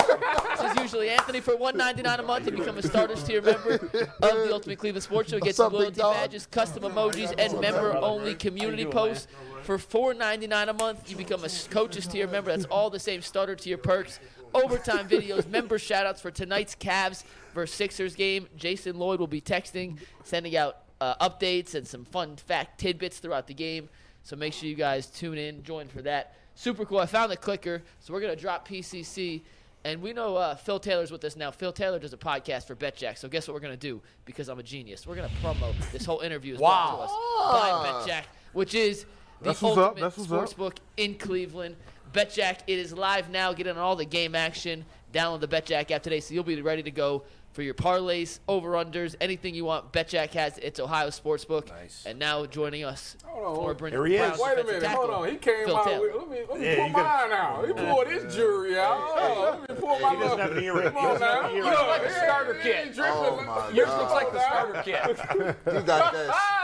This 0.60 0.72
is 0.72 0.82
usually 0.82 1.08
Anthony 1.08 1.40
for 1.40 1.56
one 1.56 1.76
ninety 1.76 2.02
nine 2.02 2.20
a 2.20 2.22
month. 2.22 2.44
to 2.44 2.52
become 2.52 2.76
a 2.78 2.82
starters 2.82 3.24
tier 3.24 3.40
member 3.40 3.74
of 3.74 3.80
the 3.90 4.52
Ultimate 4.52 4.78
Cleveland 4.78 5.02
Sports 5.02 5.30
Show. 5.30 5.38
Get 5.38 5.46
What's 5.46 5.56
some 5.56 5.72
loyalty 5.72 6.00
dog? 6.00 6.14
badges, 6.14 6.46
custom 6.46 6.82
emojis, 6.84 7.34
and 7.38 7.58
member 7.60 7.96
only 7.96 8.34
community 8.34 8.84
posts. 8.84 9.26
For 9.64 9.78
four 9.78 10.12
ninety 10.12 10.46
nine 10.46 10.68
a 10.68 10.74
month, 10.74 11.10
you 11.10 11.16
become 11.16 11.42
a 11.42 11.48
coaches 11.70 12.06
tier 12.06 12.28
member. 12.28 12.50
That's 12.50 12.66
all 12.66 12.90
the 12.90 12.98
same 12.98 13.22
starter 13.22 13.56
tier 13.56 13.78
perks. 13.78 14.20
Overtime 14.52 15.08
videos, 15.08 15.48
member 15.48 15.78
shoutouts 15.78 16.20
for 16.20 16.30
tonight's 16.30 16.74
Cavs 16.74 17.24
versus 17.54 17.74
Sixers 17.74 18.14
game. 18.14 18.46
Jason 18.56 18.98
Lloyd 18.98 19.20
will 19.20 19.26
be 19.26 19.40
texting, 19.40 19.96
sending 20.22 20.54
out 20.54 20.82
uh, 21.00 21.28
updates 21.28 21.74
and 21.74 21.88
some 21.88 22.04
fun 22.04 22.36
fact 22.36 22.78
tidbits 22.78 23.20
throughout 23.20 23.46
the 23.46 23.54
game. 23.54 23.88
So 24.22 24.36
make 24.36 24.52
sure 24.52 24.68
you 24.68 24.74
guys 24.74 25.06
tune 25.06 25.38
in, 25.38 25.62
join 25.62 25.88
for 25.88 26.02
that. 26.02 26.34
Super 26.54 26.84
cool. 26.84 26.98
I 26.98 27.06
found 27.06 27.32
the 27.32 27.36
clicker, 27.36 27.82
so 28.00 28.12
we're 28.12 28.20
gonna 28.20 28.36
drop 28.36 28.68
PCC. 28.68 29.40
And 29.86 30.02
we 30.02 30.12
know 30.12 30.36
uh, 30.36 30.56
Phil 30.56 30.78
Taylor's 30.78 31.10
with 31.10 31.24
us 31.24 31.36
now. 31.36 31.50
Phil 31.50 31.72
Taylor 31.72 31.98
does 31.98 32.12
a 32.12 32.18
podcast 32.18 32.66
for 32.66 32.74
BetJack. 32.76 33.16
So 33.16 33.28
guess 33.28 33.48
what 33.48 33.54
we're 33.54 33.60
gonna 33.60 33.78
do? 33.78 34.02
Because 34.26 34.50
I'm 34.50 34.58
a 34.58 34.62
genius, 34.62 35.06
we're 35.06 35.16
gonna 35.16 35.30
promote 35.42 35.74
this 35.90 36.04
whole 36.04 36.20
interview 36.20 36.52
is 36.52 36.60
brought 36.60 36.96
to 36.96 37.02
us 37.04 37.10
by 37.50 38.12
BetJack, 38.12 38.24
which 38.52 38.74
is 38.74 39.06
That's 39.44 39.62
what's 39.62 39.76
up. 39.78 39.84
ultimate 39.90 40.00
That's 40.16 40.28
what's 40.28 40.52
up. 40.52 40.56
sportsbook 40.58 40.76
in 40.96 41.14
Cleveland. 41.14 41.76
BetJack, 42.12 42.60
it 42.66 42.78
is 42.78 42.92
live 42.92 43.30
now. 43.30 43.52
Get 43.52 43.66
in 43.66 43.76
on 43.76 43.82
all 43.82 43.96
the 43.96 44.04
game 44.04 44.34
action. 44.34 44.84
Download 45.12 45.40
the 45.40 45.48
BetJack 45.48 45.90
app 45.90 46.02
today, 46.02 46.20
so 46.20 46.34
you'll 46.34 46.44
be 46.44 46.60
ready 46.62 46.82
to 46.82 46.90
go 46.90 47.22
for 47.52 47.62
your 47.62 47.74
parlays, 47.74 48.40
over-unders, 48.48 49.14
anything 49.20 49.54
you 49.54 49.64
want. 49.64 49.92
BetJack 49.92 50.30
has 50.32 50.58
its 50.58 50.80
Ohio 50.80 51.08
Sportsbook. 51.08 51.68
Nice. 51.68 52.02
And 52.04 52.18
now 52.18 52.46
joining 52.46 52.82
us, 52.84 53.16
Hold 53.26 53.46
on. 53.46 53.54
former 53.76 53.90
Here 53.90 54.06
he 54.06 54.16
is. 54.16 54.40
Wait 54.40 54.52
a 54.52 54.62
defensive 54.62 54.82
minute, 54.82 54.96
hold 54.96 55.10
on. 55.10 55.28
He 55.28 55.36
came 55.36 55.64
Phil 55.66 55.76
out 55.76 55.84
Taylor. 55.86 56.00
with. 56.00 56.16
Let 56.16 56.30
me, 56.30 56.38
let 56.50 56.60
me 56.60 56.66
Yeah, 56.66 56.74
pull 56.76 56.86
you 56.88 56.92
got- 56.94 57.28
mine 57.30 57.38
out. 57.38 57.66
He 57.66 57.72
pulled 57.72 58.06
his 58.08 58.34
jury 58.34 58.76
out. 58.78 58.98
Oh, 59.00 59.58
let 59.60 59.68
me 59.70 59.76
pull 59.80 59.98
my 60.00 60.10
He 60.14 60.20
doesn't 60.20 60.38
have 60.40 60.56
an 60.56 60.64
earring. 60.64 60.82
Come 60.82 60.92
He 60.94 60.98
on 60.98 61.20
doesn't 61.20 61.22
have 61.28 61.42
now. 61.42 61.48
an 61.48 61.54
earring. 61.56 61.70
Look, 61.70 61.86
like 61.88 62.02
a 62.02 62.10
starter 62.12 62.54
kit. 62.54 62.62
he 62.64 62.70
ain't 62.82 62.94
drinking. 62.94 63.22
Oh, 63.22 63.42
my 63.46 63.68
Yours 63.70 63.88
looks 63.88 64.12
like 64.12 64.32
the 64.32 64.40
starter 64.40 64.82
kit. 64.84 65.74
You 65.74 65.80
got 65.82 66.12
that. 66.12 66.60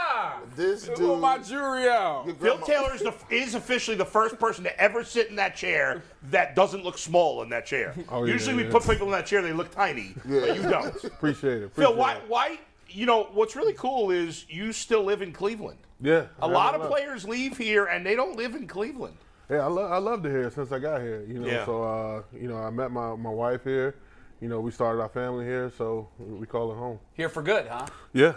This 0.55 0.87
Pull 0.87 0.95
dude. 0.95 1.19
my 1.19 1.37
jury 1.37 1.87
out. 1.89 2.25
your 2.25 2.35
Phil 2.35 2.57
Taylor 2.59 2.93
is, 2.93 3.01
the, 3.01 3.13
is 3.29 3.55
officially 3.55 3.95
the 3.97 4.05
first 4.05 4.37
person 4.39 4.63
to 4.63 4.81
ever 4.81 5.03
sit 5.03 5.29
in 5.29 5.35
that 5.37 5.55
chair 5.55 6.01
that 6.29 6.55
doesn't 6.55 6.83
look 6.83 6.97
small 6.97 7.41
in 7.43 7.49
that 7.49 7.65
chair. 7.65 7.93
Oh, 8.09 8.23
yeah, 8.25 8.33
Usually 8.33 8.55
we 8.55 8.63
yeah. 8.65 8.71
put 8.71 8.83
people 8.87 9.07
in 9.07 9.11
that 9.13 9.25
chair, 9.25 9.41
they 9.41 9.53
look 9.53 9.71
tiny, 9.71 10.13
but 10.25 10.55
you 10.55 10.61
don't. 10.63 11.03
Appreciate 11.03 11.63
it. 11.63 11.73
Phil, 11.75 11.93
why, 11.95 12.15
it. 12.15 12.23
why, 12.27 12.59
you 12.89 13.05
know, 13.05 13.29
what's 13.33 13.55
really 13.55 13.73
cool 13.73 14.11
is 14.11 14.45
you 14.49 14.73
still 14.73 15.03
live 15.03 15.21
in 15.21 15.31
Cleveland. 15.31 15.79
Yeah. 16.01 16.25
A 16.41 16.45
I 16.45 16.47
lot 16.47 16.75
of 16.75 16.81
love- 16.81 16.89
players 16.89 17.25
leave 17.25 17.57
here 17.57 17.85
and 17.85 18.05
they 18.05 18.15
don't 18.15 18.35
live 18.35 18.55
in 18.55 18.67
Cleveland. 18.67 19.15
Yeah, 19.49 19.65
I 19.65 19.67
love 19.67 19.91
I 19.91 19.97
loved 19.97 20.25
it 20.25 20.29
here 20.29 20.49
since 20.49 20.71
I 20.71 20.79
got 20.79 21.01
here. 21.01 21.25
You 21.27 21.39
know, 21.39 21.47
Yeah. 21.47 21.65
so 21.65 21.83
uh, 21.83 22.21
you 22.33 22.47
know, 22.47 22.55
I 22.57 22.69
met 22.69 22.89
my, 22.89 23.15
my 23.15 23.29
wife 23.29 23.63
here. 23.65 23.95
You 24.39 24.47
know, 24.47 24.61
we 24.61 24.71
started 24.71 25.01
our 25.01 25.09
family 25.09 25.43
here, 25.45 25.69
so 25.77 26.07
we 26.17 26.47
call 26.47 26.71
it 26.71 26.75
home. 26.75 26.99
Here 27.13 27.27
for 27.29 27.43
good, 27.43 27.67
huh? 27.67 27.85
Yeah, 28.13 28.33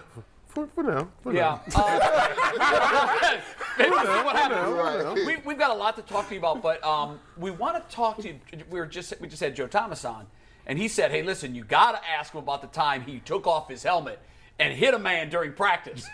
for, 0.54 0.66
for 0.68 0.82
now. 0.82 1.08
For 1.22 1.34
Yeah. 1.34 1.58
now. 1.74 1.82
Uh, 1.84 3.40
Maybe 3.78 3.90
this 3.90 4.02
is 4.02 4.24
what 4.24 4.36
happens. 4.36 4.72
Right. 4.72 5.26
We, 5.26 5.36
we've 5.44 5.58
got 5.58 5.70
a 5.70 5.74
lot 5.74 5.96
to 5.96 6.02
talk 6.02 6.28
to 6.28 6.34
you 6.34 6.38
about, 6.40 6.62
but 6.62 6.82
um, 6.84 7.18
we 7.36 7.50
want 7.50 7.76
to 7.88 7.94
talk 7.94 8.18
to 8.18 8.28
you. 8.28 8.38
We 8.70 8.78
were 8.78 8.86
just 8.86 9.12
we 9.20 9.28
just 9.28 9.42
had 9.42 9.56
Joe 9.56 9.66
Thomas 9.66 10.04
on, 10.04 10.26
and 10.66 10.78
he 10.78 10.86
said, 10.88 11.10
"Hey, 11.10 11.22
listen, 11.22 11.54
you 11.54 11.64
got 11.64 11.92
to 12.00 12.08
ask 12.08 12.32
him 12.32 12.38
about 12.38 12.60
the 12.62 12.68
time 12.68 13.02
he 13.02 13.18
took 13.20 13.46
off 13.46 13.68
his 13.68 13.82
helmet 13.82 14.20
and 14.60 14.72
hit 14.72 14.94
a 14.94 14.98
man 14.98 15.28
during 15.28 15.52
practice." 15.52 16.06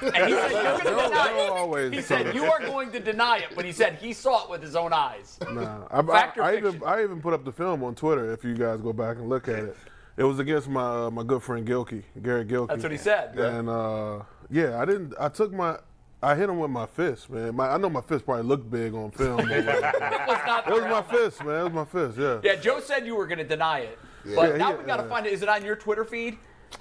And 0.00 0.14
he 0.26 0.32
said, 0.32 0.50
"You're 0.52 0.62
going 0.62 0.78
to 0.78 1.08
deny 1.08 1.32
it." 1.38 1.50
always 1.50 1.92
He 1.92 2.00
said, 2.00 2.34
"You 2.34 2.44
are 2.44 2.60
going 2.60 2.92
to 2.92 3.00
deny 3.00 3.38
it," 3.38 3.48
but 3.56 3.64
he 3.64 3.72
said 3.72 3.94
he 3.96 4.12
saw 4.12 4.44
it 4.44 4.50
with 4.50 4.62
his 4.62 4.76
own 4.76 4.92
eyes. 4.92 5.38
Nah, 5.50 5.86
I, 5.90 6.00
I, 6.00 6.32
I 6.40 6.56
even? 6.56 6.80
I 6.84 7.02
even 7.02 7.20
put 7.20 7.34
up 7.34 7.44
the 7.44 7.52
film 7.52 7.82
on 7.82 7.94
Twitter. 7.96 8.32
If 8.32 8.44
you 8.44 8.54
guys 8.54 8.80
go 8.80 8.92
back 8.92 9.16
and 9.16 9.28
look 9.28 9.48
at 9.48 9.58
it, 9.58 9.76
it 10.18 10.24
was 10.24 10.38
against 10.38 10.68
my 10.68 11.06
uh, 11.06 11.10
my 11.10 11.22
good 11.22 11.42
friend 11.42 11.66
Gilkey, 11.66 12.02
Garrett 12.22 12.48
Gilkey. 12.48 12.68
That's 12.68 12.82
what 12.82 12.92
he 12.92 12.98
said. 12.98 13.38
And 13.38 13.68
uh, 13.70 14.22
yeah, 14.50 14.78
I 14.80 14.84
didn't. 14.84 15.14
I 15.18 15.28
took 15.30 15.52
my. 15.52 15.78
I 16.20 16.34
hit 16.34 16.48
him 16.50 16.58
with 16.58 16.70
my 16.72 16.86
fist, 16.86 17.30
man. 17.30 17.54
My, 17.54 17.68
I 17.68 17.78
know 17.78 17.88
my 17.88 18.00
fist 18.00 18.24
probably 18.24 18.42
looked 18.42 18.68
big 18.68 18.92
on 18.92 19.12
film. 19.12 19.36
but 19.36 19.50
it 19.52 19.64
It 19.68 20.26
was 20.26 20.40
not 20.46 20.66
the 20.66 20.72
was 20.72 20.80
my 20.82 20.88
helmet. 20.88 21.10
fist, 21.10 21.44
man. 21.44 21.60
It 21.60 21.62
was 21.62 21.72
my 21.72 21.84
fist. 21.84 22.18
Yeah. 22.18 22.40
Yeah, 22.42 22.56
Joe 22.60 22.80
said 22.80 23.06
you 23.06 23.14
were 23.14 23.26
going 23.28 23.38
to 23.38 23.44
deny 23.44 23.80
it, 23.80 23.98
but 24.34 24.50
Yeah, 24.50 24.56
now 24.56 24.70
yeah, 24.70 24.76
we 24.78 24.84
got 24.84 24.96
to 24.96 25.04
yeah. 25.04 25.08
find 25.08 25.26
it. 25.26 25.32
Is 25.32 25.42
it 25.42 25.48
on 25.48 25.64
your 25.64 25.76
Twitter 25.76 26.04
feed? 26.04 26.36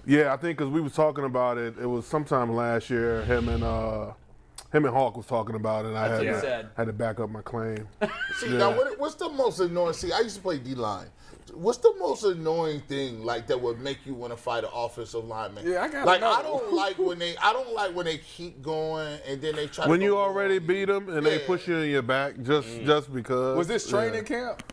Yeah, 0.08 0.34
I 0.34 0.38
think 0.38 0.58
because 0.58 0.72
we 0.74 0.82
was 0.82 0.94
talking 0.94 1.24
about 1.24 1.60
it. 1.60 1.76
It 1.80 1.86
was 1.86 2.08
sometime 2.08 2.52
last 2.56 2.90
year. 2.90 3.22
Him 3.26 3.48
and 3.50 3.64
uh, 3.64 4.14
him 4.72 4.86
and 4.86 4.94
Hawk 4.94 5.16
was 5.16 5.28
talking 5.28 5.54
about 5.56 5.86
it. 5.86 5.90
And 5.90 5.98
I 6.00 6.08
had 6.08 6.22
to, 6.24 6.42
said. 6.42 6.70
had 6.76 6.88
to 6.88 6.94
back 6.94 7.20
up 7.20 7.30
my 7.30 7.42
claim. 7.44 7.88
See, 8.40 8.48
Yeah. 8.52 8.58
now 8.58 8.76
what, 8.76 9.00
what's 9.00 9.16
the 9.16 9.30
most 9.30 9.60
annoying? 9.60 9.94
See, 9.94 10.12
I 10.12 10.22
used 10.22 10.38
to 10.38 10.42
play 10.42 10.58
D 10.58 10.74
line. 10.74 11.08
What's 11.54 11.78
the 11.80 11.94
most 12.00 12.24
annoying 12.24 12.82
thing 12.82 13.24
like 13.24 13.48
that 13.48 13.60
would 13.60 13.80
make 13.80 14.06
you 14.06 14.14
want 14.14 14.34
to 14.34 14.38
fight 14.38 14.64
an 14.64 14.70
offensive 14.74 15.26
lineman? 15.26 15.66
Yeah, 15.66 15.84
I 15.84 15.88
gotta 15.88 16.06
like 16.06 16.22
know. 16.22 16.32
I 16.32 16.42
don't 16.42 16.74
like 16.74 16.98
when 16.98 17.20
they 17.20 17.36
I 17.38 17.54
don't 17.54 17.74
like 17.74 17.96
when 17.96 18.06
they 18.06 18.18
keep 18.18 18.62
going 18.62 19.20
and 19.28 19.42
then 19.42 19.56
they 19.56 19.68
try. 19.68 19.88
when 19.88 20.00
go 20.00 20.06
you 20.06 20.18
already 20.18 20.58
on 20.58 20.68
beat 20.68 20.86
them 20.86 21.10
and 21.10 21.26
they 21.26 21.40
push 21.40 21.68
you 21.68 21.78
in 21.78 21.90
your 21.90 22.02
back 22.02 22.42
just 22.42 22.68
just 22.84 23.14
because. 23.14 23.58
Was 23.58 23.68
this 23.68 23.86
yeah. 23.86 23.92
training 23.92 24.26
camp? 24.26 24.64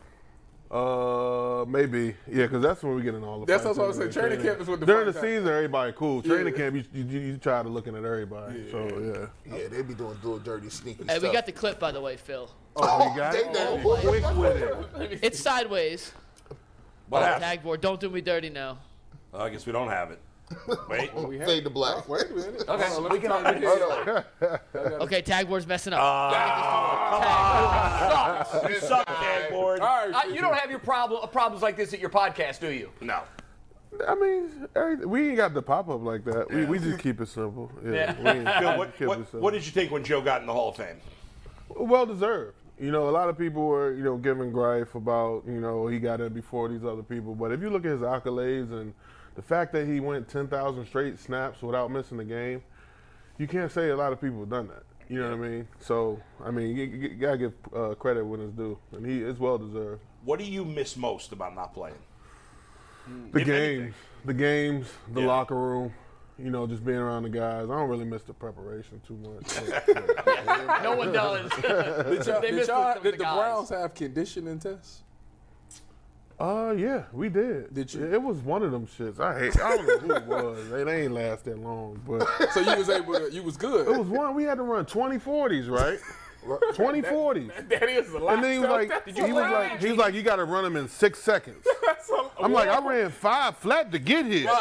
Uh, 0.70 1.64
maybe. 1.68 2.16
Yeah, 2.26 2.46
because 2.46 2.60
that's 2.60 2.82
when 2.82 2.96
we 2.96 3.02
get 3.02 3.14
in 3.14 3.22
all 3.22 3.38
the. 3.40 3.46
That's 3.46 3.64
what 3.64 3.78
I 3.78 3.86
was 3.86 3.96
saying. 3.96 4.08
anyway. 4.10 4.28
Training 4.28 4.44
camp 4.44 4.60
is 4.60 4.66
what 4.66 4.80
the 4.80 4.86
During 4.86 5.06
the 5.06 5.12
fights 5.12 5.24
happen. 5.24 5.38
season, 5.42 5.54
everybody 5.54 5.92
cool. 5.92 6.20
Training 6.22 6.52
Yeah. 6.54 6.58
camp, 6.58 6.74
you, 6.74 6.84
you 7.04 7.20
you 7.20 7.36
try 7.36 7.62
to 7.62 7.68
looking 7.68 7.94
at 7.94 8.04
everybody. 8.04 8.68
So 8.72 9.30
yeah. 9.46 9.56
Yeah, 9.56 9.68
they 9.68 9.82
be 9.82 9.94
doing 9.94 10.16
little 10.22 10.38
dirty 10.40 10.70
sneaky 10.70 11.04
Hey, 11.04 11.10
stuff. 11.18 11.22
we 11.22 11.32
got 11.32 11.46
the 11.46 11.52
clip, 11.52 11.78
by 11.78 11.92
the 11.92 12.00
way, 12.00 12.16
Phil. 12.16 12.50
oh, 12.76 13.08
you 13.08 13.16
got 13.16 13.32
they 13.32 13.44
it? 13.44 13.52
know. 13.52 13.98
Quick 14.00 14.36
with 14.36 14.56
it. 15.02 15.18
It's 15.22 15.38
sideways. 15.38 16.12
What 17.14 17.22
happened? 17.22 17.42
Tag 17.44 17.62
board. 17.62 17.80
Don't 17.80 18.00
do 18.00 18.10
me 18.10 18.20
dirty 18.20 18.50
now. 18.50 18.78
I 19.32 19.48
guess 19.48 19.66
we 19.66 19.72
don't 19.72 19.88
have 19.88 20.10
it. 20.10 20.20
Wait. 20.90 21.10
Fade 21.46 21.64
to 21.64 21.70
black. 21.70 22.08
Wait 22.08 22.26
a 22.30 22.34
minute. 22.34 22.68
Okay, 22.68 22.84
Hold 22.88 23.02
let 23.04 23.12
we 23.12 23.18
me 23.18 23.22
can- 23.26 23.30
try 23.42 23.52
to 23.60 23.66
Hold 23.66 24.04
get- 24.42 24.60
on. 24.74 24.92
Okay, 25.02 25.22
tag 25.22 25.48
board's 25.48 25.66
messing 25.66 25.92
up. 25.94 26.00
You 28.68 28.78
suck, 28.80 29.06
tag 29.06 29.50
board. 29.50 29.80
All 29.80 30.08
right. 30.08 30.24
Uh, 30.26 30.28
you 30.32 30.40
don't 30.40 30.54
have 30.54 30.70
your 30.70 30.78
problem 30.80 31.26
problems 31.30 31.62
like 31.62 31.76
this 31.76 31.92
at 31.94 32.00
your 32.00 32.10
podcast, 32.10 32.60
do 32.60 32.70
you? 32.70 32.90
No. 33.00 33.22
I 34.08 34.14
mean, 34.16 34.68
we 35.08 35.28
ain't 35.28 35.36
got 35.36 35.54
the 35.54 35.62
pop 35.62 35.88
up 35.88 36.02
like 36.02 36.24
that. 36.24 36.50
We, 36.52 36.64
we 36.64 36.78
just 36.80 36.98
keep 36.98 37.20
it 37.20 37.28
simple. 37.28 37.70
Yeah. 37.84 37.92
Yeah. 37.92 38.22
We 38.22 38.30
ain't, 38.40 38.48
Phil, 38.58 38.76
what, 38.78 38.98
keep 38.98 39.06
what, 39.08 39.18
it 39.18 39.24
simple. 39.26 39.40
what 39.40 39.52
did 39.52 39.64
you 39.64 39.70
think 39.72 39.92
when 39.92 40.02
Joe 40.04 40.20
got 40.20 40.40
in 40.40 40.46
the 40.48 40.52
Hall 40.52 40.70
of 40.70 40.76
Fame? 40.76 40.96
well 41.76 42.04
deserved. 42.06 42.56
You 42.78 42.90
know, 42.90 43.08
a 43.08 43.10
lot 43.12 43.28
of 43.28 43.38
people 43.38 43.66
were, 43.66 43.94
you 43.94 44.02
know, 44.02 44.16
giving 44.16 44.50
gripe 44.50 44.94
about, 44.94 45.44
you 45.46 45.60
know, 45.60 45.86
he 45.86 45.98
got 46.00 46.20
in 46.20 46.32
before 46.32 46.68
these 46.68 46.84
other 46.84 47.02
people. 47.04 47.34
But 47.34 47.52
if 47.52 47.60
you 47.60 47.70
look 47.70 47.84
at 47.84 47.92
his 47.92 48.00
accolades 48.00 48.72
and 48.72 48.92
the 49.36 49.42
fact 49.42 49.72
that 49.72 49.86
he 49.86 50.00
went 50.00 50.28
10,000 50.28 50.84
straight 50.86 51.18
snaps 51.18 51.62
without 51.62 51.90
missing 51.90 52.18
a 52.18 52.24
game, 52.24 52.62
you 53.38 53.46
can't 53.46 53.70
say 53.70 53.90
a 53.90 53.96
lot 53.96 54.12
of 54.12 54.20
people 54.20 54.40
have 54.40 54.50
done 54.50 54.68
that. 54.68 54.82
You 55.08 55.20
know 55.20 55.36
what 55.36 55.44
I 55.44 55.48
mean? 55.48 55.68
So, 55.80 56.20
I 56.44 56.50
mean, 56.50 56.76
you, 56.76 56.84
you 56.84 57.08
gotta 57.10 57.36
give 57.38 57.52
uh, 57.76 57.94
credit 57.94 58.24
when 58.24 58.40
it's 58.40 58.52
due, 58.54 58.78
and 58.92 59.04
he 59.06 59.22
is 59.22 59.38
well 59.38 59.58
deserved. 59.58 60.00
What 60.24 60.38
do 60.38 60.44
you 60.44 60.64
miss 60.64 60.96
most 60.96 61.30
about 61.32 61.54
not 61.54 61.74
playing? 61.74 61.94
The 63.32 63.40
If 63.40 63.46
games, 63.46 63.78
anything. 63.78 63.94
the 64.24 64.34
games, 64.34 64.86
the 65.12 65.20
Yeah. 65.20 65.26
locker 65.26 65.54
room. 65.54 65.92
You 66.38 66.50
know, 66.50 66.66
just 66.66 66.84
being 66.84 66.98
around 66.98 67.22
the 67.22 67.28
guys. 67.28 67.70
I 67.70 67.76
don't 67.76 67.88
really 67.88 68.04
miss 68.04 68.22
the 68.24 68.32
preparation 68.34 69.00
too 69.06 69.16
much. 69.16 69.44
but- 70.24 70.82
No 70.82 70.96
one 70.96 71.12
does. 71.12 71.48
Did, 71.50 71.64
y'all, 72.26 72.40
They 72.40 72.46
did, 72.48 72.54
missed 72.56 72.68
y'all, 72.68 72.94
did 72.94 73.04
the 73.14 73.18
the. 73.18 73.24
Browns 73.24 73.68
have 73.70 73.94
conditioning 73.94 74.58
tests? 74.58 75.02
Uh, 76.40 76.74
yeah, 76.76 77.04
we 77.12 77.28
did. 77.28 77.72
Did 77.72 77.94
you? 77.94 78.12
It 78.12 78.20
was 78.20 78.38
one 78.38 78.64
of 78.64 78.72
them 78.72 78.88
shits. 78.88 79.20
I 79.20 79.38
hate. 79.38 79.60
I 79.60 79.76
don't 79.76 79.86
know 79.86 79.98
who 79.98 80.12
it 80.14 80.24
was. 80.26 80.68
They, 80.70 80.82
they 80.82 81.02
ain't 81.04 81.12
last 81.12 81.44
that 81.44 81.60
long, 81.60 82.00
but 82.04 82.26
So 82.52 82.58
you 82.60 82.76
was 82.76 82.88
able 82.90 83.14
to, 83.14 83.30
you 83.32 83.44
was 83.44 83.56
good. 83.56 83.86
it 83.86 83.96
was 83.96 84.08
one. 84.08 84.34
We 84.34 84.42
had 84.42 84.56
to 84.56 84.64
run 84.64 84.84
2040s, 84.84 85.70
right? 85.70 86.00
2040s. 86.44 87.68
that 87.68 87.88
is 87.88 88.12
a 88.12 88.18
lot. 88.18 88.34
And 88.34 88.44
then 88.44 88.52
he 88.52 88.58
was 88.58 88.70
like, 88.70 89.06
he 89.08 89.22
was 89.32 89.50
like, 89.50 89.80
he 89.80 89.88
was 89.88 89.98
like, 89.98 90.14
you 90.14 90.22
got 90.22 90.36
to 90.36 90.44
run 90.44 90.64
them 90.64 90.76
in 90.76 90.88
six 90.88 91.18
seconds. 91.18 91.66
I'm 92.40 92.52
like, 92.52 92.68
I 92.68 92.86
ran 92.86 93.10
five 93.10 93.56
flat 93.56 93.90
to 93.92 93.98
get 93.98 94.26
here. 94.26 94.50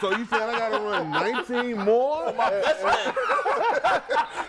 So 0.00 0.16
you 0.16 0.26
said 0.26 0.42
I 0.42 0.56
got 0.56 0.78
to 0.78 0.84
run 0.84 1.10
19 1.10 1.78
more? 1.84 2.32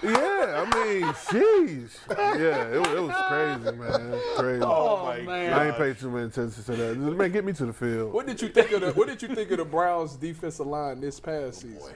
yeah, 0.04 0.62
I 0.62 0.64
mean, 0.76 1.04
jeez. 1.04 1.98
Yeah, 2.10 2.68
it, 2.68 2.80
was- 2.80 2.90
it 2.90 3.02
was 3.02 3.16
crazy, 3.28 3.78
man. 3.78 4.02
It 4.02 4.10
was 4.12 4.38
crazy. 4.38 4.62
Oh, 4.64 5.00
oh 5.00 5.06
my 5.06 5.22
man. 5.22 5.54
I 5.54 5.68
ain't 5.68 5.78
paid 5.78 5.98
too 5.98 6.12
much 6.12 6.38
attention 6.38 6.64
to 6.64 6.72
that. 6.76 6.96
Just, 6.96 7.18
man, 7.18 7.32
get 7.32 7.46
me 7.46 7.54
to 7.54 7.66
the 7.66 7.74
field. 7.74 8.14
What 8.14 8.28
did 8.28 8.42
you 8.42 8.50
think 8.50 8.72
of 8.72 8.82
the 8.82 8.92
What 8.92 9.08
did 9.08 9.22
you 9.24 9.34
think 9.34 9.50
of 9.52 9.58
the 9.58 9.66
Browns' 9.66 10.16
defensive 10.16 10.68
line 10.68 11.02
this 11.02 11.20
past 11.20 11.62
season? 11.62 11.94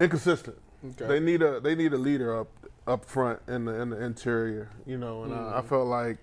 Inconsistent. 0.00 0.56
Okay. 0.84 1.06
They 1.06 1.20
need 1.20 1.42
a 1.42 1.60
they 1.60 1.74
need 1.74 1.92
a 1.92 1.98
leader 1.98 2.38
up 2.38 2.48
up 2.88 3.04
front 3.04 3.40
in 3.46 3.66
the 3.66 3.80
in 3.80 3.90
the 3.90 4.02
interior, 4.02 4.70
you 4.86 4.96
know, 4.98 5.22
and 5.24 5.32
Mm. 5.32 5.52
I, 5.54 5.58
I 5.58 5.62
felt 5.62 5.86
like 5.86 6.18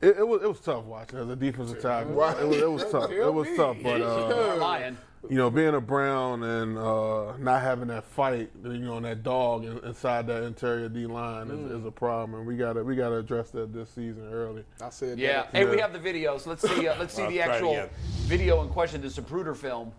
it, 0.00 0.18
it 0.18 0.28
was 0.28 0.42
it 0.42 0.48
was 0.48 0.60
tough 0.60 0.84
watching 0.84 1.18
as 1.18 1.28
a 1.28 1.34
defensive 1.36 1.80
tackle. 1.82 2.12
It 2.12 2.46
was 2.46 2.56
it 2.58 2.70
was 2.70 2.84
tough. 2.92 3.10
It 3.10 3.32
was 3.34 3.48
tough, 3.56 3.76
but 3.82 4.00
uh, 4.00 4.92
you 5.28 5.36
know, 5.36 5.50
being 5.50 5.74
a 5.74 5.80
Brown 5.80 6.44
and 6.44 6.78
uh, 6.78 7.36
not 7.38 7.62
having 7.62 7.88
that 7.88 8.04
fight, 8.04 8.50
you 8.62 8.78
know, 8.78 8.98
and 8.98 9.04
that 9.06 9.24
dog 9.24 9.64
in, 9.64 9.78
inside 9.78 10.28
that 10.28 10.44
interior 10.44 10.88
D 10.88 11.06
line 11.06 11.48
Mm. 11.48 11.66
is, 11.66 11.80
is 11.80 11.84
a 11.86 11.90
problem, 11.90 12.38
and 12.38 12.46
we 12.46 12.56
gotta 12.56 12.84
we 12.84 12.94
gotta 12.94 13.16
address 13.16 13.50
that 13.50 13.72
this 13.72 13.88
season 13.90 14.28
early. 14.32 14.64
I 14.80 14.90
said, 14.90 15.18
Yeah. 15.18 15.44
that. 15.50 15.56
Hey, 15.56 15.64
we 15.64 15.78
have 15.80 15.92
the 15.92 15.98
videos. 15.98 16.46
Let's 16.46 16.62
see. 16.62 16.86
Uh, 16.86 16.96
let's 16.98 17.14
see 17.14 17.22
I'll 17.22 17.30
the 17.30 17.40
actual 17.40 17.88
video 18.26 18.62
in 18.62 18.68
question. 18.68 19.00
The 19.00 19.08
Zapruder 19.08 19.56
film. 19.56 19.92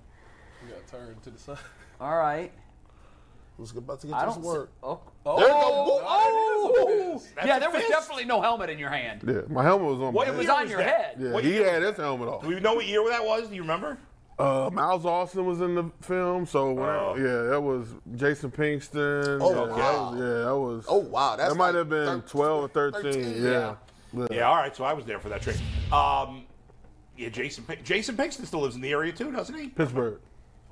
You 0.66 0.74
got 0.74 0.88
turned 0.88 1.22
to 1.24 1.30
the 1.32 1.40
side. 1.40 1.58
All 2.00 2.16
right. 2.18 2.52
Who's 3.60 3.72
about 3.76 4.00
to 4.02 4.08
get 4.08 4.16
I 4.16 4.26
this 4.26 4.36
don't. 4.36 4.44
work? 4.46 4.72
Oh. 4.82 5.02
There 5.26 5.48
go. 5.50 5.54
Oh. 5.54 7.22
Oh, 7.22 7.22
Yeah, 7.46 7.60
there 7.60 7.70
was 7.70 7.84
definitely 7.90 8.24
no 8.24 8.42
helmet 8.42 8.70
in 8.70 8.80
your 8.80 8.90
hand. 8.90 9.22
Yeah, 9.28 9.42
my 9.50 9.64
helmet 9.64 9.86
was 9.90 10.00
on. 10.00 10.14
What 10.14 10.28
my 10.28 10.34
It 10.34 10.36
head. 10.36 10.38
was 10.38 10.50
on 10.50 10.62
was 10.62 10.70
your 10.72 10.80
that? 10.80 10.88
head. 10.88 11.16
Yeah, 11.20 11.32
What 11.34 11.44
he 11.44 11.54
year 11.56 11.70
had 11.70 11.82
his 11.84 11.98
helmet 11.98 12.30
off. 12.30 12.42
Do 12.44 12.48
we 12.48 12.60
know 12.62 12.76
what 12.76 12.86
year 12.88 13.04
that 13.10 13.26
was? 13.26 13.50
Do 13.50 13.56
you 13.56 13.62
remember? 13.62 13.98
Uh, 14.38 14.70
Miles 14.72 15.06
Austin 15.06 15.46
was 15.46 15.60
in 15.60 15.76
the 15.76 15.92
film, 16.00 16.46
so 16.46 16.72
when 16.72 16.86
Oh. 16.88 17.14
I, 17.18 17.20
yeah, 17.20 17.50
that 17.52 17.62
was 17.62 17.90
Jason 18.16 18.50
Pinkston. 18.52 19.40
Oh, 19.42 19.50
yeah, 19.50 19.56
that 19.56 19.68
was, 19.68 20.14
yeah, 20.16 20.46
that 20.46 20.58
was. 20.58 20.86
Oh 20.88 20.98
wow, 21.00 21.36
that's 21.36 21.50
that 21.52 21.58
might 21.58 21.68
like 21.72 21.76
have 21.76 21.90
been 21.90 22.06
13 22.22 22.22
twelve 22.30 22.64
or 22.64 22.68
thirteen. 22.70 23.12
13, 23.24 23.44
yeah. 23.44 23.76
Yeah, 24.32 24.44
all 24.48 24.56
right. 24.56 24.74
So 24.74 24.86
I 24.86 24.94
was 24.94 25.04
there 25.06 25.20
for 25.20 25.28
that 25.28 25.42
trade. 25.42 25.60
Um, 25.92 26.46
yeah, 27.18 27.28
Jason 27.28 27.66
Jason 27.84 28.16
Pinkston 28.16 28.46
still 28.46 28.62
lives 28.62 28.76
in 28.76 28.82
the 28.82 28.92
area 28.92 29.12
too, 29.12 29.30
doesn't 29.34 29.54
he? 29.56 29.68
Pittsburgh. 29.68 30.20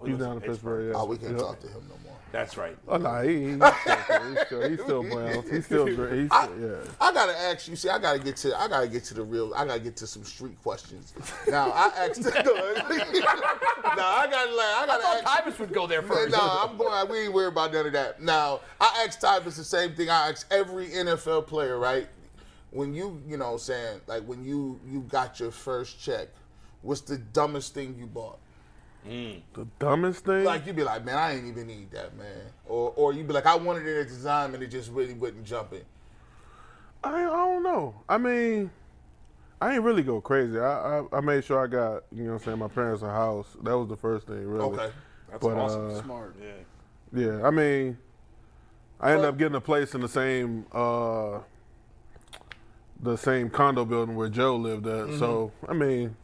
Oh, 0.02 0.06
he's 0.06 0.18
down 0.18 0.36
in 0.38 0.42
Pittsburgh. 0.42 0.90
Yeah. 0.90 1.00
Oh, 1.00 1.06
we 1.06 1.18
can't 1.18 1.32
Yep. 1.32 1.40
talk 1.40 1.60
to 1.62 1.68
him 1.68 1.82
no 1.90 1.96
more. 2.04 2.16
That's 2.32 2.58
right. 2.58 2.78
Oh 2.88 2.98
no, 2.98 3.22
he, 3.22 3.52
he's, 3.52 3.56
still, 3.56 4.30
he's 4.30 4.46
still 4.46 4.70
he's 4.70 4.82
still 4.82 5.04
Browns. 5.04 5.50
He's 5.50 5.66
still 5.66 5.96
great. 5.96 6.20
He's 6.24 6.30
I, 6.32 6.46
still, 6.46 6.60
yeah. 6.60 6.92
I 7.00 7.14
gotta 7.14 7.38
ask 7.38 7.68
you. 7.70 7.76
See, 7.78 7.90
I 7.90 7.98
gotta 8.00 8.20
get 8.20 8.36
to. 8.38 8.56
I 8.60 8.68
gotta 8.68 8.88
get 8.88 9.06
to 9.06 9.14
the 9.14 9.24
real. 9.24 9.54
I 9.56 9.66
gotta 9.66 9.80
get 9.80 9.96
to 9.98 10.08
some 10.08 10.24
street 10.26 10.62
questions. 10.62 11.14
Now 11.48 11.72
I 11.72 11.88
asked. 11.98 12.22
now 12.24 12.32
I 12.44 14.28
gotta. 14.30 14.52
Like, 14.52 14.66
I 14.66 14.82
I 14.82 14.86
gotta 14.88 15.04
thought 15.04 15.24
ask. 15.24 15.46
Tyvis 15.46 15.60
would 15.60 15.74
go 15.74 15.88
there 15.88 16.02
first. 16.02 16.32
No, 16.32 16.40
I'm 16.42 16.78
going. 16.78 17.10
We 17.10 17.20
ain't 17.22 17.34
worried 17.34 17.54
about 17.54 17.74
none 17.74 17.86
of 17.86 17.94
that. 17.94 18.22
Now 18.22 18.60
I 18.82 19.04
asked 19.06 19.22
Tyvis 19.22 19.56
the 19.56 19.64
same 19.64 19.94
thing. 19.96 20.10
I 20.10 20.30
asked 20.30 20.52
every 20.52 20.88
NFL 20.90 21.48
player. 21.48 21.80
Right 21.80 22.08
when 22.72 22.94
you, 22.94 23.22
you 23.28 23.38
know, 23.38 23.58
saying 23.58 24.02
like 24.08 24.24
when 24.24 24.44
you 24.44 24.80
you 24.86 25.02
got 25.10 25.40
your 25.40 25.52
first 25.52 26.00
check, 26.02 26.28
what's 26.82 27.02
the 27.02 27.18
dumbest 27.18 27.74
thing 27.74 27.96
you 27.98 28.06
bought? 28.06 28.40
The 29.06 29.66
dumbest 29.80 30.26
thing. 30.26 30.44
Like 30.44 30.66
you'd 30.66 30.76
be 30.76 30.84
like, 30.84 31.06
man, 31.06 31.18
I 31.18 31.36
ain't 31.36 31.46
even 31.48 31.68
need 31.68 31.92
that, 31.92 32.18
man. 32.18 32.42
Or 32.66 32.92
or 32.96 33.14
you'd 33.14 33.28
be 33.28 33.34
like, 33.34 33.46
I 33.46 33.56
wanted 33.56 33.88
it 33.88 34.02
at 34.02 34.10
the 34.10 34.24
time 34.28 34.54
and 34.54 34.62
it 34.62 34.68
just 34.68 34.92
really 34.92 35.14
wouldn't 35.14 35.46
jump 35.46 35.74
in. 35.74 35.82
I, 37.04 37.24
I 37.24 37.30
don't 37.30 37.64
know. 37.64 37.96
I 38.10 38.18
mean, 38.18 38.70
I 39.62 39.76
ain't 39.76 39.84
really 39.84 40.04
go 40.04 40.20
crazy. 40.20 40.60
I, 40.60 41.00
I 41.00 41.04
I 41.14 41.22
made 41.22 41.44
sure 41.46 41.64
I 41.64 41.68
got 41.68 42.04
you 42.12 42.24
know 42.24 42.34
what 42.34 42.42
I'm 42.42 42.46
saying 42.46 42.60
my 42.60 42.68
parents 42.68 43.02
a 43.02 43.10
house. 43.10 43.48
That 43.64 43.78
was 43.78 43.88
the 43.88 43.96
first 43.98 44.28
thing 44.28 44.46
really. 44.46 44.66
Okay. 44.66 44.92
That's 45.30 45.44
But, 45.44 45.58
awesome. 45.58 45.90
uh, 45.92 46.02
Smart. 46.02 46.36
Yeah, 46.42 47.28
Yeah. 47.28 47.48
I 47.48 47.52
mean, 47.52 47.98
I 49.00 49.12
ended 49.12 49.26
up 49.26 49.38
getting 49.38 49.56
a 49.56 49.62
place 49.62 49.94
in 49.96 50.02
the 50.02 50.10
same 50.10 50.66
uh 50.74 51.40
the 53.02 53.16
same 53.16 53.50
condo 53.50 53.86
building 53.86 54.16
where 54.16 54.30
Joe 54.30 54.56
lived 54.58 54.88
at. 54.88 55.18
So 55.20 55.52
I 55.68 55.74
mean, 55.74 56.16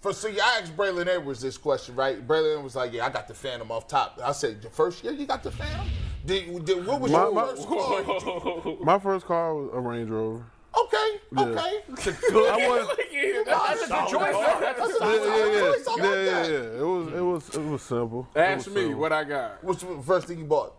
For 0.00 0.12
see, 0.14 0.40
I 0.40 0.60
asked 0.62 0.74
Braylon 0.76 1.06
Edwards 1.08 1.42
this 1.42 1.58
question, 1.58 1.94
right? 1.94 2.26
Braylon 2.26 2.62
was 2.62 2.74
like, 2.74 2.92
"Yeah, 2.92 3.04
I 3.06 3.10
got 3.10 3.28
the 3.28 3.34
Phantom 3.34 3.70
off 3.70 3.86
top." 3.86 4.18
I 4.24 4.32
said, 4.32 4.62
"The 4.62 4.70
first 4.70 5.04
year 5.04 5.12
you 5.12 5.26
got 5.26 5.42
the 5.42 5.50
Phantom? 5.50 5.86
Did, 6.24 6.64
did 6.64 6.86
what 6.86 7.00
was 7.00 7.12
My- 7.12 7.24
your 7.24 7.32
my- 7.32 7.46
first 7.48 7.68
car?" 7.68 8.76
my 8.82 8.98
first 8.98 9.26
car 9.26 9.54
was 9.54 9.70
a 9.74 9.80
Range 9.80 10.08
Rover. 10.08 10.44
Okay, 10.78 11.20
Yeah. 11.32 11.42
okay. 11.42 11.58
I 11.58 12.68
was, 12.68 12.88
That's 13.46 13.82
a 13.82 13.88
good 13.88 14.08
choice. 14.08 14.36
That's 14.60 14.80
a 14.80 14.98
That's 14.98 15.00
yeah, 15.00 15.36
yeah, 15.36 15.52
yeah, 15.52 15.72
choice. 15.72 15.86
Yeah, 15.98 16.04
yeah, 16.04 16.46
yeah. 16.46 16.80
It 16.80 16.86
was, 16.86 17.12
it 17.12 17.20
was, 17.20 17.48
it 17.56 17.70
was 17.70 17.82
simple. 17.82 18.28
Ask 18.36 18.66
was 18.66 18.74
me 18.76 18.82
simple. 18.82 19.00
what 19.00 19.12
I 19.12 19.24
got. 19.24 19.64
What's 19.64 19.82
the 19.82 20.00
first 20.06 20.28
thing 20.28 20.38
you 20.38 20.44
bought? 20.44 20.76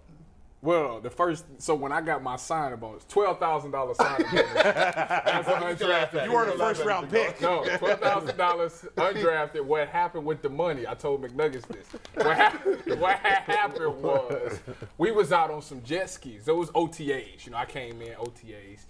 Well, 0.63 0.99
the 1.01 1.09
first, 1.09 1.45
so 1.57 1.73
when 1.73 1.91
I 1.91 2.01
got 2.01 2.21
my 2.21 2.35
signing 2.35 2.77
bonus, 2.77 3.03
twelve 3.05 3.39
thousand 3.39 3.71
dollars 3.71 3.97
signing 3.97 4.27
bonus. 4.29 4.45
As 4.57 5.45
undrafted, 5.45 6.25
You 6.25 6.31
weren't 6.33 6.53
a 6.53 6.57
first 6.57 6.85
round 6.85 7.09
pick. 7.09 7.41
No, 7.41 7.63
twelve 7.77 7.99
thousand 7.99 8.37
dollars 8.37 8.85
undrafted. 8.95 9.61
What 9.65 9.87
happened 9.87 10.23
with 10.23 10.43
the 10.43 10.49
money? 10.49 10.85
I 10.85 10.93
told 10.93 11.23
McNuggets 11.23 11.67
this. 11.67 11.87
What 12.13 12.35
happened? 12.37 12.99
What 13.01 13.17
happened 13.17 14.01
was 14.03 14.59
we 14.99 15.11
was 15.11 15.31
out 15.31 15.49
on 15.49 15.63
some 15.63 15.81
jet 15.81 16.11
skis. 16.11 16.45
Those 16.45 16.69
OTAs. 16.71 17.43
You 17.45 17.53
know, 17.53 17.57
I 17.57 17.65
came 17.65 17.99
in 18.03 18.13
OTAs. 18.13 18.81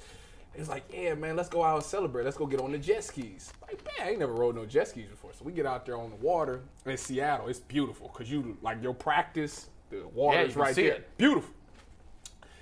It's 0.54 0.68
like, 0.68 0.84
yeah, 0.94 1.14
man, 1.14 1.38
let's 1.38 1.48
go 1.48 1.64
out 1.64 1.76
and 1.78 1.86
celebrate. 1.86 2.26
Let's 2.26 2.36
go 2.36 2.46
get 2.46 2.60
on 2.60 2.74
the 2.74 2.78
jet 2.78 3.06
skis. 3.06 3.54
Like, 3.62 3.82
man, 3.86 4.06
I 4.06 4.10
ain't 4.10 4.20
never 4.20 4.34
rode 4.34 4.56
no 4.58 4.66
jet 4.66 4.90
skis 4.90 5.08
before. 5.08 5.32
So 5.32 5.46
we 5.46 5.54
get 5.54 5.66
out 5.66 5.86
there 5.86 5.96
on 5.96 6.10
the 6.10 6.18
water 6.18 6.60
in 6.86 6.98
Seattle. 6.98 7.48
It's 7.48 7.60
beautiful 7.62 8.10
because 8.12 8.30
you 8.30 8.58
like 8.62 8.84
your 8.84 8.94
practice. 8.94 9.70
The 9.90 10.06
water 10.14 10.40
Yeah, 10.42 10.46
is 10.48 10.56
right 10.58 10.76
see 10.76 10.84
there. 10.88 10.96
it. 10.96 11.18
Beautiful 11.18 11.54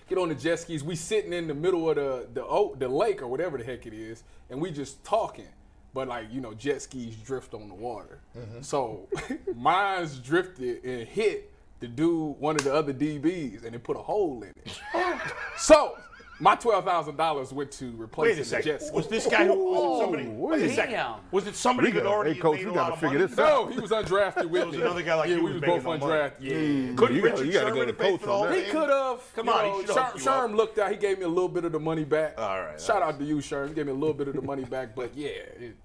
get 0.09 0.17
on 0.17 0.29
the 0.29 0.35
jet 0.35 0.59
skis. 0.59 0.83
We 0.83 0.95
sitting 0.95 1.31
in 1.31 1.47
the 1.47 1.53
middle 1.53 1.89
of 1.89 1.95
the 1.95 2.27
the 2.33 2.43
oh, 2.43 2.75
the 2.77 2.89
lake 2.89 3.21
or 3.21 3.27
whatever 3.27 3.57
the 3.57 3.63
heck 3.63 3.85
it 3.85 3.93
is, 3.93 4.23
and 4.49 4.59
we 4.59 4.71
just 4.71 5.03
talking. 5.05 5.47
But 5.93 6.07
like 6.07 6.31
you 6.31 6.41
know, 6.41 6.53
jet 6.53 6.81
skis 6.81 7.15
drift 7.15 7.53
on 7.53 7.67
the 7.67 7.73
water. 7.73 8.19
Mm-hmm. 8.37 8.61
So 8.61 9.07
mine's 9.55 10.17
drifted 10.19 10.83
and 10.83 11.07
hit 11.07 11.53
the 11.79 11.87
dude, 11.87 12.37
one 12.39 12.55
of 12.55 12.63
the 12.63 12.73
other 12.73 12.93
DBs, 12.93 13.63
and 13.63 13.73
it 13.73 13.83
put 13.83 13.95
a 13.95 14.01
hole 14.01 14.43
in 14.43 14.51
it. 14.65 14.81
so 15.57 15.97
my 16.41 16.55
twelve 16.55 16.85
thousand 16.85 17.17
dollars 17.17 17.51
went 17.51 17.69
to 17.73 17.87
replace 18.01 18.37
Wait 18.37 18.45
a 18.47 18.49
the 18.49 18.61
jet 18.63 18.81
second. 18.81 18.95
Was 18.95 19.07
this 19.07 19.27
guy 19.27 19.45
who 19.45 19.55
was 19.71 19.97
it 19.99 20.03
somebody? 20.03 20.27
Wait 20.27 20.61
a 20.63 20.73
second. 20.73 21.05
Was 21.31 21.47
it 21.47 21.55
somebody 21.55 21.91
We 21.91 21.99
who 21.99 22.05
already 22.07 22.33
hey, 22.33 22.39
coach, 22.39 22.57
made 22.59 22.65
we 22.65 22.71
a 22.71 22.73
gotta 22.75 22.89
lot 22.89 22.93
of 22.93 22.99
figure 22.99 23.19
money? 23.19 23.29
this 23.29 23.39
out. 23.39 23.67
no, 23.69 23.73
he 23.73 23.79
was 23.79 23.91
undrafted 23.91 24.45
with 24.49 24.65
was 24.67 24.75
another 24.75 25.01
guy 25.01 25.15
like 25.15 25.29
yeah, 25.29 25.35
you 25.35 25.43
we 25.43 25.51
was 25.53 25.61
was 25.61 25.69
both 25.69 25.83
making 25.85 25.99
no 25.99 26.07
money. 26.07 26.19
undrafted. 26.21 26.31
Yeah. 26.39 26.95
Couldn't 26.95 27.15
You 27.15 27.21
gotta- 27.21 27.31
Richard 27.33 27.45
you 27.47 27.51
gotta 27.53 27.65
go 27.71 27.75
Sherman 27.77 27.95
to 27.95 28.03
have 28.03 28.11
coach 28.11 28.19
for 28.21 28.25
the 28.27 28.31
on 28.33 28.49
that. 28.51 28.57
He 28.65 28.71
could 28.71 28.89
have. 28.89 29.33
Come 29.35 29.49
on, 29.49 29.65
he 29.65 29.69
Sherm, 29.69 29.75
hooked 29.75 29.89
you 29.89 30.31
up. 30.31 30.39
Sherm 30.49 30.55
looked 30.55 30.79
out. 30.79 30.91
He 30.91 30.97
gave 30.97 31.17
me 31.19 31.25
a 31.25 31.29
little 31.29 31.49
bit 31.49 31.65
of 31.65 31.71
the 31.73 31.79
money 31.79 32.05
back. 32.05 32.35
All 32.37 32.61
right, 32.61 32.79
Shout 32.79 33.01
out 33.01 33.19
to 33.19 33.25
you, 33.25 33.37
Sherm. 33.37 33.67
He 33.67 33.73
gave 33.73 33.85
me 33.85 33.91
a 33.91 33.95
little 33.95 34.13
bit 34.13 34.27
of 34.29 34.35
the 34.35 34.41
money 34.41 34.63
back. 34.63 34.95
But 34.95 35.15
yeah, 35.15 35.29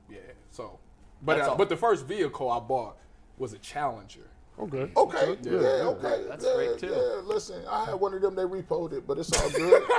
yeah. 0.08 0.18
So, 0.50 0.78
but 1.22 1.36
That's 1.36 1.48
uh, 1.48 1.50
all. 1.52 1.56
but 1.56 1.68
the 1.68 1.76
first 1.76 2.06
vehicle 2.06 2.50
I 2.50 2.60
bought 2.60 2.96
was 3.38 3.52
a 3.54 3.58
Challenger. 3.58 4.28
Okay. 4.56 4.88
Okay, 4.96 5.36
yeah, 5.42 5.50
yeah. 5.52 5.58
okay. 5.58 6.24
That's 6.28 6.44
yeah, 6.44 6.54
great, 6.54 6.78
too. 6.78 6.86
Yeah, 6.86 7.20
listen, 7.24 7.62
I 7.68 7.86
had 7.86 7.94
one 7.96 8.14
of 8.14 8.22
them. 8.22 8.36
They 8.36 8.44
repoed 8.44 8.92
it, 8.92 9.04
but 9.06 9.18
it's 9.18 9.32
all 9.40 9.50
good. 9.50 9.82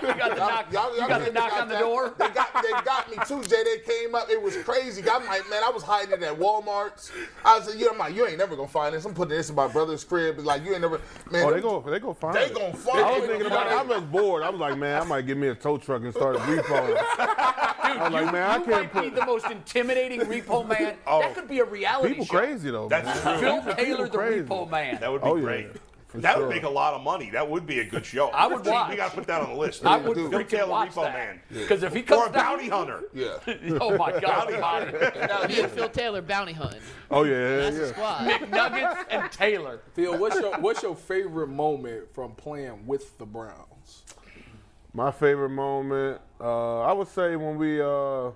You 0.00 0.06
got 0.14 0.30
the 0.30 0.36
knock, 0.36 0.72
Y'all- 0.72 0.94
you 0.94 1.00
y'all 1.00 1.08
got 1.08 1.24
the 1.26 1.32
knock 1.32 1.50
figure 1.50 1.62
on 1.62 1.68
the 1.68 1.76
out 1.76 1.80
door. 1.80 2.14
They 2.16 2.28
got, 2.30 2.62
they 2.62 2.70
got 2.84 3.10
me 3.10 3.18
too, 3.26 3.42
Jay. 3.42 3.62
They 3.64 3.78
came 3.80 4.14
up. 4.14 4.30
It 4.30 4.40
was 4.40 4.56
crazy. 4.58 5.02
I'm 5.10 5.26
like, 5.26 5.48
man, 5.50 5.62
I 5.62 5.70
was 5.70 5.82
hiding 5.82 6.14
it 6.14 6.22
at 6.22 6.38
Walmart's. 6.38 7.12
I 7.44 7.58
was 7.58 7.68
like, 7.68 7.78
you, 7.78 7.90
I'm 7.90 7.98
like, 7.98 8.14
you 8.14 8.26
ain't 8.26 8.38
never 8.38 8.56
gonna 8.56 8.68
find 8.68 8.94
this. 8.94 9.04
I'm 9.04 9.12
putting 9.12 9.36
this 9.36 9.50
in 9.50 9.56
my 9.56 9.68
brother's 9.68 10.02
crib. 10.04 10.36
It's 10.38 10.44
Like, 10.46 10.64
you 10.64 10.72
ain't 10.72 10.80
never, 10.80 11.00
man. 11.30 11.44
Oh, 11.46 11.52
they 11.52 11.60
go, 11.60 11.80
they 11.82 11.98
go 11.98 12.14
find 12.14 12.36
it. 12.36 12.40
They 12.40 12.46
it. 12.46 12.54
gonna 12.54 12.72
find 12.74 12.98
it. 13.00 13.04
I 13.04 13.12
was 13.12 13.24
it. 13.24 13.26
thinking 13.26 13.46
about 13.46 13.66
it. 13.66 13.72
I 13.72 13.82
was 13.82 14.02
bored. 14.04 14.42
I 14.42 14.48
was 14.48 14.60
like, 14.60 14.78
man, 14.78 15.02
I 15.02 15.04
might 15.04 15.26
get 15.26 15.36
me 15.36 15.48
a 15.48 15.54
tow 15.54 15.76
truck 15.76 16.02
and 16.02 16.14
start 16.14 16.36
repoing. 16.38 16.96
I 16.98 18.04
was 18.04 18.12
like, 18.12 18.32
man, 18.32 18.42
I 18.50 18.56
you 18.56 18.64
can't 18.64 18.94
might 18.94 19.02
be 19.02 19.10
the 19.10 19.26
most 19.26 19.46
intimidating 19.50 20.20
repo 20.20 20.66
man. 20.66 20.94
Oh. 21.06 21.20
That 21.20 21.34
could 21.34 21.48
be 21.48 21.58
a 21.58 21.64
reality 21.64 22.10
people 22.10 22.24
show. 22.26 22.38
crazy 22.38 22.70
though. 22.70 22.88
That's 22.88 23.04
man. 23.06 23.09
true. 23.09 23.09
Phil 23.14 23.74
Taylor, 23.74 24.08
the 24.08 24.16
crazy. 24.18 24.44
repo 24.44 24.68
man. 24.70 24.98
That 25.00 25.10
would 25.12 25.22
be 25.22 25.28
Oh, 25.28 25.36
yeah. 25.36 25.42
great. 25.42 25.68
For 26.08 26.18
that 26.22 26.34
sure. 26.34 26.46
would 26.48 26.52
make 26.52 26.64
a 26.64 26.68
lot 26.68 26.94
of 26.94 27.02
money. 27.02 27.30
That 27.30 27.48
would 27.48 27.66
be 27.66 27.78
a 27.78 27.84
good 27.84 28.04
show. 28.04 28.30
I 28.30 28.48
would 28.48 28.64
Gee, 28.64 28.70
watch. 28.70 28.90
We 28.90 28.96
got 28.96 29.10
to 29.10 29.16
put 29.16 29.28
that 29.28 29.42
on 29.42 29.50
the 29.50 29.54
list. 29.56 29.86
I 29.86 29.96
would 29.96 30.16
Phil 30.16 30.28
freaking 30.28 30.48
Taylor, 30.48 30.68
watch 30.70 30.90
Repo 30.90 31.04
that. 31.04 31.12
Man. 31.14 31.40
Because 31.52 31.84
if 31.84 31.94
he 31.94 32.02
comes 32.02 32.22
Or 32.22 32.28
a 32.28 32.32
down, 32.32 32.44
bounty 32.56 32.68
hunter. 32.68 33.04
Yeah. 33.14 33.38
oh 33.80 33.96
my 33.96 34.18
God, 34.18 34.50
body. 34.60 34.92
Me 35.54 35.60
and 35.60 35.70
Phil 35.70 35.88
Taylor 35.88 36.20
bounty 36.20 36.52
hunting. 36.52 36.80
Oh 37.12 37.22
yeah, 37.22 37.58
That's 37.58 37.76
yeah. 37.76 37.82
the 37.82 37.88
squad. 37.90 38.26
McNuggets 38.28 39.04
and 39.08 39.30
Taylor. 39.30 39.80
Phil, 39.94 40.18
what's 40.18 40.40
your 40.40 40.58
what's 40.58 40.82
your 40.82 40.96
favorite 40.96 41.46
moment 41.48 42.12
from 42.12 42.32
playing 42.32 42.86
with 42.88 43.16
the 43.18 43.26
Browns? 43.26 44.02
My 44.92 45.12
favorite 45.12 45.50
moment, 45.50 46.20
uh, 46.40 46.80
I 46.80 46.92
would 46.92 47.06
say 47.06 47.36
when 47.36 47.56
we 47.56 47.80
uh, 47.80 48.30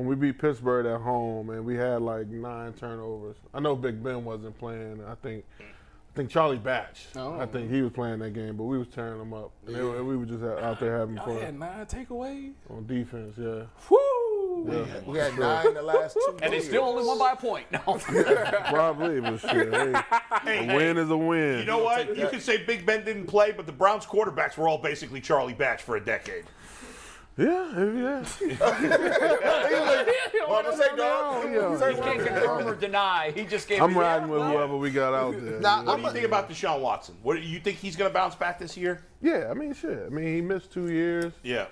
when 0.00 0.08
we 0.08 0.14
beat 0.16 0.38
Pittsburgh 0.38 0.86
at 0.86 1.00
home 1.02 1.50
and 1.50 1.62
we 1.64 1.76
had 1.76 2.00
like 2.00 2.26
nine 2.28 2.72
turnovers. 2.72 3.36
I 3.52 3.60
know 3.60 3.76
Big 3.76 4.02
Ben 4.02 4.24
wasn't 4.24 4.58
playing. 4.58 5.02
I 5.06 5.14
think 5.16 5.44
I 5.60 6.16
think 6.16 6.30
Charlie 6.30 6.56
Batch. 6.58 7.06
Oh. 7.16 7.38
I 7.38 7.44
think 7.46 7.70
he 7.70 7.82
was 7.82 7.92
playing 7.92 8.18
that 8.20 8.30
game, 8.30 8.56
but 8.56 8.64
we 8.64 8.78
was 8.78 8.88
tearing 8.88 9.18
them 9.18 9.32
up. 9.34 9.52
And 9.66 9.76
they 9.76 9.82
were- 9.82 10.02
we 10.02 10.16
were 10.16 10.24
just 10.24 10.42
out 10.42 10.80
there 10.80 10.96
having 10.98 11.18
I 11.18 11.32
had 11.34 11.44
fun 11.50 11.58
nine 11.58 11.86
takeaways. 11.86 12.52
on 12.70 12.86
defense. 12.86 13.34
Yeah. 13.38 13.64
Woo! 13.90 14.66
yeah. 14.68 14.84
We 15.06 15.18
had 15.18 15.38
nine 15.38 15.68
in 15.68 15.74
the 15.74 15.82
last 15.82 16.14
two. 16.14 16.38
And 16.42 16.52
they 16.52 16.60
still 16.60 16.82
only 16.82 17.04
won 17.04 17.18
by 17.18 17.32
a 17.32 17.36
point. 17.36 17.66
No. 17.70 17.78
Probably, 18.68 19.20
but 19.20 19.38
shit. 19.38 19.72
Hey, 20.42 20.68
a 20.68 20.74
win 20.76 20.96
is 20.98 21.10
a 21.10 21.16
win. 21.16 21.58
You 21.60 21.64
know 21.66 21.84
what? 21.84 22.16
You 22.16 22.26
could 22.28 22.42
say 22.42 22.64
Big 22.64 22.84
Ben 22.86 23.04
didn't 23.04 23.26
play, 23.26 23.52
but 23.52 23.66
the 23.66 23.72
Browns 23.72 24.06
quarterbacks 24.06 24.56
were 24.56 24.66
all 24.66 24.78
basically 24.78 25.20
Charlie 25.20 25.52
Batch 25.54 25.82
for 25.82 25.96
a 25.96 26.04
decade. 26.04 26.44
Yeah, 27.36 27.78
yeah. 27.78 28.24
What 30.50 30.66
I'm 30.66 30.76
saying, 30.76 30.96
dog? 30.96 31.44
yeah. 31.44 31.92
He 31.92 32.00
can't 32.00 32.26
confirm 32.26 32.66
or 32.66 32.74
deny. 32.74 33.30
He 33.34 33.44
just 33.44 33.68
gave 33.68 33.80
I'm 33.80 33.92
me 33.92 34.00
riding 34.00 34.28
with 34.28 34.42
whoever 34.42 34.76
we 34.76 34.90
got 34.90 35.14
out 35.14 35.40
there. 35.40 35.60
Nah, 35.60 35.84
What 35.84 35.94
I'm 35.94 36.00
do 36.00 36.06
you 36.06 36.12
think 36.12 36.24
about 36.26 36.50
Deshaun 36.50 36.80
Watson? 36.80 37.16
What 37.22 37.34
do 37.36 37.40
you 37.42 37.60
think 37.60 37.78
he's 37.78 37.94
going 37.94 38.10
to 38.10 38.14
bounce 38.14 38.34
back 38.34 38.58
this 38.58 38.76
year? 38.76 39.04
Yeah, 39.22 39.48
I 39.48 39.54
mean, 39.54 39.72
shit. 39.74 40.02
I 40.06 40.08
mean, 40.08 40.34
he 40.34 40.40
missed 40.40 40.72
two 40.72 40.90
years. 40.90 41.32
Yeah. 41.44 41.66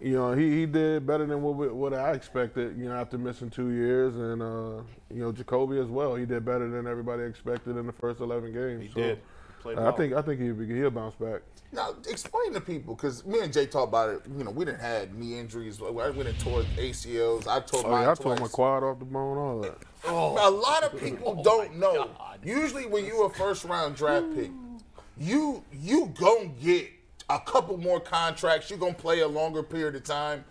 You 0.00 0.12
know, 0.12 0.32
he, 0.34 0.50
he 0.60 0.66
did 0.66 1.06
better 1.06 1.26
than 1.26 1.42
what 1.42 1.56
we, 1.56 1.68
what 1.68 1.94
I 1.94 2.12
expected. 2.12 2.76
You 2.78 2.84
know, 2.90 2.94
after 2.96 3.16
missing 3.18 3.48
two 3.50 3.70
years, 3.70 4.14
and 4.14 4.42
uh, 4.42 4.82
you 5.10 5.22
know, 5.22 5.32
Jacoby 5.32 5.78
as 5.78 5.88
well. 5.88 6.14
He 6.14 6.26
did 6.26 6.44
better 6.44 6.68
than 6.68 6.86
everybody 6.86 7.22
expected 7.22 7.76
in 7.78 7.86
the 7.86 7.92
first 7.92 8.20
11 8.20 8.52
games. 8.52 8.82
He 8.82 8.88
So, 8.90 9.00
did. 9.00 9.20
Played. 9.60 9.78
I 9.78 9.90
think 9.92 10.12
I 10.14 10.22
think 10.22 10.40
he'll, 10.40 10.54
be, 10.54 10.66
he'll 10.66 10.90
bounce 10.90 11.14
back. 11.14 11.42
Now, 11.70 11.94
explain 12.08 12.54
to 12.54 12.60
people, 12.62 12.94
because 12.94 13.26
me 13.26 13.40
and 13.40 13.52
Jay 13.52 13.66
talked 13.66 13.88
about 13.88 14.08
it. 14.08 14.22
You 14.38 14.44
know, 14.44 14.50
we 14.50 14.64
didn't 14.64 14.80
had 14.80 15.14
knee 15.14 15.38
injuries. 15.38 15.80
I 15.82 15.90
went 15.90 16.26
and 16.26 16.38
tore 16.40 16.62
ACLs. 16.78 17.46
I 17.46 17.60
tore 17.60 17.82
Oh 17.84 17.90
mine 17.90 18.02
yeah, 18.04 18.12
I 18.12 18.14
twice. 18.14 18.18
tore 18.18 18.36
my 18.36 18.48
quad 18.48 18.82
off 18.84 18.98
the 18.98 19.04
bone, 19.04 19.36
all 19.36 19.60
that. 19.60 19.76
A 20.06 20.50
lot 20.50 20.82
of 20.84 20.98
people 20.98 21.42
don't 21.42 21.76
know. 21.76 22.10
Usually, 22.42 22.86
when 22.86 23.04
you 23.04 23.24
a 23.24 23.30
first 23.30 23.64
round 23.64 23.96
draft 23.96 24.34
pick, 24.34 24.50
you 25.18 25.62
you 25.72 26.12
gonna 26.18 26.48
get 26.62 26.88
a 27.28 27.38
couple 27.40 27.76
more 27.76 28.00
contracts. 28.00 28.70
You're 28.70 28.78
gonna 28.78 28.94
play 28.94 29.20
a 29.20 29.28
longer 29.28 29.62
period 29.62 29.94
of 29.96 30.04
time. 30.04 30.44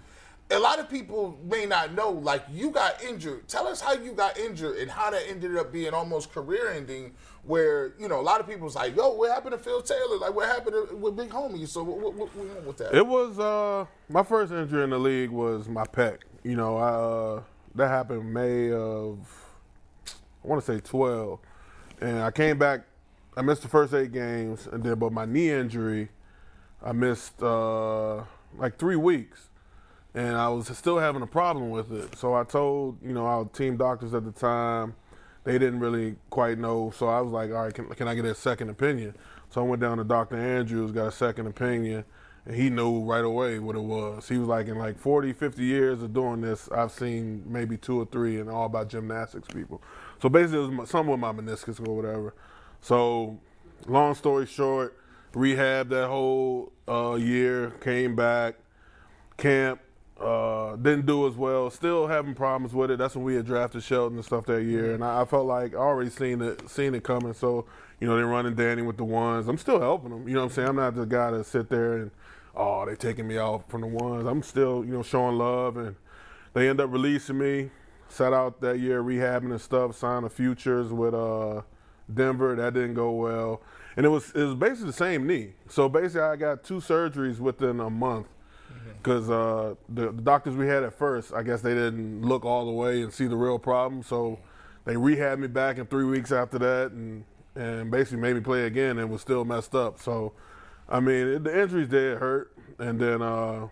A 0.51 0.60
lot 0.60 0.80
of 0.80 0.89
people 0.89 1.38
may 1.43 1.66
not 1.66 1.93
know. 1.93 2.12
Like 2.12 2.43
you 2.51 2.70
got 2.70 3.03
injured. 3.03 3.47
Tell 3.47 3.68
us 3.68 3.82
how 3.82 3.93
you 3.93 4.12
got 4.12 4.38
injured 4.38 4.78
and 4.78 4.91
how 4.91 5.10
that 5.10 5.24
ended 5.28 5.58
up 5.58 5.72
being 5.74 5.93
almost 5.93 6.32
career 6.32 6.70
ending. 6.72 7.14
Where 7.47 7.93
you 7.97 8.07
know 8.09 8.19
a 8.19 8.21
lot 8.21 8.41
of 8.41 8.47
people's 8.47 8.75
like, 8.75 8.95
"Yo, 8.95 9.13
what 9.13 9.31
happened 9.31 9.53
to 9.53 9.57
Phil 9.57 9.81
Taylor? 9.81 10.17
Like, 10.19 10.35
what 10.35 10.47
happened 10.47 10.89
to, 10.89 10.95
with 10.95 11.15
Big 11.15 11.29
Homie?" 11.29 11.67
So 11.67 11.81
what, 11.81 12.13
what, 12.13 12.35
what, 12.35 12.63
with 12.65 12.77
that? 12.77 12.93
It 12.93 13.07
was 13.07 13.39
uh, 13.39 13.85
my 14.09 14.23
first 14.23 14.51
injury 14.51 14.83
in 14.83 14.89
the 14.89 14.99
league 14.99 15.29
was 15.29 15.69
my 15.69 15.85
pec. 15.85 16.19
You 16.43 16.57
know, 16.57 16.77
I, 16.77 16.89
uh, 16.89 17.43
that 17.75 17.87
happened 17.87 18.33
May 18.33 18.71
of 18.71 19.17
I 20.47 20.47
want 20.47 20.63
to 20.63 20.73
say 20.73 20.79
12, 20.79 21.39
and 21.99 22.19
I 22.19 22.31
came 22.31 22.57
back. 22.57 22.81
I 23.35 23.41
missed 23.41 23.63
the 23.63 23.67
first 23.67 23.93
eight 23.93 24.13
games, 24.13 24.67
and 24.71 24.83
then 24.83 24.97
but 24.97 25.11
my 25.11 25.25
knee 25.25 25.51
injury, 25.51 26.09
I 26.81 26.93
missed 26.93 27.43
uh, 27.43 28.23
like 28.57 28.77
three 28.77 28.95
weeks, 28.95 29.49
and 30.13 30.35
I 30.35 30.47
was 30.49 30.67
still 30.77 30.99
having 30.99 31.21
a 31.21 31.27
problem 31.27 31.69
with 31.69 31.91
it. 31.91 32.17
So 32.17 32.33
I 32.33 32.43
told 32.45 32.97
you 33.03 33.13
know 33.13 33.25
our 33.25 33.45
team 33.45 33.77
doctors 33.77 34.13
at 34.13 34.23
the 34.23 34.31
time, 34.31 34.95
they 35.47 35.57
didn't 35.57 35.79
really 35.79 36.17
quite 36.29 36.59
know. 36.59 36.91
So 36.93 37.07
I 37.07 37.21
was 37.21 37.31
like, 37.31 37.51
all 37.51 37.63
right, 37.63 37.73
can, 37.73 37.87
can 37.91 38.05
I 38.05 38.15
get 38.15 38.25
a 38.25 38.35
second 38.35 38.69
opinion? 38.69 39.15
So 39.49 39.61
I 39.61 39.63
went 39.63 39.81
down 39.81 39.97
to 39.97 40.03
Dr. 40.03 40.35
Andrews, 40.35 40.91
got 40.91 41.07
a 41.07 41.11
second 41.11 41.47
opinion, 41.47 42.03
and 42.45 42.53
he 42.53 42.69
knew 42.69 43.05
right 43.05 43.23
away 43.23 43.57
what 43.59 43.77
it 43.77 43.81
was. 43.81 44.27
He 44.27 44.37
was 44.37 44.49
like, 44.49 44.67
in 44.67 44.77
like 44.77 44.99
40, 44.99 45.31
50 45.31 45.63
years 45.63 46.03
of 46.03 46.13
doing 46.13 46.41
this, 46.41 46.69
I've 46.69 46.91
seen 46.91 47.45
maybe 47.47 47.77
two 47.77 48.01
or 48.01 48.05
three, 48.05 48.41
and 48.41 48.49
all 48.49 48.65
about 48.65 48.89
gymnastics 48.89 49.47
people. 49.47 49.81
So 50.21 50.27
basically, 50.27 50.65
it 50.65 50.77
was 50.79 50.89
something 50.89 51.11
with 51.11 51.21
my 51.21 51.31
meniscus 51.31 51.79
or 51.79 51.95
whatever. 51.95 52.33
So, 52.81 53.39
long 53.85 54.15
story 54.15 54.47
short, 54.47 54.97
rehab 55.33 55.87
that 55.89 56.07
whole 56.07 56.73
uh, 56.89 57.15
year, 57.15 57.69
came 57.79 58.17
back, 58.17 58.55
camp, 59.37 59.79
uh, 60.20 60.76
didn't 60.78 61.05
do 61.05 61.28
as 61.28 61.36
well. 61.36 61.70
Still 61.70 62.07
having 62.07 62.34
problems 62.34 62.74
with 62.74 62.91
it. 62.91 62.97
That's 62.97 63.15
when 63.15 63.24
we 63.24 63.36
had 63.36 63.45
drafted 63.45 63.84
Shelton 63.84 64.18
and 64.18 64.26
stuff 64.26 64.45
that 64.47 64.63
year, 64.63 64.93
and 64.93 65.03
I, 65.03 65.22
I 65.22 65.26
felt 65.26 65.45
like 65.45 65.74
I 65.74 65.78
already 65.78 66.09
seen 66.09 66.41
it, 66.41 66.70
seen 66.70 66.95
it 66.95 67.03
coming. 67.03 67.34
So, 67.34 67.65
you 67.99 68.07
know, 68.07 68.15
they're 68.15 68.26
running 68.26 68.55
Danny 68.55 68.82
with 68.82 68.97
the 68.97 69.03
ones. 69.03 69.47
I'm 69.47 69.57
still 69.57 69.80
helping 69.80 70.09
them. 70.09 70.28
You 70.28 70.34
know 70.34 70.41
what 70.41 70.45
I'm 70.47 70.53
saying? 70.53 70.68
I'm 70.70 70.76
not 70.76 70.95
the 70.95 71.05
guy 71.05 71.32
to 71.32 71.43
sit 71.43 71.70
there 71.70 71.93
and, 71.93 72.11
oh, 72.55 72.86
they 72.86 72.95
taking 72.95 73.28
me 73.28 73.38
off 73.38 73.70
from 73.70 73.82
the 73.82 73.88
ones. 73.88 74.26
I'm 74.26 74.41
still, 74.41 74.84
you 74.84 74.91
know, 74.91 75.03
showing 75.03 75.38
love, 75.38 75.78
and 75.78 75.95
they 76.53 76.68
end 76.68 76.82
up 76.82 76.91
releasing 76.91 77.38
me. 77.38 77.70
Sat 78.09 78.34
out 78.34 78.61
that 78.61 78.80
year 78.80 79.03
rehabbing 79.03 79.51
and 79.51 79.61
stuff. 79.61 79.95
Signed 79.95 80.26
a 80.26 80.30
futures 80.30 80.91
with 80.91 81.13
uh, 81.13 81.61
Denver. 82.11 82.55
That 82.55 82.74
didn't 82.74 82.93
go 82.93 83.11
well, 83.11 83.61
and 83.95 84.05
it 84.05 84.09
was 84.09 84.32
it 84.32 84.43
was 84.43 84.55
basically 84.55 84.88
the 84.88 84.93
same 84.93 85.28
knee. 85.28 85.53
So 85.70 85.89
basically, 85.89 86.22
I 86.22 86.38
got 86.38 86.63
two 86.63 86.78
surgeries 86.78 87.39
within 87.39 87.82
a 87.82 87.89
month 87.89 88.28
because 88.97 89.29
uh, 89.29 89.75
the, 89.89 90.11
the 90.11 90.21
doctors 90.21 90.55
we 90.55 90.67
had 90.67 90.83
at 90.83 90.93
first, 90.97 91.33
I 91.33 91.43
guess 91.43 91.61
they 91.61 91.73
didn't 91.73 92.21
look 92.23 92.45
all 92.45 92.65
the 92.65 92.71
way 92.71 93.01
and 93.01 93.13
see 93.13 93.27
the 93.27 93.35
real 93.35 93.59
problem. 93.59 94.03
So 94.03 94.39
they 94.85 94.95
rehabbed 94.95 95.39
me 95.39 95.47
back 95.47 95.77
in 95.77 95.85
three 95.85 96.05
weeks 96.05 96.31
after 96.31 96.57
that, 96.59 96.91
and 96.91 97.23
and 97.55 97.89
basically 97.89 98.19
made 98.19 98.35
me 98.35 98.41
play 98.41 98.65
again, 98.65 98.99
and 98.99 99.09
was 99.09 99.21
still 99.21 99.43
messed 99.43 99.73
up. 99.73 99.99
So, 99.99 100.33
I 100.88 100.99
mean, 100.99 101.27
it, 101.27 101.43
the 101.43 101.61
injuries 101.61 101.88
did 101.88 102.19
hurt, 102.19 102.53
and 102.77 102.99
then 102.99 103.21
uh, 103.21 103.67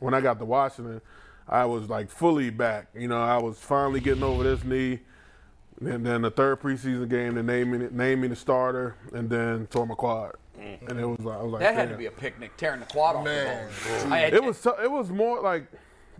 when 0.00 0.14
I 0.14 0.20
got 0.20 0.38
to 0.40 0.44
Washington, 0.44 1.00
I 1.48 1.64
was 1.64 1.88
like 1.88 2.10
fully 2.10 2.50
back. 2.50 2.88
You 2.94 3.08
know, 3.08 3.22
I 3.22 3.38
was 3.38 3.58
finally 3.58 4.00
getting 4.00 4.22
over 4.22 4.42
this 4.42 4.64
knee. 4.64 5.00
And 5.80 6.06
then 6.06 6.22
the 6.22 6.30
third 6.30 6.60
preseason 6.60 7.08
game, 7.08 7.34
they 7.34 7.42
named 7.42 7.72
me, 7.72 7.88
named 7.90 8.22
me 8.22 8.28
the 8.28 8.36
starter, 8.36 8.94
and 9.12 9.28
then 9.28 9.66
tore 9.66 9.86
my 9.86 9.94
quad. 9.94 10.36
And 10.58 10.98
it 11.00 11.04
was 11.06 11.20
like, 11.20 11.38
I 11.38 11.42
was 11.42 11.52
like, 11.52 11.60
That 11.62 11.74
had 11.74 11.88
to 11.90 11.96
be 11.96 12.06
a 12.06 12.10
picnic, 12.10 12.56
tearing 12.56 12.80
the 12.80 12.86
quad 12.86 13.16
off 13.16 13.24
Man, 13.24 13.68
the 13.84 14.02
bone. 14.04 14.12
I 14.12 14.18
had- 14.18 14.34
It 14.34 14.42
was 14.44 14.56
so- 14.58 14.80
it 14.82 14.90
was 14.90 15.10
more 15.10 15.40
like 15.40 15.66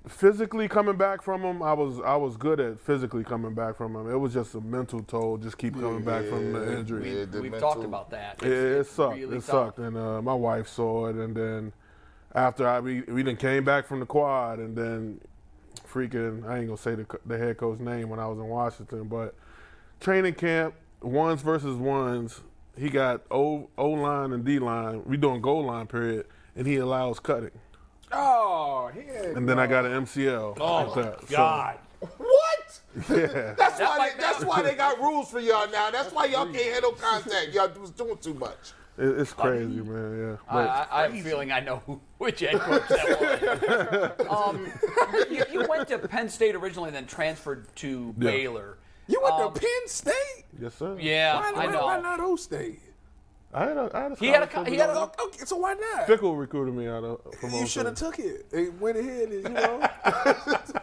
physically 0.06 0.68
coming 0.68 0.96
back 0.96 1.22
from 1.22 1.42
him. 1.42 1.62
I 1.62 1.72
was 1.72 1.98
I 2.00 2.16
was 2.16 2.36
good 2.36 2.60
at 2.60 2.78
physically 2.78 3.24
coming 3.24 3.54
back 3.54 3.76
from 3.76 3.96
him. 3.96 4.10
It 4.10 4.16
was 4.18 4.34
just 4.34 4.54
a 4.54 4.60
mental 4.60 5.00
toll, 5.02 5.38
just 5.38 5.56
keep 5.56 5.74
coming 5.74 6.02
back 6.04 6.24
from 6.26 6.52
the 6.52 6.76
injury. 6.78 7.20
Yeah, 7.20 7.24
the 7.24 7.40
We've 7.40 7.52
mental- 7.52 7.72
talked 7.72 7.84
about 7.84 8.10
that. 8.10 8.42
It, 8.42 8.52
it 8.52 8.86
sucked. 8.86 9.16
really 9.16 9.36
it 9.38 9.40
tough. 9.40 9.44
sucked, 9.46 9.78
and 9.78 9.96
uh, 9.96 10.20
my 10.20 10.34
wife 10.34 10.68
saw 10.68 11.06
it, 11.06 11.16
and 11.16 11.34
then 11.34 11.72
after 12.34 12.68
I 12.68 12.80
we 12.80 13.00
we 13.02 13.22
then 13.22 13.36
came 13.36 13.64
back 13.64 13.86
from 13.86 14.00
the 14.00 14.06
quad, 14.06 14.58
and 14.58 14.76
then 14.76 15.20
freaking 15.90 16.46
I 16.46 16.58
ain't 16.58 16.66
gonna 16.66 16.76
say 16.76 16.94
the 16.96 17.06
the 17.24 17.38
head 17.38 17.56
coach 17.56 17.78
name 17.78 18.08
when 18.10 18.18
I 18.20 18.26
was 18.26 18.38
in 18.38 18.46
Washington, 18.48 19.04
but 19.04 19.34
training 20.00 20.34
camp 20.34 20.74
ones 21.00 21.40
versus 21.42 21.76
ones, 21.76 22.42
he 22.78 22.88
got 22.90 23.22
O 23.30 23.68
O 23.78 23.88
line 23.90 24.32
and 24.32 24.44
D 24.44 24.58
line. 24.58 25.02
We 25.04 25.16
doing 25.16 25.40
goal 25.40 25.64
line 25.64 25.86
period, 25.86 26.26
and 26.56 26.66
he 26.66 26.76
allows 26.76 27.20
cutting, 27.20 27.50
Oh, 28.12 28.90
heck 28.94 29.36
and 29.36 29.48
then 29.48 29.58
I 29.58 29.66
got 29.66 29.84
an 29.86 30.04
MCL. 30.04 30.58
Oh, 30.60 30.92
like 30.94 30.94
that. 31.04 31.28
So, 31.28 31.36
God. 31.36 31.78
What? 32.18 32.80
yeah. 33.10 33.54
That's 33.56 33.80
why. 33.80 33.96
might 33.98 34.16
They, 34.16 34.20
that's 34.22 34.44
why 34.44 34.62
they 34.62 34.74
got 34.74 34.98
rules 35.00 35.30
for 35.30 35.40
y'all 35.40 35.68
now. 35.70 35.90
That's 35.90 36.12
why 36.12 36.26
y'all 36.26 36.44
can't 36.46 36.56
handle 36.72 36.92
contact. 36.92 37.52
Y'all 37.52 37.70
was 37.80 37.90
doing 37.90 38.18
too 38.18 38.34
much. 38.34 38.72
It's 38.96 39.32
crazy, 39.32 39.80
man. 39.80 40.18
Yeah. 40.18 40.36
I, 40.48 40.52
But- 40.54 40.68
I, 40.68 40.86
I 40.90 41.02
have 41.02 41.14
a 41.14 41.20
feeling 41.20 41.50
I 41.50 41.58
know 41.60 41.82
who, 41.86 42.00
which 42.18 42.38
head 42.40 42.60
coach 42.60 42.86
that 42.88 44.16
was. 44.28 44.54
um, 44.54 44.72
you, 45.30 45.42
you 45.50 45.66
went 45.68 45.88
to 45.88 45.98
Penn 45.98 46.28
State 46.28 46.54
originally, 46.54 46.88
and 46.88 46.96
then 46.96 47.06
transferred 47.06 47.66
to 47.76 48.14
Yeah. 48.18 48.30
Baylor. 48.30 48.78
You 49.06 49.20
went 49.22 49.34
Um, 49.34 49.52
to 49.52 49.60
Penn 49.60 49.86
State? 49.86 50.44
yes, 50.60 50.74
sir. 50.74 50.96
Yeah, 50.98 51.36
Why, 51.38 51.48
I 51.48 51.66
why, 51.66 51.72
know. 51.72 51.84
why 51.84 52.00
not 52.00 52.20
O 52.20 52.36
State? 52.36 52.80
I 53.52 53.66
had 53.68 53.76
a, 53.76 53.90
I 53.94 54.00
had 54.02 54.12
a 54.12 54.16
He 54.16 54.26
had 54.28 54.42
a 54.42 54.50
scholarship 54.50 54.50
co- 54.50 54.64
he 54.64 54.76
to 54.78 54.82
had 54.82 54.90
a- 54.90 54.94
go- 54.94 55.12
Oh, 55.18 55.26
okay, 55.28 55.44
so 55.44 55.56
why 55.56 55.74
not? 55.74 56.06
Fickell 56.08 56.36
recruited 56.36 56.74
me 56.74 56.88
out 56.88 57.04
of 57.04 57.20
from 57.40 57.50
You 57.52 57.66
should 57.66 57.86
have 57.86 57.94
took 57.94 58.18
it. 58.18 58.46
It 58.50 58.74
went 58.80 58.96
ahead, 58.96 59.28
and, 59.28 59.42
you 59.44 59.48
know. 59.50 59.78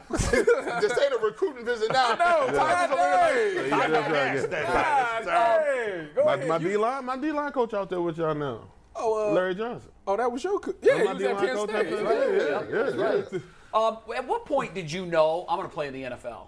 This 0.10 0.98
ain't 0.98 1.14
a 1.14 1.20
recruiting 1.22 1.66
visit 1.66 1.92
now. 1.92 2.12
no, 2.12 2.16
God 2.54 2.90
Yeah, 2.92 3.68
dang. 3.68 3.92
that's 3.92 4.48
right, 4.48 4.52
yeah. 4.52 5.24
God 5.24 5.26
dang. 5.26 6.08
Go 6.16 6.24
My, 6.26 6.34
ahead. 6.36 6.48
my 6.48 6.58
D 6.60 6.78
line, 6.78 7.06
my 7.06 7.18
D 7.18 7.32
line 7.32 7.52
coach 7.52 7.74
out 7.74 7.90
there 7.90 8.02
with 8.02 8.18
y'all 8.18 8.36
now, 8.36 8.62
oh, 8.96 9.30
uh, 9.32 9.34
Larry 9.34 9.56
Johnson. 9.56 9.92
oh, 10.08 10.16
that 10.18 10.32
was 10.32 10.44
your. 10.44 10.60
coach. 10.60 10.76
yeah, 10.82 11.04
my 11.04 11.14
he 11.16 11.24
was 11.24 11.24
at 11.24 11.38
Penn 11.38 11.58
State. 11.58 12.04
right? 12.04 12.18
Yeah, 12.18 12.64
yeah, 12.70 12.90
yeah, 12.96 13.22
yeah. 13.32 13.40
Um, 13.74 13.98
at 14.16 14.28
what 14.28 14.46
point 14.46 14.74
did 14.74 14.92
you 14.92 15.06
know 15.06 15.46
I'm 15.50 15.58
going 15.58 15.68
to 15.70 15.74
play 15.74 15.88
in 15.88 15.94
the 15.94 16.04
NFL? 16.04 16.48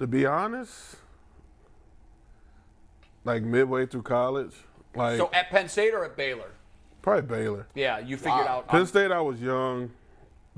To 0.00 0.06
be 0.06 0.26
honest, 0.26 0.96
like 3.24 3.42
midway 3.42 3.86
through 3.86 4.02
college, 4.02 4.52
like 4.94 5.16
So 5.18 5.30
at 5.32 5.50
Penn 5.50 5.68
State 5.68 5.94
or 5.94 6.04
at 6.04 6.16
Baylor? 6.16 6.50
probably 7.02 7.22
Baylor. 7.22 7.66
Yeah, 7.74 7.98
you 7.98 8.16
figured 8.16 8.46
out. 8.46 8.66
Penn 8.68 8.86
State, 8.86 9.12
I 9.12 9.20
was 9.20 9.40
young, 9.40 9.90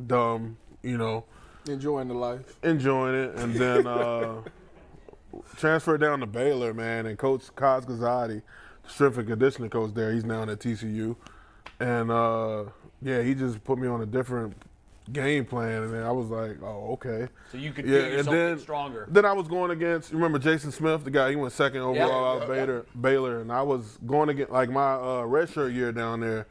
dumb, 0.06 0.56
you 0.82 0.96
know, 0.96 1.24
Enjoying 1.68 2.06
the 2.08 2.14
life. 2.14 2.56
enjoying 2.62 3.14
it, 3.16 3.34
and 3.36 3.52
then 3.54 3.86
uh, 3.86 4.36
transferred 5.56 6.00
down 6.00 6.20
to 6.20 6.26
Baylor, 6.26 6.72
man, 6.72 7.06
and 7.06 7.18
Coach 7.18 7.42
Kaz 7.56 7.84
Kazadi, 7.84 8.40
the 8.84 8.88
strength 8.88 9.18
and 9.18 9.26
conditioning 9.26 9.70
coach 9.70 9.92
there, 9.92 10.12
he's 10.12 10.24
now 10.24 10.42
at 10.44 10.48
TCU, 10.60 11.16
and 11.80 12.10
uh, 12.12 12.64
yeah, 13.02 13.20
he 13.22 13.34
just 13.34 13.62
put 13.64 13.78
me 13.78 13.88
on 13.88 14.00
a 14.00 14.06
different 14.06 14.54
game 15.12 15.44
plan, 15.44 15.84
and 15.84 15.94
then 15.94 16.02
I 16.02 16.10
was 16.10 16.28
like, 16.28 16.62
oh, 16.62 16.92
okay. 16.94 17.28
So 17.52 17.58
you 17.58 17.72
could 17.72 17.86
Yeah, 17.86 18.00
and 18.00 18.26
then 18.26 18.58
stronger. 18.58 19.06
Then 19.08 19.24
I 19.24 19.32
was 19.32 19.48
going 19.48 19.70
against. 19.70 20.10
You 20.10 20.18
remember 20.18 20.38
Jason 20.38 20.72
Smith, 20.72 21.04
the 21.04 21.10
guy? 21.10 21.30
He 21.30 21.36
went 21.36 21.52
second 21.52 21.80
overall 21.80 22.36
out 22.36 22.42
of 22.42 22.48
Baylor, 22.48 22.86
Baylor, 23.00 23.40
and 23.40 23.52
I 23.52 23.62
was 23.62 23.98
going 24.06 24.28
against 24.28 24.52
like 24.52 24.70
my 24.70 24.94
uh, 24.94 25.22
redshirt 25.22 25.74
year 25.74 25.92
down 25.92 26.20
there. 26.20 26.46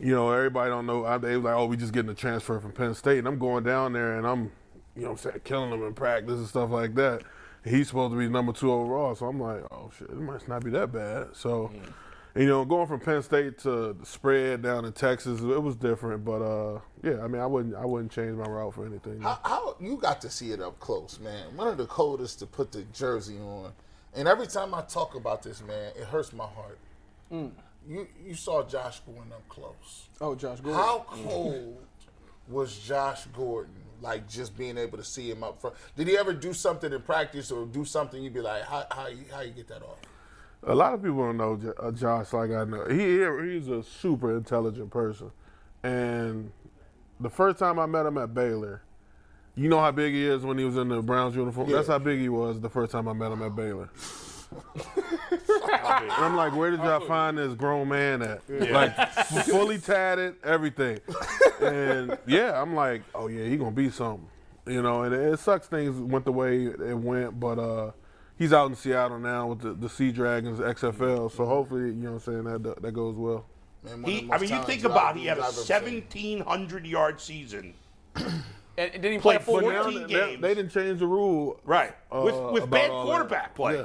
You 0.00 0.14
know, 0.14 0.30
everybody 0.30 0.70
don't 0.70 0.86
know. 0.86 1.04
I, 1.04 1.18
they 1.18 1.36
was 1.36 1.44
like, 1.44 1.54
oh, 1.54 1.66
we 1.66 1.76
just 1.76 1.92
getting 1.92 2.10
a 2.10 2.14
transfer 2.14 2.58
from 2.58 2.72
Penn 2.72 2.94
State, 2.94 3.18
and 3.18 3.28
I'm 3.28 3.38
going 3.38 3.64
down 3.64 3.92
there, 3.92 4.16
and 4.16 4.26
I'm, 4.26 4.50
you 4.96 5.02
know, 5.02 5.10
what 5.10 5.24
I'm 5.26 5.32
saying, 5.32 5.40
killing 5.44 5.70
them 5.70 5.82
in 5.82 5.92
practice 5.92 6.38
and 6.38 6.46
stuff 6.46 6.70
like 6.70 6.94
that. 6.94 7.22
He's 7.64 7.88
supposed 7.88 8.14
to 8.14 8.18
be 8.18 8.26
number 8.26 8.54
two 8.54 8.72
overall, 8.72 9.14
so 9.14 9.26
I'm 9.26 9.38
like, 9.38 9.62
oh 9.70 9.90
shit, 9.98 10.08
it 10.08 10.16
must 10.16 10.48
not 10.48 10.64
be 10.64 10.70
that 10.70 10.90
bad. 10.90 11.28
So, 11.34 11.70
you 12.34 12.46
know, 12.46 12.64
going 12.64 12.86
from 12.86 13.00
Penn 13.00 13.22
State 13.22 13.58
to 13.60 13.92
the 13.92 14.06
spread 14.06 14.62
down 14.62 14.84
in 14.84 14.92
Texas, 14.92 15.40
it 15.40 15.62
was 15.62 15.76
different, 15.76 16.24
but 16.24 16.42
uh, 16.42 16.80
yeah, 17.02 17.22
I 17.22 17.28
mean, 17.28 17.40
I 17.40 17.46
wouldn't, 17.46 17.74
I 17.74 17.84
wouldn't 17.84 18.12
change 18.12 18.36
my 18.36 18.46
route 18.46 18.74
for 18.74 18.86
anything. 18.86 19.20
How, 19.20 19.38
how 19.42 19.76
you 19.80 19.96
got 19.96 20.20
to 20.22 20.30
see 20.30 20.52
it 20.52 20.60
up 20.60 20.78
close, 20.78 21.18
man? 21.20 21.56
One 21.56 21.68
of 21.68 21.76
the 21.76 21.86
coldest 21.86 22.38
to 22.40 22.46
put 22.46 22.72
the 22.72 22.82
jersey 22.92 23.38
on, 23.38 23.72
and 24.14 24.28
every 24.28 24.46
time 24.46 24.74
I 24.74 24.82
talk 24.82 25.14
about 25.14 25.42
this, 25.42 25.62
man, 25.62 25.92
it 25.96 26.04
hurts 26.04 26.32
my 26.32 26.46
heart. 26.46 26.78
You 27.88 28.06
you 28.24 28.34
saw 28.34 28.62
Josh 28.62 29.00
Gordon 29.00 29.32
up 29.32 29.48
close. 29.48 30.08
Oh, 30.20 30.34
Josh 30.34 30.60
Gordon. 30.60 30.82
How 30.82 31.06
cold 31.08 31.78
was 32.48 32.76
Josh 32.78 33.24
Gordon? 33.36 33.74
Like 34.02 34.28
just 34.28 34.56
being 34.56 34.78
able 34.78 34.98
to 34.98 35.04
see 35.04 35.30
him 35.30 35.42
up 35.42 35.60
front. 35.60 35.76
Did 35.96 36.08
he 36.08 36.16
ever 36.16 36.32
do 36.32 36.52
something 36.52 36.92
in 36.92 37.02
practice 37.02 37.50
or 37.50 37.66
do 37.66 37.84
something 37.84 38.22
you'd 38.22 38.34
be 38.34 38.40
like, 38.40 38.64
how 38.64 38.86
how 38.90 39.06
you, 39.08 39.24
how 39.32 39.40
you 39.40 39.50
get 39.52 39.68
that 39.68 39.82
off? 39.82 39.98
A 40.64 40.74
lot 40.74 40.92
of 40.94 41.02
people 41.02 41.18
don't 41.24 41.36
know 41.38 41.58
uh, 41.80 41.90
Josh 41.90 42.32
like 42.32 42.50
I 42.50 42.64
know. 42.64 42.84
He 42.88 43.18
he- 43.18 43.54
he's 43.54 43.68
a 43.68 43.82
super 43.82 44.36
intelligent 44.36 44.90
person, 44.90 45.30
and 45.82 46.52
the 47.18 47.30
first 47.30 47.58
time 47.58 47.78
I 47.78 47.86
met 47.86 48.04
him 48.06 48.18
at 48.18 48.34
Baylor, 48.34 48.82
you 49.54 49.68
know 49.68 49.80
how 49.80 49.90
big 49.90 50.12
he 50.12 50.26
is 50.26 50.42
when 50.44 50.58
he 50.58 50.64
was 50.64 50.76
in 50.76 50.88
the 50.88 51.00
Browns 51.02 51.34
uniform. 51.34 51.70
That's 51.70 51.88
how 51.88 51.98
big 51.98 52.18
he 52.20 52.28
was 52.28 52.60
the 52.60 52.68
first 52.70 52.92
time 52.92 53.08
I 53.08 53.12
met 53.14 53.32
him 53.32 53.42
at 53.42 53.56
Baylor. 53.56 53.88
and 55.32 56.10
I'm 56.12 56.36
like, 56.36 56.54
where 56.54 56.70
did 56.70 56.80
y'all 56.80 57.00
find 57.00 57.38
this 57.38 57.54
grown 57.54 57.88
man 57.88 58.22
at? 58.22 58.42
Like 58.48 58.96
fully 59.46 59.78
tatted, 59.78 60.34
everything. 60.44 60.98
And 61.62 62.18
yeah, 62.26 62.60
I'm 62.60 62.74
like, 62.74 63.02
oh 63.14 63.28
yeah, 63.28 63.44
he 63.46 63.56
gonna 63.56 63.70
be 63.70 63.90
something, 63.90 64.26
you 64.66 64.82
know. 64.82 65.02
And 65.02 65.14
it, 65.14 65.20
it 65.34 65.38
sucks 65.38 65.66
things 65.68 65.96
went 65.98 66.24
the 66.24 66.32
way 66.32 66.64
it 66.64 66.96
went, 66.98 67.38
but 67.38 67.58
uh, 67.58 67.90
he's 68.40 68.52
out 68.52 68.68
in 68.70 68.74
Seattle 68.74 69.20
now 69.20 69.46
with 69.46 69.60
the, 69.60 69.74
the 69.74 69.88
Sea 69.88 70.10
Dragons 70.10 70.58
XFL. 70.58 71.30
So 71.30 71.46
hopefully, 71.46 71.82
you 71.90 71.92
know, 71.94 72.12
what 72.14 72.26
I'm 72.28 72.44
saying 72.44 72.62
that 72.64 72.82
that 72.82 72.92
goes 72.92 73.14
well. 73.14 73.44
Man, 73.84 74.02
He, 74.02 74.28
I 74.32 74.38
mean, 74.38 74.50
you 74.50 74.62
think 74.64 74.82
about 74.84 75.16
it, 75.16 75.20
he 75.20 75.26
had 75.26 75.38
a 75.38 75.42
dudes 75.42 75.70
I've 75.70 75.82
ever 75.84 75.88
seen. 75.88 76.40
1,700 76.40 76.86
yard 76.86 77.20
season 77.20 77.74
And, 78.16 78.92
and 78.94 79.02
didn't 79.02 79.12
he 79.12 79.18
play 79.18 79.36
a 79.36 79.40
Played 79.40 79.44
full 79.44 79.60
four 79.60 79.72
year? 79.72 79.82
now- 79.82 79.84
They, 79.84 79.92
14 80.00 80.06
they- 80.08 80.14
games. 80.14 80.42
they 80.42 80.54
didn't 80.54 80.70
change 80.72 80.98
the 81.00 81.06
rule. 81.06 81.60
Right. 81.64 81.94
with 82.12 82.34
uh, 82.34 82.50
with 82.52 82.62
about 82.64 82.70
bad 82.70 82.90
all 82.90 83.04
that. 83.06 83.10
quarterback 83.10 83.54
play. 83.54 83.74
Yeah. 83.76 83.84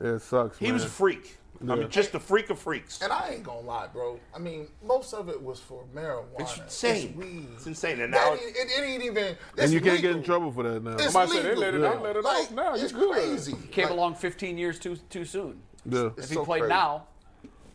Yeah, 0.00 0.08
it 0.14 0.22
sucks. 0.22 0.58
He 0.58 0.66
man. 0.66 0.74
was 0.74 0.84
a 0.84 0.88
freak. 0.88 1.38
I 1.62 1.66
Yeah. 1.66 1.74
mean, 1.76 1.88
just 1.90 2.14
a 2.14 2.20
freak 2.20 2.50
of 2.50 2.58
freaks. 2.58 3.00
And 3.00 3.12
I 3.12 3.30
ain't 3.30 3.44
gonna 3.44 3.60
lie, 3.60 3.86
bro. 3.86 4.18
I 4.34 4.38
mean, 4.38 4.66
most 4.82 5.14
of 5.14 5.28
it 5.28 5.40
was 5.40 5.60
for 5.60 5.84
marijuana. 5.94 6.24
It's 6.40 6.58
insane. 6.58 7.16
weed. 7.16 7.48
It's 7.54 7.66
insane. 7.66 8.00
And 8.00 8.10
now 8.10 8.32
ain't- 8.32 8.42
it, 8.42 8.56
it 8.56 8.82
ain't 8.82 9.02
even. 9.04 9.24
and 9.28 9.36
it's 9.56 9.72
you 9.72 9.80
can't 9.80 10.00
get 10.02 10.16
in 10.16 10.22
trouble 10.22 10.50
for 10.50 10.62
that 10.64 10.82
now. 10.82 10.92
It's 10.94 11.04
Somebody 11.12 11.32
said 11.32 11.44
they 11.44 11.48
legal. 11.54 11.60
let 11.62 11.74
it 11.74 11.84
out, 11.84 12.02
let 12.02 12.16
it 12.16 12.24
Like, 12.24 12.42
off 12.44 12.50
now. 12.50 12.74
You 12.74 12.82
it's 12.82 12.92
good. 12.92 13.12
crazy. 13.12 13.56
Came 13.70 13.84
Like, 13.84 13.92
along 13.92 14.14
15 14.16 14.58
years 14.58 14.78
too 14.78 14.96
too 14.96 15.24
soon. 15.24 15.62
yeah. 15.86 16.10
If 16.16 16.28
he 16.28 16.34
so 16.34 16.44
played 16.44 16.62
crazy. 16.62 16.74
now, 16.74 17.06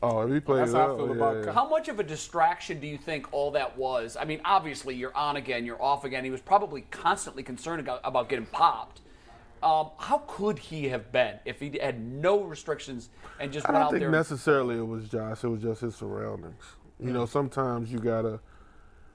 Oh, 0.02 0.22
if 0.22 0.32
he 0.32 0.40
played 0.40 0.60
That's 0.62 0.72
it 0.72 0.78
how 0.78 0.94
I 0.94 0.98
feel 0.98 1.08
yeah, 1.08 1.14
about 1.14 1.44
yeah. 1.46 1.52
How 1.52 1.68
much 1.68 1.90
of 1.90 2.00
a 2.00 2.04
distraction 2.04 2.80
do 2.80 2.88
you 2.88 2.98
think 2.98 3.28
all 3.34 3.52
that 3.52 3.78
was? 3.78 4.16
I 4.16 4.24
mean, 4.24 4.40
obviously 4.46 4.96
you're 4.96 5.14
on 5.16 5.36
again, 5.36 5.66
you're 5.66 5.82
off 5.82 6.06
again. 6.06 6.24
He 6.24 6.30
was 6.32 6.40
probably 6.40 6.84
constantly 6.90 7.44
concerned 7.44 7.82
about, 7.82 8.00
about 8.06 8.30
getting 8.30 8.46
popped. 8.46 9.02
Um, 9.62 9.89
how 9.97 10.20
could 10.28 10.57
he 10.57 10.88
have 10.89 11.12
been 11.12 11.36
if 11.45 11.60
he 11.60 11.78
had 11.82 11.99
no 11.99 12.41
restrictions 12.41 13.10
and 13.39 13.51
just 13.51 13.68
I 13.68 13.72
went 13.74 13.80
don't 13.82 13.86
out 13.88 13.91
think 13.91 14.01
there? 14.01 14.12
necessarily 14.12 14.78
it 14.78 14.88
was 14.88 15.10
Josh. 15.10 15.43
It 15.43 15.47
was 15.49 15.62
just 15.62 15.82
his 15.82 15.95
surroundings. 15.95 16.64
You 16.99 17.12
know, 17.12 17.26
sometimes 17.26 17.91
you 17.91 17.99
gotta. 17.99 18.39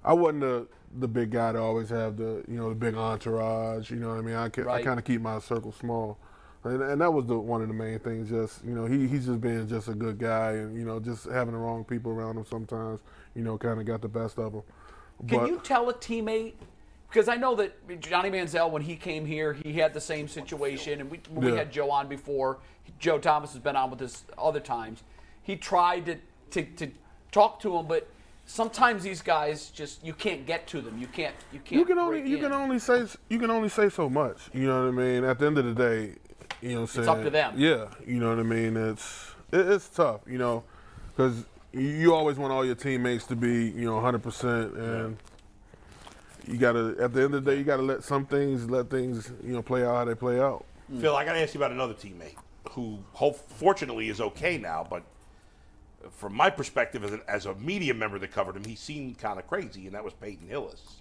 I 0.05 0.13
wasn't 0.13 0.41
the 0.41 0.67
the 0.99 1.09
big 1.09 1.31
guy 1.31 1.53
to 1.53 1.59
always 1.61 1.89
have 1.91 2.17
the 2.17 2.45
you 2.49 2.57
know 2.57 2.69
the 2.69 2.75
big 2.75 2.95
entourage. 2.95 3.91
You 3.91 3.97
know 3.97 4.11
what 4.11 4.19
I 4.19 4.23
mean? 4.23 4.35
I, 4.37 4.49
ca- 4.49 4.69
I 4.71 4.83
kind 4.83 4.99
of 4.99 5.05
keep 5.05 5.21
my 5.21 5.39
circle 5.39 5.73
small, 5.73 6.19
and, 6.65 6.83
and 6.83 7.01
that 7.01 7.13
was 7.13 7.27
the 7.27 7.39
one 7.39 7.63
of 7.63 7.69
the 7.69 7.75
main 7.75 7.99
things. 7.99 8.29
Just 8.31 8.65
you 8.65 8.75
know, 8.75 8.85
he 8.87 9.07
he's 9.07 9.27
just 9.27 9.41
being 9.41 9.67
just 9.67 9.89
a 9.89 9.95
good 9.95 10.19
guy, 10.19 10.53
and 10.53 10.77
you 10.79 10.85
know, 10.85 11.01
just 11.01 11.25
having 11.27 11.53
the 11.53 11.59
wrong 11.59 11.85
people 11.85 12.13
around 12.13 12.37
him 12.37 12.45
sometimes. 12.45 13.01
You 13.35 13.43
know, 13.43 13.57
kind 13.59 13.81
of 13.81 13.87
got 13.87 14.03
the 14.03 14.09
best 14.09 14.39
of 14.39 14.53
him. 14.55 14.63
Can 15.29 15.39
But- 15.41 15.49
you 15.49 15.61
tell 15.65 15.89
a 15.89 15.95
teammate? 15.95 16.55
Because 17.09 17.29
I 17.29 17.37
know 17.37 17.55
that 17.57 18.01
Johnny 18.01 18.31
Manziel, 18.31 18.71
when 18.71 18.83
he 18.83 18.97
came 18.97 19.25
here, 19.25 19.53
he 19.53 19.75
had 19.75 19.95
the 19.95 20.01
same 20.01 20.27
situation, 20.27 21.01
and 21.01 21.11
we, 21.11 21.21
we 21.31 21.49
Yeah. 21.51 21.57
had 21.57 21.73
Joe 21.73 21.91
on 21.91 22.09
before. 22.09 22.59
Joe 22.99 23.19
Thomas 23.19 23.53
has 23.53 23.61
been 23.61 23.77
on 23.77 23.91
with 23.91 24.03
us 24.03 24.25
other 24.37 24.61
times. 24.61 25.03
He 25.43 25.57
tried 25.57 26.07
to, 26.07 26.17
to, 26.51 26.63
to 26.87 26.91
talk 27.31 27.61
to 27.61 27.77
him, 27.77 27.87
but 27.87 28.09
sometimes 28.47 29.03
these 29.03 29.23
guys 29.23 29.71
just 29.71 30.05
you 30.05 30.13
can't 30.13 30.45
get 30.47 30.67
to 30.69 30.81
them. 30.81 30.99
You 30.99 31.07
can't. 31.07 31.35
You 31.53 31.61
can't. 31.61 31.79
you 31.79 31.85
can 31.85 31.99
only 31.99 32.29
you 32.29 32.37
in. 32.37 32.43
can 32.43 32.53
only 32.53 32.79
say 32.79 33.05
you 33.29 33.39
can 33.39 33.51
only 33.51 33.69
say 33.69 33.89
so 33.89 34.09
much. 34.11 34.39
You 34.53 34.67
know 34.67 34.83
what 34.83 34.89
I 34.89 34.93
mean? 34.93 35.25
At 35.25 35.39
the 35.39 35.47
end 35.47 35.59
of 35.59 35.65
the 35.65 35.75
day, 35.75 36.15
you 36.61 36.71
know 36.75 36.83
what 36.83 36.91
I'm 36.97 37.05
saying? 37.05 37.09
up 37.09 37.23
to 37.23 37.31
them. 37.31 37.55
Yeah, 37.57 37.87
you 38.07 38.19
know 38.21 38.31
what 38.31 38.39
I 38.39 38.43
mean? 38.43 38.77
It's 38.77 39.31
it, 39.53 39.61
it's 39.69 39.89
tough, 39.89 40.21
you 40.27 40.39
know, 40.39 40.65
cuz 41.17 41.45
you 41.73 42.15
always 42.15 42.39
want 42.39 42.53
all 42.53 42.65
your 42.65 42.77
teammates 42.77 43.25
to 43.27 43.35
be, 43.37 43.71
you 43.71 43.85
know, 43.85 43.97
100% 43.99 44.79
and 44.79 45.17
you 46.47 46.59
got 46.59 46.73
to 46.73 46.97
at 47.01 47.13
the 47.13 47.23
end 47.23 47.35
of 47.35 47.45
the 47.45 47.51
day 47.51 47.59
you 47.59 47.65
got 47.65 47.77
to 47.77 47.83
let 47.83 48.05
some 48.05 48.27
things 48.27 48.69
let 48.71 48.91
things, 48.91 49.31
you 49.43 49.53
know, 49.53 49.63
play 49.63 49.85
out 49.85 49.95
how 49.95 50.05
they 50.05 50.15
play 50.15 50.41
out. 50.41 50.65
Mm. 50.93 51.01
Phil, 51.01 51.17
I 51.17 51.25
got 51.25 51.33
to 51.33 51.41
ask 51.41 51.55
you 51.55 51.61
about 51.61 51.73
another 51.73 51.95
teammate 51.95 52.37
who, 52.71 52.99
hope, 53.13 53.37
fortunately, 53.37 54.09
is 54.09 54.21
okay 54.21 54.59
now. 54.59 54.87
But 54.89 55.03
from 56.11 56.35
my 56.35 56.51
perspective, 56.51 57.05
as, 57.05 57.13
an, 57.13 57.23
as 57.29 57.47
a 57.47 57.55
media 57.55 57.95
member 57.95 58.19
that 58.19 58.33
covered 58.33 58.57
him, 58.57 58.65
he 58.65 58.75
seemed 58.75 59.19
kind 59.19 59.39
of 59.39 59.47
crazy, 59.47 59.87
and 59.87 59.95
that 59.95 60.05
was 60.05 60.13
Peyton 60.15 60.49
Hillis. 60.49 61.01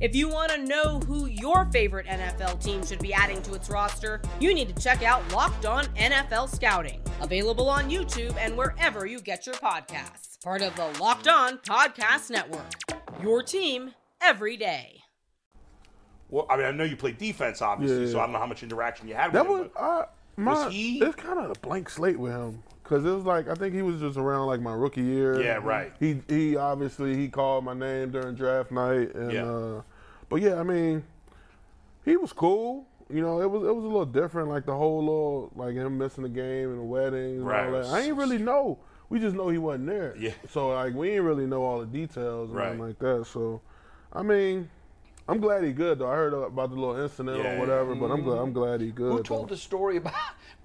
If 0.00 0.14
you 0.14 0.28
want 0.28 0.52
to 0.52 0.58
know 0.58 1.00
who 1.00 1.26
your 1.26 1.64
favorite 1.72 2.06
NFL 2.06 2.62
team 2.62 2.84
should 2.84 2.98
be 2.98 3.14
adding 3.14 3.40
to 3.42 3.54
its 3.54 3.70
roster, 3.70 4.20
you 4.40 4.52
need 4.52 4.74
to 4.74 4.82
check 4.82 5.02
out 5.02 5.22
Locked 5.32 5.64
On 5.64 5.86
NFL 5.96 6.54
Scouting, 6.54 7.00
available 7.22 7.68
on 7.70 7.88
YouTube 7.88 8.36
and 8.38 8.56
wherever 8.56 9.06
you 9.06 9.20
get 9.20 9.46
your 9.46 9.54
podcasts. 9.54 10.42
Part 10.44 10.60
of 10.60 10.76
the 10.76 10.86
Locked 11.00 11.28
On 11.28 11.56
Podcast 11.58 12.30
Network. 12.30 12.66
Your 13.22 13.42
team 13.42 13.92
every 14.20 14.58
day. 14.58 15.00
Well, 16.28 16.46
I 16.50 16.56
mean, 16.58 16.66
I 16.66 16.72
know 16.72 16.84
you 16.84 16.96
play 16.96 17.12
defense, 17.12 17.62
obviously, 17.62 18.04
Yeah. 18.06 18.12
so 18.12 18.18
I 18.20 18.24
don't 18.24 18.32
know 18.32 18.38
how 18.38 18.46
much 18.46 18.62
interaction 18.62 19.08
you 19.08 19.14
had 19.14 19.32
with 19.32 19.34
That 19.34 19.46
him. 19.46 19.58
was 19.60 19.68
but 19.74 19.80
uh, 19.80 20.06
my 20.36 20.52
was 20.64 20.72
he- 20.74 20.98
it's 21.00 21.14
kind 21.16 21.38
of 21.38 21.50
a 21.50 21.54
blank 21.60 21.88
slate 21.88 22.18
with 22.18 22.32
him 22.32 22.62
cuz 22.88 23.04
it 23.04 23.10
was 23.10 23.24
like 23.24 23.48
I 23.48 23.54
think 23.54 23.74
he 23.74 23.82
was 23.82 24.00
just 24.00 24.16
around 24.16 24.46
like 24.46 24.60
my 24.60 24.72
rookie 24.72 25.02
year. 25.02 25.42
Yeah, 25.42 25.58
right. 25.62 25.92
He 26.00 26.22
he 26.28 26.56
obviously 26.56 27.16
he 27.16 27.28
called 27.28 27.64
my 27.64 27.74
name 27.74 28.10
during 28.10 28.34
draft 28.34 28.70
night 28.70 29.14
and 29.14 29.32
Yeah. 29.32 29.44
uh 29.44 29.82
but 30.28 30.36
yeah, 30.40 30.58
I 30.58 30.62
mean 30.62 31.04
he 32.04 32.16
was 32.16 32.32
cool. 32.32 32.86
You 33.08 33.20
know, 33.20 33.40
it 33.40 33.50
was 33.50 33.62
it 33.62 33.74
was 33.74 33.84
a 33.84 33.88
little 33.88 34.04
different, 34.06 34.48
like 34.48 34.66
the 34.66 34.74
whole 34.76 34.98
little 35.00 35.52
like 35.54 35.74
him 35.74 35.96
missing 35.98 36.22
the 36.24 36.28
game 36.28 36.70
and 36.70 36.78
the 36.78 36.84
wedding 36.84 37.36
and 37.38 37.46
Right. 37.46 37.66
all 37.66 37.72
that. 37.72 37.86
I 37.86 38.00
ain't 38.02 38.16
really 38.16 38.38
know. 38.38 38.78
We 39.08 39.20
just 39.20 39.36
know 39.36 39.48
he 39.48 39.58
wasn't 39.58 39.86
there. 39.86 40.14
Yeah. 40.18 40.32
So 40.50 40.70
like 40.70 40.94
we 40.94 41.10
ain't 41.10 41.22
really 41.24 41.46
know 41.46 41.62
all 41.62 41.78
the 41.80 41.86
details 41.86 42.48
and 42.50 42.58
Right. 42.58 42.66
nothing 42.76 42.80
like 42.80 42.98
that. 42.98 43.26
So 43.26 43.60
I 44.12 44.22
mean, 44.22 44.68
I'm 45.28 45.38
glad 45.40 45.62
he 45.64 45.72
good 45.72 45.98
though. 46.00 46.08
I 46.10 46.14
heard 46.16 46.32
about 46.34 46.70
the 46.70 46.76
little 46.76 46.96
incident 46.96 47.38
Yeah, 47.38 47.54
or 47.56 47.58
whatever, 47.60 47.94
but 47.94 48.10
I'm 48.10 48.22
glad 48.22 48.38
I'm 48.38 48.52
glad 48.52 48.80
he 48.80 48.90
good. 48.90 49.10
Who 49.10 49.16
though. 49.18 49.22
told 49.22 49.48
the 49.50 49.56
story 49.56 49.96
about 49.98 50.14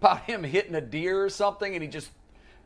about 0.01 0.21
him 0.25 0.43
hitting 0.43 0.75
a 0.75 0.81
deer 0.81 1.23
or 1.23 1.29
something, 1.29 1.73
and 1.73 1.81
he 1.83 1.87
just 1.87 2.09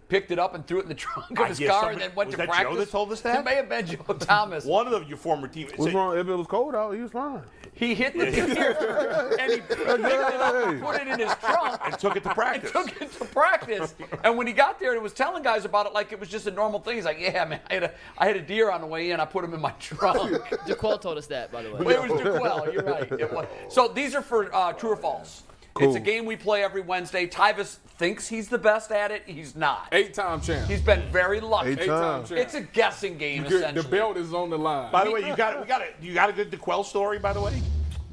picked 0.07 0.29
it 0.29 0.37
up 0.37 0.53
and 0.53 0.65
threw 0.67 0.79
it 0.79 0.83
in 0.83 0.87
the 0.89 0.93
trunk 0.95 1.39
I 1.39 1.43
of 1.49 1.57
his 1.57 1.67
car 1.67 1.81
somebody- 1.81 1.93
and 1.95 2.01
then 2.11 2.15
went 2.15 2.27
was 2.27 2.33
to 2.35 2.37
that 2.37 2.45
Joe 2.47 2.51
practice? 2.53 2.77
that 2.77 2.91
told 2.91 3.11
us 3.11 3.21
that? 3.21 3.39
It 3.39 3.45
may 3.45 3.55
have 3.55 3.67
been 3.69 3.85
Joe 3.87 3.95
Thomas. 4.19 4.63
One 4.65 4.85
of 4.87 4.93
the, 4.93 5.07
your 5.07 5.17
former 5.17 5.47
teammates. 5.47 5.77
What's 5.77 5.93
wrong? 5.93 6.17
If 6.17 6.27
it 6.27 6.35
was 6.35 6.47
cold 6.47 6.75
out, 6.75 6.91
he 6.91 7.01
was 7.01 7.11
fine. 7.11 7.41
He 7.73 7.93
hit 7.93 8.13
the 8.13 8.25
deer 8.31 9.37
and 9.37 9.51
he 9.51 9.57
picked 9.59 9.71
it 9.81 9.89
up 9.89 10.55
and 10.67 10.81
put 10.81 10.95
it 11.01 11.07
in 11.09 11.19
his 11.19 11.33
trunk 11.41 11.77
And 11.83 11.99
took 11.99 12.15
it 12.15 12.21
to 12.23 12.29
and 12.29 12.35
practice. 12.37 12.71
took 12.71 13.01
it 13.01 13.11
to 13.13 13.25
practice. 13.25 13.95
And 14.23 14.37
when 14.37 14.47
he 14.47 14.53
got 14.53 14.79
there 14.79 14.93
and 14.93 15.03
was 15.03 15.11
telling 15.11 15.43
guys 15.43 15.65
about 15.65 15.85
it 15.85 15.91
like 15.93 16.13
it 16.13 16.19
was 16.19 16.29
just 16.29 16.47
a 16.47 16.51
normal 16.51 16.79
thing, 16.79 16.95
he's 16.95 17.03
like, 17.03 17.19
"Yeah, 17.19 17.43
man, 17.43 17.59
I 17.69 17.73
had 17.73 17.83
a 17.83 17.91
I 18.17 18.27
had 18.27 18.37
a 18.37 18.41
deer 18.41 18.71
on 18.71 18.79
the 18.79 18.87
way 18.87 19.11
in. 19.11 19.19
I 19.19 19.25
put 19.25 19.43
him 19.43 19.53
in 19.53 19.59
my 19.59 19.71
trunk." 19.71 20.31
Jaquel 20.67 21.01
told 21.01 21.17
us 21.17 21.27
that, 21.27 21.51
by 21.51 21.63
the 21.63 21.73
way. 21.73 21.81
Well, 21.81 22.03
it 22.05 22.09
was 22.11 22.21
Jaquel. 22.21 22.71
You're 22.73 22.83
right. 22.83 23.11
It 23.11 23.33
was. 23.33 23.45
So 23.67 23.89
these 23.89 24.15
are 24.15 24.21
for 24.21 24.53
uh, 24.55 24.71
true 24.71 24.91
or 24.91 24.95
false. 24.95 25.43
It's 25.79 25.95
a 25.95 25.99
game 25.99 26.25
we 26.25 26.37
play 26.37 26.63
every 26.63 26.81
Wednesday. 26.81 27.27
Tyvis 27.27 27.75
thinks 27.97 28.27
he's 28.29 28.47
the 28.47 28.57
best 28.57 28.91
at 28.91 29.11
it. 29.11 29.23
He's 29.25 29.55
not. 29.57 29.89
Eight-time 29.91 30.39
champ. 30.39 30.69
He's 30.69 30.79
been 30.81 31.01
very 31.11 31.41
lucky. 31.41 31.71
Eight 31.71 31.79
Eight-time 31.81 32.01
times. 32.19 32.29
champ. 32.29 32.39
It's 32.41 32.53
a 32.53 32.61
guessing 32.61 33.17
game, 33.17 33.43
You 33.43 33.49
get- 33.49 33.57
essentially. 33.57 33.81
the 33.83 33.89
belt 33.89 34.15
is 34.17 34.33
on 34.33 34.49
the 34.49 34.57
line. 34.57 34.89
By 34.91 35.03
the 35.03 35.11
way, 35.11 35.27
you 35.27 35.35
got 35.35 35.59
we 35.61 35.67
got 35.67 35.81
it. 35.81 35.95
You 36.01 36.13
got 36.13 36.29
a 36.29 36.33
good 36.33 36.49
D'Qwell 36.49 36.85
story, 36.85 37.19
by 37.19 37.33
the 37.33 37.41
way. 37.41 37.61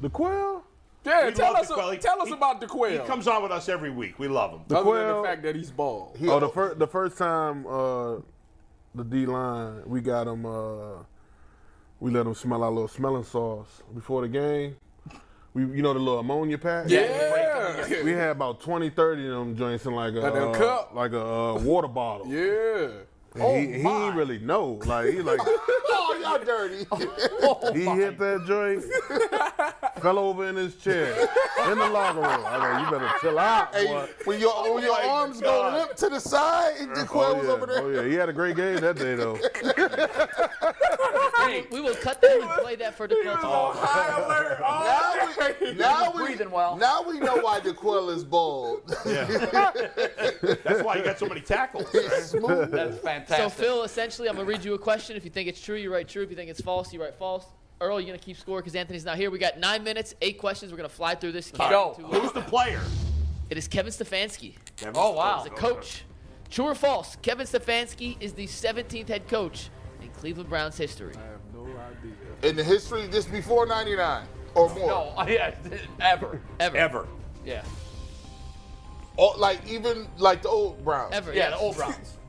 The 0.01 0.09
quail? 0.09 0.63
yeah, 1.05 1.25
We 1.27 1.31
tell 1.31 1.55
us, 1.55 1.69
D'Qwell. 1.69 1.93
He- 1.93 1.99
tell 1.99 2.21
us 2.21 2.27
he- 2.27 2.33
about 2.33 2.59
D'Qwell. 2.59 2.91
He 3.01 3.07
comes 3.07 3.27
on 3.29 3.41
with 3.41 3.51
us 3.53 3.69
every 3.69 3.91
week. 3.91 4.19
We 4.19 4.27
love 4.27 4.51
him. 4.51 4.61
Other 4.75 5.05
than 5.07 5.15
the 5.17 5.23
fact 5.23 5.43
that 5.43 5.55
he's 5.55 5.71
bald. 5.71 6.17
Oh, 6.27 6.39
the 6.41 6.49
first 6.49 6.79
the 6.79 6.87
first 6.87 7.17
time 7.17 7.65
uh, 7.65 8.15
the 8.93 9.03
D 9.05 9.25
line 9.25 9.83
we 9.85 10.01
got 10.01 10.27
him. 10.27 10.45
Uh, 10.45 10.95
we 12.01 12.11
let 12.11 12.25
him 12.27 12.33
smell 12.35 12.61
our 12.61 12.71
little 12.71 12.89
smelling 12.89 13.23
sauce 13.23 13.81
before 13.95 14.23
the 14.23 14.27
game. 14.27 14.75
We, 15.53 15.61
you 15.77 15.81
know, 15.83 15.93
the 15.93 15.99
little 15.99 16.19
ammonia 16.19 16.57
pack. 16.57 16.85
Yeah. 16.89 18.01
We 18.03 18.11
had 18.11 18.29
about 18.31 18.59
20, 18.61 18.89
30 18.89 19.27
of 19.27 19.33
them 19.35 19.55
joints 19.55 19.85
in 19.85 19.93
like 19.93 20.13
a 20.15 20.19
Like 20.19 20.33
a 20.33 20.49
uh, 20.49 20.53
cup? 20.53 20.91
like 20.95 21.11
a 21.13 21.21
uh, 21.25 21.59
water 21.59 21.87
bottle. 21.87 22.27
yeah. 22.27 22.87
And 23.35 23.43
he, 23.43 23.87
oh, 23.87 23.97
he 23.97 24.05
ain't 24.05 24.15
really 24.15 24.39
know. 24.39 24.79
Like 24.85 25.11
he 25.11 25.21
like 25.21 25.39
oh, 25.45 26.19
y'all 26.21 26.43
dirty. 26.43 26.77
he 27.79 27.87
oh, 27.87 27.95
hit 27.95 28.19
that 28.19 28.45
joint, 28.45 28.83
fell 30.01 30.19
over 30.19 30.47
in 30.47 30.55
his 30.55 30.75
chair 30.75 31.13
in 31.71 31.77
the 31.77 31.89
locker 31.89 32.19
room. 32.19 32.45
I 32.45 32.57
go, 32.57 32.85
you 32.85 32.91
better 32.99 33.11
chill 33.21 33.39
out, 33.39 33.73
hey, 33.73 33.87
boy. 33.87 34.07
when 34.25 34.39
your 34.39 34.73
when 34.73 34.83
your 34.83 34.95
oh, 34.95 35.03
my 35.03 35.09
arms 35.09 35.41
go 35.41 35.71
limp 35.75 35.95
to 35.95 36.09
the 36.09 36.19
side, 36.19 36.75
and 36.79 36.93
D'Qwell 36.93 37.23
Oh 37.23 37.35
was 37.35 37.45
yeah, 37.45 37.51
over 37.51 37.65
there. 37.65 37.81
oh 37.83 37.89
yeah, 37.89 38.07
he 38.07 38.13
had 38.13 38.29
a 38.29 38.33
great 38.33 38.55
game 38.55 38.77
that 38.81 38.97
day 38.97 39.15
though. 39.15 39.39
Hey, 41.53 41.65
We 41.71 41.81
will 41.81 41.95
cut 41.95 42.21
that 42.21 42.39
and 42.39 42.49
play 42.61 42.75
that 42.77 42.95
for 42.95 43.07
Jaquel 43.07 43.39
tomorrow. 43.41 43.73
Now 44.59 45.29
we, 45.61 45.73
now 45.73 46.11
we, 46.11 46.25
breathing 46.25 46.51
well. 46.51 46.77
now 46.77 47.03
we 47.03 47.19
know 47.19 47.37
why 47.37 47.59
D'Qwell 47.59 48.15
is 48.15 48.23
bald. 48.23 48.81
That's 50.63 50.83
why 50.83 50.97
he 50.97 51.03
got 51.03 51.19
so 51.19 51.25
many 51.27 51.41
tackles. 51.41 51.93
right? 51.93 52.23
Smooth. 52.23 52.71
that's 52.71 53.01
So, 53.01 53.03
fantastic. 53.27 53.63
Phil, 53.63 53.83
essentially, 53.83 54.29
I'm 54.29 54.35
going 54.35 54.47
to 54.47 54.51
read 54.51 54.63
you 54.63 54.73
a 54.73 54.79
question. 54.79 55.15
If 55.15 55.23
you 55.23 55.31
think 55.31 55.49
it's 55.49 55.61
true, 55.61 55.75
you 55.75 55.91
write 55.91 56.07
true. 56.07 56.23
If 56.23 56.29
you 56.29 56.35
think 56.35 56.49
it's 56.49 56.61
false, 56.61 56.93
you 56.93 57.01
write 57.01 57.15
false. 57.15 57.45
Earl, 57.81 57.99
you're 57.99 58.07
going 58.07 58.19
to 58.19 58.25
keep 58.25 58.37
score 58.37 58.59
because 58.59 58.75
Anthony's 58.75 59.05
not 59.05 59.17
here. 59.17 59.29
We 59.29 59.39
got 59.39 59.59
nine 59.59 59.83
minutes, 59.83 60.15
eight 60.21 60.37
questions. 60.37 60.71
We're 60.71 60.77
going 60.77 60.89
to 60.89 60.95
fly 60.95 61.15
through 61.15 61.33
this. 61.33 61.51
Keep 61.51 61.57
go. 61.57 61.95
it 61.97 62.05
Who's 62.05 62.31
the 62.31 62.41
player? 62.41 62.81
It 63.49 63.57
is 63.57 63.67
Kevin 63.67 63.91
Stefanski. 63.91 64.55
Oh, 64.95 65.11
wow. 65.11 65.43
He's 65.43 65.51
a 65.51 65.55
coach. 65.55 66.03
True 66.49 66.65
or 66.65 66.75
false? 66.75 67.17
Kevin 67.21 67.47
Stefanski 67.47 68.15
is 68.19 68.33
the 68.33 68.45
17th 68.45 69.07
head 69.07 69.27
coach 69.27 69.69
in 70.01 70.09
Cleveland 70.09 70.49
Browns 70.49 70.77
history. 70.77 71.13
I 71.15 71.31
have 71.31 71.39
no 71.53 71.63
idea. 71.63 72.49
In 72.49 72.55
the 72.55 72.63
history, 72.63 73.07
just 73.11 73.31
before 73.31 73.65
'99 73.65 74.27
or 74.55 74.69
more. 74.69 74.87
no, 74.87 75.13
yeah, 75.27 75.55
ever. 75.99 76.41
Ever. 76.59 76.77
Ever. 76.77 77.07
Yeah. 77.45 77.63
Oh, 79.17 79.33
like 79.37 79.59
even 79.67 80.07
like 80.17 80.41
the 80.41 80.49
old 80.49 80.83
Browns. 80.83 81.13
Ever. 81.13 81.31
Yeah, 81.31 81.49
yes. 81.49 81.53
the 81.53 81.65
old 81.65 81.75
Browns. 81.75 82.17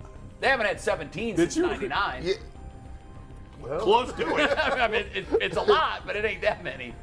They 0.44 0.50
haven't 0.50 0.66
had 0.66 0.78
17 0.78 1.36
Did 1.36 1.50
since 1.52 1.56
you- 1.56 1.62
99. 1.62 2.22
Yeah. 2.22 3.78
Close 3.78 4.12
to 4.12 4.36
it. 4.36 4.58
I 4.58 4.88
mean, 4.88 5.06
it, 5.14 5.24
it's 5.40 5.56
a 5.56 5.62
lot, 5.76 6.02
but 6.06 6.16
it 6.16 6.24
ain't 6.26 6.42
that 6.42 6.62
many. 6.62 6.94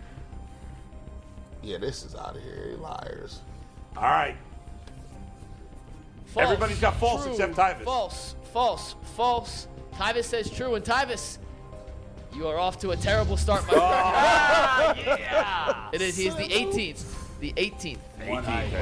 Yeah, 1.63 1.79
this 1.79 2.03
is 2.05 2.13
out 2.13 2.35
of 2.37 2.43
here. 2.43 2.67
They 2.69 2.75
liars. 2.75 3.39
All 3.97 4.03
right. 4.03 4.35
False. 6.27 6.43
Everybody's 6.45 6.79
got 6.79 6.95
false 6.97 7.23
True. 7.23 7.31
except 7.31 7.55
Tyvis. 7.55 7.83
False, 7.83 8.35
false, 8.53 8.93
false. 9.15 9.67
Tyvis 9.95 10.25
says 10.25 10.47
true, 10.51 10.75
and 10.75 10.85
Tyvis, 10.85 11.39
you 12.35 12.47
are 12.47 12.59
off 12.59 12.77
to 12.81 12.91
a 12.91 12.95
terrible 12.95 13.37
start, 13.37 13.63
my 13.63 13.69
friend. 13.69 13.83
Ah, 13.83 14.95
yeah. 14.95 15.89
It 15.93 16.01
is. 16.03 16.15
He's 16.15 16.35
the 16.35 16.43
18th. 16.43 17.01
The 17.41 17.51
18th. 17.53 17.97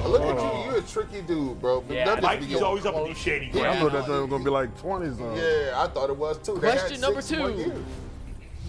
Oh, 0.04 0.10
look 0.10 0.22
at 0.22 0.66
you. 0.66 0.72
You 0.74 0.78
a 0.78 0.82
tricky 0.82 1.22
dude, 1.22 1.62
bro. 1.62 1.82
Yeah, 1.90 2.04
Nuggets 2.04 2.24
Mike, 2.24 2.40
be 2.42 2.46
he's 2.46 2.56
going 2.56 2.66
always 2.66 2.86
up 2.86 2.94
in 2.94 3.00
close. 3.00 3.08
these 3.16 3.18
shady 3.18 3.48
I 3.48 3.52
grounds. 3.52 3.80
thought 3.80 3.92
that 3.94 4.06
thing 4.06 4.20
was 4.22 4.30
gonna 4.30 4.44
be 4.44 4.50
like 4.50 4.78
20 4.82 5.08
something. 5.08 5.36
Yeah, 5.38 5.74
I 5.78 5.88
thought 5.88 6.10
it 6.10 6.18
was 6.18 6.38
too. 6.40 6.56
They 6.56 6.72
Question 6.72 7.00
number 7.02 7.22
two. 7.22 7.86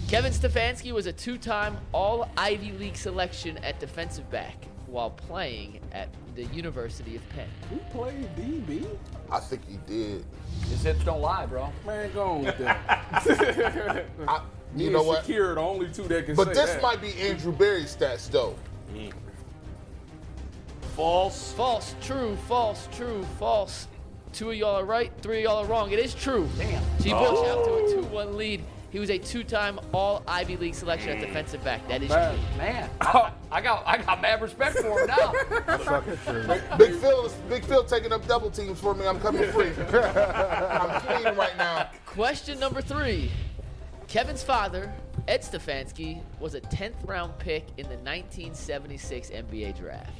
Kevin 0.07 0.31
Stefanski 0.31 0.93
was 0.93 1.07
a 1.07 1.13
two-time 1.13 1.77
All 1.91 2.29
Ivy 2.37 2.71
League 2.73 2.95
selection 2.95 3.57
at 3.59 3.79
defensive 3.81 4.29
back 4.31 4.55
while 4.87 5.09
playing 5.09 5.79
at 5.91 6.07
the 6.35 6.45
University 6.45 7.17
of 7.17 7.29
Penn. 7.29 7.47
He 7.69 7.77
played 7.91 8.33
DB. 8.37 8.87
I 9.29 9.39
think 9.41 9.61
he 9.67 9.77
did. 9.87 10.23
His 10.69 10.83
hips 10.83 11.03
don't 11.03 11.21
lie, 11.21 11.45
bro. 11.45 11.69
Man, 11.85 12.09
go 12.13 12.23
on 12.23 12.43
with 12.43 12.57
that. 12.59 12.79
I, 14.27 14.41
Me 14.73 14.83
you 14.83 14.87
and 14.87 14.93
know 14.93 15.03
what? 15.03 15.25
Shakira, 15.25 15.55
the 15.55 15.61
only 15.61 15.89
two 15.89 16.03
that 16.03 16.25
can 16.25 16.35
But 16.35 16.47
say 16.47 16.53
this 16.53 16.69
that. 16.73 16.81
might 16.81 17.01
be 17.01 17.13
Andrew 17.21 17.51
Berry's 17.53 17.95
stats, 17.95 18.29
though. 18.31 18.55
Mm. 18.93 19.11
False. 21.01 21.51
False, 21.53 21.95
true, 21.99 22.35
false, 22.47 22.87
true, 22.95 23.23
false. 23.39 23.87
Two 24.33 24.51
of 24.51 24.55
y'all 24.55 24.75
are 24.75 24.85
right, 24.85 25.11
three 25.21 25.39
of 25.39 25.43
y'all 25.45 25.57
are 25.63 25.65
wrong. 25.65 25.89
It 25.89 25.97
is 25.97 26.13
true. 26.13 26.47
Damn. 26.59 26.83
G. 26.99 27.09
Bush 27.09 27.39
out 27.47 27.65
to 27.65 27.73
a 27.73 28.03
2-1 28.03 28.35
lead. 28.35 28.63
He 28.91 28.99
was 28.99 29.09
a 29.09 29.17
two-time 29.17 29.79
All 29.95 30.21
Ivy 30.27 30.57
League 30.57 30.75
selection 30.75 31.09
at 31.09 31.19
defensive 31.19 31.63
back. 31.63 31.87
That 31.87 32.03
is 32.03 32.09
Man. 32.09 32.35
true. 32.35 32.57
Man, 32.59 32.89
I, 33.01 33.31
I 33.51 33.61
got 33.61 33.83
I 33.87 33.97
got 33.97 34.21
mad 34.21 34.43
respect 34.43 34.77
for 34.77 34.99
him 34.99 35.07
now. 35.07 35.33
Suck 35.79 36.07
it, 36.07 36.19
shit. 36.23 36.77
Big 36.77 36.93
Phil, 36.93 37.33
Big 37.49 37.65
Phil 37.65 37.83
taking 37.83 38.13
up 38.13 38.27
double 38.27 38.51
teams 38.51 38.79
for 38.79 38.93
me. 38.93 39.07
I'm 39.07 39.19
coming 39.19 39.51
free. 39.51 39.71
I'm 39.79 41.01
clean 41.01 41.35
right 41.35 41.57
now. 41.57 41.89
Question 42.05 42.59
number 42.59 42.83
three. 42.83 43.31
Kevin's 44.07 44.43
father, 44.43 44.93
Ed 45.27 45.41
Stefanski, 45.41 46.21
was 46.39 46.53
a 46.53 46.61
10th 46.61 47.07
round 47.07 47.39
pick 47.39 47.65
in 47.77 47.85
the 47.89 47.97
1976 47.97 49.31
NBA 49.31 49.79
draft. 49.79 50.11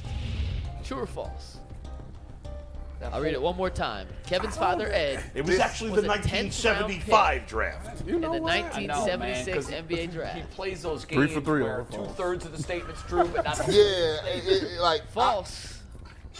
True 0.84 0.98
or 1.00 1.06
false? 1.06 1.58
I'll 3.12 3.20
read 3.20 3.34
it 3.34 3.42
one 3.42 3.56
more 3.56 3.68
time. 3.70 4.06
Kevin's 4.26 4.56
oh, 4.56 4.60
father, 4.60 4.88
Ed, 4.92 5.24
It 5.34 5.44
was 5.44 5.58
actually 5.58 5.90
was 5.90 6.04
the 6.04 6.10
a 6.12 6.14
10th 6.18 6.64
round 6.64 6.84
1975 6.84 7.46
draft. 7.48 8.06
You 8.06 8.14
in 8.14 8.20
know 8.20 8.34
the 8.34 8.40
what? 8.42 8.52
I 8.52 8.86
know, 8.86 9.04
man, 9.18 9.18
1976 9.18 9.66
'cause 9.66 9.74
NBA 9.74 10.12
draft. 10.12 10.34
He 10.36 10.40
draft. 10.42 10.50
plays 10.54 10.82
those 10.82 11.04
games 11.04 11.18
Three 11.26 11.34
for 11.34 11.40
three, 11.40 11.62
where 11.64 11.80
all 11.80 11.84
two 11.86 11.96
false. 11.96 12.16
thirds 12.16 12.44
of 12.44 12.56
the 12.56 12.62
statement's 12.62 13.02
true, 13.02 13.24
but 13.34 13.44
not 13.44 13.58
Yeah, 13.68 13.74
it, 13.74 14.44
it, 14.46 14.62
it, 14.62 14.80
like 14.80 15.04
False. 15.10 15.80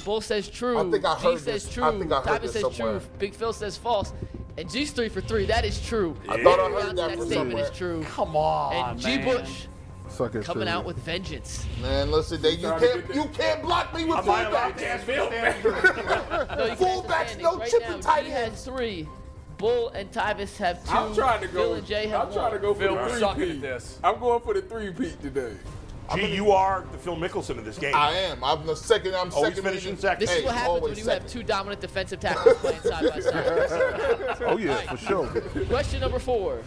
Bull 0.04 0.20
says 0.20 0.48
true. 0.48 0.78
I 0.78 0.88
think 0.88 1.04
I 1.04 1.16
G 1.18 1.22
heard 1.24 1.38
says 1.40 1.64
this- 1.64 1.74
true. 1.74 1.84
I 1.84 1.98
think 1.98 2.12
I 2.12 2.16
heard 2.16 2.24
Tyler 2.26 2.38
this 2.38 2.52
says 2.52 2.62
somewhere. 2.62 2.98
true. 3.00 3.08
Big 3.18 3.34
Phil 3.34 3.52
says 3.52 3.76
false. 3.76 4.12
And 4.56 4.70
G's 4.70 4.92
three 4.92 5.08
for 5.08 5.20
three. 5.20 5.46
That 5.46 5.64
is 5.64 5.80
true. 5.84 6.16
I 6.28 6.42
thought 6.44 6.60
I 6.60 6.70
heard 6.70 6.86
that 6.90 6.96
that 6.96 7.10
from 7.18 7.26
statement 7.26 7.32
somewhere. 7.50 7.64
is 7.64 7.70
true. 7.76 8.02
Come 8.04 8.36
on, 8.36 8.90
And 8.90 9.00
G 9.00 9.16
man. 9.16 9.24
Bush 9.24 9.66
Suck 10.12 10.34
it, 10.34 10.44
coming 10.44 10.68
out 10.68 10.84
with 10.84 10.96
vengeance. 10.98 11.66
Man, 11.80 12.10
listen, 12.10 12.40
they, 12.42 12.52
you 12.52 12.68
can't 12.78 13.14
you 13.14 13.24
can't 13.32 13.62
block 13.62 13.94
me 13.94 14.04
with 14.04 14.18
Am 14.18 14.28
I 14.30 14.42
allowed 14.42 14.72
fullbacks. 14.74 14.76
to 14.78 14.86
ask 14.88 15.04
Phil? 15.04 15.26
Stanford? 15.28 15.72
No, 16.58 16.64
you 16.66 16.72
Fullbacks, 16.74 17.40
no 17.40 17.56
right 17.58 17.70
chipping 17.70 17.88
now, 17.90 17.96
tight 18.00 18.24
G 18.24 18.30
has 18.30 18.48
ends. 18.48 18.64
three. 18.64 19.08
Bull 19.58 19.90
and 19.90 20.10
Tyvis 20.10 20.56
have 20.56 20.84
2 20.84 20.90
I'm 20.90 21.14
trying 21.14 21.40
to 21.42 21.46
go. 21.46 21.52
Phil 21.52 21.74
and 21.74 21.86
Jay 21.86 22.06
have 22.08 22.20
I'm 22.22 22.26
one. 22.28 22.36
trying 22.36 22.52
to 22.52 22.58
go 22.58 22.74
for 22.74 22.80
Phil, 22.80 22.94
the 22.96 23.08
three 23.10 23.20
sucking 23.20 23.42
at 23.42 23.48
peat. 23.48 23.60
this. 23.60 23.98
I'm 24.02 24.18
going 24.18 24.40
for 24.40 24.54
the 24.54 24.62
three 24.62 24.90
peat 24.92 25.20
today. 25.22 25.54
G, 26.16 26.34
you 26.34 26.50
are 26.50 26.84
the 26.92 26.98
Phil 26.98 27.16
Mickelson 27.16 27.58
of 27.58 27.64
this 27.64 27.78
game. 27.78 27.94
I 27.94 28.10
am. 28.12 28.42
I'm 28.42 28.66
the 28.66 28.74
second. 28.74 29.14
I'm 29.14 29.32
Always 29.32 29.50
second. 29.54 29.62
finishing 29.64 29.90
leading- 29.92 30.00
second. 30.02 30.20
This 30.20 30.30
Hey, 30.30 30.38
is 30.40 30.44
what 30.44 30.54
happens 30.56 30.82
when 30.82 30.90
you 30.96 31.04
second. 31.04 31.22
have 31.22 31.30
two 31.30 31.42
dominant 31.44 31.80
defensive 31.80 32.18
tackles 32.20 32.56
playing 32.56 32.80
side 32.80 33.08
by 33.10 33.20
side. 33.20 34.36
Oh, 34.44 34.56
yeah, 34.58 34.76
for 34.90 34.96
sure. 34.96 35.26
Question 35.66 36.00
number 36.00 36.18
four. 36.18 36.60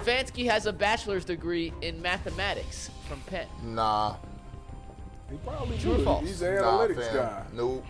Stefanski 0.00 0.48
has 0.50 0.66
a 0.66 0.72
bachelor's 0.72 1.24
degree 1.24 1.72
in 1.82 2.00
mathematics 2.02 2.90
from 3.08 3.20
Penn. 3.26 3.46
Nah, 3.62 4.16
He 5.30 5.36
probably 5.38 5.78
True 5.78 5.94
or 5.94 5.98
false? 5.98 6.26
He's 6.26 6.42
an 6.42 6.56
nah, 6.56 6.62
analytics 6.86 7.04
fam. 7.06 7.14
guy. 7.16 7.42
Nope. 7.54 7.84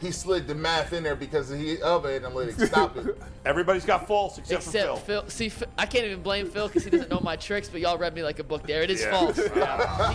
He 0.00 0.10
slid 0.10 0.46
the 0.48 0.54
math 0.56 0.92
in 0.92 1.02
there 1.02 1.14
because 1.16 1.48
he 1.48 1.80
of 1.80 2.02
analytics. 2.02 2.66
Stop 2.66 2.96
it. 2.96 3.16
Everybody's 3.46 3.84
got 3.86 4.06
false 4.06 4.36
except, 4.38 4.66
Except 4.66 4.88
for 4.98 5.04
Phil. 5.06 5.22
Phil. 5.22 5.30
See, 5.30 5.52
I 5.78 5.86
can't 5.86 6.04
even 6.04 6.20
blame 6.20 6.50
Phil 6.50 6.66
because 6.66 6.84
he 6.84 6.90
doesn't 6.90 7.10
know 7.10 7.20
my 7.22 7.36
tricks, 7.36 7.68
but 7.68 7.80
y'all 7.80 7.96
read 7.96 8.12
me 8.14 8.22
like 8.22 8.38
a 8.38 8.44
book 8.44 8.66
there. 8.66 8.82
It 8.82 8.90
is 8.90 9.00
Yeah. 9.00 9.10
false. 9.12 9.36
He 9.38 9.48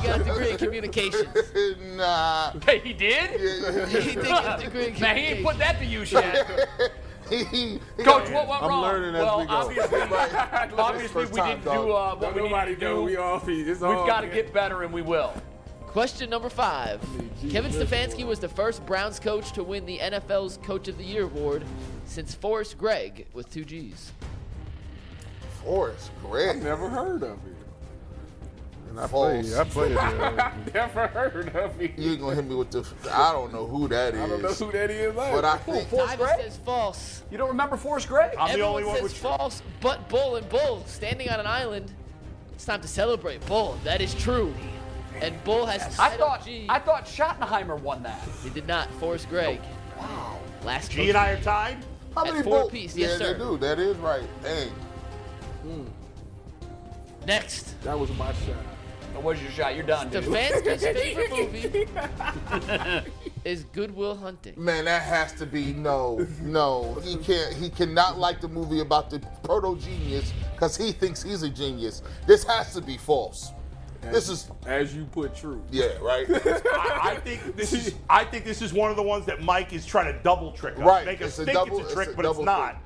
got 0.08 0.22
a 0.22 0.24
degree 0.24 0.52
in 0.52 0.58
communications. 0.58 1.26
nah. 1.96 2.52
Hey, 2.66 2.80
he 2.80 2.94
did? 2.94 3.32
he 3.90 4.14
did 4.16 4.24
get 4.26 4.60
a 4.60 4.62
degree 4.64 4.88
in 4.88 5.00
Man, 5.00 5.16
he 5.18 5.24
ain't 5.24 5.38
communications. 5.38 5.46
put 5.46 5.58
that 5.60 5.80
to 5.80 5.86
use 5.86 6.12
yet. 6.12 6.48
He, 7.30 7.44
he, 7.46 7.80
he 7.98 8.04
Coach, 8.04 8.30
what 8.30 8.48
went 8.48 8.64
I'm 8.64 8.70
wrong? 8.70 8.82
learning 8.84 9.16
as 9.16 9.22
well, 9.22 9.40
we 9.40 9.46
go. 9.46 9.52
obviously, 9.54 10.00
obviously 10.78 11.26
we 11.26 11.32
time, 11.38 11.50
didn't 11.60 11.66
dog. 11.66 11.86
do 11.88 11.92
uh, 11.94 12.10
what 12.16 12.22
Don't 12.22 12.36
we 12.36 12.42
nobody 12.50 12.72
need 12.72 12.80
to 12.80 12.86
know 12.86 12.96
do. 12.98 13.02
we 13.04 13.18
off. 13.18 13.48
He- 13.48 13.62
It's 13.62 13.82
We've 13.82 13.90
got 14.08 14.22
to 14.22 14.28
get 14.28 14.54
better, 14.54 14.84
and 14.84 14.92
we 14.94 15.02
will. 15.02 15.34
Question 15.88 16.30
number 16.30 16.50
five. 16.50 17.02
Kevin 17.50 17.72
Stefanski 17.72 18.24
was 18.26 18.40
the 18.40 18.48
first 18.50 18.86
Browns 18.86 19.20
coach 19.20 19.52
to 19.54 19.64
win 19.64 19.86
the 19.88 19.98
NFL's 19.98 20.58
Coach 20.58 20.88
of 20.88 20.98
the 21.00 21.04
Year 21.04 21.24
award 21.24 21.64
since 22.06 22.36
Forrest 22.36 22.78
Gregg 22.78 23.26
with 23.34 23.50
two 23.52 23.66
G's. 23.66 24.12
Forrest 25.64 26.12
I've 26.24 26.30
Gregg. 26.30 26.64
never 26.64 26.90
heard 26.90 27.24
of 27.24 27.32
it. 27.46 27.56
And 28.90 29.00
I 29.00 29.08
False. 29.08 29.50
play, 29.52 29.60
I 29.60 29.64
play 29.66 29.92
it. 29.92 29.94
Yeah. 30.00 30.54
Never 30.74 31.08
heard 31.08 31.56
of 31.56 31.80
it. 31.82 31.98
You 31.98 32.12
ain't 32.12 32.22
gonna 32.22 32.36
hit 32.36 32.46
me 32.46 32.56
with 32.56 32.72
the. 32.72 32.84
I 33.14 33.32
don't 33.32 33.54
know 33.54 33.66
who 33.68 33.88
that 33.90 34.16
is. 34.16 34.20
I 34.22 34.28
don't 34.28 34.42
know 34.42 34.50
who 34.50 34.72
that 34.72 34.90
is. 34.90 35.14
But 35.16 35.46
I 35.46 35.58
think 35.58 35.88
Forrest 35.90 36.16
Tyvis 36.16 36.18
Gregg? 36.18 36.40
says 36.42 36.58
false. 36.58 37.24
You 37.30 37.38
don't 37.38 37.50
remember 37.50 37.78
Forrest 37.78 38.08
Gregg? 38.08 38.32
I'm 38.38 38.48
the 38.48 38.52
Everyone 38.54 38.72
only 38.72 38.84
one 38.86 38.96
says 38.96 39.04
with 39.04 39.18
false, 39.18 39.62
but 39.82 40.10
Bull 40.10 40.38
and 40.38 40.50
Bull 40.50 40.84
standing 40.88 41.30
on 41.30 41.40
an 41.40 41.46
island. 41.48 41.92
It's 42.54 42.66
time 42.66 42.82
to 42.82 42.88
celebrate. 42.88 43.46
Bull, 43.46 43.78
that 43.84 44.02
is 44.02 44.14
true. 44.16 44.54
And 45.22 45.42
Bull 45.44 45.66
has 45.66 45.98
I 46.00 46.10
thought 46.18 46.44
G. 46.46 46.66
I 46.68 46.80
thought 46.80 47.06
Schottenheimer 47.06 47.80
won 47.80 48.02
that. 48.04 48.22
he 48.44 48.50
did 48.50 48.68
not. 48.68 48.90
Forrest 48.96 49.30
Gregg. 49.30 49.60
Wow. 49.98 50.40
Last 50.64 50.94
year. 50.96 51.04
G 51.06 51.10
and 51.10 51.18
I 51.18 51.32
are 51.32 51.42
tied. 51.42 51.78
how 52.16 52.24
many 52.26 52.42
four 52.42 52.60
bull- 52.62 52.68
apiece, 52.70 52.96
Yeah, 52.96 53.08
yes, 53.08 53.18
sir. 53.20 53.34
they 53.34 53.40
do. 53.40 53.58
That 53.58 53.80
is 53.80 53.96
right. 53.98 54.24
Dang. 54.44 54.70
Hmm. 55.62 55.84
Next. 57.28 57.80
That 57.84 58.00
was 58.00 58.10
my 58.18 58.32
shot. 58.34 58.56
That 59.20 59.26
was 59.26 59.42
your 59.42 59.52
shot. 59.52 59.76
You're 59.76 59.84
done, 59.84 60.10
dude. 60.10 60.24
Stefanski's 60.24 60.82
favorite 60.82 61.30
movie 61.30 61.88
is 63.44 63.66
Goodwill 63.66 64.16
Hunting. 64.16 64.54
Man, 64.56 64.86
that 64.86 65.02
has 65.02 65.34
to 65.34 65.46
be 65.46 65.74
no, 65.74 66.26
no. 66.42 66.94
He 67.04 67.18
can't. 67.18 67.54
He 67.54 67.70
cannot 67.70 68.18
like 68.18 68.40
the 68.40 68.48
movie 68.48 68.80
about 68.80 69.10
the 69.10 69.20
proto 69.44 69.76
genius 69.78 70.32
because 70.54 70.78
he 70.78 70.94
thinks 70.94 71.22
he's 71.22 71.44
a 71.44 71.50
genius. 71.50 72.02
This 72.28 72.46
has 72.46 72.74
to 72.76 72.82
be 72.82 72.96
false. 72.96 73.52
This 74.04 74.30
is 74.30 74.50
As 74.66 74.96
you 74.96 75.04
put 75.04 75.36
true. 75.36 75.62
yeah, 75.70 75.88
right. 76.02 76.26
I, 76.46 77.00
I 77.04 77.16
think 77.22 77.58
this 77.58 77.74
is. 77.74 77.96
I 78.10 78.24
think 78.24 78.46
this 78.46 78.62
is 78.62 78.72
one 78.72 78.90
of 78.90 78.96
the 78.96 79.04
ones 79.04 79.26
that 79.26 79.42
Mike 79.44 79.74
is 79.74 79.86
trying 79.86 80.14
to 80.14 80.18
double 80.24 80.54
trick 80.54 80.76
us, 80.76 80.80
Right, 80.80 81.06
make 81.06 81.22
us 81.22 81.38
a 81.40 81.44
think 81.44 81.58
double- 81.58 81.82
it's 81.82 81.92
a 81.92 81.94
trick, 81.94 82.08
it's 82.08 82.14
a 82.14 82.16
but 82.16 82.24
it's 82.24 82.32
double 82.36 82.46
not. 82.46 82.78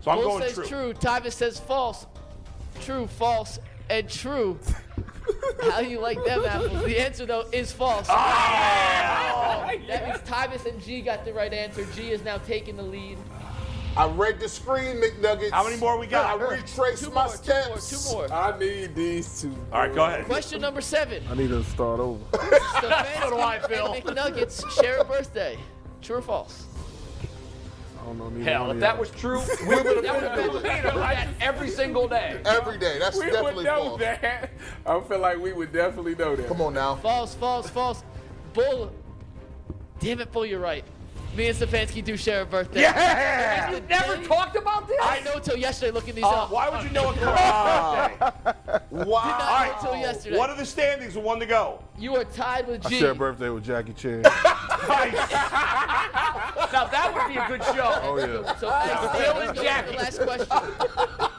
So 0.00 0.10
I'm 0.10 0.16
Bull 0.16 0.38
going 0.38 0.42
says 0.44 0.54
true. 0.54 0.66
true. 0.66 0.94
Tyvis 0.94 1.32
says 1.34 1.60
false. 1.60 2.06
True, 2.80 3.06
false, 3.06 3.58
and 3.90 4.08
true. 4.08 4.58
How 5.70 5.80
you 5.80 6.00
like 6.00 6.22
them 6.24 6.44
apples? 6.44 6.84
The 6.84 6.98
answer 7.00 7.26
though 7.26 7.44
is 7.52 7.72
false. 7.72 8.06
Ah! 8.10 9.70
That 9.88 10.08
means 10.08 10.18
Tyvis 10.28 10.66
and 10.66 10.80
G 10.82 11.00
got 11.00 11.24
the 11.24 11.32
right 11.32 11.52
answer. 11.52 11.84
G 11.94 12.10
is 12.10 12.22
now 12.24 12.38
taking 12.38 12.76
the 12.76 12.82
lead. 12.82 13.18
I 13.94 14.06
read 14.06 14.40
the 14.40 14.48
screen, 14.48 14.96
McNuggets. 15.02 15.50
How 15.50 15.62
many 15.64 15.76
more 15.76 15.98
we 15.98 16.06
got? 16.06 16.24
I 16.40 16.42
retraced 16.42 17.04
Two 17.04 17.10
my 17.10 17.26
more, 17.26 17.36
two 17.36 17.52
more, 17.68 17.78
steps. 17.78 18.08
two 18.08 18.14
more. 18.14 18.32
I 18.32 18.58
need 18.58 18.94
these 18.94 19.42
two. 19.42 19.54
All 19.70 19.80
right, 19.80 19.94
go 19.94 20.04
ahead. 20.06 20.24
Question 20.24 20.62
number 20.62 20.80
seven. 20.80 21.22
I 21.30 21.34
need 21.34 21.48
to 21.48 21.62
start 21.64 22.00
over. 22.00 22.24
Stefanski 22.32 23.68
Phil. 23.68 23.92
and 23.92 24.02
McNuggets 24.04 24.82
share 24.82 24.98
a 24.98 25.04
birthday. 25.04 25.58
True 26.00 26.16
or 26.16 26.22
false? 26.22 26.66
Hell, 28.02 28.66
one 28.66 28.70
if 28.70 28.74
of 28.76 28.80
that 28.80 28.90
y'all. 28.94 28.98
was 29.00 29.10
true, 29.12 29.40
we 29.62 29.74
would 29.76 29.86
have 29.86 30.02
been 30.02 30.04
doing 30.04 30.62
that 30.62 31.28
every 31.40 31.70
single 31.70 32.08
day. 32.08 32.40
Every 32.44 32.78
day. 32.78 32.98
That's 32.98 33.16
We 33.16 33.26
would 33.26 33.32
definitely 33.32 33.64
know 33.64 33.84
false. 33.84 34.00
that. 34.00 34.50
I 34.84 35.00
feel 35.00 35.18
like 35.18 35.38
we 35.38 35.52
would 35.52 35.72
definitely 35.72 36.14
know 36.14 36.34
that. 36.36 36.48
Come 36.48 36.60
on 36.60 36.74
now. 36.74 36.96
False, 36.96 37.34
false, 37.34 37.70
false. 37.70 38.02
Bull. 38.52 38.92
Damn 40.00 40.20
it, 40.20 40.32
Bull, 40.32 40.44
you're 40.44 40.58
right. 40.60 40.84
Me 41.34 41.48
and 41.48 41.56
Stefanski 41.56 42.04
do 42.04 42.14
share 42.16 42.42
a 42.42 42.44
birthday. 42.46 42.82
Yeah! 42.82 43.70
The 43.72 43.80
Never 43.82 44.16
day- 44.18 44.26
talked 44.26 44.54
about 44.54 44.86
this. 44.86 44.98
I 45.00 45.20
know 45.20 45.38
till 45.38 45.56
yesterday 45.56 45.90
looking 45.90 46.14
these 46.14 46.24
Uh, 46.24 46.28
up. 46.28 46.50
why 46.50 46.68
would 46.68 46.82
you 46.82 46.90
know 46.90 47.08
a 47.08 47.12
correct 47.14 48.18
birthday? 48.20 48.82
Why? 48.90 49.00
Did 49.00 49.06
Wow. 49.06 49.24
not 49.38 49.40
All 49.50 49.64
know 49.66 49.72
until 49.92 49.96
yesterday. 49.96 50.36
What 50.36 50.50
are 50.50 50.56
the 50.56 50.66
standings 50.66 51.14
with 51.16 51.24
one 51.24 51.40
to 51.40 51.46
go? 51.46 51.78
you 51.98 52.14
are 52.16 52.24
tied 52.24 52.66
with 52.66 52.84
I 52.84 52.88
G. 52.90 52.98
share 52.98 53.12
a 53.12 53.14
birthday 53.14 53.48
with 53.48 53.64
Jackie 53.64 53.92
Chan. 53.94 54.22
Nice. 54.88 55.12
Now 56.72 56.86
that 56.86 57.12
would 57.14 57.28
be 57.32 57.38
a 57.38 57.46
good 57.46 57.62
show. 57.64 57.98
Oh 58.02 58.18
yeah. 58.18 58.56
So 58.56 58.68
as 58.68 59.16
Bill 59.16 59.34
let's 59.36 59.48
and 59.48 59.56
go 59.56 59.62
Jackie. 59.62 59.96
last 59.96 60.20
question. 60.20 60.48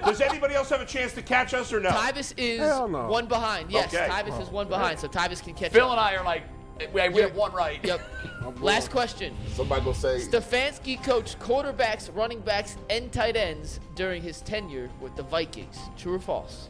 Does 0.06 0.22
anybody 0.22 0.56
else 0.56 0.70
have 0.70 0.80
a 0.82 0.86
chance 0.86 1.12
to 1.14 1.22
catch 1.22 1.54
us 1.54 1.74
or 1.74 1.80
no? 1.82 1.90
Tyvis 1.90 2.34
is 2.38 2.60
Hell 2.60 2.88
no. 2.88 3.08
one 3.08 3.26
behind. 3.26 3.70
Yes, 3.70 3.94
Okay. 3.94 4.08
Tyvis 4.10 4.42
is 4.42 4.50
one 4.50 4.70
behind, 4.70 4.98
so 4.98 5.08
Tyvis 5.10 5.44
can 5.44 5.54
catch 5.56 5.72
Phil 5.74 5.86
up. 5.86 5.92
and 5.92 6.00
I 6.00 6.16
are 6.16 6.24
like, 6.24 6.44
we, 6.92 7.10
we 7.10 7.22
have 7.22 7.36
one 7.36 7.54
right. 7.54 7.80
Yep. 7.84 8.02
Last 8.60 8.92
question. 8.92 9.36
Somebody 9.54 9.86
go 9.86 9.94
say 9.94 10.20
Stefanski 10.20 11.02
coached 11.04 11.40
quarterbacks, 11.40 12.14
running 12.16 12.40
backs, 12.42 12.78
and 12.90 13.12
tight 13.12 13.36
ends 13.36 13.80
during 13.96 14.22
his 14.22 14.42
tenure 14.42 14.90
with 15.00 15.16
the 15.16 15.24
Vikings. 15.24 15.78
True 15.98 16.16
or 16.16 16.20
false? 16.20 16.70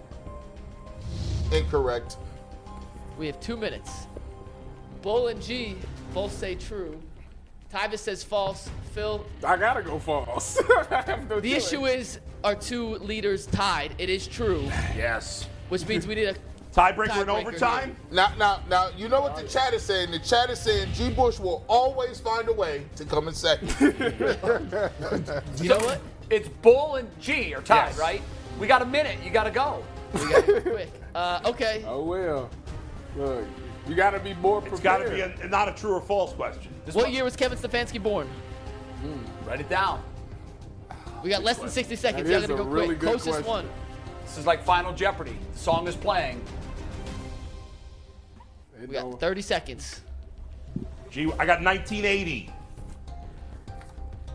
incorrect. 1.52 2.18
We 3.18 3.28
have 3.28 3.40
two 3.40 3.56
minutes. 3.58 4.08
Bull 5.02 5.28
and 5.28 5.42
G 5.42 5.76
both 6.14 6.32
say 6.32 6.56
true. 6.56 7.00
Tyvis 7.72 8.00
says 8.00 8.24
false. 8.24 8.70
Phil, 8.94 9.26
I 9.44 9.58
gotta 9.58 9.82
go 9.84 10.00
false. 10.00 10.60
I 10.92 11.02
have 11.06 11.30
no 11.30 11.40
the 11.40 11.52
choice. 11.54 11.68
issue 11.72 11.86
is 11.86 12.20
our 12.44 12.56
two 12.56 12.96
leaders 12.96 13.46
tied. 13.48 13.94
It 13.98 14.10
is 14.10 14.28
true, 14.28 14.62
Yes. 14.96 15.48
which 15.70 15.88
means 15.88 16.08
we 16.08 16.16
need 16.16 16.28
a 16.30 16.36
Tiebreaker 16.74 17.22
in 17.22 17.28
Tiebreaker 17.28 17.42
overtime? 17.42 17.96
Now, 18.12 18.34
now, 18.38 18.60
now, 18.70 18.90
you 18.98 19.08
know 19.08 19.22
what 19.22 19.36
the 19.36 19.44
chat 19.44 19.74
is 19.74 19.84
saying? 19.84 20.12
The 20.12 20.20
chat 20.20 20.50
is 20.50 20.60
saying 20.60 20.92
G. 20.94 21.12
Bush 21.12 21.40
will 21.40 21.64
always 21.68 22.20
find 22.20 22.48
a 22.50 22.54
way 22.54 22.86
to 22.96 23.06
come 23.06 23.28
in 23.28 23.34
second. 23.34 23.70
You 25.62 25.70
know 25.70 25.78
what? 25.80 26.02
It's 26.30 26.48
Bull 26.62 26.96
and 26.96 27.10
G 27.20 27.54
are 27.54 27.62
tied, 27.62 27.90
Yes. 27.90 28.00
right? 28.00 28.22
We 28.60 28.66
got 28.68 28.82
a 28.82 28.86
minute. 28.86 29.18
You 29.24 29.30
got 29.30 29.44
to 29.44 29.52
go. 29.52 29.84
We 30.14 30.20
got 30.30 30.50
it 30.50 30.64
quick. 30.64 30.92
Uh, 31.14 31.42
okay. 31.46 31.84
Oh 31.88 32.04
well. 32.04 32.50
Look, 33.16 33.46
you 33.88 33.94
gotta 33.96 34.20
be 34.20 34.34
more 34.36 34.62
prepared. 34.62 34.74
It's 34.74 34.84
got 34.84 34.98
to 35.00 35.10
be 35.12 35.22
a, 35.22 35.48
not 35.48 35.70
a 35.70 35.74
true 35.74 35.94
or 35.94 36.02
false 36.02 36.34
question. 36.34 36.72
What 36.94 37.12
year 37.12 37.24
was 37.24 37.36
Kevin 37.36 37.58
Stefanski 37.58 38.02
born? 38.02 38.28
Write 39.46 39.60
it 39.60 39.70
down. 39.70 40.02
We 41.24 41.30
got 41.30 41.44
less 41.44 41.58
than 41.60 41.70
60 41.70 41.96
seconds. 41.96 42.28
That 42.28 42.34
Y'all 42.34 42.42
is 42.44 42.48
gotta 42.48 42.64
go 42.64 42.70
really 42.70 42.96
quick. 42.96 43.02
Closest 43.02 43.44
question. 43.44 43.46
one. 43.46 43.70
This 44.24 44.38
is 44.38 44.46
like 44.48 44.64
Final 44.64 44.94
Jeopardy. 44.94 45.38
The 45.54 45.60
song 45.60 45.88
is 45.88 45.96
playing. 45.96 46.42
It 48.84 48.90
We 48.90 48.96
got 48.96 49.02
don't- 49.04 49.20
30 49.20 49.42
seconds. 49.42 50.02
Gee, 51.10 51.32
I 51.40 51.46
got 51.46 51.62
1980. 51.64 52.50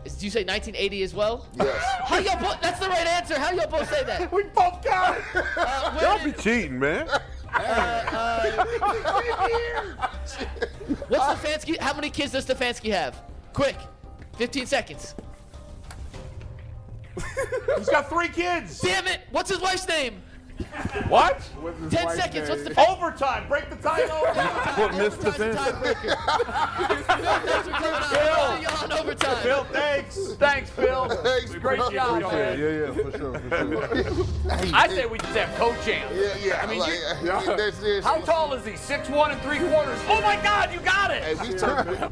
Is, 0.05 0.13
did 0.13 0.23
you 0.23 0.29
say 0.31 0.39
1980 0.43 1.03
as 1.03 1.13
well? 1.13 1.45
yes. 1.55 1.83
How 2.05 2.17
y'all 2.17 2.39
both? 2.41 2.59
That's 2.61 2.79
the 2.79 2.87
right 2.89 3.05
answer. 3.05 3.37
How 3.37 3.51
y'all 3.51 3.67
both 3.69 3.87
say 3.89 4.03
that? 4.05 4.31
We 4.33 4.43
both 4.43 4.83
got 4.83 5.17
it. 5.17 5.23
Uh, 5.35 5.91
where 5.91 6.01
Don't 6.01 6.23
be 6.23 6.31
cheating, 6.31 6.79
man. 6.79 7.05
what's 11.09 11.25
Stefanski? 11.25 11.77
How 11.79 11.93
many 11.93 12.09
kids 12.09 12.31
does 12.31 12.45
Stefanski 12.45 12.91
have? 12.91 13.21
Quick, 13.53 13.75
15 14.37 14.65
seconds. 14.65 15.15
He's 17.77 17.89
got 17.89 18.07
three 18.09 18.29
kids. 18.29 18.79
Damn 18.79 19.05
it! 19.07 19.21
What's 19.31 19.49
his 19.49 19.59
wife's 19.59 19.87
name? 19.87 20.21
What? 21.09 21.39
10 21.89 22.05
wife's 22.05 22.21
seconds. 22.21 22.49
What's 22.49 22.63
name? 22.65 22.73
the 22.73 22.87
Overtime. 22.89 23.47
Break 23.47 23.69
the 23.69 23.75
time 23.77 24.09
over. 24.11 24.27
Put 24.75 24.91
Mr. 24.91 25.01
Overtime's 25.01 25.17
the 25.17 25.31
Stefanski. 25.31 25.71
tiebreaker. 25.73 26.15
Phil, 27.19 27.39
thanks 27.39 27.67
for 27.67 27.73
coming 27.73 27.93
on. 27.93 28.03
I'll 28.03 28.57
see 28.57 28.63
y'all 28.63 28.83
on 28.83 28.91
overtime. 28.93 29.37
Phil, 29.43 29.63
thanks. 29.71 30.33
Thanks, 30.33 30.69
Phil. 30.69 31.09
Thanks, 31.09 31.55
Great 31.55 31.79
job, 31.79 32.21
Yeah, 32.21 32.53
yeah, 32.53 32.69
yeah, 32.69 32.91
for 32.91 33.17
sure, 33.17 33.39
for 33.39 33.49
sure. 33.49 34.73
I 34.75 34.87
say 34.89 35.05
we 35.05 35.17
just 35.17 35.35
have 35.35 35.55
co-champs. 35.57 36.15
Yeah, 36.15 36.35
yeah. 36.43 36.61
I 36.61 36.65
mean, 36.67 36.79
like, 36.79 36.89
you- 36.93 37.27
yeah, 37.27 37.41
there's- 37.55 37.79
there's- 37.79 38.03
How 38.03 38.17
tall 38.19 38.53
is 38.53 38.65
he? 38.65 38.75
Six 38.75 39.09
one 39.09 39.31
and 39.31 39.41
three 39.41 39.59
quarters. 39.59 39.99
Oh 40.07 40.21
my 40.21 40.35
God, 40.37 40.71
you 40.73 40.79
got 40.81 41.11
it. 41.11 41.23
Hey, 41.23 41.35
we 41.51 41.57
turn. 41.57 42.11